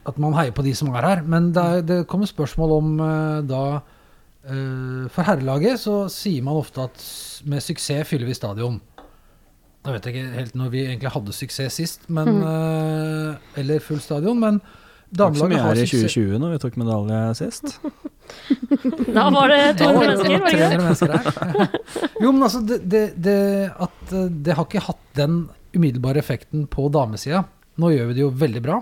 at 0.08 0.16
man 0.18 0.34
heier 0.34 0.50
på 0.56 0.64
de 0.64 0.72
som 0.74 0.88
er 0.96 1.04
her. 1.06 1.20
Men 1.22 1.52
det, 1.54 1.62
er, 1.62 1.82
det 1.86 1.98
kommer 2.10 2.26
spørsmål 2.26 2.72
om 2.78 2.88
øh, 3.04 3.42
da 3.46 3.60
øh, 4.50 5.06
For 5.12 5.22
herrelaget 5.28 5.78
så 5.84 6.08
sier 6.10 6.42
man 6.42 6.56
ofte 6.58 6.82
at 6.88 7.04
med 7.46 7.62
suksess 7.62 8.08
fyller 8.08 8.26
vi 8.26 8.34
stadion. 8.34 8.80
Jeg 9.86 9.94
vet 9.94 10.06
ikke 10.10 10.26
helt 10.34 10.56
når 10.58 10.72
vi 10.74 10.82
egentlig 10.88 11.12
hadde 11.14 11.32
suksess 11.32 11.76
sist, 11.80 12.08
men 12.10 12.28
mm. 12.42 13.36
Eller 13.56 13.80
full 13.80 14.00
stadion, 14.02 14.40
men 14.42 14.58
Det 15.11 15.18
var 15.18 15.32
ikke 15.32 15.40
så 15.40 15.46
damelaget 15.46 15.50
mye 15.50 15.66
her 15.66 15.80
i 15.82 15.86
2020 15.90 16.40
når 16.40 16.52
vi 16.52 16.58
tok 16.62 16.80
medalje 16.80 17.20
sist. 17.40 17.72
Da 19.11 19.24
var 19.34 19.50
det 19.50 19.62
Da 19.80 19.88
200 19.90 20.02
mennesker, 20.06 20.28
var 20.30 20.44
det 20.44 20.52
ikke 20.52 20.58
det? 20.61 20.66
300 20.70 20.84
mennesker 20.84 21.08
her. 21.11 21.72
jo, 22.22 22.30
men 22.30 22.44
altså, 22.46 22.61
det, 22.62 22.76
det, 22.92 23.00
det, 23.18 23.40
at 23.74 24.12
eh, 24.14 24.28
det 24.30 24.54
har 24.54 24.68
ikke 24.68 24.84
hatt 24.86 25.02
den 25.18 25.40
umiddelbare 25.74 26.22
effekten 26.22 26.68
på 26.70 26.86
damesida. 26.94 27.42
Nå 27.82 27.90
gjør 27.90 28.11
vi 28.11 28.16
det 28.18 28.22
jo 28.22 28.30
veldig 28.38 28.62
bra. 28.62 28.78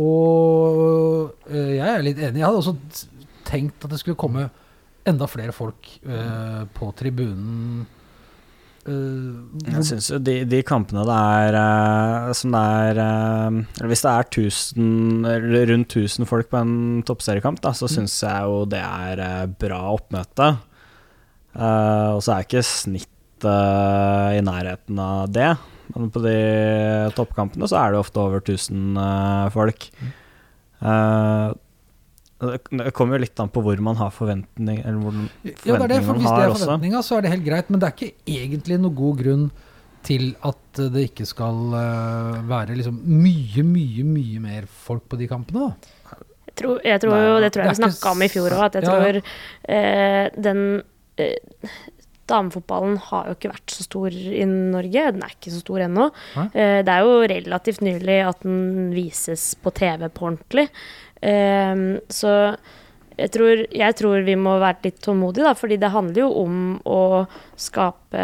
Og 0.00 1.50
eh, 1.50 1.76
jeg 1.76 1.86
er 1.86 2.04
litt 2.06 2.18
enig. 2.18 2.42
Jeg 2.42 2.48
hadde 2.48 2.62
også 2.64 2.76
tenkt 3.46 3.86
at 3.86 3.94
det 3.94 4.02
skulle 4.02 4.18
komme 4.18 4.48
enda 5.08 5.26
flere 5.30 5.54
folk 5.54 5.88
uh, 6.06 6.66
på 6.76 6.90
tribunen. 6.98 7.86
Eh, 8.88 9.72
Jeg 9.74 9.84
syns 9.84 10.06
jo 10.10 10.18
de, 10.24 10.38
de 10.48 10.62
kampene 10.64 11.02
det 11.04 11.16
er 11.20 11.56
eh, 11.60 12.30
som 12.38 12.54
det 12.54 12.62
er 12.64 13.00
eh, 13.04 13.84
hvis 13.90 14.04
det 14.06 14.12
er 14.14 14.28
tusen, 14.32 15.26
rundt 15.68 15.96
1000 15.98 16.28
folk 16.30 16.48
på 16.52 16.60
en 16.62 16.74
toppseriekamp, 17.08 17.60
da, 17.64 17.74
så 17.76 17.86
Mm. 17.90 17.94
syns 17.98 18.16
jeg 18.24 18.42
jo 18.48 18.64
det 18.72 18.80
er 18.80 19.46
bra 19.60 19.80
oppmøte. 19.96 20.50
Og 21.60 22.20
så 22.22 22.32
er 22.36 22.44
ikke 22.46 22.62
snittet 22.62 23.16
i 24.38 24.40
nærheten 24.46 24.98
av 25.02 25.30
det. 25.34 25.50
Men 25.96 26.10
på 26.14 26.20
de 26.22 26.34
toppkampene 27.16 27.66
så 27.66 27.80
er 27.82 27.90
det 27.92 27.98
ofte 28.00 28.20
over 28.22 28.38
1000 28.40 28.96
eh, 28.96 29.48
folk. 29.50 29.88
Eh, 30.80 31.48
det 32.40 32.92
kommer 32.96 33.18
jo 33.18 33.24
litt 33.26 33.40
an 33.42 33.50
på 33.52 33.60
hvor 33.64 33.80
man 33.84 33.98
har 34.00 34.10
forventning 34.16 34.78
Eller 34.80 35.00
hvor 35.02 35.12
Ja, 35.44 35.76
det 35.76 35.82
er 35.84 35.90
det, 35.92 35.98
for 36.06 36.16
Hvis 36.16 36.24
det 36.24 36.30
er 36.30 36.54
forventninger 36.54 36.54
forventninga, 36.62 37.02
så 37.04 37.18
er 37.18 37.26
det 37.26 37.32
helt 37.34 37.44
greit. 37.44 37.68
Men 37.70 37.82
det 37.82 37.88
er 37.90 37.96
ikke 37.98 38.38
egentlig 38.40 38.78
noen 38.80 38.96
god 38.96 39.18
grunn 39.20 39.44
til 40.08 40.30
at 40.48 40.80
det 40.94 41.02
ikke 41.10 41.26
skal 41.28 41.74
eh, 41.76 42.38
være 42.48 42.78
liksom 42.78 42.96
mye, 43.04 43.64
mye, 43.68 44.04
mye 44.08 44.40
mer 44.40 44.64
folk 44.64 45.04
på 45.12 45.18
de 45.20 45.28
kampene. 45.28 45.68
da. 45.68 46.20
Jeg 46.48 46.56
tror, 46.62 46.80
jeg 46.84 47.00
tror 47.04 47.16
jo, 47.20 47.34
det 47.44 47.50
tror 47.52 47.62
jeg 47.66 47.74
vi 47.76 47.80
snakka 47.82 48.10
om 48.16 48.22
i 48.24 48.28
fjor 48.32 48.56
òg, 48.56 48.62
at 48.70 48.78
jeg 48.80 48.88
Ja, 48.88 48.94
ja. 48.96 49.00
tror 49.04 49.20
eh, 49.76 50.42
den 50.48 50.62
eh, 51.20 51.76
Damefotballen 52.30 52.96
har 53.08 53.26
jo 53.26 53.34
ikke 53.34 53.50
vært 53.50 53.72
så 53.74 53.84
stor 53.84 54.14
i 54.14 54.44
Norge. 54.46 55.04
Den 55.16 55.24
er 55.26 55.32
ikke 55.34 55.50
så 55.50 55.60
stor 55.64 55.82
ennå. 55.82 56.04
Eh, 56.54 56.78
det 56.86 56.92
er 56.94 57.02
jo 57.02 57.16
relativt 57.32 57.80
nylig 57.82 58.18
at 58.28 58.44
den 58.46 58.92
vises 58.94 59.48
på 59.58 59.72
TV 59.74 60.06
på 60.14 60.28
ordentlig. 60.28 60.68
Eh, 61.20 61.86
så 62.08 62.34
jeg 63.20 63.32
tror, 63.34 63.62
jeg 63.74 63.96
tror 63.98 64.22
vi 64.24 64.34
må 64.38 64.54
være 64.62 64.86
litt 64.86 65.00
tålmodige, 65.04 65.44
da, 65.44 65.52
fordi 65.58 65.76
det 65.80 65.92
handler 65.92 66.22
jo 66.22 66.28
om 66.40 66.60
å 66.88 67.00
skape 67.60 68.22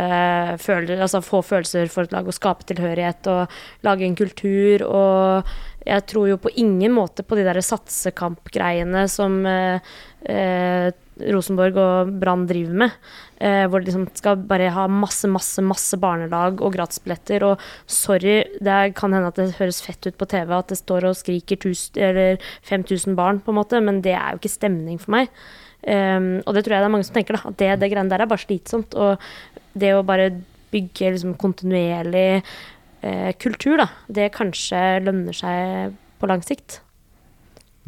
følelser, 0.62 1.02
altså 1.04 1.20
få 1.24 1.42
følelser 1.44 1.90
for 1.92 2.08
et 2.08 2.14
lag, 2.16 2.28
og 2.28 2.36
skape 2.36 2.64
tilhørighet 2.70 3.28
og 3.32 3.58
lage 3.84 4.06
en 4.06 4.16
kultur. 4.16 4.86
Og 4.88 5.50
jeg 5.86 6.06
tror 6.10 6.30
jo 6.30 6.38
på 6.40 6.54
ingen 6.62 6.94
måte 6.96 7.26
på 7.26 7.36
de 7.38 7.44
der 7.46 7.60
satsekampgreiene 7.64 9.04
som 9.12 9.42
eh, 9.50 9.92
eh, 10.32 10.88
Rosenborg 11.16 11.78
og 11.80 12.10
Brann 12.20 12.44
driver 12.48 12.76
med. 12.84 12.96
Eh, 13.40 13.64
hvor 13.68 13.80
de 13.80 13.90
liksom 13.90 14.06
skal 14.16 14.38
bare 14.48 14.70
ha 14.72 14.86
masse, 14.88 15.28
masse, 15.28 15.62
masse 15.64 15.96
barnelag 16.00 16.62
og 16.64 16.74
gratisbilletter. 16.76 17.44
Og 17.46 17.62
sorry, 17.90 18.42
det 18.60 18.96
kan 18.98 19.16
hende 19.16 19.32
at 19.32 19.40
det 19.40 19.56
høres 19.60 19.82
fett 19.84 20.08
ut 20.08 20.18
på 20.18 20.28
TV 20.30 20.52
at 20.56 20.72
det 20.72 20.80
står 20.80 21.08
og 21.10 21.18
skriker 21.18 21.60
1000, 21.60 22.00
eller 22.00 22.42
5000 22.68 23.16
barn, 23.18 23.40
på 23.40 23.52
en 23.52 23.60
måte, 23.60 23.80
men 23.84 24.02
det 24.04 24.16
er 24.16 24.34
jo 24.34 24.42
ikke 24.42 24.56
stemning 24.56 25.00
for 25.02 25.16
meg. 25.18 25.32
Um, 25.86 26.40
og 26.42 26.56
det 26.56 26.64
tror 26.64 26.74
jeg 26.74 26.82
det 26.82 26.86
er 26.88 26.94
mange 26.96 27.06
som 27.06 27.14
tenker, 27.14 27.36
da. 27.38 27.52
At 27.52 27.60
det, 27.60 27.74
det 27.82 27.90
greiene 27.92 28.12
der 28.12 28.24
er 28.24 28.30
bare 28.30 28.42
slitsomt. 28.42 28.96
Og 28.96 29.20
det 29.76 29.92
å 29.94 30.06
bare 30.06 30.32
bygge 30.72 31.12
liksom 31.14 31.36
kontinuerlig 31.40 32.42
eh, 33.06 33.30
kultur, 33.40 33.78
da, 33.80 33.90
det 34.08 34.32
kanskje 34.34 34.82
lønner 35.06 35.36
seg 35.36 35.94
på 36.20 36.28
lang 36.30 36.42
sikt. 36.44 36.80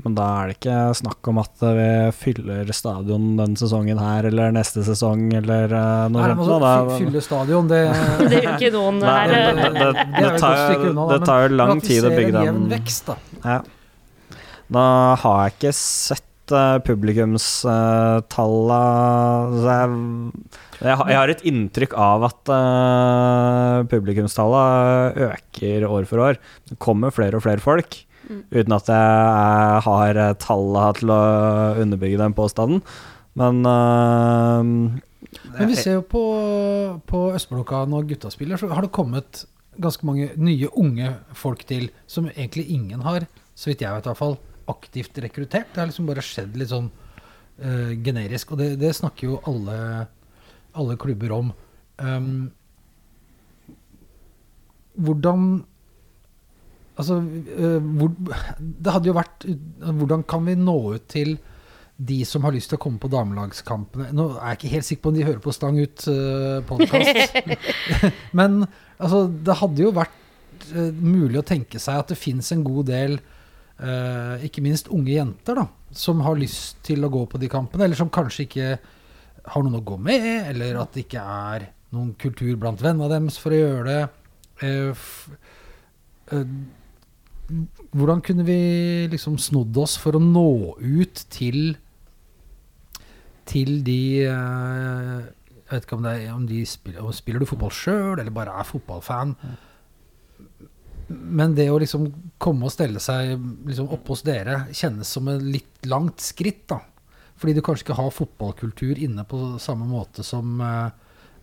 Men 0.04 0.14
da 0.14 0.24
er 0.40 0.50
det 0.52 0.54
ikke 0.60 0.74
snakk 0.94 1.26
om 1.32 1.40
at 1.42 1.62
vi 1.74 1.86
fyller 2.14 2.68
stadion 2.76 3.24
denne 3.40 3.58
sesongen 3.58 3.98
her, 3.98 4.28
eller 4.30 4.52
neste 4.54 4.84
sesong, 4.86 5.24
eller 5.34 5.72
eh, 5.74 6.04
noe 6.14 6.22
Nei, 6.22 6.28
sånt. 6.38 6.44
altså, 6.44 6.58
da. 6.62 6.98
Fylle 7.00 7.22
stadion, 7.24 7.66
det, 7.72 7.80
Det 8.30 8.42
gjør 8.44 8.54
ikke 8.54 8.70
noen 8.76 9.00
Nei, 9.02 9.16
her. 9.16 9.32
det, 9.32 9.40
eh, 9.40 9.58
det, 9.58 9.72
det, 9.74 9.88
det 9.98 10.22
er 10.22 10.28
jo 10.28 10.38
tar, 10.44 10.86
unna, 10.92 11.02
da, 11.02 11.10
det 11.18 11.26
tar 11.32 11.42
jo 11.42 11.50
lang 11.58 11.82
tid 11.82 12.06
å 12.06 12.12
bygge 12.14 12.30
en 12.30 12.38
den 12.38 12.48
jevn 12.52 12.64
vekst, 12.76 13.10
da. 13.10 13.18
Ja. 13.42 13.58
Da 14.78 14.86
har 15.24 15.38
jeg 15.48 15.56
ikke 15.56 15.74
sett 15.80 16.54
uh, 16.54 16.78
publikumstallene 16.84 18.82
jeg, 20.78 20.94
har- 20.94 21.08
jeg 21.10 21.18
har 21.18 21.32
et 21.32 21.42
inntrykk 21.48 21.94
av 21.98 22.26
at 22.28 22.50
uh, 22.54 23.82
publikumstallene 23.90 25.26
øker 25.32 25.86
år 25.88 26.06
for 26.06 26.22
år. 26.22 26.38
Det 26.70 26.78
kommer 26.82 27.10
flere 27.14 27.40
og 27.40 27.42
flere 27.46 27.58
folk. 27.64 27.98
Uten 28.28 28.74
at 28.76 28.90
jeg 28.92 29.84
har 29.86 30.18
tallet 30.42 31.00
til 31.00 31.12
å 31.14 31.20
underbygge 31.80 32.20
den 32.20 32.36
påstanden. 32.36 32.82
Men 33.38 33.62
uh, 33.66 34.64
Men 35.54 35.70
vi 35.70 35.78
ser 35.78 35.98
jo 35.98 36.04
på, 36.06 36.24
på 37.08 37.22
Østblokka 37.36 37.84
når 37.88 38.08
gutta 38.12 38.32
spiller, 38.34 38.60
så 38.60 38.70
har 38.72 38.84
det 38.84 38.94
kommet 38.94 39.44
ganske 39.78 40.06
mange 40.08 40.32
nye 40.40 40.68
unge 40.74 41.12
folk 41.38 41.62
til, 41.68 41.88
som 42.10 42.26
egentlig 42.32 42.66
ingen 42.74 43.04
har, 43.06 43.28
så 43.54 43.70
vidt 43.70 43.84
jeg 43.84 43.94
vet 43.94 44.08
i 44.08 44.10
hvert 44.10 44.20
fall, 44.20 44.38
aktivt 44.68 45.18
rekruttert. 45.22 45.70
Det 45.72 45.80
har 45.80 45.88
liksom 45.90 46.08
bare 46.08 46.24
skjedd 46.24 46.58
litt 46.58 46.72
sånn 46.72 46.90
uh, 46.90 47.92
generisk, 48.04 48.52
og 48.52 48.62
det, 48.62 48.72
det 48.82 48.92
snakker 48.98 49.30
jo 49.30 49.40
alle, 49.48 49.78
alle 50.76 50.98
klubber 51.00 51.36
om. 51.38 51.52
Um, 52.02 52.48
hvordan 54.98 55.62
Altså, 56.98 57.20
eh, 57.54 57.78
hvor, 57.78 58.10
det 58.58 58.90
hadde 58.90 59.06
jo 59.06 59.14
vært 59.14 59.44
Hvordan 59.46 60.24
kan 60.26 60.42
vi 60.48 60.56
nå 60.58 60.74
ut 60.96 61.04
til 61.10 61.36
de 61.98 62.18
som 62.26 62.44
har 62.46 62.54
lyst 62.54 62.70
til 62.70 62.78
å 62.78 62.82
komme 62.82 62.98
på 63.02 63.10
damelagskampene 63.10 64.12
Nå 64.14 64.28
er 64.36 64.52
jeg 64.52 64.58
ikke 64.58 64.72
helt 64.72 64.86
sikker 64.86 65.02
på 65.04 65.12
om 65.12 65.16
de 65.16 65.26
hører 65.26 65.40
på 65.42 65.54
Stang 65.54 65.78
ut 65.78 66.04
uh, 66.10 66.58
podkast. 66.66 67.38
Men 68.38 68.60
altså, 68.98 69.24
det 69.26 69.56
hadde 69.62 69.82
jo 69.82 69.94
vært 69.96 70.68
eh, 70.74 70.92
mulig 70.94 71.40
å 71.40 71.46
tenke 71.46 71.82
seg 71.82 72.02
at 72.02 72.12
det 72.12 72.20
fins 72.20 72.52
en 72.54 72.62
god 72.66 72.90
del, 72.92 73.18
Uh, 73.78 74.42
ikke 74.42 74.62
minst 74.64 74.88
unge 74.90 75.12
jenter, 75.12 75.54
da, 75.54 75.68
som 75.94 76.18
har 76.26 76.34
lyst 76.34 76.80
til 76.82 77.04
å 77.06 77.10
gå 77.14 77.20
på 77.30 77.38
de 77.38 77.46
kampene, 77.52 77.84
eller 77.86 77.98
som 77.98 78.10
kanskje 78.10 78.46
ikke 78.48 78.70
har 79.52 79.62
noen 79.62 79.78
å 79.78 79.84
gå 79.86 79.98
med, 80.02 80.26
eller 80.50 80.80
at 80.82 80.96
det 80.96 81.04
ikke 81.04 81.22
er 81.22 81.68
noen 81.94 82.10
kultur 82.18 82.56
blant 82.58 82.82
vennene 82.82 83.06
deres 83.12 83.38
for 83.38 83.54
å 83.54 83.60
gjøre 83.60 83.84
det. 83.86 84.00
Uh, 84.64 85.06
eh, 86.34 86.56
hvordan 87.96 88.20
kunne 88.24 88.44
vi 88.44 88.60
liksom 89.12 89.38
snodd 89.40 89.76
oss 89.80 89.96
for 90.00 90.18
å 90.18 90.22
nå 90.22 90.76
ut 90.78 91.22
til 91.32 91.76
til 93.48 93.78
de 93.80 94.00
eh, 94.28 95.22
Jeg 95.68 95.70
vet 95.70 95.86
ikke 95.86 95.96
om, 95.96 96.06
er, 96.08 96.26
om 96.34 96.44
de 96.48 96.60
spiller, 96.68 97.00
om 97.04 97.14
spiller 97.16 97.40
du 97.40 97.48
fotball 97.48 97.72
sjøl, 97.72 98.18
eller 98.18 98.32
bare 98.34 98.54
er 98.56 98.68
fotballfan. 98.68 99.34
Men 101.08 101.54
det 101.56 101.66
å 101.72 101.78
liksom 101.80 102.06
komme 102.40 102.68
og 102.68 102.72
stelle 102.72 103.00
seg 103.04 103.34
liksom 103.68 103.90
oppe 103.92 104.14
hos 104.14 104.24
dere 104.24 104.62
kjennes 104.76 105.08
som 105.12 105.28
et 105.32 105.44
litt 105.44 105.88
langt 105.88 106.24
skritt, 106.24 106.66
da. 106.72 106.80
Fordi 107.38 107.54
du 107.54 107.62
kanskje 107.64 107.86
ikke 107.86 107.98
har 108.00 108.16
fotballkultur 108.16 108.98
inne 108.98 109.24
på 109.28 109.58
samme 109.62 109.86
måte 109.88 110.24
som 110.26 110.56
eh, 110.64 110.88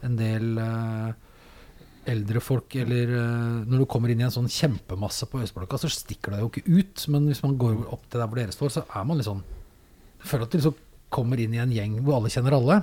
en 0.05 0.17
del 0.19 0.57
eh, 0.61 1.13
eldre 2.07 2.41
folk, 2.43 2.75
eller 2.81 3.11
eh, 3.17 3.65
når 3.69 3.81
du 3.81 3.85
kommer 3.89 4.09
inn 4.13 4.19
i 4.21 4.25
en 4.27 4.33
sånn 4.33 4.49
kjempemasse 4.51 5.25
på 5.31 5.41
Østblokka, 5.43 5.79
så 5.81 5.89
stikker 5.91 6.35
det 6.35 6.41
jo 6.43 6.49
ikke 6.51 6.65
ut. 6.79 7.05
Men 7.13 7.27
hvis 7.31 7.41
man 7.45 7.57
går 7.61 7.79
opp 7.93 8.03
til 8.09 8.19
der 8.21 8.27
hvor 8.29 8.39
dere 8.41 8.55
står, 8.55 8.73
så 8.75 8.83
er 8.85 9.05
man 9.09 9.17
litt 9.17 9.25
sånn 9.29 9.43
Jeg 10.21 10.27
føler 10.31 10.45
at 10.47 10.51
du 10.53 10.57
liksom 10.59 10.77
kommer 11.15 11.39
inn 11.39 11.53
i 11.53 11.61
en 11.61 11.71
gjeng 11.73 11.99
hvor 12.03 12.17
alle 12.19 12.29
kjenner 12.33 12.55
alle. 12.57 12.79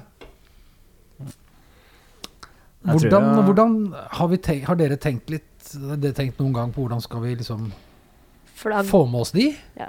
Hvordan, 2.83 3.23
jeg- 3.37 3.45
hvordan 3.47 3.75
har, 4.19 4.29
vi 4.29 4.37
tenkt, 4.43 4.67
har 4.67 4.75
dere 4.77 4.97
tenkt 4.99 5.31
litt 5.31 5.49
har 5.73 5.97
dere 6.03 6.13
tenkt 6.13 6.39
noen 6.43 6.53
gang 6.53 6.73
på 6.75 6.83
hvordan 6.83 7.01
skal 7.01 7.21
vi 7.23 7.37
liksom 7.39 7.69
Flagg, 8.59 8.87
få 8.87 9.05
med 9.11 9.21
oss 9.23 9.31
de? 9.35 9.45
ja, 9.79 9.87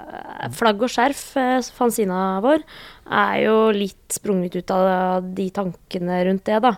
flagg 0.54 0.80
og 0.82 0.88
skjerf, 0.90 1.36
eh, 1.36 1.60
fanzina 1.76 2.40
vår, 2.42 2.62
er 3.10 3.42
jo 3.44 3.56
litt 3.74 4.08
sprunget 4.14 4.56
ut 4.56 4.70
av 4.74 5.22
de 5.34 5.48
tankene 5.50 6.24
rundt 6.26 6.44
det, 6.48 6.60
da. 6.62 6.72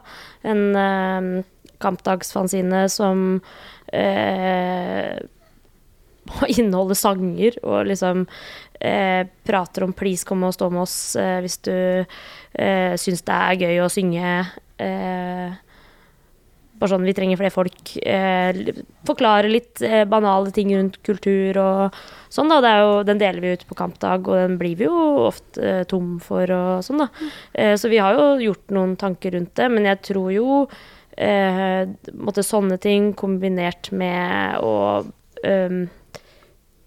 En 0.45 0.65
eh, 0.77 1.45
kampdagsfanzine 1.83 2.87
som 2.93 3.41
eh, 3.93 5.19
inneholder 6.57 6.99
sanger 6.99 7.59
og 7.63 7.87
liksom 7.91 8.27
eh, 8.81 9.27
prater 9.47 9.87
om 9.87 9.93
'please, 9.93 10.27
kom 10.27 10.45
og 10.45 10.55
stå 10.55 10.71
med 10.71 10.83
oss' 10.83 11.17
eh, 11.21 11.39
hvis 11.45 11.61
du 11.63 11.77
eh, 12.59 12.97
syns 12.99 13.23
det 13.23 13.37
er 13.37 13.63
gøy 13.63 13.85
å 13.85 13.93
synge. 13.93 14.35
Eh, 14.79 15.55
bare 16.77 16.93
sånn, 16.93 17.07
Vi 17.09 17.15
trenger 17.17 17.39
flere 17.41 17.55
folk. 17.55 17.93
Eh, 18.05 18.59
forklare 19.09 19.49
litt 19.49 19.81
eh, 19.81 20.05
banale 20.05 20.53
ting 20.53 20.75
rundt 20.77 20.99
kultur 21.07 21.57
og 21.57 21.97
sånn. 22.29 22.51
da, 22.53 22.61
det 22.61 22.73
er 22.73 22.83
jo, 22.85 23.03
Den 23.09 23.23
deler 23.23 23.41
vi 23.41 23.55
ut 23.57 23.65
på 23.69 23.79
kampdag, 23.79 24.29
og 24.29 24.37
den 24.37 24.59
blir 24.61 24.77
vi 24.77 24.85
jo 24.85 24.99
ofte 25.27 25.63
eh, 25.63 25.85
tom 25.89 26.19
for 26.21 26.51
og 26.53 26.85
sånn. 26.85 27.07
da. 27.07 27.09
Eh, 27.55 27.77
så 27.81 27.89
vi 27.89 28.03
har 28.03 28.19
jo 28.19 28.27
gjort 28.51 28.77
noen 28.77 28.97
tanker 29.01 29.33
rundt 29.39 29.55
det, 29.57 29.71
men 29.73 29.89
jeg 29.89 30.03
tror 30.11 30.31
jo 30.35 30.67
eh, 31.17 31.89
måtte 32.15 32.45
sånne 32.47 32.79
ting 32.83 33.13
kombinert 33.19 33.91
med 33.97 34.61
å 34.65 34.77
um, 35.03 35.83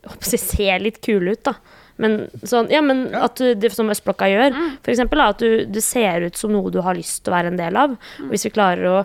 håper 0.06 0.26
å 0.26 0.32
si, 0.32 0.40
se 0.42 0.72
litt 0.82 1.02
kule 1.06 1.36
ut, 1.36 1.44
da. 1.48 1.56
Men, 2.00 2.22
sånn, 2.48 2.70
ja, 2.72 2.80
men 2.84 3.10
at 3.18 3.42
du, 3.42 3.52
det 3.60 3.74
som 3.76 3.90
Østblokka 3.92 4.30
gjør, 4.32 4.56
for 4.80 4.94
eksempel, 4.94 5.20
at 5.20 5.42
du, 5.44 5.66
du, 5.68 5.82
ser 5.84 6.24
ut 6.30 6.38
som 6.40 6.54
noe 6.56 6.72
du 6.72 6.80
har 6.86 6.96
lyst 6.96 7.26
til 7.26 7.34
å 7.34 7.36
være 7.36 7.52
en 7.52 7.60
del 7.60 7.80
av. 7.80 7.98
Og 8.24 8.32
hvis 8.32 8.48
vi 8.48 8.54
klarer 8.56 8.88
å 8.88 9.02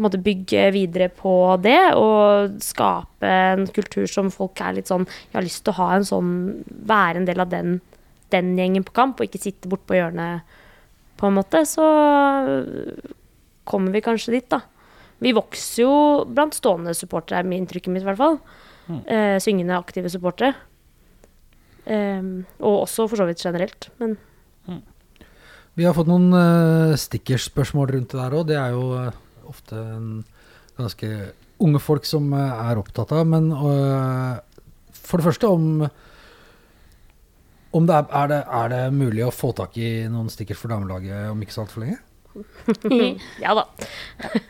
måte, 0.00 0.20
bygge 0.22 0.70
videre 0.72 1.10
på 1.12 1.34
det, 1.60 1.92
og 1.98 2.56
skape 2.64 3.34
en 3.52 3.66
kultur 3.76 4.08
som 4.08 4.32
folk 4.32 4.62
er 4.64 4.78
litt 4.78 4.88
sånn 4.88 5.04
Jeg 5.04 5.34
har 5.34 5.44
lyst 5.44 5.64
til 5.66 5.74
å 5.74 5.80
ha 5.80 5.88
en 5.96 6.06
sånn 6.06 6.30
Være 6.86 7.18
en 7.18 7.26
del 7.26 7.42
av 7.42 7.50
den, 7.50 7.80
den 8.32 8.52
gjengen 8.56 8.86
på 8.86 8.94
kamp, 8.96 9.18
og 9.18 9.28
ikke 9.28 9.42
sitte 9.42 9.68
bort 9.68 9.84
på 9.90 9.98
hjørnet, 9.98 10.56
på 11.18 11.28
en 11.28 11.36
måte, 11.36 11.64
så 11.66 11.84
kommer 13.68 13.94
vi 13.94 14.04
kanskje 14.04 14.34
dit, 14.38 14.48
da. 14.50 14.62
Vi 15.22 15.34
vokser 15.34 15.82
jo 15.82 15.92
blant 16.30 16.56
stående 16.56 16.94
supportere, 16.96 17.42
er 17.42 17.58
inntrykket 17.58 17.92
mitt 17.92 18.04
i 18.04 18.08
hvert 18.08 18.20
fall. 18.20 18.40
Eh, 18.88 19.36
syngende, 19.42 19.76
aktive 19.76 20.10
supportere. 20.12 20.54
Um, 21.88 22.42
og 22.60 22.82
også 22.82 23.06
for 23.08 23.16
så 23.16 23.24
vidt 23.24 23.40
generelt, 23.40 23.88
men 23.96 24.18
Vi 25.78 25.86
har 25.86 25.94
fått 25.94 26.08
noen 26.10 26.32
uh, 26.34 26.96
stickerspørsmål 26.98 27.92
rundt 27.94 28.10
det 28.10 28.18
der 28.18 28.34
òg. 28.34 28.48
Det 28.48 28.56
er 28.58 28.72
jo 28.74 28.82
uh, 28.98 29.14
ofte 29.46 29.78
en 29.78 30.08
ganske 30.74 31.10
unge 31.62 31.80
folk 31.80 32.08
som 32.08 32.32
uh, 32.34 32.64
er 32.66 32.80
opptatt 32.80 33.14
av. 33.14 33.22
Men 33.30 33.46
eh, 33.54 34.40
for 34.90 35.22
det 35.22 35.28
første 35.28 35.52
om 35.54 35.86
om 37.78 37.86
det 37.86 37.94
er, 37.94 38.10
er, 38.16 38.28
det, 38.32 38.40
er 38.58 38.68
det 38.72 38.82
mulig 38.96 39.22
å 39.26 39.32
få 39.34 39.52
tak 39.54 39.76
i 39.78 40.08
noen 40.10 40.30
stickers 40.32 40.58
for 40.58 40.72
damelaget 40.72 41.28
om 41.30 41.40
ikke 41.44 41.54
så 41.54 41.62
altfor 41.66 41.84
lenge? 41.84 41.98
ja 43.44 43.54
da. 43.56 43.64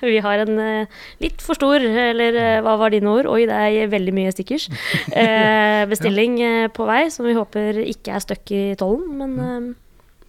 Vi 0.03 0.19
har 0.25 0.45
en 0.45 0.61
eh, 0.63 1.03
litt 1.23 1.43
for 1.45 1.59
stor, 1.59 1.83
eller 1.83 2.39
eh, 2.39 2.61
hva 2.65 2.77
var 2.81 2.95
dine 2.95 3.11
ord? 3.11 3.29
Oi, 3.31 3.45
det 3.49 3.59
er 3.59 3.93
veldig 3.93 4.15
mye 4.17 4.33
stickers. 4.35 4.69
Eh, 5.13 5.83
bestilling 5.93 6.39
på 6.75 6.89
vei, 6.89 7.05
som 7.15 7.29
vi 7.29 7.37
håper 7.39 7.83
ikke 7.85 8.17
er 8.17 8.25
stuck 8.25 8.55
i 8.55 8.63
tollen, 8.81 9.13
men 9.21 9.37
eh, 9.45 9.69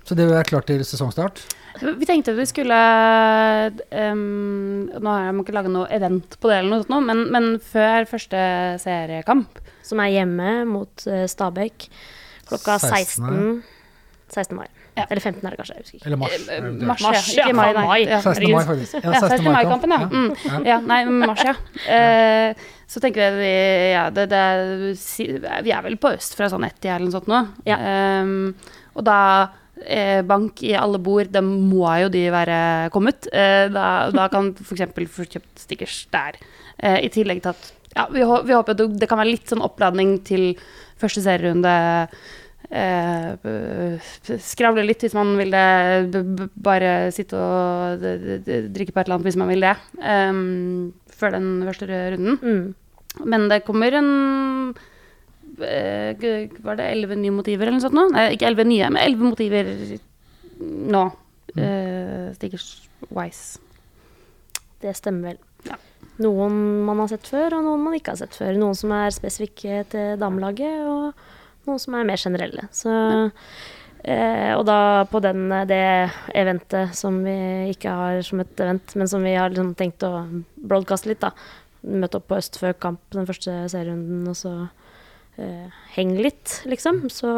Så 0.09 0.17
det 0.17 0.29
er 0.33 0.47
klart 0.47 0.69
til 0.71 0.83
sesongstart. 0.85 1.41
Vi 1.79 2.07
tenkte 2.09 2.33
at 2.33 2.39
vi 2.39 2.45
skulle 2.49 2.77
um, 4.11 4.89
Nå 4.89 5.11
har 5.13 5.27
jeg 5.29 5.35
ikke 5.43 5.53
laga 5.55 5.69
noe 5.71 5.85
event 5.95 6.33
på 6.41 6.49
det, 6.49 6.57
eller 6.59 6.73
noe 6.73 6.87
sånt, 6.87 7.07
men, 7.07 7.21
men 7.31 7.51
før 7.63 8.09
første 8.09 8.41
seriekamp 8.83 9.61
som 9.85 10.01
er 10.03 10.11
hjemme 10.17 10.55
mot 10.67 11.05
Stabæk 11.05 11.87
klokka 12.49 12.79
16. 12.81 13.61
16. 13.61 13.63
16. 14.33 14.57
mai. 14.57 14.67
Ja. 14.99 15.05
Eller 15.09 15.23
15 15.23 15.45
er 15.45 15.53
det 15.55 15.59
kanskje, 15.59 15.75
jeg 15.77 15.85
husker 15.85 15.99
ikke. 15.99 16.09
Eller 16.09 16.19
mars. 16.21 16.49
Eh. 16.49 16.67
Mars, 16.89 17.05
Mars, 17.05 17.29
ja. 17.35 17.45
Ikke 17.45 17.59
mai, 17.59 17.69
nei. 17.73 17.85
mai. 17.87 17.99
Ja. 18.03 18.19
16. 18.25 18.51
mai, 18.51 18.65
faktisk. 18.71 18.97
Ja, 18.99 19.13
Ja, 19.13 19.21
16. 19.23 19.51
mai-kampen, 19.53 19.95
ja. 19.95 20.01
Ja. 20.01 20.09
Mm. 20.09 20.67
ja. 20.67 20.81
Nei, 20.91 20.99
mars, 21.23 21.45
ja. 21.47 21.55
Uh, 21.85 22.67
så 22.89 23.01
tenker 23.03 23.21
vi 23.21 23.29
at 23.29 23.39
vi 23.39 23.53
Ja, 23.93 24.03
det, 24.13 24.27
det 24.31 24.43
er, 24.49 25.63
vi 25.65 25.73
er 25.75 25.85
vel 25.85 25.97
på 26.01 26.13
øst 26.15 26.37
fra 26.37 26.49
sånn 26.51 26.65
ett 26.67 26.83
eller 26.85 27.05
noe 27.05 27.15
sånt 27.15 27.29
nå. 27.29 27.41
Ja. 27.69 27.77
Ehm, 27.77 28.53
og 28.97 29.05
da 29.05 29.19
eh, 29.85 30.21
bank 30.25 30.63
i 30.65 30.73
alle 30.77 30.99
bord, 31.01 31.29
da 31.33 31.43
må 31.45 31.85
jo 32.03 32.09
de 32.13 32.25
være 32.33 32.59
kommet. 32.93 33.29
Eh, 33.31 33.67
da, 33.73 34.09
da 34.13 34.27
kan 34.33 34.53
f.eks. 34.57 34.87
få 35.13 35.27
kjøpt 35.29 35.65
stickers 35.65 36.01
der. 36.13 36.39
Eh, 36.77 37.05
I 37.05 37.11
tillegg 37.13 37.43
til 37.43 37.53
at 37.53 37.69
ja, 37.95 38.05
vi, 38.11 38.21
vi 38.21 38.55
håper 38.55 38.75
at 38.75 38.81
det, 38.81 38.89
det 39.01 39.09
kan 39.09 39.19
være 39.21 39.33
litt 39.33 39.49
sånn 39.49 39.65
oppladning 39.65 40.19
til 40.27 40.51
første 40.99 41.23
serierunde. 41.25 41.71
Eh, 42.69 44.09
skravle 44.37 44.83
litt 44.85 45.01
hvis 45.01 45.15
man 45.17 45.33
vil 45.39 45.53
det. 45.53 46.49
Bare 46.53 47.09
sitte 47.15 47.39
og 47.39 48.03
drikke 48.03 48.93
på 48.93 49.01
et 49.01 49.07
eller 49.07 49.17
annet 49.17 49.29
hvis 49.29 49.39
man 49.41 49.49
vil 49.49 49.65
det. 49.65 49.75
Um, 49.97 50.91
før 51.19 51.35
den 51.37 51.49
første 51.67 51.89
runden. 51.89 52.37
Mm. 52.43 53.25
Men 53.29 53.47
det 53.49 53.63
kommer 53.65 53.95
en 53.97 54.11
eh, 55.65 56.13
Var 56.61 56.77
det 56.77 56.85
elleve 56.85 57.17
nye 57.17 57.33
motiver 57.33 57.67
eller 57.67 57.79
noe 57.79 57.87
sånt 57.87 57.97
nå? 57.97 58.05
Nei, 58.13 58.29
ikke 58.35 58.51
elleve 58.51 58.67
nye, 58.69 58.91
men 58.93 59.01
elleve 59.01 59.31
motiver 59.31 59.73
nå. 60.59 61.03
Uh, 61.57 62.29
stickers 62.37 62.69
wise. 63.09 63.57
Det 64.79 64.93
stemmer 64.95 65.31
vel. 65.33 65.39
Ja. 65.65 65.79
Noen 66.21 66.53
man 66.85 67.01
har 67.01 67.09
sett 67.11 67.27
før, 67.27 67.57
og 67.57 67.65
noen 67.65 67.81
man 67.87 67.95
ikke 67.97 68.13
har 68.13 68.21
sett 68.21 68.37
før. 68.37 68.53
Noen 68.59 68.77
som 68.77 68.93
er 68.93 69.15
spesifikke 69.15 69.81
til 69.89 70.19
damelaget, 70.21 70.85
og 70.85 71.17
noen 71.69 71.79
som 71.81 71.95
er 71.99 72.07
mer 72.09 72.19
generelle. 72.21 72.67
Så, 72.75 72.91
eh, 74.03 74.51
og 74.57 74.65
da 74.69 75.05
på 75.11 75.21
den, 75.23 75.47
det 75.69 75.81
eventet 76.37 76.95
som 76.97 77.21
vi 77.25 77.37
ikke 77.73 77.93
har 78.01 78.21
som 78.25 78.41
et 78.43 78.59
event, 78.65 78.95
men 78.99 79.07
som 79.11 79.23
vi 79.25 79.33
har 79.37 79.49
liksom 79.53 79.73
tenkt 79.79 80.03
å 80.07 80.13
broadcaste 80.59 81.11
litt, 81.11 81.21
da. 81.23 81.31
Møte 81.83 82.19
opp 82.19 82.27
på 82.27 82.37
Øst 82.41 82.57
før 82.59 82.73
kamp 82.75 82.99
den 83.15 83.27
første 83.29 83.53
serierunden, 83.71 84.27
og 84.27 84.35
så 84.35 84.53
eh, 85.39 85.69
henge 85.95 86.19
litt, 86.25 86.57
liksom. 86.67 87.05
Så 87.13 87.29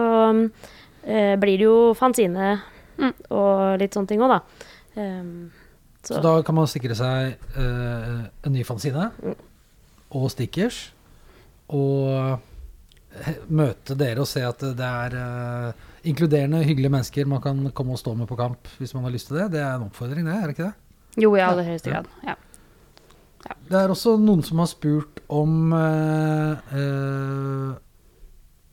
eh, 1.06 1.36
blir 1.38 1.58
det 1.62 1.68
jo 1.70 1.94
fanzine 1.98 2.60
Mm. 3.02 3.14
og 3.34 3.80
litt 3.80 3.96
sånne 3.96 4.10
ting 4.12 4.20
òg, 4.22 4.30
da. 4.30 4.42
Ehm, 5.02 5.50
Så 6.04 6.20
da 6.22 6.42
kan 6.46 6.54
man 6.54 6.68
sikre 6.68 6.94
seg 6.94 7.38
eh, 7.58 8.20
en 8.46 8.54
ny 8.54 8.64
fanzine 8.68 9.08
Mm. 9.24 9.36
og 10.12 10.30
stickers. 10.30 10.92
Og 11.70 12.38
møte 13.52 13.96
dere 14.00 14.24
og 14.24 14.30
se 14.30 14.44
at 14.46 14.62
det 14.78 14.88
er 14.88 15.16
eh, 15.20 15.88
inkluderende, 16.08 16.64
hyggelige 16.64 16.94
mennesker 16.94 17.28
man 17.30 17.42
kan 17.44 17.66
komme 17.76 17.96
og 17.96 18.00
stå 18.02 18.14
med 18.18 18.30
på 18.30 18.38
kamp 18.40 18.70
hvis 18.80 18.94
man 18.96 19.04
har 19.08 19.14
lyst 19.14 19.28
til 19.30 19.42
det. 19.42 19.52
Det 19.58 19.62
er 19.62 19.76
en 19.76 19.90
oppfordring, 19.90 20.26
det, 20.28 20.38
er 20.38 20.48
det 20.48 20.56
ikke 20.56 20.70
det? 20.70 20.74
Jo, 21.22 21.36
i 21.36 21.44
aller 21.44 21.66
Ja, 21.66 21.74
høyeste 21.74 21.92
grad. 21.92 22.10
Ja. 22.28 22.38
Det 23.68 23.78
er 23.80 23.92
også 23.92 24.16
noen 24.22 24.44
som 24.46 24.62
har 24.62 24.70
spurt 24.70 25.20
om 25.34 25.74
uh, 25.74 26.54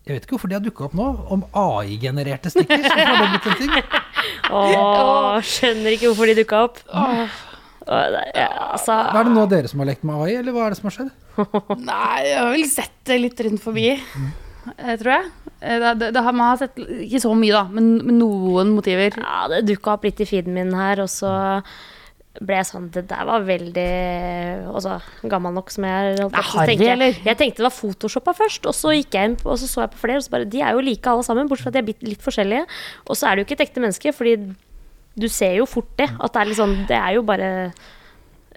Jeg 0.05 0.13
vet 0.13 0.27
ikke 0.27 0.35
hvorfor 0.37 0.51
de 0.51 0.59
har 0.59 0.65
dukka 0.65 0.87
opp 0.87 0.97
nå. 0.99 1.07
Om 1.35 1.45
AI-genererte 1.57 2.53
stickers. 2.53 2.85
Hvorfor 2.85 3.09
har 3.09 3.23
det 3.23 3.31
blitt 3.33 3.49
en 3.49 3.59
ting? 3.63 3.73
Åh, 4.59 5.39
skjønner 5.45 5.97
ikke 5.97 6.11
hvorfor 6.11 6.31
de 6.31 6.37
dukka 6.43 6.61
opp. 6.69 6.83
Åh, 6.93 7.25
det, 7.89 8.23
ja, 8.37 8.51
altså, 8.75 8.93
Er 9.09 9.25
det 9.25 9.33
noe 9.33 9.47
av 9.49 9.53
dere 9.55 9.73
som 9.73 9.81
har 9.83 9.89
lekt 9.89 10.05
med 10.05 10.21
AI, 10.21 10.37
eller 10.43 10.55
hva 10.55 10.67
er 10.67 10.77
det 10.77 10.81
som 10.83 10.91
har 10.91 10.97
skjedd? 10.99 11.13
Nei, 11.91 12.23
jeg 12.29 12.39
har 12.39 12.51
vel 12.55 12.65
sett 12.71 12.97
det 13.09 13.21
litt 13.23 13.41
rundt 13.47 13.63
forbi, 13.63 13.89
eh, 13.95 14.97
tror 15.01 15.13
jeg. 15.15 15.29
Det, 15.59 15.93
det, 15.99 16.09
det 16.15 16.23
har, 16.23 16.35
man 16.39 16.53
har 16.53 16.59
sett 16.61 16.77
ikke 16.79 17.19
så 17.25 17.33
mye, 17.35 17.51
da, 17.57 17.65
men, 17.75 17.97
men 18.07 18.19
noen 18.21 18.71
motiver. 18.77 19.17
ja, 19.19 19.47
det 19.51 19.65
dukka 19.67 19.97
opp 19.97 20.05
litt 20.07 20.21
i 20.23 20.27
feeden 20.29 20.55
min 20.55 20.71
her, 20.79 21.01
og 21.03 21.11
så 21.11 21.33
ble 22.39 22.55
jeg 22.61 22.67
sånn 22.69 22.85
Det 22.95 23.03
der 23.11 23.25
var 23.27 23.43
veldig 23.43 23.87
også, 24.71 24.93
gammel 25.27 25.57
nok 25.57 25.73
som 25.75 25.83
jeg 25.89 26.13
er. 26.13 26.21
Jeg- 26.23 27.25
Jeg 27.27 27.37
tenkte 27.41 27.57
det 27.59 27.67
var 27.67 27.75
photoshoppa 27.75 28.35
først, 28.39 28.69
og 28.71 28.77
så 28.79 28.93
gikk 28.95 29.17
jeg 29.19 29.31
inn 29.33 29.37
på, 29.41 29.51
og 29.51 29.59
så 29.59 29.67
så 29.67 29.81
jeg 29.83 29.91
på 29.97 30.03
flere, 30.05 30.21
og 30.21 30.23
så 30.23 30.31
bare 30.37 30.45
De 30.53 30.61
er 30.63 30.73
jo 30.77 30.85
like 30.87 31.07
alle 31.11 31.25
sammen, 31.27 31.49
bortsett 31.51 31.73
fra 31.73 31.75
at 31.75 31.81
de 31.89 31.93
er 31.97 32.09
litt 32.13 32.23
forskjellige. 32.23 32.67
Og 33.11 33.17
så 33.19 33.27
er 33.27 33.35
det 33.35 33.43
jo 33.43 33.47
ikke 33.49 33.59
et 33.59 33.67
ekte 33.67 33.83
menneske, 33.83 34.13
fordi 34.15 34.37
du 35.19 35.27
ser 35.29 35.57
jo 35.59 35.67
fort 35.67 35.91
det. 35.99 36.07
At 36.21 36.33
det 36.33 36.41
er 36.41 36.47
litt 36.53 36.61
sånn 36.63 36.77
Det 36.87 36.95
er 37.01 37.15
jo 37.19 37.23
bare 37.27 37.51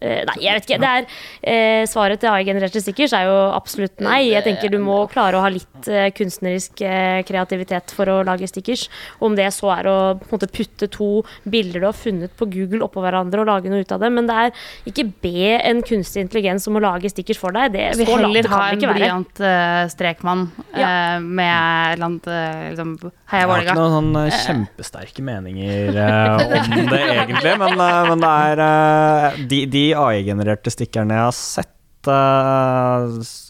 Nei, 0.02 0.38
jeg 0.42 0.58
vet 0.58 0.68
ikke. 0.68 0.80
Det 0.82 0.92
er, 0.92 1.08
eh, 1.54 1.84
svaret 1.90 2.22
til 2.22 2.32
AI-genererte 2.32 2.82
stickers 2.82 3.14
er 3.14 3.28
jo 3.30 3.38
absolutt 3.54 4.02
nei. 4.02 4.32
Jeg 4.32 4.44
tenker 4.48 4.72
du 4.74 4.80
må 4.82 5.04
klare 5.12 5.38
å 5.38 5.44
ha 5.46 5.52
litt 5.54 5.88
eh, 5.88 6.10
kunstnerisk 6.18 6.82
eh, 6.82 7.22
kreativitet 7.28 7.94
for 7.96 8.10
å 8.10 8.20
lage 8.26 8.50
stickers. 8.50 8.88
Om 9.22 9.38
det 9.38 9.50
så 9.54 9.72
er 9.78 9.90
å 9.92 9.98
på 10.22 10.28
en 10.28 10.36
måte, 10.38 10.50
putte 10.52 10.90
to 10.92 11.10
bilder 11.50 11.84
du 11.84 11.88
har 11.90 11.98
funnet 11.98 12.34
på 12.38 12.50
Google 12.52 12.86
oppå 12.88 13.04
hverandre 13.04 13.44
og 13.44 13.50
lage 13.52 13.72
noe 13.72 13.86
ut 13.86 13.94
av 13.94 14.02
det. 14.02 14.12
Men 14.14 14.30
det 14.30 14.38
er 14.46 14.66
ikke 14.90 15.08
be 15.24 15.56
en 15.60 15.82
kunstig 15.86 16.26
intelligens 16.26 16.68
om 16.70 16.80
å 16.80 16.84
lage 16.84 17.12
stickers 17.12 17.40
for 17.42 17.56
deg. 17.56 17.74
Det, 17.76 17.86
Jeg 17.92 18.08
så 18.08 18.18
langt 18.22 18.36
det 18.36 18.46
kan 18.50 18.66
det 18.66 18.80
ikke 18.80 18.92
være. 18.92 19.00
blyant 19.00 19.44
eh, 19.46 19.84
strekmann 19.94 20.48
ja. 20.78 21.20
med 21.22 21.52
et 21.52 21.96
eller 21.96 22.08
annet 22.10 22.32
eh, 22.32 22.70
liksom, 22.72 22.96
Heia 23.32 23.46
Jeg 23.46 23.50
har 23.52 23.64
ikke 23.64 23.76
noen 23.78 23.94
sånn 23.96 24.18
eh, 24.20 24.40
kjempesterke 24.46 25.24
meninger 25.24 26.00
eh, 26.04 26.42
om 26.60 26.90
det 26.92 27.02
egentlig, 27.16 27.54
men, 27.62 27.84
eh, 27.86 28.10
men 28.10 28.24
det 28.26 28.32
er 28.42 29.38
de, 29.52 29.62
De, 29.72 29.84
de 29.92 30.00
AI-genererte 30.00 30.74
stikkerne 30.74 31.20
jeg 31.20 31.28
har 31.28 31.36
sett, 31.38 31.76
uh, 32.10 33.06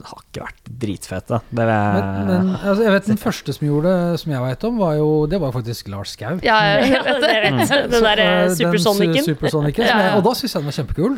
har 0.10 0.24
ikke 0.26 0.42
vært 0.44 0.70
dritfete. 0.82 1.40
Det 1.52 1.64
vil 1.68 1.72
jeg 1.72 2.02
Men, 2.02 2.28
men 2.28 2.50
altså, 2.58 2.84
jeg 2.84 2.94
vet 2.96 3.08
den 3.12 3.20
første 3.22 3.56
som 3.56 3.68
gjorde 3.68 3.94
det, 3.96 4.20
som 4.24 4.34
jeg 4.34 4.44
vet 4.46 4.66
om, 4.68 4.80
var 4.82 4.98
jo 5.00 5.08
Det 5.32 5.40
var 5.44 5.54
faktisk 5.56 5.92
Lars 5.94 6.14
Skau. 6.18 6.40
Ja, 6.46 6.58
jeg 6.82 6.92
vet 7.08 7.22
det 7.24 7.32
Mm. 7.52 7.58
Den 7.92 8.04
derre 8.06 8.26
eh, 8.46 8.54
supersonicen. 8.56 9.24
su- 9.26 9.34
supersonicen, 9.34 9.86
Ja, 9.88 9.98
ja. 10.06 10.12
Og 10.18 10.24
da 10.28 10.34
syns 10.38 10.54
jeg 10.56 10.62
den 10.62 10.70
var 10.70 10.78
kjempekul. 10.78 11.18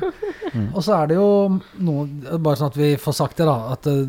Og 0.73 0.79
så 0.85 0.95
er 1.01 1.07
det 1.11 1.17
jo 1.19 1.27
noe 1.83 2.37
Bare 2.39 2.57
sånn 2.59 2.71
at 2.71 2.77
vi 2.79 2.93
får 3.01 3.15
sagt 3.17 3.37
det, 3.41 3.45
da. 3.49 3.57
At 3.75 3.87
eh, 3.91 4.05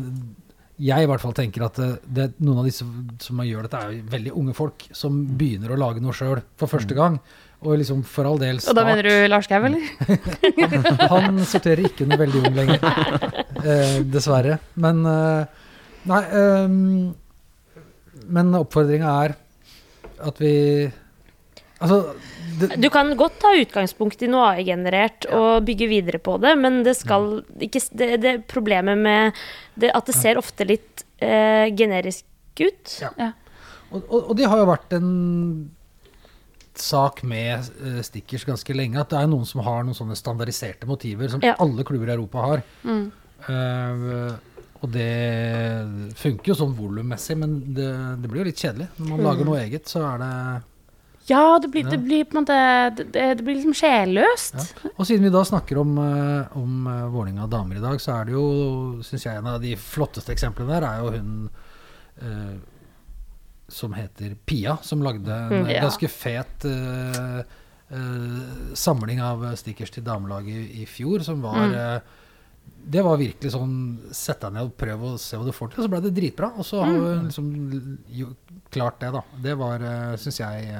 jeg 0.85 1.05
i 1.05 1.07
hvert 1.07 1.21
fall 1.23 1.35
tenker 1.37 1.63
at 1.67 1.77
eh, 1.79 1.93
det, 2.17 2.29
noen 2.43 2.59
av 2.63 2.65
disse 2.67 2.85
som 3.23 3.41
gjør 3.45 3.67
dette, 3.67 3.79
er 3.81 3.93
jo 3.97 4.07
veldig 4.11 4.33
unge 4.41 4.55
folk 4.57 4.87
som 4.95 5.21
begynner 5.39 5.71
å 5.71 5.79
lage 5.79 6.01
noe 6.03 6.15
sjøl 6.17 6.41
for 6.59 6.67
første 6.71 6.97
gang. 6.97 7.19
Og 7.65 7.79
liksom 7.81 8.03
for 8.05 8.29
all 8.29 8.37
del 8.37 8.59
Og 8.61 8.75
da 8.77 8.83
mener 8.85 9.07
du 9.07 9.27
Lars 9.31 9.47
Gau, 9.49 9.63
eller? 9.65 9.81
Han 11.13 11.39
sorterer 11.49 11.87
ikke 11.89 12.05
under 12.05 12.21
veldig 12.21 12.43
ung 12.43 12.59
lenger. 12.61 12.79
Eh, 13.65 13.95
dessverre. 14.13 14.59
Men 14.77 14.99
eh, 15.09 15.63
Nei. 16.05 16.19
Eh, 16.37 16.75
men 18.35 18.57
oppfordringa 18.59 19.13
er 19.25 19.33
at 20.25 20.41
vi 20.41 20.51
Altså 21.81 21.97
det, 22.59 22.77
Du 22.79 22.87
kan 22.93 23.09
godt 23.19 23.39
ta 23.41 23.51
utgangspunkt 23.57 24.21
i 24.23 24.29
noe 24.31 24.53
AI-generert 24.53 25.27
og 25.35 25.65
bygge 25.67 25.89
videre 25.91 26.21
på 26.23 26.37
det, 26.43 26.53
men 26.61 26.83
det 26.85 26.93
skal 26.99 27.41
ikke 27.59 27.81
Det, 27.91 28.09
det 28.23 28.35
problemet 28.51 29.01
med 29.01 29.41
det, 29.75 29.89
at 29.91 30.07
det 30.07 30.15
ser 30.15 30.39
ofte 30.39 30.67
litt 30.67 31.03
eh, 31.19 31.67
generisk 31.75 32.23
ut. 32.61 32.93
Ja. 33.01 33.11
Ja. 33.19 33.31
og, 33.89 34.05
og, 34.05 34.29
og 34.29 34.37
det 34.39 34.47
har 34.47 34.61
jo 34.61 34.69
vært 34.69 34.95
en 34.95 35.09
sak 36.81 37.23
med 37.23 37.69
eh, 37.83 38.01
stickers 38.05 38.45
ganske 38.47 38.75
lenge, 38.75 38.99
at 39.01 39.09
det 39.13 39.19
er 39.21 39.27
noen 39.31 39.45
som 39.47 39.61
har 39.65 39.83
noen 39.83 39.95
sånne 39.97 40.15
standardiserte 40.17 40.87
motiver 40.89 41.29
som 41.31 41.41
Ja. 41.43 41.55
alle 41.59 41.83
klubber 41.87 42.09
i 42.09 42.15
Europa 42.15 42.37
har. 42.49 42.63
Mm. 42.83 43.11
Uh, 43.45 44.35
og 44.81 44.91
det 44.91 45.09
funker 46.19 46.51
jo 46.51 46.55
sånn 46.59 46.75
volummessig, 46.77 47.37
men 47.37 47.57
det, 47.75 47.89
det 48.21 48.29
blir 48.31 48.43
jo 48.43 48.47
litt 48.49 48.61
kjedelig. 48.61 48.87
Når 48.99 49.11
man 49.11 49.23
lager 49.25 49.47
noe 49.47 49.59
eget, 49.63 49.87
så 49.89 50.01
er 50.13 50.17
det 50.23 50.31
Ja, 51.29 51.57
det 51.57 51.71
blir, 51.73 51.85
Ja. 51.85 51.89
det 51.95 51.99
blir 52.05 52.25
måte 52.37 52.55
Det, 52.97 53.13
det 53.13 53.43
blir 53.45 53.55
liksom 53.57 53.73
sjelløst. 53.73 54.75
Og 54.97 55.05
siden 55.07 55.23
vi 55.25 55.33
da 55.33 55.41
snakker 55.43 55.79
om, 55.81 55.97
uh, 55.97 56.57
om 56.57 56.85
Vålinga 57.13 57.47
damer 57.49 57.77
i 57.79 57.81
dag, 57.81 57.97
så 58.01 58.19
er 58.19 58.25
det 58.25 58.33
jo, 58.37 58.45
syns 59.01 59.25
jeg, 59.25 59.37
en 59.37 59.47
av 59.47 59.61
de 59.61 59.75
flotteste 59.75 60.33
eksemplene 60.35 60.69
der 60.75 60.85
er 60.85 61.01
jo 61.01 61.11
hun 61.15 61.49
eh, 62.21 62.55
som 63.75 63.93
heter 63.97 64.35
Pia, 64.47 64.77
som 64.81 65.01
lagde 65.03 65.27
en 65.35 65.51
Mm, 65.65 65.69
ja. 65.73 65.81
ganske 65.83 66.07
fet 66.11 66.65
uh, 66.65 67.41
uh, 67.91 68.73
samling 68.73 69.19
av 69.21 69.43
stickers 69.59 69.91
til 69.91 70.05
damelaget 70.07 70.55
i, 70.55 70.83
i 70.83 70.85
fjor, 70.89 71.23
som 71.27 71.41
var 71.43 71.59
Mm. 71.65 71.73
uh, 71.75 72.21
det 72.85 73.01
var 73.05 73.17
virkelig 73.17 73.51
sånn 73.53 73.75
Sett 74.13 74.41
deg 74.41 74.53
ned 74.53 74.63
og 74.69 74.75
prøv 74.77 75.01
å 75.05 75.11
se 75.21 75.37
hva 75.37 75.45
du 75.45 75.51
får 75.53 75.71
til. 75.73 75.79
Og 75.81 75.85
så 75.85 75.91
ble 75.91 75.99
det 76.05 76.13
dritbra. 76.17 76.51
Og 76.57 76.65
så 76.65 76.81
har 76.83 76.93
Mm. 76.93 77.03
hun 77.05 77.27
liksom 77.27 77.99
jo, 78.09 78.27
klart 78.71 78.99
det, 79.01 79.11
da. 79.13 79.21
Det 79.41 79.55
var, 79.57 79.81
uh, 79.81 80.15
syns 80.21 80.39
jeg 80.39 80.71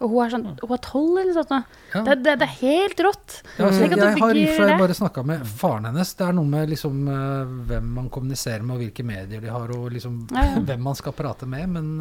Og 0.00 0.08
hun 0.14 0.24
er 0.24 0.30
sånn 0.32 0.44
Hun 0.62 0.70
er 0.76 0.80
tolv 0.84 1.18
eller 1.20 1.34
noe 1.36 1.44
sånt. 1.44 1.72
ja. 1.94 2.02
Det, 2.06 2.14
det, 2.24 2.34
det 2.40 2.46
er 2.48 2.54
helt 2.62 3.00
rått. 3.04 3.38
Ja, 3.58 3.66
altså, 3.66 3.80
jeg 3.84 3.90
har 4.00 4.00
i 4.00 4.20
og 4.20 4.30
bygger 4.34 4.54
for 4.56 4.62
seg 4.64 4.70
det. 4.72 4.78
bare 4.80 4.96
snakka 5.00 5.24
med 5.28 5.42
faren 5.60 5.88
hennes. 5.90 6.12
Det 6.16 6.26
er 6.28 6.36
noe 6.38 6.48
med 6.54 6.70
liksom 6.72 7.02
eh, 7.14 7.56
hvem 7.70 7.90
man 7.98 8.08
kommuniserer 8.14 8.62
med, 8.64 8.76
og 8.78 8.84
hvilke 8.86 9.04
medier 9.04 9.44
de 9.44 9.50
har, 9.52 9.74
og 9.76 9.90
liksom 9.92 10.22
Ja, 10.32 10.46
ja. 10.54 10.62
hvem 10.70 10.86
man 10.88 10.96
skal 10.98 11.12
prate 11.18 11.48
med. 11.50 11.68
Men 11.76 11.92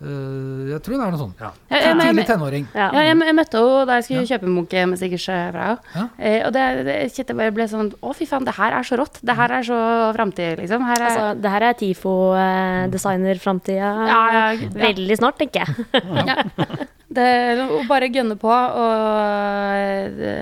eh, 0.00 0.70
jeg 0.70 0.80
tror 0.84 0.94
det 0.96 1.04
er 1.06 1.10
noe 1.14 1.20
sånn. 1.20 1.34
Ja. 1.40 1.50
Ja, 1.70 1.76
jeg, 1.84 1.94
Tidlig 2.00 2.26
tenåring. 2.28 2.64
Ja. 2.74 2.86
Ja, 2.94 3.00
jeg, 3.08 3.14
jeg 3.28 3.36
møtte 3.38 3.56
henne 3.60 3.86
da 3.88 3.92
jeg 3.98 4.04
skulle 4.06 4.30
kjøpe 4.30 4.46
en 4.48 4.56
bunke 4.58 4.78
med 4.90 4.96
Sigurd 5.00 5.20
eh, 5.20 5.24
fra 5.54 5.62
henne. 5.68 5.80
Ja. 5.94 6.04
Eh, 6.18 6.40
og 6.46 6.50
det, 6.56 6.62
det 6.88 6.94
jeg 7.20 7.36
bare 7.36 7.54
ble 7.56 7.64
sånn 7.70 7.88
Å, 8.00 8.02
fy 8.16 8.24
faen, 8.30 8.46
det 8.48 8.54
her 8.58 8.70
er 8.78 8.84
så 8.86 8.94
rått. 9.00 9.16
Det 9.26 9.34
her 9.40 9.50
er 9.58 9.62
så 9.70 9.78
framtid, 10.16 10.50
liksom. 10.62 10.80
Her 10.88 10.98
er, 11.00 11.04
Altså, 11.10 11.24
det 11.42 11.50
her 11.54 11.62
er 11.68 11.74
TIFO-designer-framtida. 11.82 13.88
ja, 14.10 14.20
ja, 14.36 14.44
ja. 14.54 14.58
Veldig 14.86 15.16
snart, 15.20 15.36
tenker 15.40 15.58
jeg. 15.66 15.70
ja. 16.30 16.36
Det, 17.10 17.28
bare 17.90 18.06
gønne 18.14 18.36
på 18.38 18.50
og 18.50 20.14
det, 20.20 20.34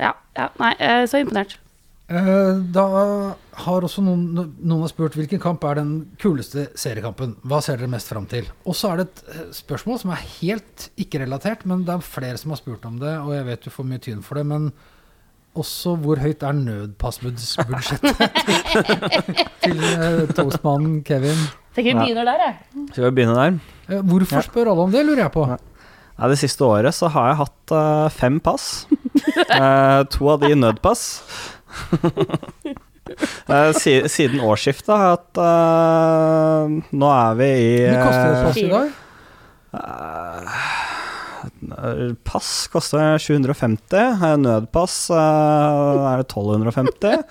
Ja. 0.00 0.12
ja 0.36 0.46
nei, 0.60 0.72
eh, 0.78 1.04
så 1.08 1.16
imponert. 1.22 1.52
Eh, 2.10 2.56
da 2.74 2.84
har 3.62 3.84
også 3.86 4.02
noen, 4.02 4.24
noen 4.58 4.80
har 4.82 4.90
spurt 4.90 5.14
hvilken 5.14 5.38
kamp 5.42 5.62
er 5.68 5.78
den 5.78 5.90
kuleste 6.18 6.66
seriekampen. 6.78 7.36
Hva 7.46 7.60
ser 7.62 7.78
dere 7.78 7.92
mest 7.92 8.10
fram 8.10 8.26
til? 8.30 8.48
Og 8.66 8.74
så 8.74 8.90
er 8.90 9.00
det 9.00 9.04
et 9.06 9.20
eh, 9.30 9.44
spørsmål 9.54 10.00
som 10.02 10.10
er 10.16 10.24
helt 10.40 10.88
ikke-relatert, 10.98 11.62
men 11.70 11.84
det 11.86 11.94
er 11.94 12.02
flere 12.02 12.40
som 12.40 12.50
har 12.50 12.58
spurt 12.58 12.88
om 12.88 12.98
det, 12.98 13.14
og 13.22 13.30
jeg 13.36 13.46
vet 13.46 13.62
du 13.62 13.70
får 13.70 13.86
mye 13.92 14.02
tyn 14.02 14.24
for 14.26 14.40
det, 14.40 14.46
men 14.50 14.72
også 15.60 15.94
hvor 16.02 16.18
høyt 16.22 16.42
er 16.46 16.58
nødpassbudsjettet 16.58 18.02
til, 19.64 19.78
eh, 19.78 20.34
toastmannen 20.34 21.00
Kevin? 21.06 21.46
Tenker 21.76 21.94
vi 21.94 22.08
begynner 22.08 22.26
der, 22.26 22.42
jeg. 22.48 22.86
Skal 22.90 23.06
vi 23.06 23.16
begynne 23.20 23.38
der? 23.38 24.02
Hvorfor 24.10 24.48
spør 24.48 24.72
alle 24.72 24.88
om 24.88 24.94
det, 24.94 25.04
lurer 25.06 25.28
jeg 25.28 25.34
på. 25.36 25.46
Ja, 25.46 26.28
det 26.28 26.40
siste 26.42 26.66
året 26.66 26.92
så 26.92 27.08
har 27.14 27.30
jeg 27.30 27.40
hatt 27.44 27.78
fem 28.18 28.42
pass. 28.42 28.72
Eh, 29.50 30.00
to 30.12 30.28
av 30.30 30.42
de 30.44 30.52
nødpass. 30.54 31.02
Eh, 33.50 33.72
si, 33.74 33.96
siden 34.12 34.38
årsskiftet 34.46 34.90
har 34.92 35.00
jeg 35.02 35.14
hatt 35.16 35.38
uh, 35.42 36.70
Nå 36.94 37.08
er 37.10 37.32
vi 37.40 37.48
i 37.50 37.88
Hvor 37.88 38.04
koster 38.06 38.28
et 38.28 38.36
eh, 38.36 38.44
pass 38.46 38.56
i 38.60 38.68
dag? 38.70 38.86
Uh, 41.70 42.12
Pass 42.26 42.50
koster 42.72 43.18
750. 43.18 43.96
eh, 43.98 44.36
Nødpass 44.44 44.96
uh, 45.10 46.12
er 46.12 46.20
det 46.20 46.26
1250. 46.28 47.24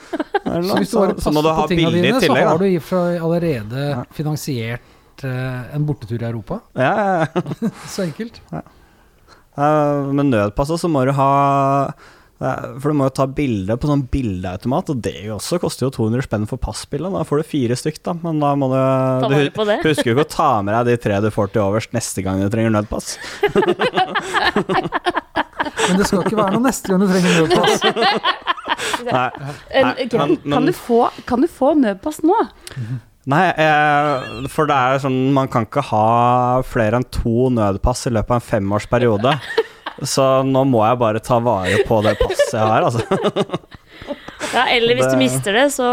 eller 0.46 0.64
Så 0.68 0.78
hvis 0.82 0.92
du 0.92 0.98
har 1.00 1.14
et 1.14 1.22
pass 1.24 1.36
du 1.36 1.42
på 1.48 1.68
tingene 1.72 1.94
dine, 1.96 2.20
så 2.24 2.34
har 2.36 2.58
du 2.58 2.66
allerede 3.24 3.80
Ja. 3.90 4.04
finansiert 4.16 4.82
en 5.24 5.84
bortetur 5.86 6.22
i 6.22 6.26
Europa. 6.30 6.60
Ja, 6.80 6.94
ja, 6.96 7.26
ja. 7.28 7.70
Så 7.94 8.04
enkelt. 8.08 8.40
Eh, 8.56 8.64
Med 10.16 10.26
nødpasset 10.32 10.80
så 10.80 10.88
må 10.92 11.04
du 11.06 11.12
ha 11.12 11.92
For 12.40 12.88
du 12.88 12.96
må 12.96 13.10
jo 13.10 13.12
ta 13.20 13.26
bilde 13.28 13.76
på 13.76 13.90
sånn 13.90 14.06
bildeautomat, 14.14 14.90
og 14.94 15.02
det 15.04 15.16
også 15.36 15.58
koster 15.60 15.88
jo 15.88 15.92
200 15.98 16.24
spenn 16.24 16.46
for 16.48 16.56
passbildet. 16.64 17.12
Da 17.12 17.26
får 17.28 17.42
du 17.42 17.48
fire 17.50 17.76
stykk, 17.76 17.98
da, 18.06 18.14
men 18.24 18.40
da 18.40 18.54
må 18.56 18.70
du 18.72 18.78
Ta 18.80 19.28
Du 19.28 19.36
vare 19.36 19.52
på 19.58 19.66
det. 19.68 19.76
husker 19.84 20.08
jo 20.08 20.16
ikke 20.16 20.24
å 20.24 20.32
ta 20.38 20.50
med 20.64 20.72
deg 20.78 20.88
de 20.94 20.96
tre 21.04 21.20
du 21.26 21.28
får 21.36 21.52
til 21.52 21.66
overs 21.66 21.90
neste 21.92 22.24
gang 22.24 22.40
du 22.40 22.48
trenger 22.54 22.72
nødpass. 22.78 23.18
Men 25.90 25.98
det 26.00 26.06
skal 26.08 26.22
ikke 26.24 26.38
være 26.38 26.54
noe 26.56 26.64
neste 26.64 26.92
gang 26.92 27.02
du 27.04 27.08
trenger 27.10 27.32
nødpass. 27.42 27.84
Nei, 29.10 29.28
Nei, 29.74 29.92
okay. 30.06 30.18
men- 30.20 30.38
kan, 30.54 30.66
du 30.68 30.74
få, 30.76 31.00
kan 31.28 31.42
du 31.44 31.48
få 31.52 31.74
nødpass 31.80 32.22
nå? 32.24 32.36
Nei 33.30 33.42
eh, 33.62 34.48
for 34.52 34.70
det 34.70 34.76
er 34.80 35.02
sånn 35.04 35.18
Man 35.36 35.50
kan 35.52 35.66
ikke 35.68 35.84
ha 35.90 36.62
flere 36.66 36.98
enn 36.98 37.06
to 37.14 37.50
nødpass 37.54 38.08
i 38.10 38.14
løpet 38.16 38.32
av 38.32 38.40
en 38.40 38.48
femårsperiode. 38.48 39.34
Så 40.08 40.26
nå 40.48 40.64
må 40.70 40.84
jeg 40.86 41.00
bare 41.02 41.22
ta 41.24 41.40
vare 41.44 41.82
på 41.88 42.00
det 42.06 42.16
passet 42.22 42.56
jeg 42.56 42.66
har, 42.66 42.88
altså. 42.88 43.60
Ja, 44.50 44.64
eller 44.72 44.98
hvis 44.98 45.12
du 45.12 45.18
mister 45.20 45.54
det, 45.54 45.66
så 45.76 45.86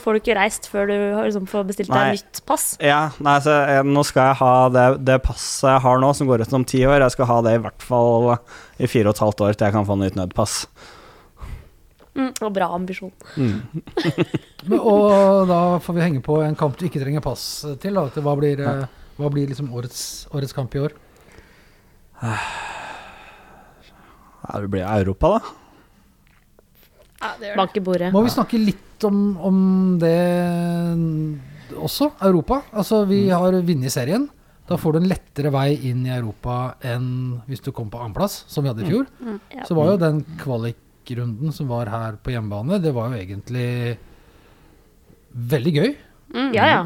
får 0.00 0.14
du 0.14 0.20
ikke 0.22 0.36
reist 0.38 0.68
før 0.70 0.86
du 0.88 0.94
har 0.94 1.26
liksom 1.26 1.48
får 1.50 1.66
bestilt 1.68 1.90
deg 1.92 2.14
nytt 2.16 2.40
pass. 2.48 2.70
Ja, 2.80 3.10
nei, 3.20 3.34
så 3.44 3.56
nå 3.84 4.04
skal 4.08 4.30
jeg 4.30 4.38
ha 4.40 4.52
det, 4.72 4.86
det 5.08 5.18
passet 5.26 5.68
jeg 5.68 5.82
har 5.84 6.00
nå, 6.00 6.12
som 6.16 6.30
går 6.30 6.46
ut 6.46 6.54
om 6.56 6.64
ti 6.64 6.80
år. 6.86 7.02
Jeg 7.04 7.16
skal 7.16 7.28
ha 7.28 7.40
det 7.44 7.56
i 7.58 7.60
hvert 7.66 7.84
fall 7.84 8.30
i 8.78 8.88
fire 8.88 9.10
og 9.10 9.18
et 9.18 9.22
halvt 9.26 9.44
år 9.44 9.58
til 9.58 9.68
jeg 9.68 9.76
kan 9.76 9.88
få 9.90 9.98
nytt 10.00 10.16
nødpass. 10.16 10.56
Og 12.20 12.48
bra 12.52 12.70
ambisjon. 12.74 13.12
Mm. 13.36 13.82
Men, 14.68 14.78
og 14.78 15.46
da 15.50 15.60
får 15.82 15.96
vi 15.96 16.04
henge 16.04 16.24
på 16.24 16.40
en 16.44 16.58
kamp 16.58 16.78
du 16.78 16.86
ikke 16.88 17.02
trenger 17.02 17.24
pass 17.24 17.44
til. 17.82 17.96
Da. 17.96 18.22
Hva 18.24 18.34
blir, 18.38 18.60
eh, 18.64 18.84
hva 19.20 19.32
blir 19.32 19.50
liksom 19.50 19.70
årets, 19.76 20.02
årets 20.34 20.56
kamp 20.56 20.74
i 20.76 20.84
år? 20.88 20.96
Ja, 24.50 24.60
det 24.60 24.70
blir 24.72 24.82
Europa, 24.82 25.36
da. 25.36 25.40
Ja, 27.20 27.30
det 27.38 27.54
Bank 27.56 27.76
i 27.76 27.80
bordet. 27.84 28.10
Må 28.12 28.24
vi 28.24 28.32
snakke 28.32 28.58
litt 28.58 29.04
om, 29.06 29.36
om 29.38 29.56
det 30.00 30.16
også? 31.78 32.10
Europa. 32.26 32.62
Altså, 32.72 33.04
vi 33.08 33.28
har 33.30 33.54
vunnet 33.54 33.92
serien. 33.94 34.28
Da 34.70 34.78
får 34.78 34.94
du 34.94 35.00
en 35.00 35.08
lettere 35.10 35.50
vei 35.50 35.74
inn 35.90 36.04
i 36.06 36.12
Europa 36.14 36.76
enn 36.86 37.40
hvis 37.50 37.62
du 37.64 37.72
kom 37.74 37.90
på 37.90 37.98
annenplass, 37.98 38.44
som 38.50 38.62
vi 38.64 38.70
hadde 38.70 38.84
i 38.86 38.90
fjor. 38.90 39.08
Ja. 39.50 39.66
Så 39.66 39.74
var 39.74 39.92
jo 39.92 39.98
den 40.00 40.22
kvalikrunden 40.40 41.54
som 41.54 41.68
var 41.70 41.90
her 41.90 42.18
på 42.22 42.30
hjemmebane, 42.34 42.78
det 42.82 42.92
var 42.94 43.10
jo 43.10 43.18
egentlig 43.18 43.98
veldig 45.30 45.72
gøy. 45.74 45.94
Mm. 46.34 46.50
Ja, 46.54 46.68
ja. 46.70 46.80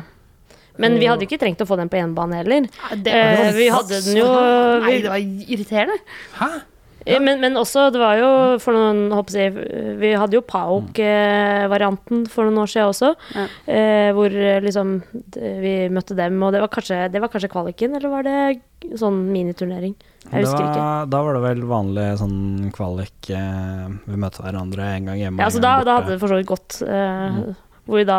Men 0.80 0.96
vi 0.98 1.06
hadde 1.06 1.22
jo 1.22 1.28
ikke 1.28 1.38
trengt 1.44 1.60
å 1.62 1.68
få 1.68 1.76
den 1.78 1.90
på 1.92 2.00
hjemmebane 2.00 2.40
heller. 2.40 2.64
Det, 2.96 3.12
Eh, 3.14 3.52
vi 3.54 3.68
hadde 3.70 4.00
den 4.08 4.16
jo 4.18 4.30
Nei, 4.82 4.96
det 5.04 5.12
var 5.12 5.20
irriterende. 5.22 6.00
Hæ? 6.40 6.48
Eh, 7.06 7.20
men, 7.20 7.40
men 7.42 7.56
også, 7.60 7.88
det 7.94 8.00
var 8.02 8.16
jo 8.20 8.28
for 8.62 8.76
noen 8.76 9.12
håper 9.14 9.36
jeg, 9.38 9.54
Vi 10.00 10.12
hadde 10.18 10.36
jo 10.38 10.42
Paok-varianten 10.44 12.24
for 12.30 12.48
noen 12.48 12.62
år 12.64 12.70
siden 12.72 12.90
også. 12.92 13.10
Ja. 13.36 13.44
eh, 13.70 14.10
hvor 14.16 14.32
eh, 14.34 14.60
liksom 14.64 14.96
vi 15.34 15.74
møtte 15.92 16.16
dem, 16.18 16.40
og 16.42 16.54
det 16.54 16.62
var 16.64 16.72
kanskje, 16.72 17.02
det 17.12 17.22
var 17.22 17.32
kanskje 17.32 17.50
kvaliken, 17.52 17.96
eller 17.98 18.12
var 18.12 18.26
det 18.26 18.96
sånn 19.00 19.22
miniturnering? 19.32 19.94
Jeg 20.24 20.44
husker 20.46 20.60
var, 20.62 20.70
ikke. 20.72 21.10
da 21.12 21.18
var 21.26 21.36
det 21.36 21.42
vel 21.44 21.62
vanlig 21.68 22.04
sånn 22.20 22.70
kvalik 22.72 23.28
eh, 23.36 23.84
Vi 24.08 24.16
møtte 24.20 24.40
hverandre 24.44 24.86
en 24.96 25.10
gang 25.10 25.18
hjemme 25.20 25.42
Ja, 25.44 25.50
så 25.50 25.58
altså 25.58 25.64
da, 25.66 25.72
da 25.84 25.96
hadde 25.98 26.14
det 26.14 26.20
for 26.22 26.32
så 26.32 26.38
vidt 26.40 26.48
gått. 26.48 26.78
eh, 26.88 27.38
Hvor 27.84 28.04
da 28.08 28.18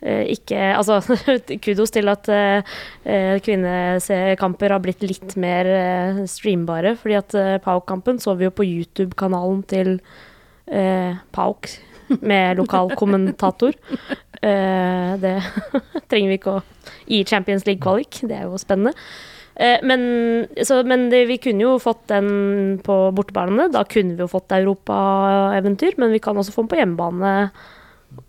eh, 0.00 0.24
ikke 0.32 0.58
Altså, 0.76 1.00
kudos 1.64 1.92
til 1.94 2.08
at 2.12 2.28
eh, 2.32 3.38
kvinnekamper 3.44 4.74
har 4.74 4.82
blitt 4.84 5.04
litt 5.04 5.36
mer 5.40 5.68
eh, 5.68 6.22
streambare. 6.30 6.96
Fordi 7.00 7.18
at 7.20 7.38
eh, 7.38 7.56
Pauk-kampen 7.62 8.20
så 8.22 8.36
vi 8.38 8.48
jo 8.48 8.54
på 8.56 8.66
YouTube-kanalen 8.66 9.64
til 9.70 9.96
eh, 10.68 11.18
Pauk 11.32 11.70
med 12.20 12.60
lokal 12.60 12.92
kommentator. 12.98 13.78
Eh, 14.42 15.12
det 15.22 15.36
trenger 16.10 16.32
vi 16.32 16.34
ikke 16.34 16.56
å 16.56 16.62
i 17.14 17.20
Champions 17.22 17.62
League-kvalik. 17.62 18.24
Det 18.26 18.40
er 18.40 18.48
jo 18.50 18.58
spennende. 18.58 18.90
Eh, 19.54 19.78
men 19.86 20.02
så, 20.66 20.80
men 20.82 21.06
det, 21.12 21.20
vi 21.28 21.36
kunne 21.42 21.62
jo 21.62 21.76
fått 21.82 22.08
den 22.10 22.80
på 22.82 22.96
bortebanene. 23.14 23.68
Da 23.70 23.84
kunne 23.86 24.16
vi 24.16 24.24
jo 24.24 24.30
fått 24.32 24.54
europaeventyr, 24.56 25.94
men 26.02 26.10
vi 26.14 26.22
kan 26.24 26.38
også 26.38 26.54
få 26.56 26.64
den 26.64 26.72
på 26.72 26.80
hjemmebane 26.80 27.34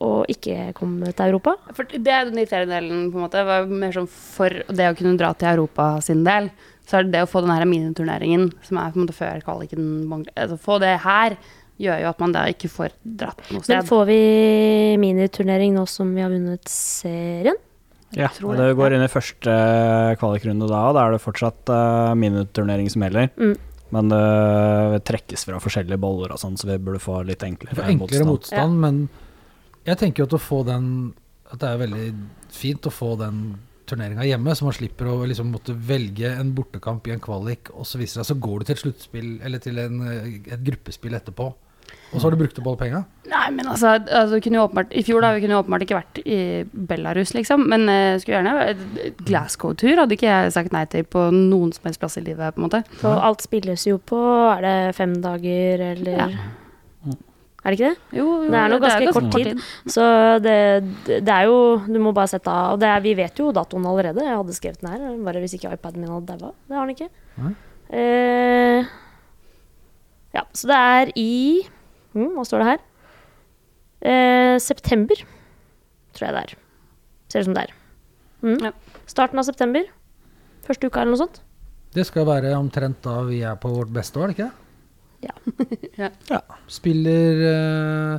og 0.03 0.29
ikke 0.31 0.73
komme 0.77 1.11
til 1.11 1.31
Europa. 1.31 1.55
For 1.75 1.87
det 1.87 2.11
er 2.11 2.27
den 2.27 2.39
irriterende 2.39 2.75
delen, 2.75 3.09
på 3.11 3.19
en 3.19 3.25
måte. 3.25 3.43
Var 3.47 3.67
mer 3.71 3.95
sånn 3.95 4.09
for 4.11 4.63
det 4.67 4.91
å 4.91 4.95
kunne 4.97 5.17
dra 5.19 5.33
til 5.37 5.53
Europa 5.53 5.89
sin 6.05 6.23
del. 6.27 6.49
Så 6.87 6.99
er 6.99 7.07
det 7.07 7.15
det 7.15 7.25
å 7.25 7.29
få 7.31 7.43
den 7.43 7.53
her 7.53 7.65
miniturneringen, 7.69 8.49
som 8.65 8.79
er 8.79 8.91
på 8.91 8.99
en 8.99 9.05
måte 9.05 9.15
før 9.15 9.43
kvaliken 9.45 9.85
altså, 10.35 10.57
Få 10.59 10.79
det 10.83 10.97
her 11.05 11.37
gjør 11.81 12.01
jo 12.03 12.09
at 12.11 12.19
man 12.21 12.33
da 12.35 12.43
ikke 12.51 12.69
får 12.69 12.93
dratt 13.01 13.39
noe 13.49 13.63
Men 13.65 13.85
får 13.87 14.03
vi 14.05 14.17
miniturnering 15.01 15.73
nå 15.73 15.87
som 15.89 16.11
vi 16.13 16.21
har 16.21 16.31
vunnet 16.31 16.67
serien? 16.69 17.57
Ja, 18.13 18.29
og 18.45 18.59
det, 18.59 18.67
går 18.77 18.93
inn 18.93 19.01
i 19.01 19.09
første 19.09 19.49
eh, 19.49 20.15
kvalikrunde 20.21 20.67
da, 20.69 20.83
og 20.91 20.97
da 20.99 21.07
er 21.07 21.15
det 21.15 21.23
fortsatt 21.23 21.71
uh, 21.73 22.11
miniturnering 22.13 22.91
som 22.93 23.01
gjelder. 23.07 23.31
Mm. 23.41 23.55
Men 23.93 24.09
det 24.09 25.01
trekkes 25.09 25.47
fra 25.47 25.57
forskjellige 25.61 26.01
boller 26.01 26.33
og 26.33 26.41
sånn, 26.41 26.57
så 26.57 26.69
vi 26.69 26.77
burde 26.81 27.01
få 27.01 27.23
litt 27.25 27.41
enklere, 27.45 27.87
enklere 27.89 28.25
motstand. 28.25 28.29
motstand, 28.29 28.79
men 28.81 29.01
jeg 29.83 29.99
tenker 29.99 30.23
jo 30.23 30.29
at 30.29 30.37
å 30.37 30.41
få 30.41 30.63
den 30.67 30.87
At 31.51 31.61
det 31.61 31.69
er 31.69 31.81
veldig 31.83 32.07
fint 32.53 32.87
å 32.87 32.93
få 32.93 33.13
den 33.19 33.43
turneringa 33.89 34.23
hjemme, 34.25 34.53
så 34.55 34.65
man 34.65 34.75
slipper 34.75 35.09
å 35.11 35.25
liksom 35.27 35.49
måtte 35.53 35.75
velge 35.75 36.29
en 36.31 36.53
bortekamp 36.55 37.07
i 37.09 37.11
en 37.13 37.21
kvalik, 37.21 37.67
og 37.75 37.85
så 37.85 37.99
viser 37.99 38.21
det 38.21 38.23
seg 38.23 38.37
så 38.37 38.43
går 38.45 38.61
du 38.61 38.65
til 38.65 38.75
et 38.77 38.81
sluttspill 38.81 39.27
eller 39.43 39.61
til 39.61 39.81
en, 39.83 39.99
et 40.07 40.63
gruppespill 40.63 41.17
etterpå, 41.19 41.49
og 42.13 42.15
så 42.15 42.27
har 42.27 42.33
du 42.33 42.39
brukt 42.39 42.59
opp 42.61 42.69
alle 42.69 42.79
penga. 42.79 43.01
Nei, 43.27 43.43
men 43.57 43.67
altså, 43.69 43.95
altså 43.97 44.39
kunne 44.43 44.59
jo 44.59 44.65
åpenbart, 44.67 44.91
I 44.93 45.03
fjor 45.05 45.23
da, 45.25 45.33
vi 45.33 45.43
kunne 45.43 45.57
jo 45.57 45.61
åpenbart 45.63 45.85
ikke 45.85 45.97
vært 45.97 46.19
i 46.23 46.39
Belarus, 46.89 47.33
liksom. 47.33 47.67
Men 47.71 47.87
uh, 47.89 48.15
skulle 48.21 48.39
gjerne 48.39 49.13
Glasgow-tur 49.25 50.03
hadde 50.03 50.17
ikke 50.17 50.29
jeg 50.29 50.53
sagt 50.53 50.75
nei 50.75 50.83
til 50.91 51.07
på 51.09 51.27
noen 51.33 51.73
som 51.73 51.89
helst 51.89 52.03
plass 52.03 52.19
i 52.21 52.25
livet, 52.25 52.53
på 52.53 52.61
en 52.61 52.67
måte. 52.67 52.83
Så 53.01 53.13
alt 53.13 53.45
spilles 53.45 53.87
jo 53.89 53.97
på 53.97 54.19
Er 54.53 54.61
det 54.63 54.75
fem 54.99 55.17
dager, 55.23 55.89
eller 55.93 56.21
Ja. 56.23 56.29
Er 57.63 57.71
det 57.71 57.79
ikke 57.79 57.89
det? 57.93 58.17
Jo, 58.19 58.23
jo, 58.43 58.47
Det 58.51 58.59
er 58.59 58.71
nok 58.73 58.81
ganske 58.83 59.11
kort 59.15 59.35
tid. 59.37 59.61
Så 59.87 60.05
det, 60.43 60.55
det 61.07 61.19
det 61.23 61.31
er 61.31 61.45
jo 61.47 61.59
Du 61.87 61.99
må 62.03 62.11
bare 62.15 62.27
sette 62.27 62.51
av 62.51 62.73
Og 62.73 62.81
det 62.81 62.89
er, 62.91 63.03
vi 63.05 63.13
vet 63.15 63.39
jo 63.39 63.53
datoen 63.55 63.85
allerede. 63.87 64.25
Jeg 64.25 64.35
hadde 64.35 64.55
skrevet 64.57 64.81
den 64.81 64.91
her, 64.91 65.05
bare 65.23 65.43
hvis 65.43 65.55
ikke 65.55 65.71
iPaden 65.71 66.03
min 66.03 66.11
hadde 66.11 66.35
daua. 66.41 66.51
Det 66.67 66.75
har 66.75 66.89
den 66.89 66.95
ikke. 66.97 67.09
Eh, 67.93 68.89
ja, 70.33 70.43
så 70.51 70.67
det 70.71 70.79
er 70.79 71.13
i 71.19 71.31
mm, 72.17 72.33
Hva 72.35 72.45
står 72.47 72.63
det 72.63 72.69
her? 72.71 72.83
Eh, 74.03 74.55
september, 74.59 75.23
tror 76.17 76.27
jeg 76.27 76.35
det 76.35 76.43
er. 76.43 76.57
Ser 77.31 77.45
ut 77.45 77.47
som 77.47 77.55
det 77.55 77.63
er. 77.69 77.77
Mm. 78.43 78.57
Ja. 78.59 78.73
Starten 79.07 79.39
av 79.39 79.47
september. 79.47 79.87
Første 80.67 80.89
uka 80.89 81.03
eller 81.03 81.15
noe 81.15 81.23
sånt. 81.23 81.39
Det 81.93 82.03
skal 82.09 82.27
være 82.27 82.51
omtrent 82.57 82.99
da 83.05 83.21
vi 83.27 83.39
er 83.45 83.55
på 83.61 83.71
vårt 83.71 83.93
beste 83.93 84.19
år, 84.19 84.33
ikke 84.33 84.49
det 84.49 84.62
ikke 85.23 85.89
ja. 86.03 86.09
Ja. 86.29 86.39
Spiller 86.71 87.43
eh, 87.49 88.15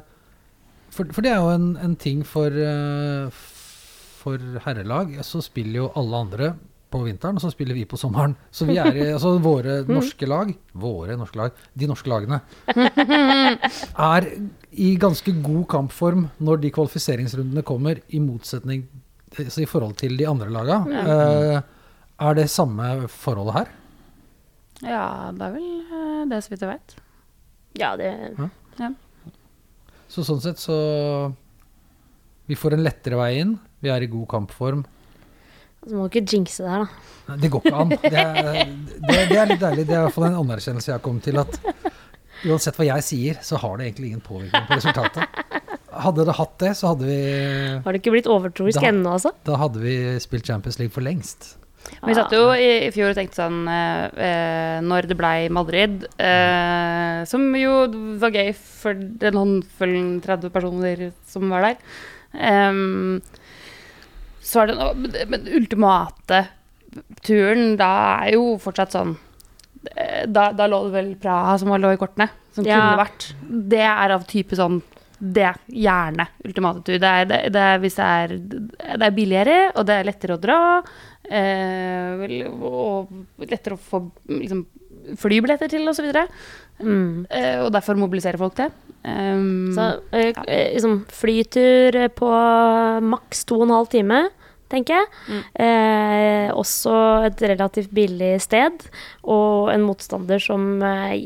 for, 0.95 1.11
for 1.15 1.27
det 1.27 1.33
er 1.33 1.43
jo 1.43 1.51
en, 1.55 1.73
en 1.83 1.97
ting 2.01 2.23
for 2.27 2.55
eh, 2.55 3.43
For 4.25 4.41
herrelag, 4.65 5.19
så 5.27 5.43
spiller 5.45 5.83
jo 5.83 5.91
alle 5.99 6.23
andre 6.27 6.55
på 6.95 7.01
vinteren, 7.03 7.37
og 7.37 7.43
så 7.43 7.51
spiller 7.51 7.75
vi 7.75 7.85
på 7.91 7.99
sommeren. 7.99 8.37
Så 8.55 8.69
vi 8.69 8.77
er 8.79 8.95
i 8.95 9.07
Altså 9.17 9.35
våre 9.43 9.81
norske 9.89 10.29
lag 10.31 10.53
Våre 10.79 11.17
norske 11.19 11.41
lag 11.41 11.65
De 11.75 11.89
norske 11.91 12.11
lagene 12.13 12.39
er 14.15 14.29
i 14.75 14.95
ganske 14.99 15.35
god 15.43 15.65
kampform 15.71 16.29
når 16.43 16.63
de 16.65 16.71
kvalifiseringsrundene 16.75 17.63
kommer, 17.67 18.01
i 18.11 18.19
motsetning 18.23 18.87
altså 19.39 19.63
i 19.63 19.69
forhold 19.71 19.95
til 19.99 20.17
de 20.19 20.27
andre 20.31 20.51
laga. 20.51 20.81
Eh, 20.87 21.61
er 22.27 22.37
det 22.39 22.49
samme 22.51 23.09
forholdet 23.11 23.55
her? 23.59 23.71
Ja, 24.83 25.31
det 25.35 25.47
er 25.47 25.55
vel 25.55 25.69
eh, 25.85 26.25
det, 26.31 26.41
så 26.45 26.53
vidt 26.53 26.65
jeg 26.65 26.73
vet. 26.73 26.97
Ja, 27.79 27.95
det 27.99 28.11
Så 30.11 30.23
sånn 30.27 30.43
sett 30.43 30.61
så 30.63 30.77
Vi 32.47 32.55
får 32.59 32.77
en 32.77 32.85
lettere 32.85 33.19
vei 33.19 33.31
inn. 33.41 33.57
Vi 33.83 33.91
er 33.91 34.05
i 34.05 34.11
god 34.11 34.29
kampform. 34.31 34.85
Så 35.85 35.97
må 35.97 36.07
du 36.07 36.13
ikke 36.13 36.37
jinxe 36.37 36.65
det 36.65 36.71
her, 36.73 36.85
da. 36.85 37.37
Det 37.41 37.51
går 37.53 37.65
ikke 37.65 37.81
an. 37.83 37.91
Det 38.03 38.21
er, 38.21 38.39
det, 39.05 39.17
det 39.31 39.39
er 39.41 39.49
litt 39.51 39.61
deilig. 39.63 39.85
Det 39.89 39.95
er 39.95 40.01
i 40.01 40.05
hvert 40.07 40.17
fall 40.17 40.29
en 40.31 40.39
anerkjennelse 40.41 40.91
jeg 40.91 40.97
har 40.97 41.03
kommet 41.05 41.27
til. 41.29 41.41
At 41.41 41.59
uansett 42.45 42.79
hva 42.79 42.87
jeg 42.89 43.05
sier, 43.05 43.41
så 43.45 43.61
har 43.61 43.77
det 43.81 43.91
egentlig 43.91 44.13
ingen 44.13 44.25
påvirkning 44.25 44.65
på 44.69 44.79
resultatet. 44.81 45.43
Hadde 46.05 46.25
det 46.27 46.37
hatt 46.37 46.55
det, 46.61 46.73
så 46.77 46.91
hadde 46.93 47.09
vi 47.09 47.19
Har 47.85 47.95
det 47.95 48.01
ikke 48.01 48.15
blitt 48.17 48.29
overtroisk 48.31 48.83
ennå, 48.83 49.13
altså? 49.17 49.31
Da 49.47 49.59
hadde 49.61 49.83
vi 49.85 49.95
spilt 50.25 50.49
Champions 50.49 50.81
League 50.81 50.93
for 50.95 51.05
lengst. 51.07 51.55
Vi 52.05 52.15
satt 52.17 52.33
jo 52.37 52.49
i, 52.53 52.87
i 52.87 52.91
fjor 52.93 53.13
og 53.13 53.17
tenkte 53.19 53.39
sånn 53.41 53.63
eh, 53.71 54.05
eh, 54.27 54.79
Når 54.85 55.09
det 55.09 55.17
blei 55.19 55.49
Madrid, 55.53 56.05
eh, 56.21 57.23
som 57.29 57.47
jo 57.57 57.75
var 58.21 58.35
gøy 58.35 58.51
for 58.57 58.99
den 59.23 59.39
håndfullen 59.41 60.11
30 60.25 60.53
personer 60.55 61.07
som 61.29 61.49
var 61.53 61.69
der, 61.69 61.79
eh, 62.37 62.81
så 64.45 64.63
er 64.65 64.73
det 64.73 64.79
noe 64.81 65.29
Men 65.33 65.49
ultimate 65.61 66.43
turen, 67.27 67.75
da 67.81 67.93
er 68.25 68.37
jo 68.37 68.55
fortsatt 68.63 68.93
sånn 68.95 69.17
eh, 69.97 70.25
da, 70.31 70.51
da 70.55 70.69
lå 70.71 70.85
det 70.87 70.93
vel 70.95 71.15
Praha 71.21 71.57
som 71.59 71.73
lå 71.75 71.91
i 71.95 71.99
kortene, 72.01 72.29
som 72.55 72.67
Ja. 72.69 72.77
kunne 72.79 73.01
vært. 73.03 73.31
Det 73.75 73.83
er 73.83 74.15
av 74.15 74.27
type 74.31 74.55
sånn 74.59 74.83
det 75.25 75.45
er 75.47 75.59
gjerne 75.71 76.27
ultimate 76.45 76.83
tur. 76.85 76.99
Det 77.01 77.09
er, 77.09 77.25
det, 77.31 77.39
det 77.55 77.61
er 77.65 77.79
hvis 77.81 77.95
det 77.97 78.05
er, 78.05 78.33
det 78.99 79.07
er 79.07 79.15
billigere, 79.15 79.59
og 79.73 79.87
det 79.89 79.95
er 79.97 80.09
lettere 80.09 80.37
å 80.37 80.41
dra, 80.43 80.57
eh, 81.31 82.49
og 82.55 83.13
lettere 83.45 83.77
å 83.77 83.81
få 83.81 84.03
liksom, 84.29 84.65
flybilletter 85.21 85.71
til, 85.73 85.87
osv. 85.91 86.11
Mm. 86.81 87.27
Eh, 87.31 87.59
og 87.65 87.73
derfor 87.75 87.99
mobiliserer 88.01 88.41
folk 88.41 88.57
til. 88.59 88.73
Um, 89.05 89.75
Så 89.77 89.85
eh, 90.17 90.31
ja. 90.33 90.45
liksom 90.73 91.03
flytur 91.13 91.99
eh, 92.01 92.09
på 92.09 92.31
maks 93.05 93.45
to 93.45 93.59
og 93.61 93.67
en 93.67 93.75
halv 93.77 93.91
time, 93.93 94.23
tenker 94.73 94.97
jeg. 94.97 95.11
Mm. 95.29 95.43
Eh, 95.67 96.47
også 96.57 96.95
et 97.29 97.45
relativt 97.53 97.93
billig 97.95 98.39
sted, 98.43 98.89
og 99.29 99.71
en 99.75 99.85
motstander 99.85 100.41
som 100.43 100.81
eh, 100.83 101.21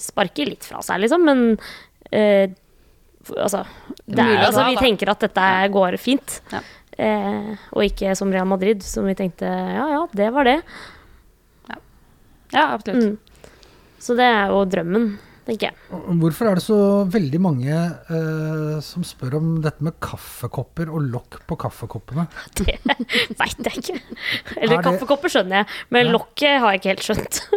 sparker 0.00 0.48
litt 0.52 0.64
fra 0.66 0.80
seg, 0.86 1.02
liksom, 1.04 1.28
men 1.28 1.44
eh, 2.14 2.48
altså, 3.36 3.64
er, 4.08 4.44
altså 4.46 4.66
Vi 4.70 4.80
tenker 4.80 5.12
at 5.12 5.26
dette 5.28 5.46
går 5.74 5.98
fint. 6.00 6.40
Ja. 6.54 6.62
Eh, 6.98 7.54
og 7.72 7.84
ikke 7.86 8.14
som 8.18 8.32
Real 8.34 8.48
Madrid, 8.50 8.82
som 8.84 9.06
vi 9.06 9.14
tenkte 9.16 9.46
ja 9.46 9.86
ja, 9.94 10.00
det 10.16 10.30
var 10.34 10.44
det. 10.48 10.58
ja, 12.52 12.64
absolutt. 12.74 13.04
Mm. 13.04 13.18
Så 14.00 14.16
det 14.16 14.24
er 14.26 14.48
jo 14.50 14.64
drømmen, 14.64 15.04
tenker 15.46 15.70
jeg. 15.70 15.76
Hvorfor 16.20 16.48
er 16.50 16.54
det 16.58 16.64
så 16.64 16.78
veldig 17.12 17.40
mange 17.44 17.70
eh, 17.76 18.80
som 18.84 19.04
spør 19.06 19.36
om 19.38 19.50
dette 19.64 19.84
med 19.86 19.98
kaffekopper 20.02 20.88
og 20.90 21.04
lokk 21.12 21.40
på 21.48 21.56
kaffekoppene? 21.60 22.24
Det 22.58 22.78
veit 22.88 23.60
jeg 23.68 23.82
ikke. 23.84 23.98
Eller 24.56 24.74
Er 24.74 24.76
det- 24.76 24.84
kaffekopper 24.88 25.28
skjønner 25.36 25.62
jeg, 25.62 25.66
men 25.90 26.06
Ja. 26.08 26.12
lokket 26.16 26.58
har 26.64 26.72
jeg 26.74 26.80
ikke 26.82 26.94
helt 26.94 27.06
skjønt. 27.10 27.40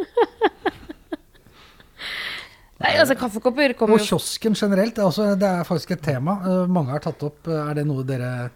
Nei, 2.84 2.97
altså, 2.99 3.15
kaffekopper 3.15 3.73
kommer 3.80 3.95
Og 3.95 4.03
kiosken 4.03 4.55
generelt, 4.60 4.95
det 4.97 5.03
er, 5.03 5.07
også, 5.07 5.27
det 5.39 5.47
er 5.47 5.64
faktisk 5.68 5.91
et 5.95 6.01
tema. 6.03 6.34
Eh, 6.43 6.65
mange 6.68 6.91
har 6.91 6.99
tatt 7.05 7.22
opp. 7.23 7.47
Eh, 7.47 7.69
Er 7.69 7.77
det 7.80 7.85
noe 7.88 8.03
dere 8.03 8.49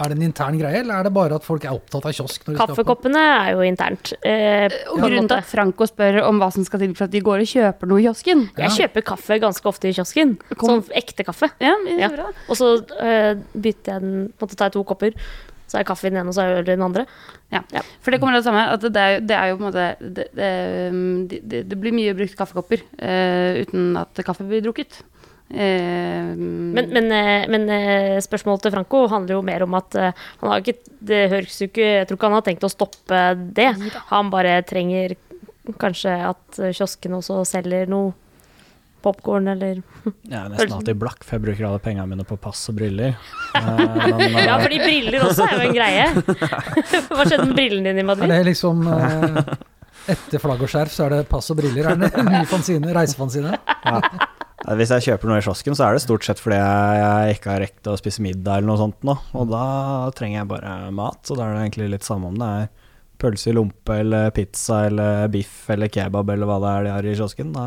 Er 0.00 0.08
det 0.10 0.16
en 0.18 0.22
intern 0.26 0.56
greie, 0.58 0.80
eller 0.80 0.94
er 0.98 1.04
det 1.06 1.12
bare 1.14 1.36
at 1.38 1.44
folk 1.46 1.62
er 1.64 1.70
opptatt 1.76 2.02
av 2.08 2.12
kiosk? 2.16 2.42
Når 2.48 2.54
de 2.54 2.58
skal? 2.58 2.66
Kaffekoppene 2.74 3.20
er 3.44 3.50
jo 3.54 3.60
internt. 3.62 4.10
Eh, 4.26 4.66
Og 4.90 4.98
grunnen 4.98 5.28
til 5.30 5.36
at 5.38 5.46
Franco 5.46 5.86
spør 5.86 6.18
om 6.26 6.40
hva 6.42 6.48
som 6.52 6.64
skal 6.66 6.80
til 6.82 6.94
for 6.98 7.04
at 7.06 7.12
de 7.14 7.20
går 7.22 7.44
og 7.44 7.46
kjøper 7.52 7.86
noe 7.92 8.00
i 8.02 8.06
kiosken 8.08 8.42
Jeg 8.58 8.74
kjøper 8.74 9.04
kaffe 9.12 9.38
ganske 9.38 9.70
ofte 9.70 9.86
i 9.88 9.94
kiosken. 9.94 10.36
Kom- 10.58 10.82
Sånn 10.82 10.90
ekte 10.98 11.22
kaffe. 11.24 11.50
Ja, 11.62 11.76
Ja. 11.86 12.10
Og 12.48 12.56
så 12.58 12.72
eh, 12.98 13.34
bytter 13.54 13.92
jeg 13.92 14.00
den 14.02 14.32
Måtte 14.40 14.56
ta 14.58 14.68
to 14.68 14.82
kopper. 14.82 15.14
Så 15.70 15.78
er 15.78 15.84
kaffe 15.88 16.06
i 16.06 16.10
den 16.10 16.18
ene, 16.20 16.28
og 16.28 16.34
så 16.34 16.42
er 16.42 16.58
øl 16.58 16.66
i 16.68 16.74
den 16.74 16.82
andre. 16.82 17.06
Ja. 17.50 17.62
Ja. 17.72 17.80
For 18.02 18.10
det 18.10 18.20
kommer 18.20 18.34
til 18.34 18.42
det 18.42 18.48
samme. 18.50 18.66
At 18.74 18.80
det 18.84 18.96
er, 19.00 19.20
det 19.20 19.36
er 19.38 19.48
jo 19.48 19.56
på 19.56 19.62
en 19.64 19.70
måte 19.70 19.86
Det, 20.00 20.26
det, 20.34 21.28
det, 21.30 21.40
det- 21.48 21.64
det 21.70 21.78
blir 21.80 21.94
mye 21.94 22.12
brukt 22.18 22.34
kaffekopper 22.36 22.82
eh, 22.98 23.62
uten 23.62 23.96
at 23.96 24.14
kaffe 24.26 24.42
blir 24.46 24.60
drukket. 24.60 25.02
Eh, 25.50 26.30
Men, 26.34 26.88
men, 26.90 27.10
eh, 27.12 27.44
men 27.52 27.68
eh, 27.70 28.16
spørsmålet 28.24 28.64
til 28.64 28.72
Franco 28.74 29.02
handler 29.12 29.36
jo 29.36 29.42
mer 29.44 29.62
om 29.66 29.74
at 29.76 29.92
han 29.94 30.48
har 30.50 30.62
ikke 30.64 30.78
Det 31.04 31.18
høres 31.30 31.58
jo 31.60 31.68
ikke 31.68 31.84
Jeg 31.84 32.06
tror 32.08 32.16
ikke 32.18 32.30
han 32.30 32.38
har 32.38 32.46
tenkt 32.48 32.64
å 32.64 32.72
stoppe 32.72 33.20
det. 33.54 33.68
Han 34.08 34.30
bare 34.32 34.56
trenger 34.66 35.14
kanskje 35.80 36.12
at 36.32 36.42
kioskene 36.56 36.72
kiosken 36.76 37.14
også 37.20 37.42
selger 37.48 37.86
noe 37.88 38.12
popkorn 39.04 39.50
eller 39.52 39.82
Jeg 40.24 40.32
er 40.32 40.48
nesten 40.48 40.72
alltid 40.78 40.96
blakk, 41.00 41.24
for 41.24 41.36
jeg 41.36 41.44
bruker 41.44 41.66
alle 41.68 41.80
pengene 41.84 42.08
mine 42.08 42.24
på 42.28 42.38
pass 42.40 42.62
og 42.72 42.78
briller. 42.80 43.16
Eh, 43.54 44.08
men, 44.18 44.34
Ja, 44.48 44.56
fordi 44.58 44.80
briller 44.82 45.22
også 45.28 45.44
er 45.46 45.52
jo 45.54 45.66
en 45.68 45.76
greie. 45.76 46.06
Hva 47.14 47.22
skjedde 47.28 47.44
med 47.46 47.54
brillene 47.54 47.92
dine 47.92 48.00
i 48.00 48.02
Er 48.02 48.08
Madrid? 48.08 48.32
det 48.32 48.40
liksom 48.48 48.80
Etter 50.14 50.42
flagg 50.42 50.64
og 50.66 50.68
skjerf, 50.72 50.90
så 50.92 51.06
er 51.06 51.14
det 51.14 51.20
pass 51.30 51.46
og 51.54 51.60
briller? 51.60 51.92
Er 51.92 52.00
det 52.02 52.24
ny 52.26 52.40
fanzine? 52.50 52.90
Reisefanzine? 52.96 53.54
eh, 53.54 54.08
Hvis 54.64 54.92
jeg 54.94 55.04
kjøper 55.10 55.28
noe 55.28 55.42
i 55.42 55.44
kiosken, 55.44 55.74
så 55.76 55.84
er 55.84 55.96
det 55.96 56.04
stort 56.06 56.24
sett 56.24 56.40
fordi 56.40 56.56
jeg, 56.56 57.34
ikke 57.36 57.50
har 57.52 57.60
rekt 57.60 57.88
å 57.90 57.98
spise 58.00 58.22
middag 58.24 58.62
eller 58.62 58.70
noe 58.70 58.80
sånt 58.80 59.02
nå. 59.04 59.16
Og 59.36 59.50
da 59.50 59.64
trenger 60.16 60.40
jeg 60.40 60.50
bare 60.54 60.76
mat, 60.96 61.20
så 61.26 61.36
da 61.36 61.46
er 61.46 61.58
det 61.58 61.66
egentlig 61.66 61.90
litt 61.92 62.06
samme 62.06 62.30
om 62.30 62.38
det 62.40 62.48
er 62.62 62.70
pølse 63.20 63.52
i 63.52 63.56
lompe 63.56 63.98
eller 64.00 64.32
pizza 64.34 64.86
eller 64.88 65.28
biff 65.32 65.68
eller 65.70 65.92
kebab 65.92 66.32
eller 66.32 66.48
hva 66.48 66.56
det 66.62 66.70
er 66.70 66.86
de 66.86 66.94
har 66.94 67.10
i 67.10 67.12
kiosken. 67.18 67.52
Da 67.52 67.66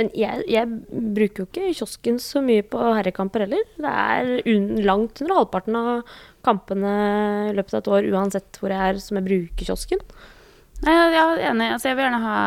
Men 0.00 0.08
jeg, 0.16 0.46
jeg 0.48 0.80
bruker 1.18 1.44
jo 1.44 1.48
ikke 1.50 1.74
kiosken 1.76 2.22
så 2.24 2.40
mye 2.44 2.64
på 2.64 2.80
herrekamper 2.80 3.44
heller. 3.44 3.68
Det 3.76 3.92
er 3.92 4.32
un 4.54 4.72
langt 4.88 5.20
under 5.20 5.42
halvparten 5.42 5.76
av 5.82 6.16
kampene 6.46 6.96
i 7.50 7.54
løpet 7.56 7.76
av 7.76 7.82
et 7.82 7.92
år, 7.98 8.10
uansett 8.16 8.62
hvor 8.62 8.72
jeg 8.72 8.94
er, 8.94 9.04
som 9.04 9.20
jeg 9.20 9.28
bruker 9.28 9.68
kiosken. 9.68 10.08
Nei, 10.84 10.92
jeg 10.92 11.12
jeg 11.16 11.24
er 11.24 11.42
enig. 11.50 11.66
Altså, 11.72 11.88
jeg 11.88 11.96
vil 11.96 12.04
gjerne 12.04 12.22
ha 12.22 12.38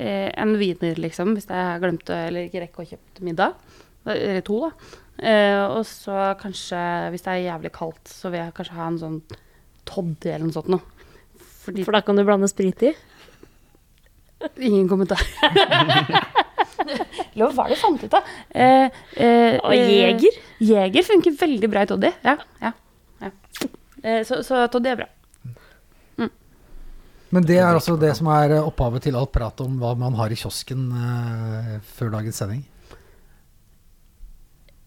eh, 0.00 0.28
en 0.40 0.54
wiener, 0.60 1.00
liksom, 1.04 1.34
hvis 1.36 1.48
jeg 1.50 1.80
glemte 1.82 2.16
eller 2.28 2.46
ikke 2.48 2.62
rekker 2.64 2.84
å 2.84 2.88
kjøpe 2.94 3.26
middag. 3.26 3.56
Eller 4.08 4.40
to, 4.46 4.60
da. 4.64 5.00
Eh, 5.24 5.60
og 5.68 5.82
så 5.86 6.30
kanskje, 6.40 6.80
hvis 7.12 7.24
det 7.26 7.34
er 7.34 7.42
jævlig 7.44 7.72
kaldt, 7.76 8.08
så 8.10 8.32
vil 8.32 8.40
jeg 8.40 8.54
kanskje 8.56 8.78
ha 8.78 8.86
en 8.90 9.00
sånn 9.02 9.18
toddy 9.88 10.32
eller 10.32 10.48
noe 10.48 10.56
sånt 10.56 10.72
noe. 10.72 10.84
Fordi 11.64 11.84
For 11.86 11.96
da 11.96 12.00
kan 12.04 12.18
du 12.18 12.24
blande 12.26 12.48
sprit 12.50 12.82
i. 12.88 12.94
Ingen 14.60 14.88
kommentar. 14.90 15.20
Lov, 17.38 17.54
hva 17.54 17.64
er 17.64 17.72
det 17.72 17.78
du 17.78 17.80
fant 17.80 18.02
ut 18.02 18.16
av? 18.18 18.26
Eh, 18.52 18.88
eh, 19.16 19.56
Og 19.60 19.72
eh, 19.72 19.92
Jeger. 19.92 20.40
Jeger 20.64 21.06
funker 21.06 21.36
veldig 21.40 21.70
bra 21.72 21.84
i 21.84 21.88
toddy. 21.88 22.10
Ja, 22.26 22.34
ja, 22.60 22.72
ja. 23.24 23.30
Eh, 24.04 24.20
så, 24.28 24.42
så 24.44 24.66
toddy 24.72 24.92
er 24.92 25.00
bra. 25.04 25.08
Men 27.34 27.46
det 27.48 27.58
er 27.58 27.72
altså 27.72 27.96
det 27.98 28.12
som 28.18 28.28
er 28.30 28.54
eh, 28.58 28.68
opphavet 28.68 29.08
til 29.08 29.18
alt 29.18 29.32
prat 29.34 29.58
om 29.64 29.80
hva 29.80 29.94
man 29.98 30.14
har 30.20 30.30
i 30.30 30.38
kiosken 30.38 30.86
eh, 30.94 31.74
før 31.96 32.14
dagens 32.14 32.38
sending. 32.42 32.62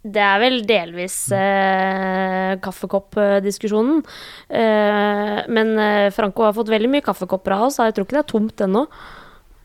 Det 0.07 0.21
er 0.23 0.37
vel 0.39 0.61
delvis 0.67 1.15
eh, 1.35 2.53
kaffekoppdiskusjonen. 2.63 4.03
Eh, 4.47 5.39
men 5.51 5.73
eh, 5.83 6.09
Franco 6.15 6.45
har 6.47 6.55
fått 6.55 6.71
veldig 6.71 6.91
mye 6.93 7.03
kaffekopper 7.03 7.57
av 7.57 7.65
oss, 7.67 7.79
så 7.79 7.89
jeg 7.89 7.97
tror 7.97 8.07
ikke 8.07 8.19
det 8.19 8.23
er 8.23 8.29
tomt 8.31 8.63
ennå. 8.67 8.85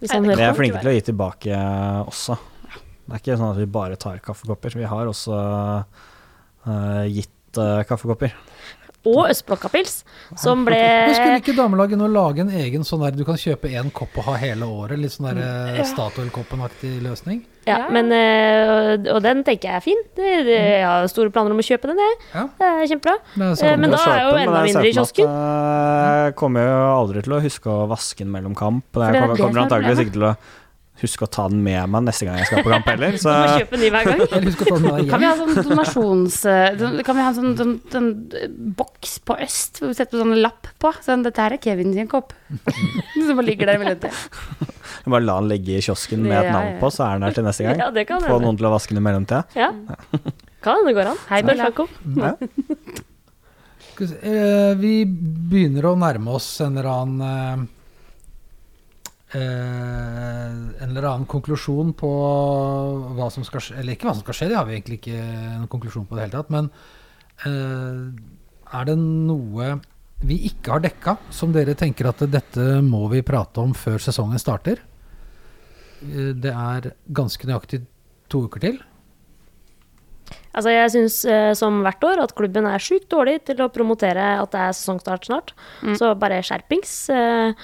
Hvis 0.02 0.14
han 0.16 0.26
Nei, 0.26 0.34
Vi 0.40 0.48
er 0.48 0.58
flinke 0.58 0.82
til 0.82 0.90
å 0.90 0.96
gi 0.96 1.04
tilbake 1.12 1.60
også. 2.10 2.38
Det 2.72 3.14
er 3.14 3.22
ikke 3.22 3.38
sånn 3.38 3.52
at 3.52 3.60
vi 3.60 3.68
bare 3.70 3.98
tar 4.00 4.18
kaffekopper. 4.24 4.74
Vi 4.80 4.88
har 4.88 5.10
også 5.10 5.38
eh, 6.66 7.04
gitt 7.12 7.62
eh, 7.62 7.84
kaffekopper. 7.86 8.34
Og 9.04 9.24
Østblokkapils, 9.32 10.04
som 10.38 10.60
ble 10.66 10.76
Men 10.78 11.14
skulle 11.16 11.40
ikke 11.40 11.56
damelaget 11.58 11.98
nå 11.98 12.06
lage 12.12 12.44
en 12.44 12.52
egen 12.54 12.84
sånn 12.86 13.02
der 13.02 13.16
du 13.18 13.24
kan 13.26 13.34
kjøpe 13.40 13.66
én 13.74 13.88
kopp 13.90 14.14
og 14.22 14.28
ha 14.28 14.36
hele 14.38 14.68
året? 14.68 15.00
Litt 15.02 15.10
sånn 15.16 15.26
der 15.32 15.40
ja. 15.42 15.86
Statoil-koppen-aktig 15.90 17.00
løsning? 17.02 17.40
Ja, 17.66 17.76
Ja. 17.78 17.88
men 17.94 18.10
eh, 18.10 19.12
Og 19.14 19.20
den 19.22 19.42
tenker 19.46 19.68
jeg 19.70 19.76
er 19.76 19.82
fin. 19.84 20.00
Det, 20.16 20.30
det, 20.46 20.54
jeg 20.56 20.86
har 20.86 21.06
store 21.10 21.30
planer 21.34 21.54
om 21.54 21.58
å 21.62 21.66
kjøpe 21.66 21.90
den, 21.90 21.98
jeg. 22.02 22.16
Ja. 22.34 22.46
Det 22.58 22.70
er 22.70 22.88
kjempebra. 22.94 23.16
Men 23.38 23.52
Eh, 23.62 23.76
men 23.78 23.90
da 23.90 24.00
er 24.06 24.22
jo 24.22 24.32
enda 24.40 24.62
mindre 24.66 24.86
i 24.88 24.94
kiosken. 24.96 25.26
Jeg 25.30 26.34
kommer 26.38 26.66
jo 26.66 26.80
aldri 26.96 27.22
til 27.26 27.36
å 27.36 27.42
huske 27.42 27.70
å 27.70 27.84
vaske 27.90 28.22
den 28.24 28.32
mellom 28.34 28.54
kamp. 28.58 28.84
Jeg 28.94 29.14
er 29.14 29.20
kommer, 29.20 29.36
kommer 29.38 29.60
er 29.60 29.64
antakeligvis 29.66 30.02
ikke 30.06 30.16
til 30.18 30.26
å 30.30 30.34
huske 31.06 31.26
å 31.26 31.30
ta 31.30 31.44
den 31.50 31.60
med 31.64 31.90
meg 31.92 32.04
neste 32.06 32.26
gang 32.28 32.38
jeg 32.40 32.48
skal 32.48 32.64
på 32.66 32.72
kamp 32.72 32.88
heller. 32.90 33.16
Så 33.22 33.32
Du 33.32 33.40
må 33.42 33.58
kjøpe 33.62 33.76
en 33.78 33.82
ny 33.82 33.90
hver 33.94 34.08
gang. 34.10 34.22
Kan 35.12 35.22
vi 35.22 35.28
ha 35.28 35.32
sånn 35.38 35.58
donasjons... 35.68 36.38
eh, 36.50 36.82
Kan 37.06 37.18
vi 37.18 37.24
ha 37.24 37.28
en 37.32 37.38
sånn, 37.38 37.52
sånn, 37.58 37.74
sånn 37.92 38.08
eh, 38.38 38.46
boks 38.80 39.18
på 39.26 39.36
Øst 39.46 39.82
hvor 39.82 39.92
vi 39.92 39.98
setter 39.98 40.22
sånn 40.22 40.34
lapp 40.40 40.70
på? 40.82 40.92
Sånn 41.04 41.24
'Dette 41.26 41.44
her 41.44 41.56
er 41.56 41.62
Kevin 41.62 41.92
sin 41.96 42.10
kopp'. 42.10 42.34
Som 43.26 43.36
bare 43.38 43.46
ligger 43.48 43.72
der 43.72 43.80
i 43.80 43.82
mellomtida. 43.82 44.12
bare 45.06 45.24
la 45.26 45.38
den 45.40 45.50
ligge 45.52 45.78
i 45.78 45.84
kiosken 45.84 46.22
med 46.26 46.38
et 46.38 46.52
navn 46.52 46.78
på, 46.82 46.90
så 46.94 47.06
er 47.08 47.18
den 47.18 47.26
der 47.28 47.38
til 47.38 47.48
neste 47.48 47.66
gang. 47.68 47.82
Ja, 47.82 47.90
det 47.94 48.06
kan 48.10 48.22
Få 48.24 48.40
noen 48.42 48.58
til 48.60 48.68
å 48.68 48.74
vaske 48.74 48.94
den 48.94 49.02
i 49.02 49.06
mellomtida. 49.08 49.42
Ja. 49.58 49.70
Kan 50.62 50.78
hende 50.78 50.92
det 50.92 50.98
går 51.00 51.12
an. 51.12 51.22
Hei, 51.30 51.42
Spør 51.42 51.62
Jakob. 51.66 51.96
Ja. 52.18 52.34
Vi 53.98 54.08
eh, 54.08 54.72
Vi 54.78 54.94
begynner 55.06 55.90
å 55.90 55.96
nærme 55.98 56.36
oss 56.38 56.48
en 56.64 56.76
eller 56.78 56.88
annen 56.92 57.68
En 59.38 60.90
eller 60.90 61.06
annen 61.08 61.28
konklusjon 61.30 61.94
på 61.96 62.10
hva 63.16 63.30
som 63.32 63.46
skal 63.48 63.62
skje 63.64 63.78
Eller 63.80 63.96
ikke 63.96 64.08
hva 64.10 64.12
som 64.16 64.24
skal 64.26 64.36
skje, 64.36 64.48
det 64.50 64.58
har 64.58 64.66
vi 64.68 64.76
egentlig 64.76 64.98
ikke 65.00 65.22
noen 65.22 65.70
konklusjon 65.72 66.04
på 66.08 66.16
i 66.16 66.18
det 66.20 66.26
hele 66.26 66.36
tatt. 66.36 66.52
Men 66.52 66.68
eh, 67.48 68.76
er 68.76 68.88
det 68.90 68.96
noe 69.00 69.74
vi 70.22 70.36
ikke 70.50 70.76
har 70.76 70.82
dekka, 70.84 71.16
som 71.34 71.50
dere 71.54 71.74
tenker 71.78 72.06
at 72.12 72.20
dette 72.30 72.66
må 72.86 73.06
vi 73.10 73.24
prate 73.26 73.58
om 73.64 73.72
før 73.74 73.98
sesongen 74.04 74.38
starter? 74.42 74.82
Eh, 76.04 76.32
Det 76.36 76.52
er 76.52 76.92
ganske 77.08 77.48
nøyaktig 77.48 77.84
to 78.32 78.44
uker 78.48 78.62
til. 78.68 78.80
Altså, 80.52 80.68
jeg 80.68 80.90
syns 80.92 81.16
som 81.56 81.78
hvert 81.80 82.04
år 82.04 82.20
at 82.26 82.34
klubben 82.36 82.66
er 82.68 82.80
sjukt 82.84 83.08
dårlig 83.12 83.38
til 83.48 83.62
å 83.64 83.70
promotere 83.72 84.34
at 84.36 84.52
det 84.52 84.60
er 84.60 84.76
sesongstart 84.76 85.24
snart. 85.28 85.54
Så 85.96 86.12
bare 86.20 86.42
skjerpings. 86.44 86.92
Eh, 87.08 87.56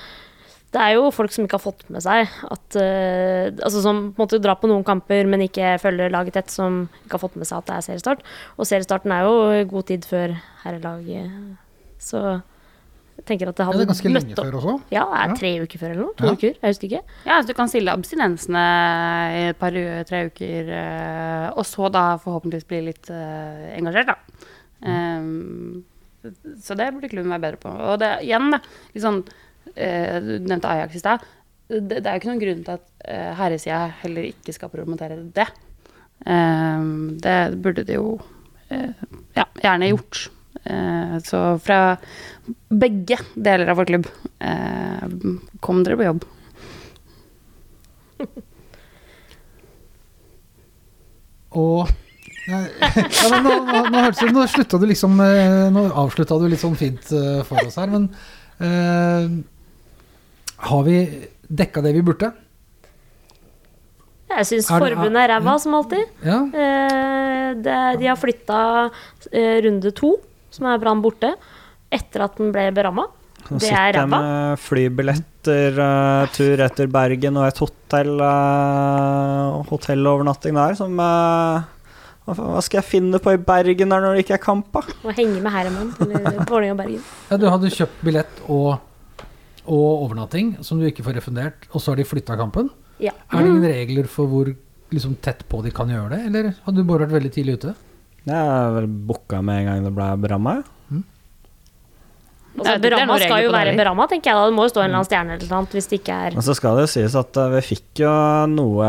Det 0.70 0.80
er 0.84 0.90
jo 0.98 1.06
folk 1.16 1.32
som 1.32 1.46
ikke 1.46 1.56
har 1.56 1.64
fått 1.64 1.86
med 1.88 2.02
seg 2.04 2.28
at 2.44 2.76
uh, 2.76 3.46
Altså 3.64 3.80
som 3.80 4.02
på 4.12 4.20
en 4.20 4.26
måte 4.26 4.40
drar 4.44 4.58
på 4.60 4.68
noen 4.68 4.84
kamper, 4.84 5.24
men 5.24 5.40
ikke 5.46 5.78
følger 5.80 6.12
laget 6.12 6.34
tett, 6.36 6.50
som 6.52 6.82
ikke 7.06 7.16
har 7.16 7.22
fått 7.24 7.38
med 7.40 7.48
seg 7.48 7.62
at 7.62 7.70
det 7.70 7.76
er 7.78 7.86
seriestart. 7.88 8.20
Og 8.58 8.68
seriestarten 8.68 9.14
er 9.16 9.24
jo 9.24 9.64
god 9.72 9.86
tid 9.88 10.04
før 10.04 10.34
herrelaget. 10.66 11.32
Så 11.98 12.20
jeg 13.18 13.24
tenker 13.26 13.48
at 13.50 13.56
det 13.56 13.64
Ja, 13.64 13.70
hadde 13.70 13.78
det 13.80 13.86
er 13.88 13.92
ganske 13.94 14.12
lenge 14.12 14.34
opp. 14.36 14.44
før 14.44 14.58
også. 14.60 14.74
Ja, 14.94 15.06
det 15.08 15.22
er 15.24 15.40
tre 15.40 15.54
uker 15.64 15.78
før 15.80 15.90
eller 15.94 16.02
noe. 16.04 16.14
To 16.20 16.26
Ja. 16.28 16.32
uker. 16.36 16.52
Jeg 16.60 16.68
husker 16.74 16.86
ikke. 16.92 17.02
Ja, 17.26 17.40
så 17.40 17.46
du 17.48 17.54
kan 17.54 17.68
stille 17.72 17.90
abstinensene 17.96 18.66
i 19.40 19.42
et 19.48 19.58
par 19.58 19.72
u- 19.72 20.04
tre 20.04 20.20
uker, 20.28 20.68
eh, 20.68 21.48
og 21.56 21.64
så 21.66 21.90
da 21.90 22.04
forhåpentligvis 22.22 22.68
bli 22.68 22.80
litt 22.92 23.08
uh, 23.10 23.72
engasjert, 23.74 24.12
da. 24.12 24.16
Um, 24.86 25.84
så 26.60 26.76
det 26.76 26.92
burde 26.94 27.08
klubben 27.10 27.30
være 27.32 27.40
bedre 27.48 27.60
på. 27.62 27.72
Og 27.72 27.98
det 27.98 28.12
igjen, 28.28 28.50
da, 28.52 28.60
litt 28.94 29.02
sånn 29.04 29.24
Du 29.78 30.32
nevnte 30.42 30.70
Ajax 30.72 30.96
i 30.98 31.02
stad. 31.02 31.26
Det, 31.68 32.00
det 32.00 32.06
er 32.06 32.16
jo 32.16 32.20
ikke 32.22 32.30
noen 32.30 32.40
grunn 32.42 32.64
til 32.66 32.74
at 32.78 32.84
uh, 33.04 33.30
herresida 33.38 33.80
heller 34.00 34.24
ikke 34.30 34.54
skal 34.56 34.72
promotere 34.72 35.20
det. 35.36 35.46
Um, 36.24 37.18
det 37.20 37.36
burde 37.62 37.84
de 37.86 37.98
jo 37.98 38.16
uh, 38.16 39.04
ja, 39.36 39.44
gjerne 39.62 39.90
gjort. 39.92 40.24
Uh, 40.64 41.14
så 41.22 41.42
fra 41.62 41.78
begge 42.72 43.20
deler 43.36 43.70
av 43.70 43.78
vår 43.78 43.90
klubb, 43.92 44.08
uh, 44.42 45.04
kom 45.62 45.84
dere 45.86 46.00
på 46.00 46.08
jobb. 46.08 46.26
Og 51.58 51.88
ja, 52.48 52.62
men 53.28 53.44
nå, 53.44 53.54
nå, 53.68 53.80
nå, 53.92 54.00
nå 54.32 54.42
slutta 54.48 54.78
du 54.80 54.86
liksom 54.88 55.18
eh, 55.20 55.66
Nå 55.72 55.82
avslutta 56.00 56.38
du 56.40 56.46
litt 56.48 56.62
sånn 56.62 56.76
fint 56.80 57.10
eh, 57.12 57.42
for 57.44 57.60
oss 57.60 57.76
her, 57.76 57.92
men 57.92 58.06
eh, 58.64 59.26
Har 60.58 60.82
vi 60.86 60.98
dekka 61.48 61.82
det 61.84 61.94
vi 61.96 62.02
burde? 62.04 62.32
Jeg 64.28 64.44
syns 64.50 64.66
forbundet 64.68 65.22
er 65.22 65.30
ræva, 65.32 65.54
som 65.62 65.76
alltid. 65.78 66.04
Ja. 66.26 66.42
Eh, 66.52 67.46
det, 67.64 67.76
de 68.02 68.10
har 68.10 68.18
flytta 68.20 68.58
eh, 69.32 69.56
runde 69.64 69.92
to, 69.96 70.16
som 70.52 70.68
er 70.68 70.82
Brann 70.82 71.00
borte, 71.04 71.30
etter 71.94 72.26
at 72.26 72.36
den 72.36 72.52
ble 72.52 72.66
beramma. 72.76 73.06
Nå 73.48 73.56
Det 73.56 73.70
er 73.70 73.70
sitter 73.70 73.86
jeg 73.86 73.94
ræva. 73.96 74.18
med 74.20 74.60
flybilletter, 74.60 75.78
uh, 75.80 76.28
tur 76.34 76.60
etter 76.66 76.90
Bergen 76.92 77.38
og 77.40 77.46
et 77.48 77.62
hotell, 77.62 78.12
uh, 78.20 79.62
hotellovernatting 79.70 80.58
der 80.58 80.76
som 80.76 80.98
uh, 81.00 81.64
hva, 82.28 82.34
hva 82.36 82.60
skal 82.66 82.82
jeg 82.82 82.88
finne 82.90 83.20
på 83.24 83.32
i 83.32 83.40
Bergen 83.40 83.94
der 83.94 84.04
når 84.04 84.18
det 84.18 84.26
ikke 84.26 84.36
er 84.36 84.42
kamp, 84.44 84.68
da? 84.74 84.82
Å 85.08 85.14
henge 85.16 85.40
med 85.40 85.54
Herman 85.54 85.94
eller 86.04 86.42
Vålerenga 86.50 86.74
og 86.76 86.82
Bergen. 86.82 87.08
ja, 87.30 87.40
du 87.40 87.48
hadde 87.48 87.72
kjøpt 87.72 88.04
billett 88.04 88.44
og, 88.44 88.74
og 89.68 90.06
overnatting 90.06 90.56
som 90.64 90.80
du 90.80 90.86
ikke 90.88 91.04
får 91.06 91.20
refundert, 91.20 91.68
og 91.72 91.82
så 91.82 91.92
har 91.92 92.00
de 92.00 92.08
flytta 92.08 92.38
kampen. 92.40 92.70
Ja. 93.02 93.12
Er 93.30 93.44
det 93.44 93.52
ingen 93.52 93.68
regler 93.68 94.08
for 94.10 94.30
hvor 94.30 94.50
liksom, 94.94 95.18
tett 95.22 95.44
på 95.48 95.60
de 95.64 95.72
kan 95.74 95.90
gjøre 95.92 96.16
det, 96.16 96.24
eller 96.30 96.50
hadde 96.64 96.80
du 96.80 96.88
bare 96.88 97.06
vært 97.06 97.18
veldig 97.18 97.34
tidlig 97.36 97.58
ute? 97.60 97.76
Jeg 98.28 98.36
er 98.36 98.74
vel 98.74 98.88
booka 99.08 99.40
med 99.44 99.62
en 99.62 99.70
gang 99.70 99.86
det 99.86 99.94
ble 99.96 100.08
beramma. 100.24 100.58
Mm. 100.90 101.04
Altså, 102.58 102.72
er 102.74 102.82
beramma 102.82 103.18
skal 103.22 103.44
jo 103.44 103.54
være 103.54 103.76
beramma, 103.78 104.08
tenker 104.10 104.32
jeg. 104.32 104.40
da. 104.40 104.48
Det 104.50 104.56
må 104.56 104.66
jo 104.66 104.72
stå 104.72 104.82
en 104.82 104.88
eller 104.88 104.98
annen 104.98 105.08
stjerne 105.08 105.36
eller 105.38 105.52
noe 105.54 105.76
hvis 105.78 105.90
det 105.90 106.00
ikke 106.00 106.18
er 106.26 106.38
Men 106.38 106.46
så 106.48 106.56
skal 106.58 106.78
det 106.78 106.86
jo 106.88 106.92
sies 106.96 107.18
at 107.18 107.38
eh, 107.38 107.52
vi 107.54 107.62
fikk 107.68 108.02
jo 108.02 108.14
noe 108.52 108.88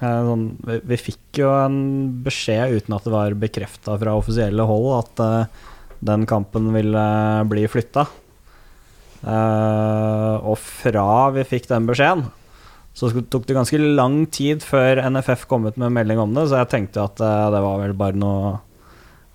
eh, 0.00 0.22
sånn, 0.30 0.46
vi, 0.70 0.78
vi 0.94 1.00
fikk 1.10 1.42
jo 1.42 1.52
en 1.52 1.76
beskjed 2.24 2.78
uten 2.78 2.96
at 2.96 3.06
det 3.06 3.14
var 3.14 3.38
bekrefta 3.44 3.98
fra 4.00 4.16
offisielle 4.18 4.66
hold 4.66 4.88
at 4.96 5.22
uh, 5.22 5.68
den 6.02 6.26
kampen 6.26 6.72
ville 6.74 7.04
bli 7.50 7.68
flytta. 7.70 8.08
Eh, 9.22 10.36
og 10.42 10.58
fra 10.58 11.30
vi 11.36 11.46
fikk 11.46 11.68
den 11.70 11.86
beskjeden, 11.90 12.26
så 12.92 13.08
tok 13.08 13.46
det 13.48 13.56
ganske 13.56 13.78
lang 13.80 14.24
tid 14.34 14.64
før 14.66 15.00
NFF 15.08 15.46
kom 15.48 15.64
ut 15.68 15.78
med 15.80 15.94
melding 15.94 16.20
om 16.20 16.34
det, 16.36 16.48
så 16.50 16.60
jeg 16.60 16.72
tenkte 16.74 17.06
at 17.06 17.22
eh, 17.22 17.48
det 17.54 17.62
var 17.64 17.80
vel 17.84 17.96
bare 17.96 18.18
noe 18.18 18.60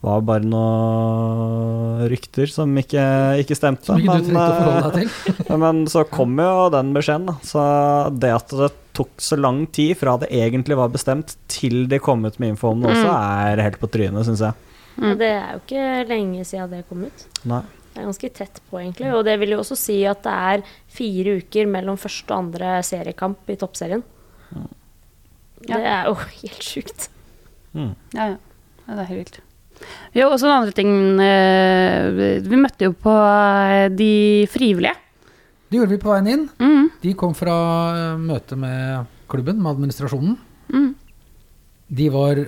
var 0.05 0.21
bare 0.21 0.45
noen 0.45 2.03
rykter 2.11 2.49
som 2.51 2.75
ikke, 2.77 3.03
ikke 3.41 3.57
stemte. 3.57 3.87
Som 3.89 3.97
ikke 3.97 4.19
du 4.21 4.29
men, 4.29 4.35
trengte 4.35 4.43
å 4.43 4.59
forholde 4.59 4.77
eh, 4.77 4.91
deg 4.93 5.15
til? 5.25 5.57
Men 5.63 5.79
så 5.89 6.03
kom 6.11 6.37
jo 6.37 6.67
den 6.73 6.91
beskjeden, 6.95 7.31
da. 7.31 7.35
Så 7.45 7.63
det 8.21 8.29
at 8.35 8.53
det 8.59 8.69
tok 8.97 9.09
så 9.21 9.39
lang 9.39 9.63
tid 9.73 9.97
fra 9.97 10.15
det 10.21 10.29
egentlig 10.33 10.77
var 10.77 10.93
bestemt 10.93 11.35
til 11.51 11.85
de 11.89 11.99
kom 12.01 12.25
ut 12.29 12.37
med 12.41 12.53
info 12.53 12.71
om 12.75 12.85
det 12.85 12.93
også, 12.93 13.09
er 13.09 13.65
helt 13.65 13.81
på 13.81 13.89
trynet, 13.93 14.25
syns 14.29 14.45
jeg. 14.45 14.63
Og 14.97 15.19
Det 15.19 15.33
er 15.33 15.49
jo 15.55 15.63
ikke 15.65 15.89
lenge 16.09 16.45
siden 16.49 16.71
det 16.73 16.85
kom 16.89 17.03
ut. 17.05 17.27
Nei. 17.49 17.63
Det 17.97 18.03
er 18.03 18.09
ganske 18.11 18.29
tett 18.37 18.59
på, 18.69 18.77
egentlig. 18.77 19.07
Og 19.17 19.23
det 19.25 19.33
vil 19.41 19.55
jo 19.55 19.63
også 19.63 19.73
si 19.81 19.95
at 20.05 20.19
det 20.21 20.33
er 20.53 20.63
fire 20.93 21.31
uker 21.39 21.65
mellom 21.73 21.97
første 21.97 22.29
og 22.29 22.43
andre 22.43 22.75
seriekamp 22.85 23.49
i 23.49 23.55
toppserien. 23.57 24.03
Ja. 24.53 24.67
Det 25.65 25.79
er 25.81 26.05
jo 26.05 26.13
helt 26.43 26.61
sjukt. 26.61 27.07
Mm. 27.73 27.95
Ja, 28.13 28.27
ja. 28.35 28.37
ja 28.85 28.99
det 28.99 29.01
er 29.01 29.09
helt 29.09 29.23
vilt. 29.23 29.39
Jo, 30.13 30.27
og 30.29 30.37
så 30.37 30.45
en 30.45 30.55
andre 30.59 30.73
ting 30.73 30.91
eh, 31.21 32.37
Vi 32.45 32.57
møtte 32.57 32.87
jo 32.87 32.93
på 32.97 33.11
eh, 33.17 33.89
de 33.93 34.45
frivillige. 34.49 34.93
Det 35.67 35.81
gjorde 35.81 35.95
vi 35.95 35.99
på 36.05 36.13
veien 36.13 36.29
inn. 36.35 36.45
Mm, 36.61 36.87
De 37.01 37.17
kom 37.17 37.33
fra 37.37 37.57
eh, 37.97 38.21
møte 38.21 38.57
med 38.61 39.09
klubben, 39.29 39.57
med 39.57 39.73
administrasjonen. 39.73 40.37
mm. 40.69 40.89
De 41.97 42.09
var 42.13 42.45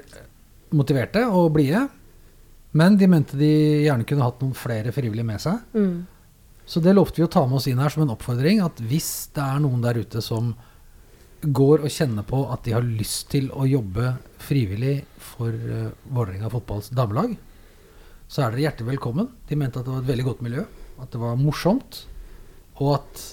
motiverte 0.77 1.25
og 1.31 1.53
blide, 1.57 1.87
men 2.71 2.97
de 2.99 3.07
mente 3.09 3.37
de 3.39 3.49
gjerne 3.85 4.05
kunne 4.07 4.25
hatt 4.25 4.41
noen 4.43 4.57
flere 4.57 4.93
frivillige 4.93 5.25
med 5.25 5.41
seg. 5.41 5.61
Mm. 5.73 6.05
Så 6.69 6.81
det 6.85 6.93
lovte 6.93 7.17
vi 7.17 7.25
å 7.25 7.31
ta 7.31 7.45
med 7.47 7.57
oss 7.57 7.67
inn 7.69 7.81
her 7.81 7.89
som 7.89 8.03
en 8.03 8.13
oppfordring, 8.13 8.61
at 8.61 8.77
hvis 8.85 9.31
det 9.33 9.41
er 9.41 9.61
noen 9.63 9.81
der 9.81 9.97
ute 9.97 10.21
som 10.21 10.51
går 11.41 11.85
og 11.87 11.93
kjenner 11.93 12.25
på 12.27 12.43
at 12.53 12.65
de 12.67 12.75
har 12.75 12.85
lyst 12.85 13.29
til 13.31 13.47
å 13.55 13.65
jobbe 13.65 14.11
frivillig 14.43 14.99
for 15.23 15.49
uh, 15.49 15.87
Vålerenga 16.11 16.51
fotballs 16.51 16.91
damelag, 16.93 17.33
så 18.29 18.43
er 18.43 18.53
dere 18.53 18.65
hjertelig 18.67 18.91
velkommen. 18.91 19.31
De 19.49 19.57
mente 19.57 19.81
at 19.81 19.87
det 19.87 19.95
var 19.95 20.03
et 20.03 20.11
veldig 20.11 20.27
godt 20.27 20.43
miljø, 20.45 20.65
at 21.01 21.09
det 21.09 21.21
var 21.23 21.39
morsomt, 21.39 22.03
og 22.77 22.91
at 22.99 23.23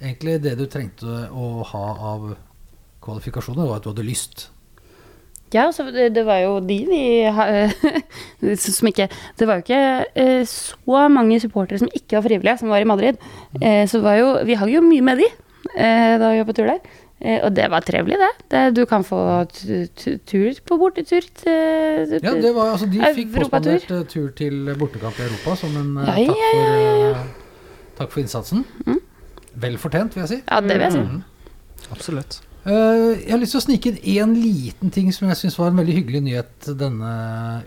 egentlig 0.00 0.40
det 0.42 0.56
du 0.58 0.66
trengte 0.66 1.28
å 1.30 1.62
ha 1.68 1.84
av 2.14 2.26
kvalifikasjoner, 3.04 3.68
var 3.68 3.78
at 3.78 3.86
du 3.86 3.92
hadde 3.92 4.08
lyst. 4.08 4.48
Ja, 5.54 5.68
så 5.72 5.84
det, 5.94 6.08
det 6.16 6.24
var 6.26 6.40
jo 6.42 6.56
de 6.60 6.78
vi 6.90 8.56
som 8.58 8.88
ikke 8.90 9.06
Det 9.38 9.46
var 9.46 9.60
jo 9.60 9.64
ikke 9.64 9.80
eh, 10.18 10.42
så 10.50 11.04
mange 11.12 11.38
supportere 11.42 11.78
som 11.78 11.88
ikke 11.94 12.18
var 12.18 12.26
frivillige, 12.26 12.58
som 12.60 12.72
var 12.74 12.82
i 12.82 12.88
Madrid. 12.90 13.16
Eh, 13.62 13.84
så 13.86 14.00
det 14.00 14.04
var 14.08 14.18
jo 14.20 14.28
Vi 14.48 14.56
hang 14.58 14.72
jo 14.74 14.82
mye 14.84 15.04
med 15.06 15.22
de 15.22 15.28
eh, 15.78 16.18
da 16.20 16.32
vi 16.34 16.40
var 16.42 16.48
på 16.50 16.56
tur 16.58 16.66
der. 16.72 16.80
Eh, 17.24 17.38
og 17.46 17.54
det 17.56 17.68
var 17.70 17.80
trivelig, 17.86 18.18
det. 18.20 18.30
det 18.52 18.62
du 18.76 18.82
kan 18.90 19.04
få 19.06 19.16
tu- 19.54 19.86
tu- 19.96 20.18
tur 20.28 20.58
på 20.66 20.76
bortetur 20.80 21.22
til 21.38 22.18
Ja, 22.20 22.34
det 22.34 22.50
var, 22.56 22.72
altså, 22.74 22.88
de 22.90 23.00
fikk 23.14 23.30
påspandert 23.36 23.86
tur 24.10 24.28
til 24.36 24.74
bortekamp 24.76 25.16
i 25.22 25.28
Europa 25.28 25.54
som 25.62 25.76
en 25.78 25.94
Ja, 26.02 26.16
takk, 26.18 26.42
for, 26.42 26.58
ja, 26.58 26.96
ja. 27.04 27.22
takk 28.00 28.10
for 28.12 28.20
innsatsen. 28.20 28.64
Vel 29.54 29.78
fortjent, 29.78 30.16
vil 30.18 30.26
jeg 30.26 30.32
si. 30.34 30.40
Ja, 30.50 30.58
det 30.60 30.74
vil 30.74 30.84
jeg 30.88 30.92
si. 30.98 31.04
Mm. 31.06 31.22
Absolutt. 31.94 32.40
Eh, 32.64 33.26
jeg 33.26 33.28
har 33.28 33.40
lyst 33.42 33.52
til 33.52 33.60
å 33.60 33.64
snike 33.66 33.90
inn 33.92 33.98
én 34.14 34.30
liten 34.40 34.92
ting 34.92 35.10
som 35.12 35.28
jeg 35.28 35.36
syns 35.36 35.58
var 35.60 35.68
en 35.68 35.80
veldig 35.82 35.96
hyggelig 35.98 36.22
nyhet 36.24 36.68
denne 36.80 37.10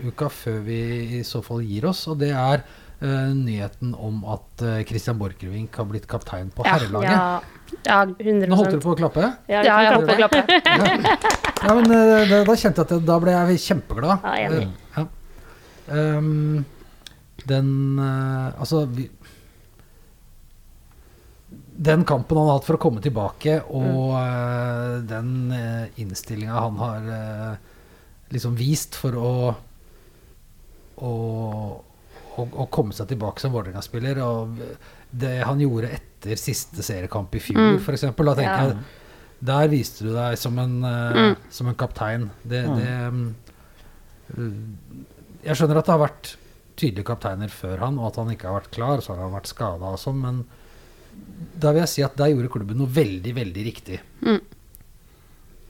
uka, 0.02 0.26
før 0.32 0.58
vi 0.66 0.78
i 1.20 1.22
så 1.26 1.38
fall 1.44 1.62
gir 1.62 1.86
oss. 1.90 2.00
Og 2.10 2.18
det 2.18 2.32
er 2.34 2.64
eh, 2.64 3.28
nyheten 3.36 3.92
om 3.94 4.24
at 4.34 4.64
eh, 4.66 4.80
Christian 4.88 5.20
Borchgrevink 5.20 5.78
har 5.78 5.86
blitt 5.90 6.08
kaptein 6.10 6.50
på 6.54 6.66
Ja, 6.66 6.74
herrelaget. 6.74 7.14
Ja, 7.14 7.54
Ja, 7.84 7.98
100 8.08 8.48
Nå 8.48 8.56
holdt 8.56 8.72
dere 8.72 8.80
på 8.80 8.94
å 8.94 8.98
klappe? 8.98 9.26
Ja, 9.46 9.60
ja, 9.60 9.76
jeg 9.84 9.92
vi 9.92 9.98
holdt 10.00 10.08
på 10.08 10.16
å 10.16 10.20
klappe. 10.22 10.40
Ja, 10.66 11.68
ja 11.68 11.74
men 11.76 11.90
da, 11.92 12.40
da 12.48 12.56
kjente 12.56 12.80
jeg 12.80 12.86
at 12.88 12.94
jeg, 12.96 13.04
da 13.06 13.18
ble 13.22 13.34
jeg 13.36 13.62
kjempeglad. 13.68 14.24
Ja, 14.24 14.48
enig. 14.48 14.64
Ja. 14.96 15.04
Ehm, 15.94 16.64
den 17.48 17.68
Altså 18.00 18.82
vi, 18.90 19.06
Den 21.80 22.02
kampen 22.04 22.36
han 22.40 22.48
har 22.48 22.56
hatt 22.58 22.66
for 22.66 22.74
å 22.74 22.82
komme 22.82 23.00
tilbake, 23.04 23.60
og 23.70 24.14
eh, 24.18 24.96
den 25.06 25.28
uh, 25.54 26.00
innstillinga 26.02 26.56
han 26.58 26.78
har 26.80 27.04
eh, 27.14 27.52
liksom 28.34 28.56
vist 28.58 28.96
for 28.98 29.14
å 29.14 29.32
å, 30.98 31.10
å, 32.38 32.42
å 32.42 32.66
komme 32.74 32.90
seg 32.96 33.06
tilbake 33.12 33.38
som 33.42 33.52
Vålerenga-spiller, 33.54 34.18
og 34.24 34.58
det 35.14 35.36
han 35.46 35.60
gjorde 35.62 35.92
etter 35.94 36.40
siste 36.40 36.82
seriekamp 36.82 37.34
i 37.38 37.42
fjor, 37.42 37.60
Mm. 37.76 37.80
for 37.84 37.94
eksempel, 37.94 38.26
da 38.26 38.34
tenker 38.34 38.58
Ja. 38.58 38.66
jeg 38.72 38.78
der 39.40 39.68
viste 39.70 40.02
du 40.02 40.12
deg 40.16 40.36
som 40.36 40.58
en, 40.58 40.82
eh, 40.84 41.12
Mm. 41.14 41.36
som 41.50 41.68
en 41.68 41.74
kaptein. 41.76 42.30
Det, 42.44 42.64
Mm. 42.66 42.76
det 42.76 43.12
mm, 44.36 44.76
Jeg 45.44 45.54
skjønner 45.56 45.78
at 45.78 45.86
det 45.86 45.92
har 45.94 46.08
vært 46.08 46.36
tydelige 46.76 47.04
kapteiner 47.06 47.48
før 47.48 47.78
han, 47.78 47.98
og 48.00 48.06
at 48.08 48.16
han 48.16 48.30
ikke 48.34 48.48
har 48.50 48.60
vært 48.60 48.70
klar, 48.72 48.98
så 49.00 49.14
har 49.14 49.22
han 49.22 49.32
vært 49.40 49.46
skada 49.46 49.84
og 49.92 49.98
sånn, 49.98 50.20
men 50.20 50.44
da 51.58 51.72
vil 51.74 51.82
jeg 51.82 51.90
si 51.92 52.04
at 52.06 52.16
der 52.18 52.30
gjorde 52.32 52.52
klubben 52.54 52.78
noe 52.78 52.90
veldig, 52.94 53.32
veldig 53.34 53.66
riktig. 53.66 53.98
Ja, 54.22 54.38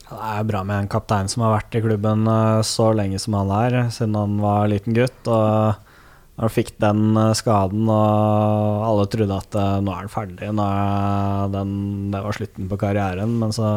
Det 0.09 0.29
er 0.39 0.47
bra 0.49 0.63
med 0.65 0.83
en 0.83 0.89
kaptein 0.91 1.29
som 1.29 1.43
har 1.45 1.55
vært 1.57 1.77
i 1.77 1.83
klubben 1.85 2.25
eh, 2.29 2.61
så 2.65 2.89
lenge 2.97 3.19
som 3.21 3.37
han 3.37 3.51
er, 3.53 3.77
siden 3.93 4.17
han 4.17 4.37
var 4.41 4.69
liten 4.71 4.95
gutt. 4.97 5.19
Og 5.29 5.77
når 6.39 6.45
han 6.47 6.53
fikk 6.55 6.71
den 6.81 7.01
eh, 7.17 7.33
skaden, 7.37 7.89
og 7.93 8.85
alle 8.89 9.09
trodde 9.13 9.37
at 9.37 9.57
eh, 9.59 9.75
nå 9.85 9.93
er 9.93 10.05
han 10.05 10.13
ferdig, 10.13 10.49
nå 10.55 10.65
er 10.65 11.53
den, 11.53 11.73
det 12.13 12.23
var 12.25 12.37
slutten 12.37 12.69
på 12.71 12.79
karrieren, 12.81 13.35
men 13.41 13.53
så 13.55 13.73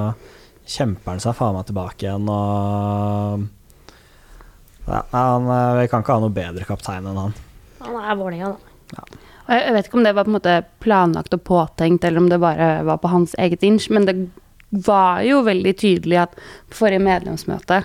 kjemper 0.73 1.16
han 1.16 1.24
seg 1.24 1.36
faen 1.36 1.57
meg 1.59 1.66
tilbake 1.69 2.07
igjen, 2.07 2.28
og 2.31 3.49
ja, 4.86 5.01
han, 5.12 5.47
Vi 5.78 5.89
kan 5.90 6.03
ikke 6.03 6.16
ha 6.16 6.23
noe 6.23 6.35
bedre 6.35 6.66
kaptein 6.66 7.07
enn 7.07 7.19
han. 7.19 7.36
Han 7.82 7.99
er 7.99 8.16
Vålerenga, 8.19 8.55
da. 8.55 9.03
Og 9.03 9.32
jeg 9.48 9.74
vet 9.74 9.89
ikke 9.89 9.98
om 9.98 10.06
det 10.06 10.14
var 10.14 10.27
på 10.27 10.32
en 10.32 10.39
måte 10.39 10.55
planlagt 10.85 11.35
og 11.35 11.44
påtenkt, 11.48 12.05
eller 12.05 12.23
om 12.23 12.28
det 12.31 12.40
bare 12.43 12.70
var 12.86 13.01
på 13.02 13.10
hans 13.12 13.35
eget 13.39 13.64
inch, 13.66 13.89
men 13.90 14.06
det 14.09 14.16
var 14.86 15.23
jo 15.27 15.43
veldig 15.44 15.73
tydelig 15.77 16.20
at 16.23 16.36
på 16.70 16.78
forrige 16.85 17.05
medlemsmøte 17.05 17.82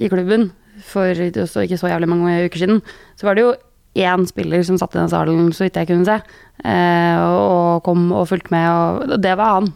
i 0.00 0.08
klubben, 0.12 0.50
for 0.86 1.12
ikke 1.12 1.80
så 1.80 1.90
jævlig 1.90 2.08
mange 2.08 2.38
uker 2.46 2.62
siden, 2.62 2.80
så 3.18 3.28
var 3.28 3.36
det 3.36 3.44
jo 3.44 3.56
én 4.00 4.24
spiller 4.28 4.62
som 4.64 4.78
satt 4.78 4.94
i 4.94 5.00
den 5.00 5.10
salen, 5.12 5.52
så 5.52 5.66
vidt 5.66 5.76
jeg 5.76 5.90
kunne 5.90 6.06
se, 6.06 6.20
eh, 6.64 7.20
og 7.20 7.82
kom 7.84 8.10
og 8.12 8.28
fulgte 8.30 8.54
med, 8.54 8.70
og 8.70 9.20
det 9.20 9.36
var 9.36 9.58
han. 9.58 9.72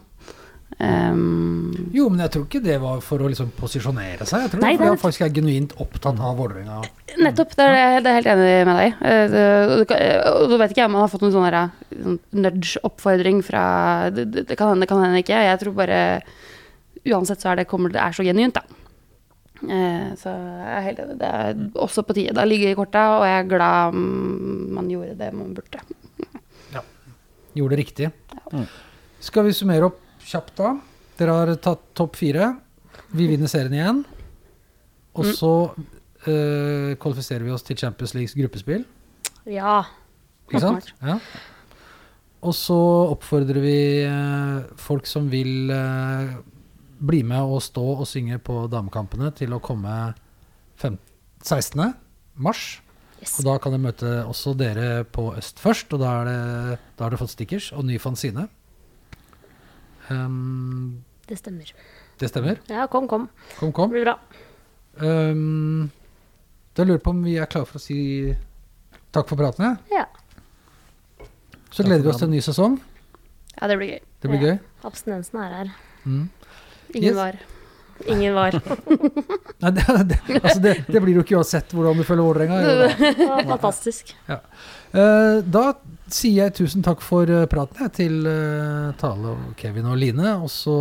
Um, 0.81 1.91
Jo, 1.95 2.09
men 2.11 2.19
jeg 2.25 2.31
tror 2.35 2.45
ikke 2.49 2.61
det 2.65 2.81
var 2.83 2.99
for 3.01 3.23
å 3.23 3.29
liksom 3.31 3.53
posisjonere 3.55 4.27
seg. 4.27 4.43
Jeg 4.43 4.51
tror 4.51 4.61
Nei, 4.65 4.73
det 4.73 4.81
var 4.81 4.89
det- 4.91 4.95
han 4.97 5.03
faktisk 5.05 5.21
er 5.23 5.35
genuint 5.37 5.73
opptatt 5.79 6.19
av 6.19 6.37
Vålerenga. 6.37 6.81
Nettopp, 7.23 7.55
det 7.55 7.65
er, 7.69 8.01
det 8.03 8.11
er 8.11 8.17
helt 8.19 8.27
enig 8.27 8.67
med 8.67 8.77
deg. 8.77 8.93
i. 8.93 9.29
det- 9.31 9.71
Og 9.71 10.49
det 10.49 10.51
så 10.51 10.59
vet 10.59 10.71
ikke 10.71 10.83
jeg 10.83 10.87
om 10.87 10.93
man 10.93 11.01
har 11.03 11.09
fått 11.09 11.23
noen 11.23 11.33
sånn 11.33 11.71
sånn 11.95 12.19
nudge-oppfordring 12.33 13.43
fra 13.45 14.11
det, 14.11 14.25
det, 14.33 14.47
det 14.49 14.57
kan 14.59 14.69
hende, 14.73 14.81
det 14.83 14.89
kan 14.89 15.03
hende 15.05 15.23
ikke. 15.23 15.39
Jeg 15.45 15.61
tror 15.61 15.75
bare 15.75 16.23
Uansett 17.07 17.39
så 17.41 17.51
er 17.53 17.57
det, 17.57 17.69
kommer, 17.69 17.93
det 17.93 18.01
er 18.01 18.13
så 18.17 18.25
genuint, 18.25 18.55
da. 18.55 18.63
Eh, 19.63 20.15
Så 20.17 20.31
jeg 20.33 20.77
er 20.77 20.87
helt 20.89 20.99
enig. 20.99 21.19
Det 21.21 21.29
er 21.29 21.55
også 21.77 22.03
på 22.03 22.15
tide. 22.17 22.33
Da 22.35 22.45
ligger 22.45 22.71
i 22.71 22.75
korta, 22.75 23.19
og 23.21 23.25
jeg 23.29 23.45
er 23.45 23.49
glad 23.49 23.93
man 23.95 24.89
gjorde 24.89 25.17
det 25.19 25.33
man 25.37 25.55
burde. 25.55 25.81
Ja. 26.73 26.81
Gjorde 27.55 27.77
det 27.77 27.79
riktig. 27.87 28.11
Mm. 28.53 28.67
Skal 29.21 29.45
vi 29.45 29.53
summere 29.53 29.85
opp 29.91 30.01
kjapt 30.35 30.55
da? 30.59 30.75
Dere 31.19 31.37
har 31.39 31.53
tatt 31.63 31.83
topp 31.97 32.19
fire. 32.19 32.53
Vi 33.15 33.29
vinner 33.31 33.51
serien 33.51 33.75
igjen. 33.79 34.01
Og 35.15 35.29
så 35.39 35.51
eh, 36.27 36.95
kvalifiserer 36.99 37.45
vi 37.47 37.53
oss 37.55 37.63
til 37.67 37.79
Champions 37.79 38.15
Leagues 38.17 38.35
gruppespill. 38.39 38.83
Ja. 39.51 39.83
Ikke 40.49 40.63
sant? 40.65 40.91
Ja. 41.05 41.19
Og 42.45 42.53
så 42.59 42.77
oppfordrer 43.15 43.61
vi 43.63 43.77
eh, 44.05 44.65
folk 44.81 45.07
som 45.09 45.31
vil 45.33 45.71
eh, 45.73 46.35
bli 47.05 47.23
med 47.27 47.47
og 47.55 47.63
stå 47.65 47.85
og 48.01 48.07
synge 48.09 48.41
på 48.45 48.65
damekampene, 48.73 49.31
til 49.39 49.55
å 49.57 49.63
komme 49.65 49.95
fem- 50.81 50.99
16. 51.45 51.93
mars. 52.41 52.81
Yes. 53.23 53.39
Og 53.39 53.47
da 53.47 53.55
kan 53.63 53.73
jeg 53.77 53.85
møte 53.87 54.11
også 54.29 54.53
dere 54.59 55.05
på 55.09 55.31
Øst 55.39 55.61
først, 55.63 55.93
og 55.97 56.03
er 56.03 56.29
da 56.29 57.07
har 57.07 57.13
dere 57.15 57.21
fått 57.23 57.33
stickers 57.37 57.71
og 57.73 57.87
ny 57.89 57.97
fanzine. 58.03 58.49
Um, 60.11 61.05
Det 61.27 61.39
stemmer. 61.39 61.71
det 62.19 62.29
stemmer. 62.29 62.59
Ja, 62.69 62.87
kom, 62.87 63.07
kom. 63.09 63.29
Kom, 63.59 63.73
Det 63.73 63.89
blir 63.91 64.05
bra. 64.05 64.19
Um, 65.01 65.91
da 66.77 66.85
lurer 66.85 66.99
jeg 66.99 67.03
på 67.07 67.11
om 67.15 67.23
vi 67.25 67.37
er 67.41 67.47
klare 67.51 67.67
for 67.67 67.79
å 67.79 67.83
si 67.83 68.35
takk 69.15 69.29
for 69.29 69.37
praten. 69.41 69.79
ja. 69.91 70.07
Så 71.71 71.83
Så 71.83 71.87
gleder 71.89 72.05
vi 72.05 72.09
oss 72.13 72.19
til 72.21 72.29
en 72.29 72.31
ny 72.37 72.41
sesong. 72.41 72.77
Ja, 73.61 73.67
det 73.67 73.77
blir 73.79 73.89
gøy. 73.95 74.01
Det 74.23 74.31
blir 74.31 74.41
Ja. 74.41 74.47
gøy. 74.53 74.59
Abstinensen 74.85 75.41
er 75.43 75.51
her. 75.55 75.71
Mm. 76.07 76.29
Ingen 76.95 77.09
Yes. 77.09 77.17
var. 77.17 77.39
Ingen 78.07 78.35
var. 78.35 78.51
Nei, 79.63 79.71
det, 79.71 79.85
det, 80.09 80.19
altså 80.43 80.61
det, 80.63 80.75
det 80.87 81.03
blir 81.03 81.15
jo 81.15 81.23
ikke 81.25 81.37
uansett 81.39 81.71
hvordan 81.75 81.97
du 81.97 82.05
følger 82.05 82.23
Vålerenga. 82.23 83.47
Fantastisk. 83.55 84.15
Ja. 84.29 84.39
Uh. 84.95 85.01
Eh, 85.01 85.41
da 85.43 85.75
sier 86.13 86.45
jeg 86.45 86.57
tusen 86.59 86.85
takk 86.85 87.03
for 87.05 87.31
eh, 87.31 87.47
praten 87.51 87.85
jeg, 87.87 87.95
til 88.01 88.27
eh, 88.29 88.95
Tale 89.01 89.35
og 89.35 89.55
Kevin 89.61 89.89
og 89.91 90.01
Line. 90.01 90.37
Og 90.45 90.51
så 90.53 90.79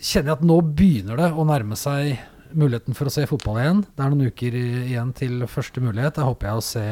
kjenner 0.00 0.32
jeg 0.32 0.38
at 0.38 0.46
nå 0.46 0.60
begynner 0.64 1.20
det 1.20 1.30
å 1.34 1.46
nærme 1.48 1.78
seg 1.78 2.20
muligheten 2.56 2.96
for 2.98 3.06
å 3.06 3.12
se 3.14 3.26
fotball 3.30 3.60
igjen. 3.60 3.84
Det 3.94 4.04
er 4.04 4.12
noen 4.12 4.32
uker 4.32 4.56
igjen 4.56 5.12
til 5.16 5.44
første 5.50 5.82
mulighet. 5.84 6.16
Da 6.18 6.26
håper 6.28 6.50
jeg 6.50 6.58
å 6.60 6.66
se 6.70 6.86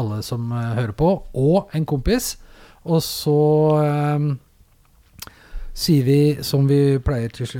alle 0.00 0.22
som 0.26 0.50
eh, 0.52 0.74
hører 0.80 0.96
på, 0.96 1.12
og 1.36 1.76
en 1.76 1.86
kompis. 1.88 2.34
Og 2.86 3.02
så 3.04 3.38
eh, 3.82 4.28
sier 5.76 6.06
vi, 6.06 6.20
som 6.46 6.68
vi 6.70 6.98
pleier 7.04 7.34
til, 7.34 7.50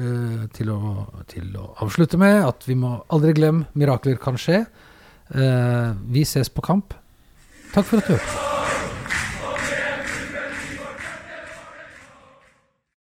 til, 0.56 0.73
å, 0.73 1.06
til 1.31 1.56
å 1.60 1.70
avslutte 1.85 2.20
med, 2.20 2.40
at 2.47 2.66
vi 2.68 2.78
må 2.78 2.97
aldri 3.12 3.35
glemme 3.36 3.68
mirakler 3.78 4.20
kan 4.23 4.39
skje. 4.40 4.64
Eh, 5.35 5.90
vi 6.14 6.24
ses 6.28 6.52
på 6.52 6.64
kamp. 6.64 6.94
Takk 7.76 7.86
for 7.86 7.96
at 7.96 8.08
du 8.08 8.12
hørte. 8.12 8.55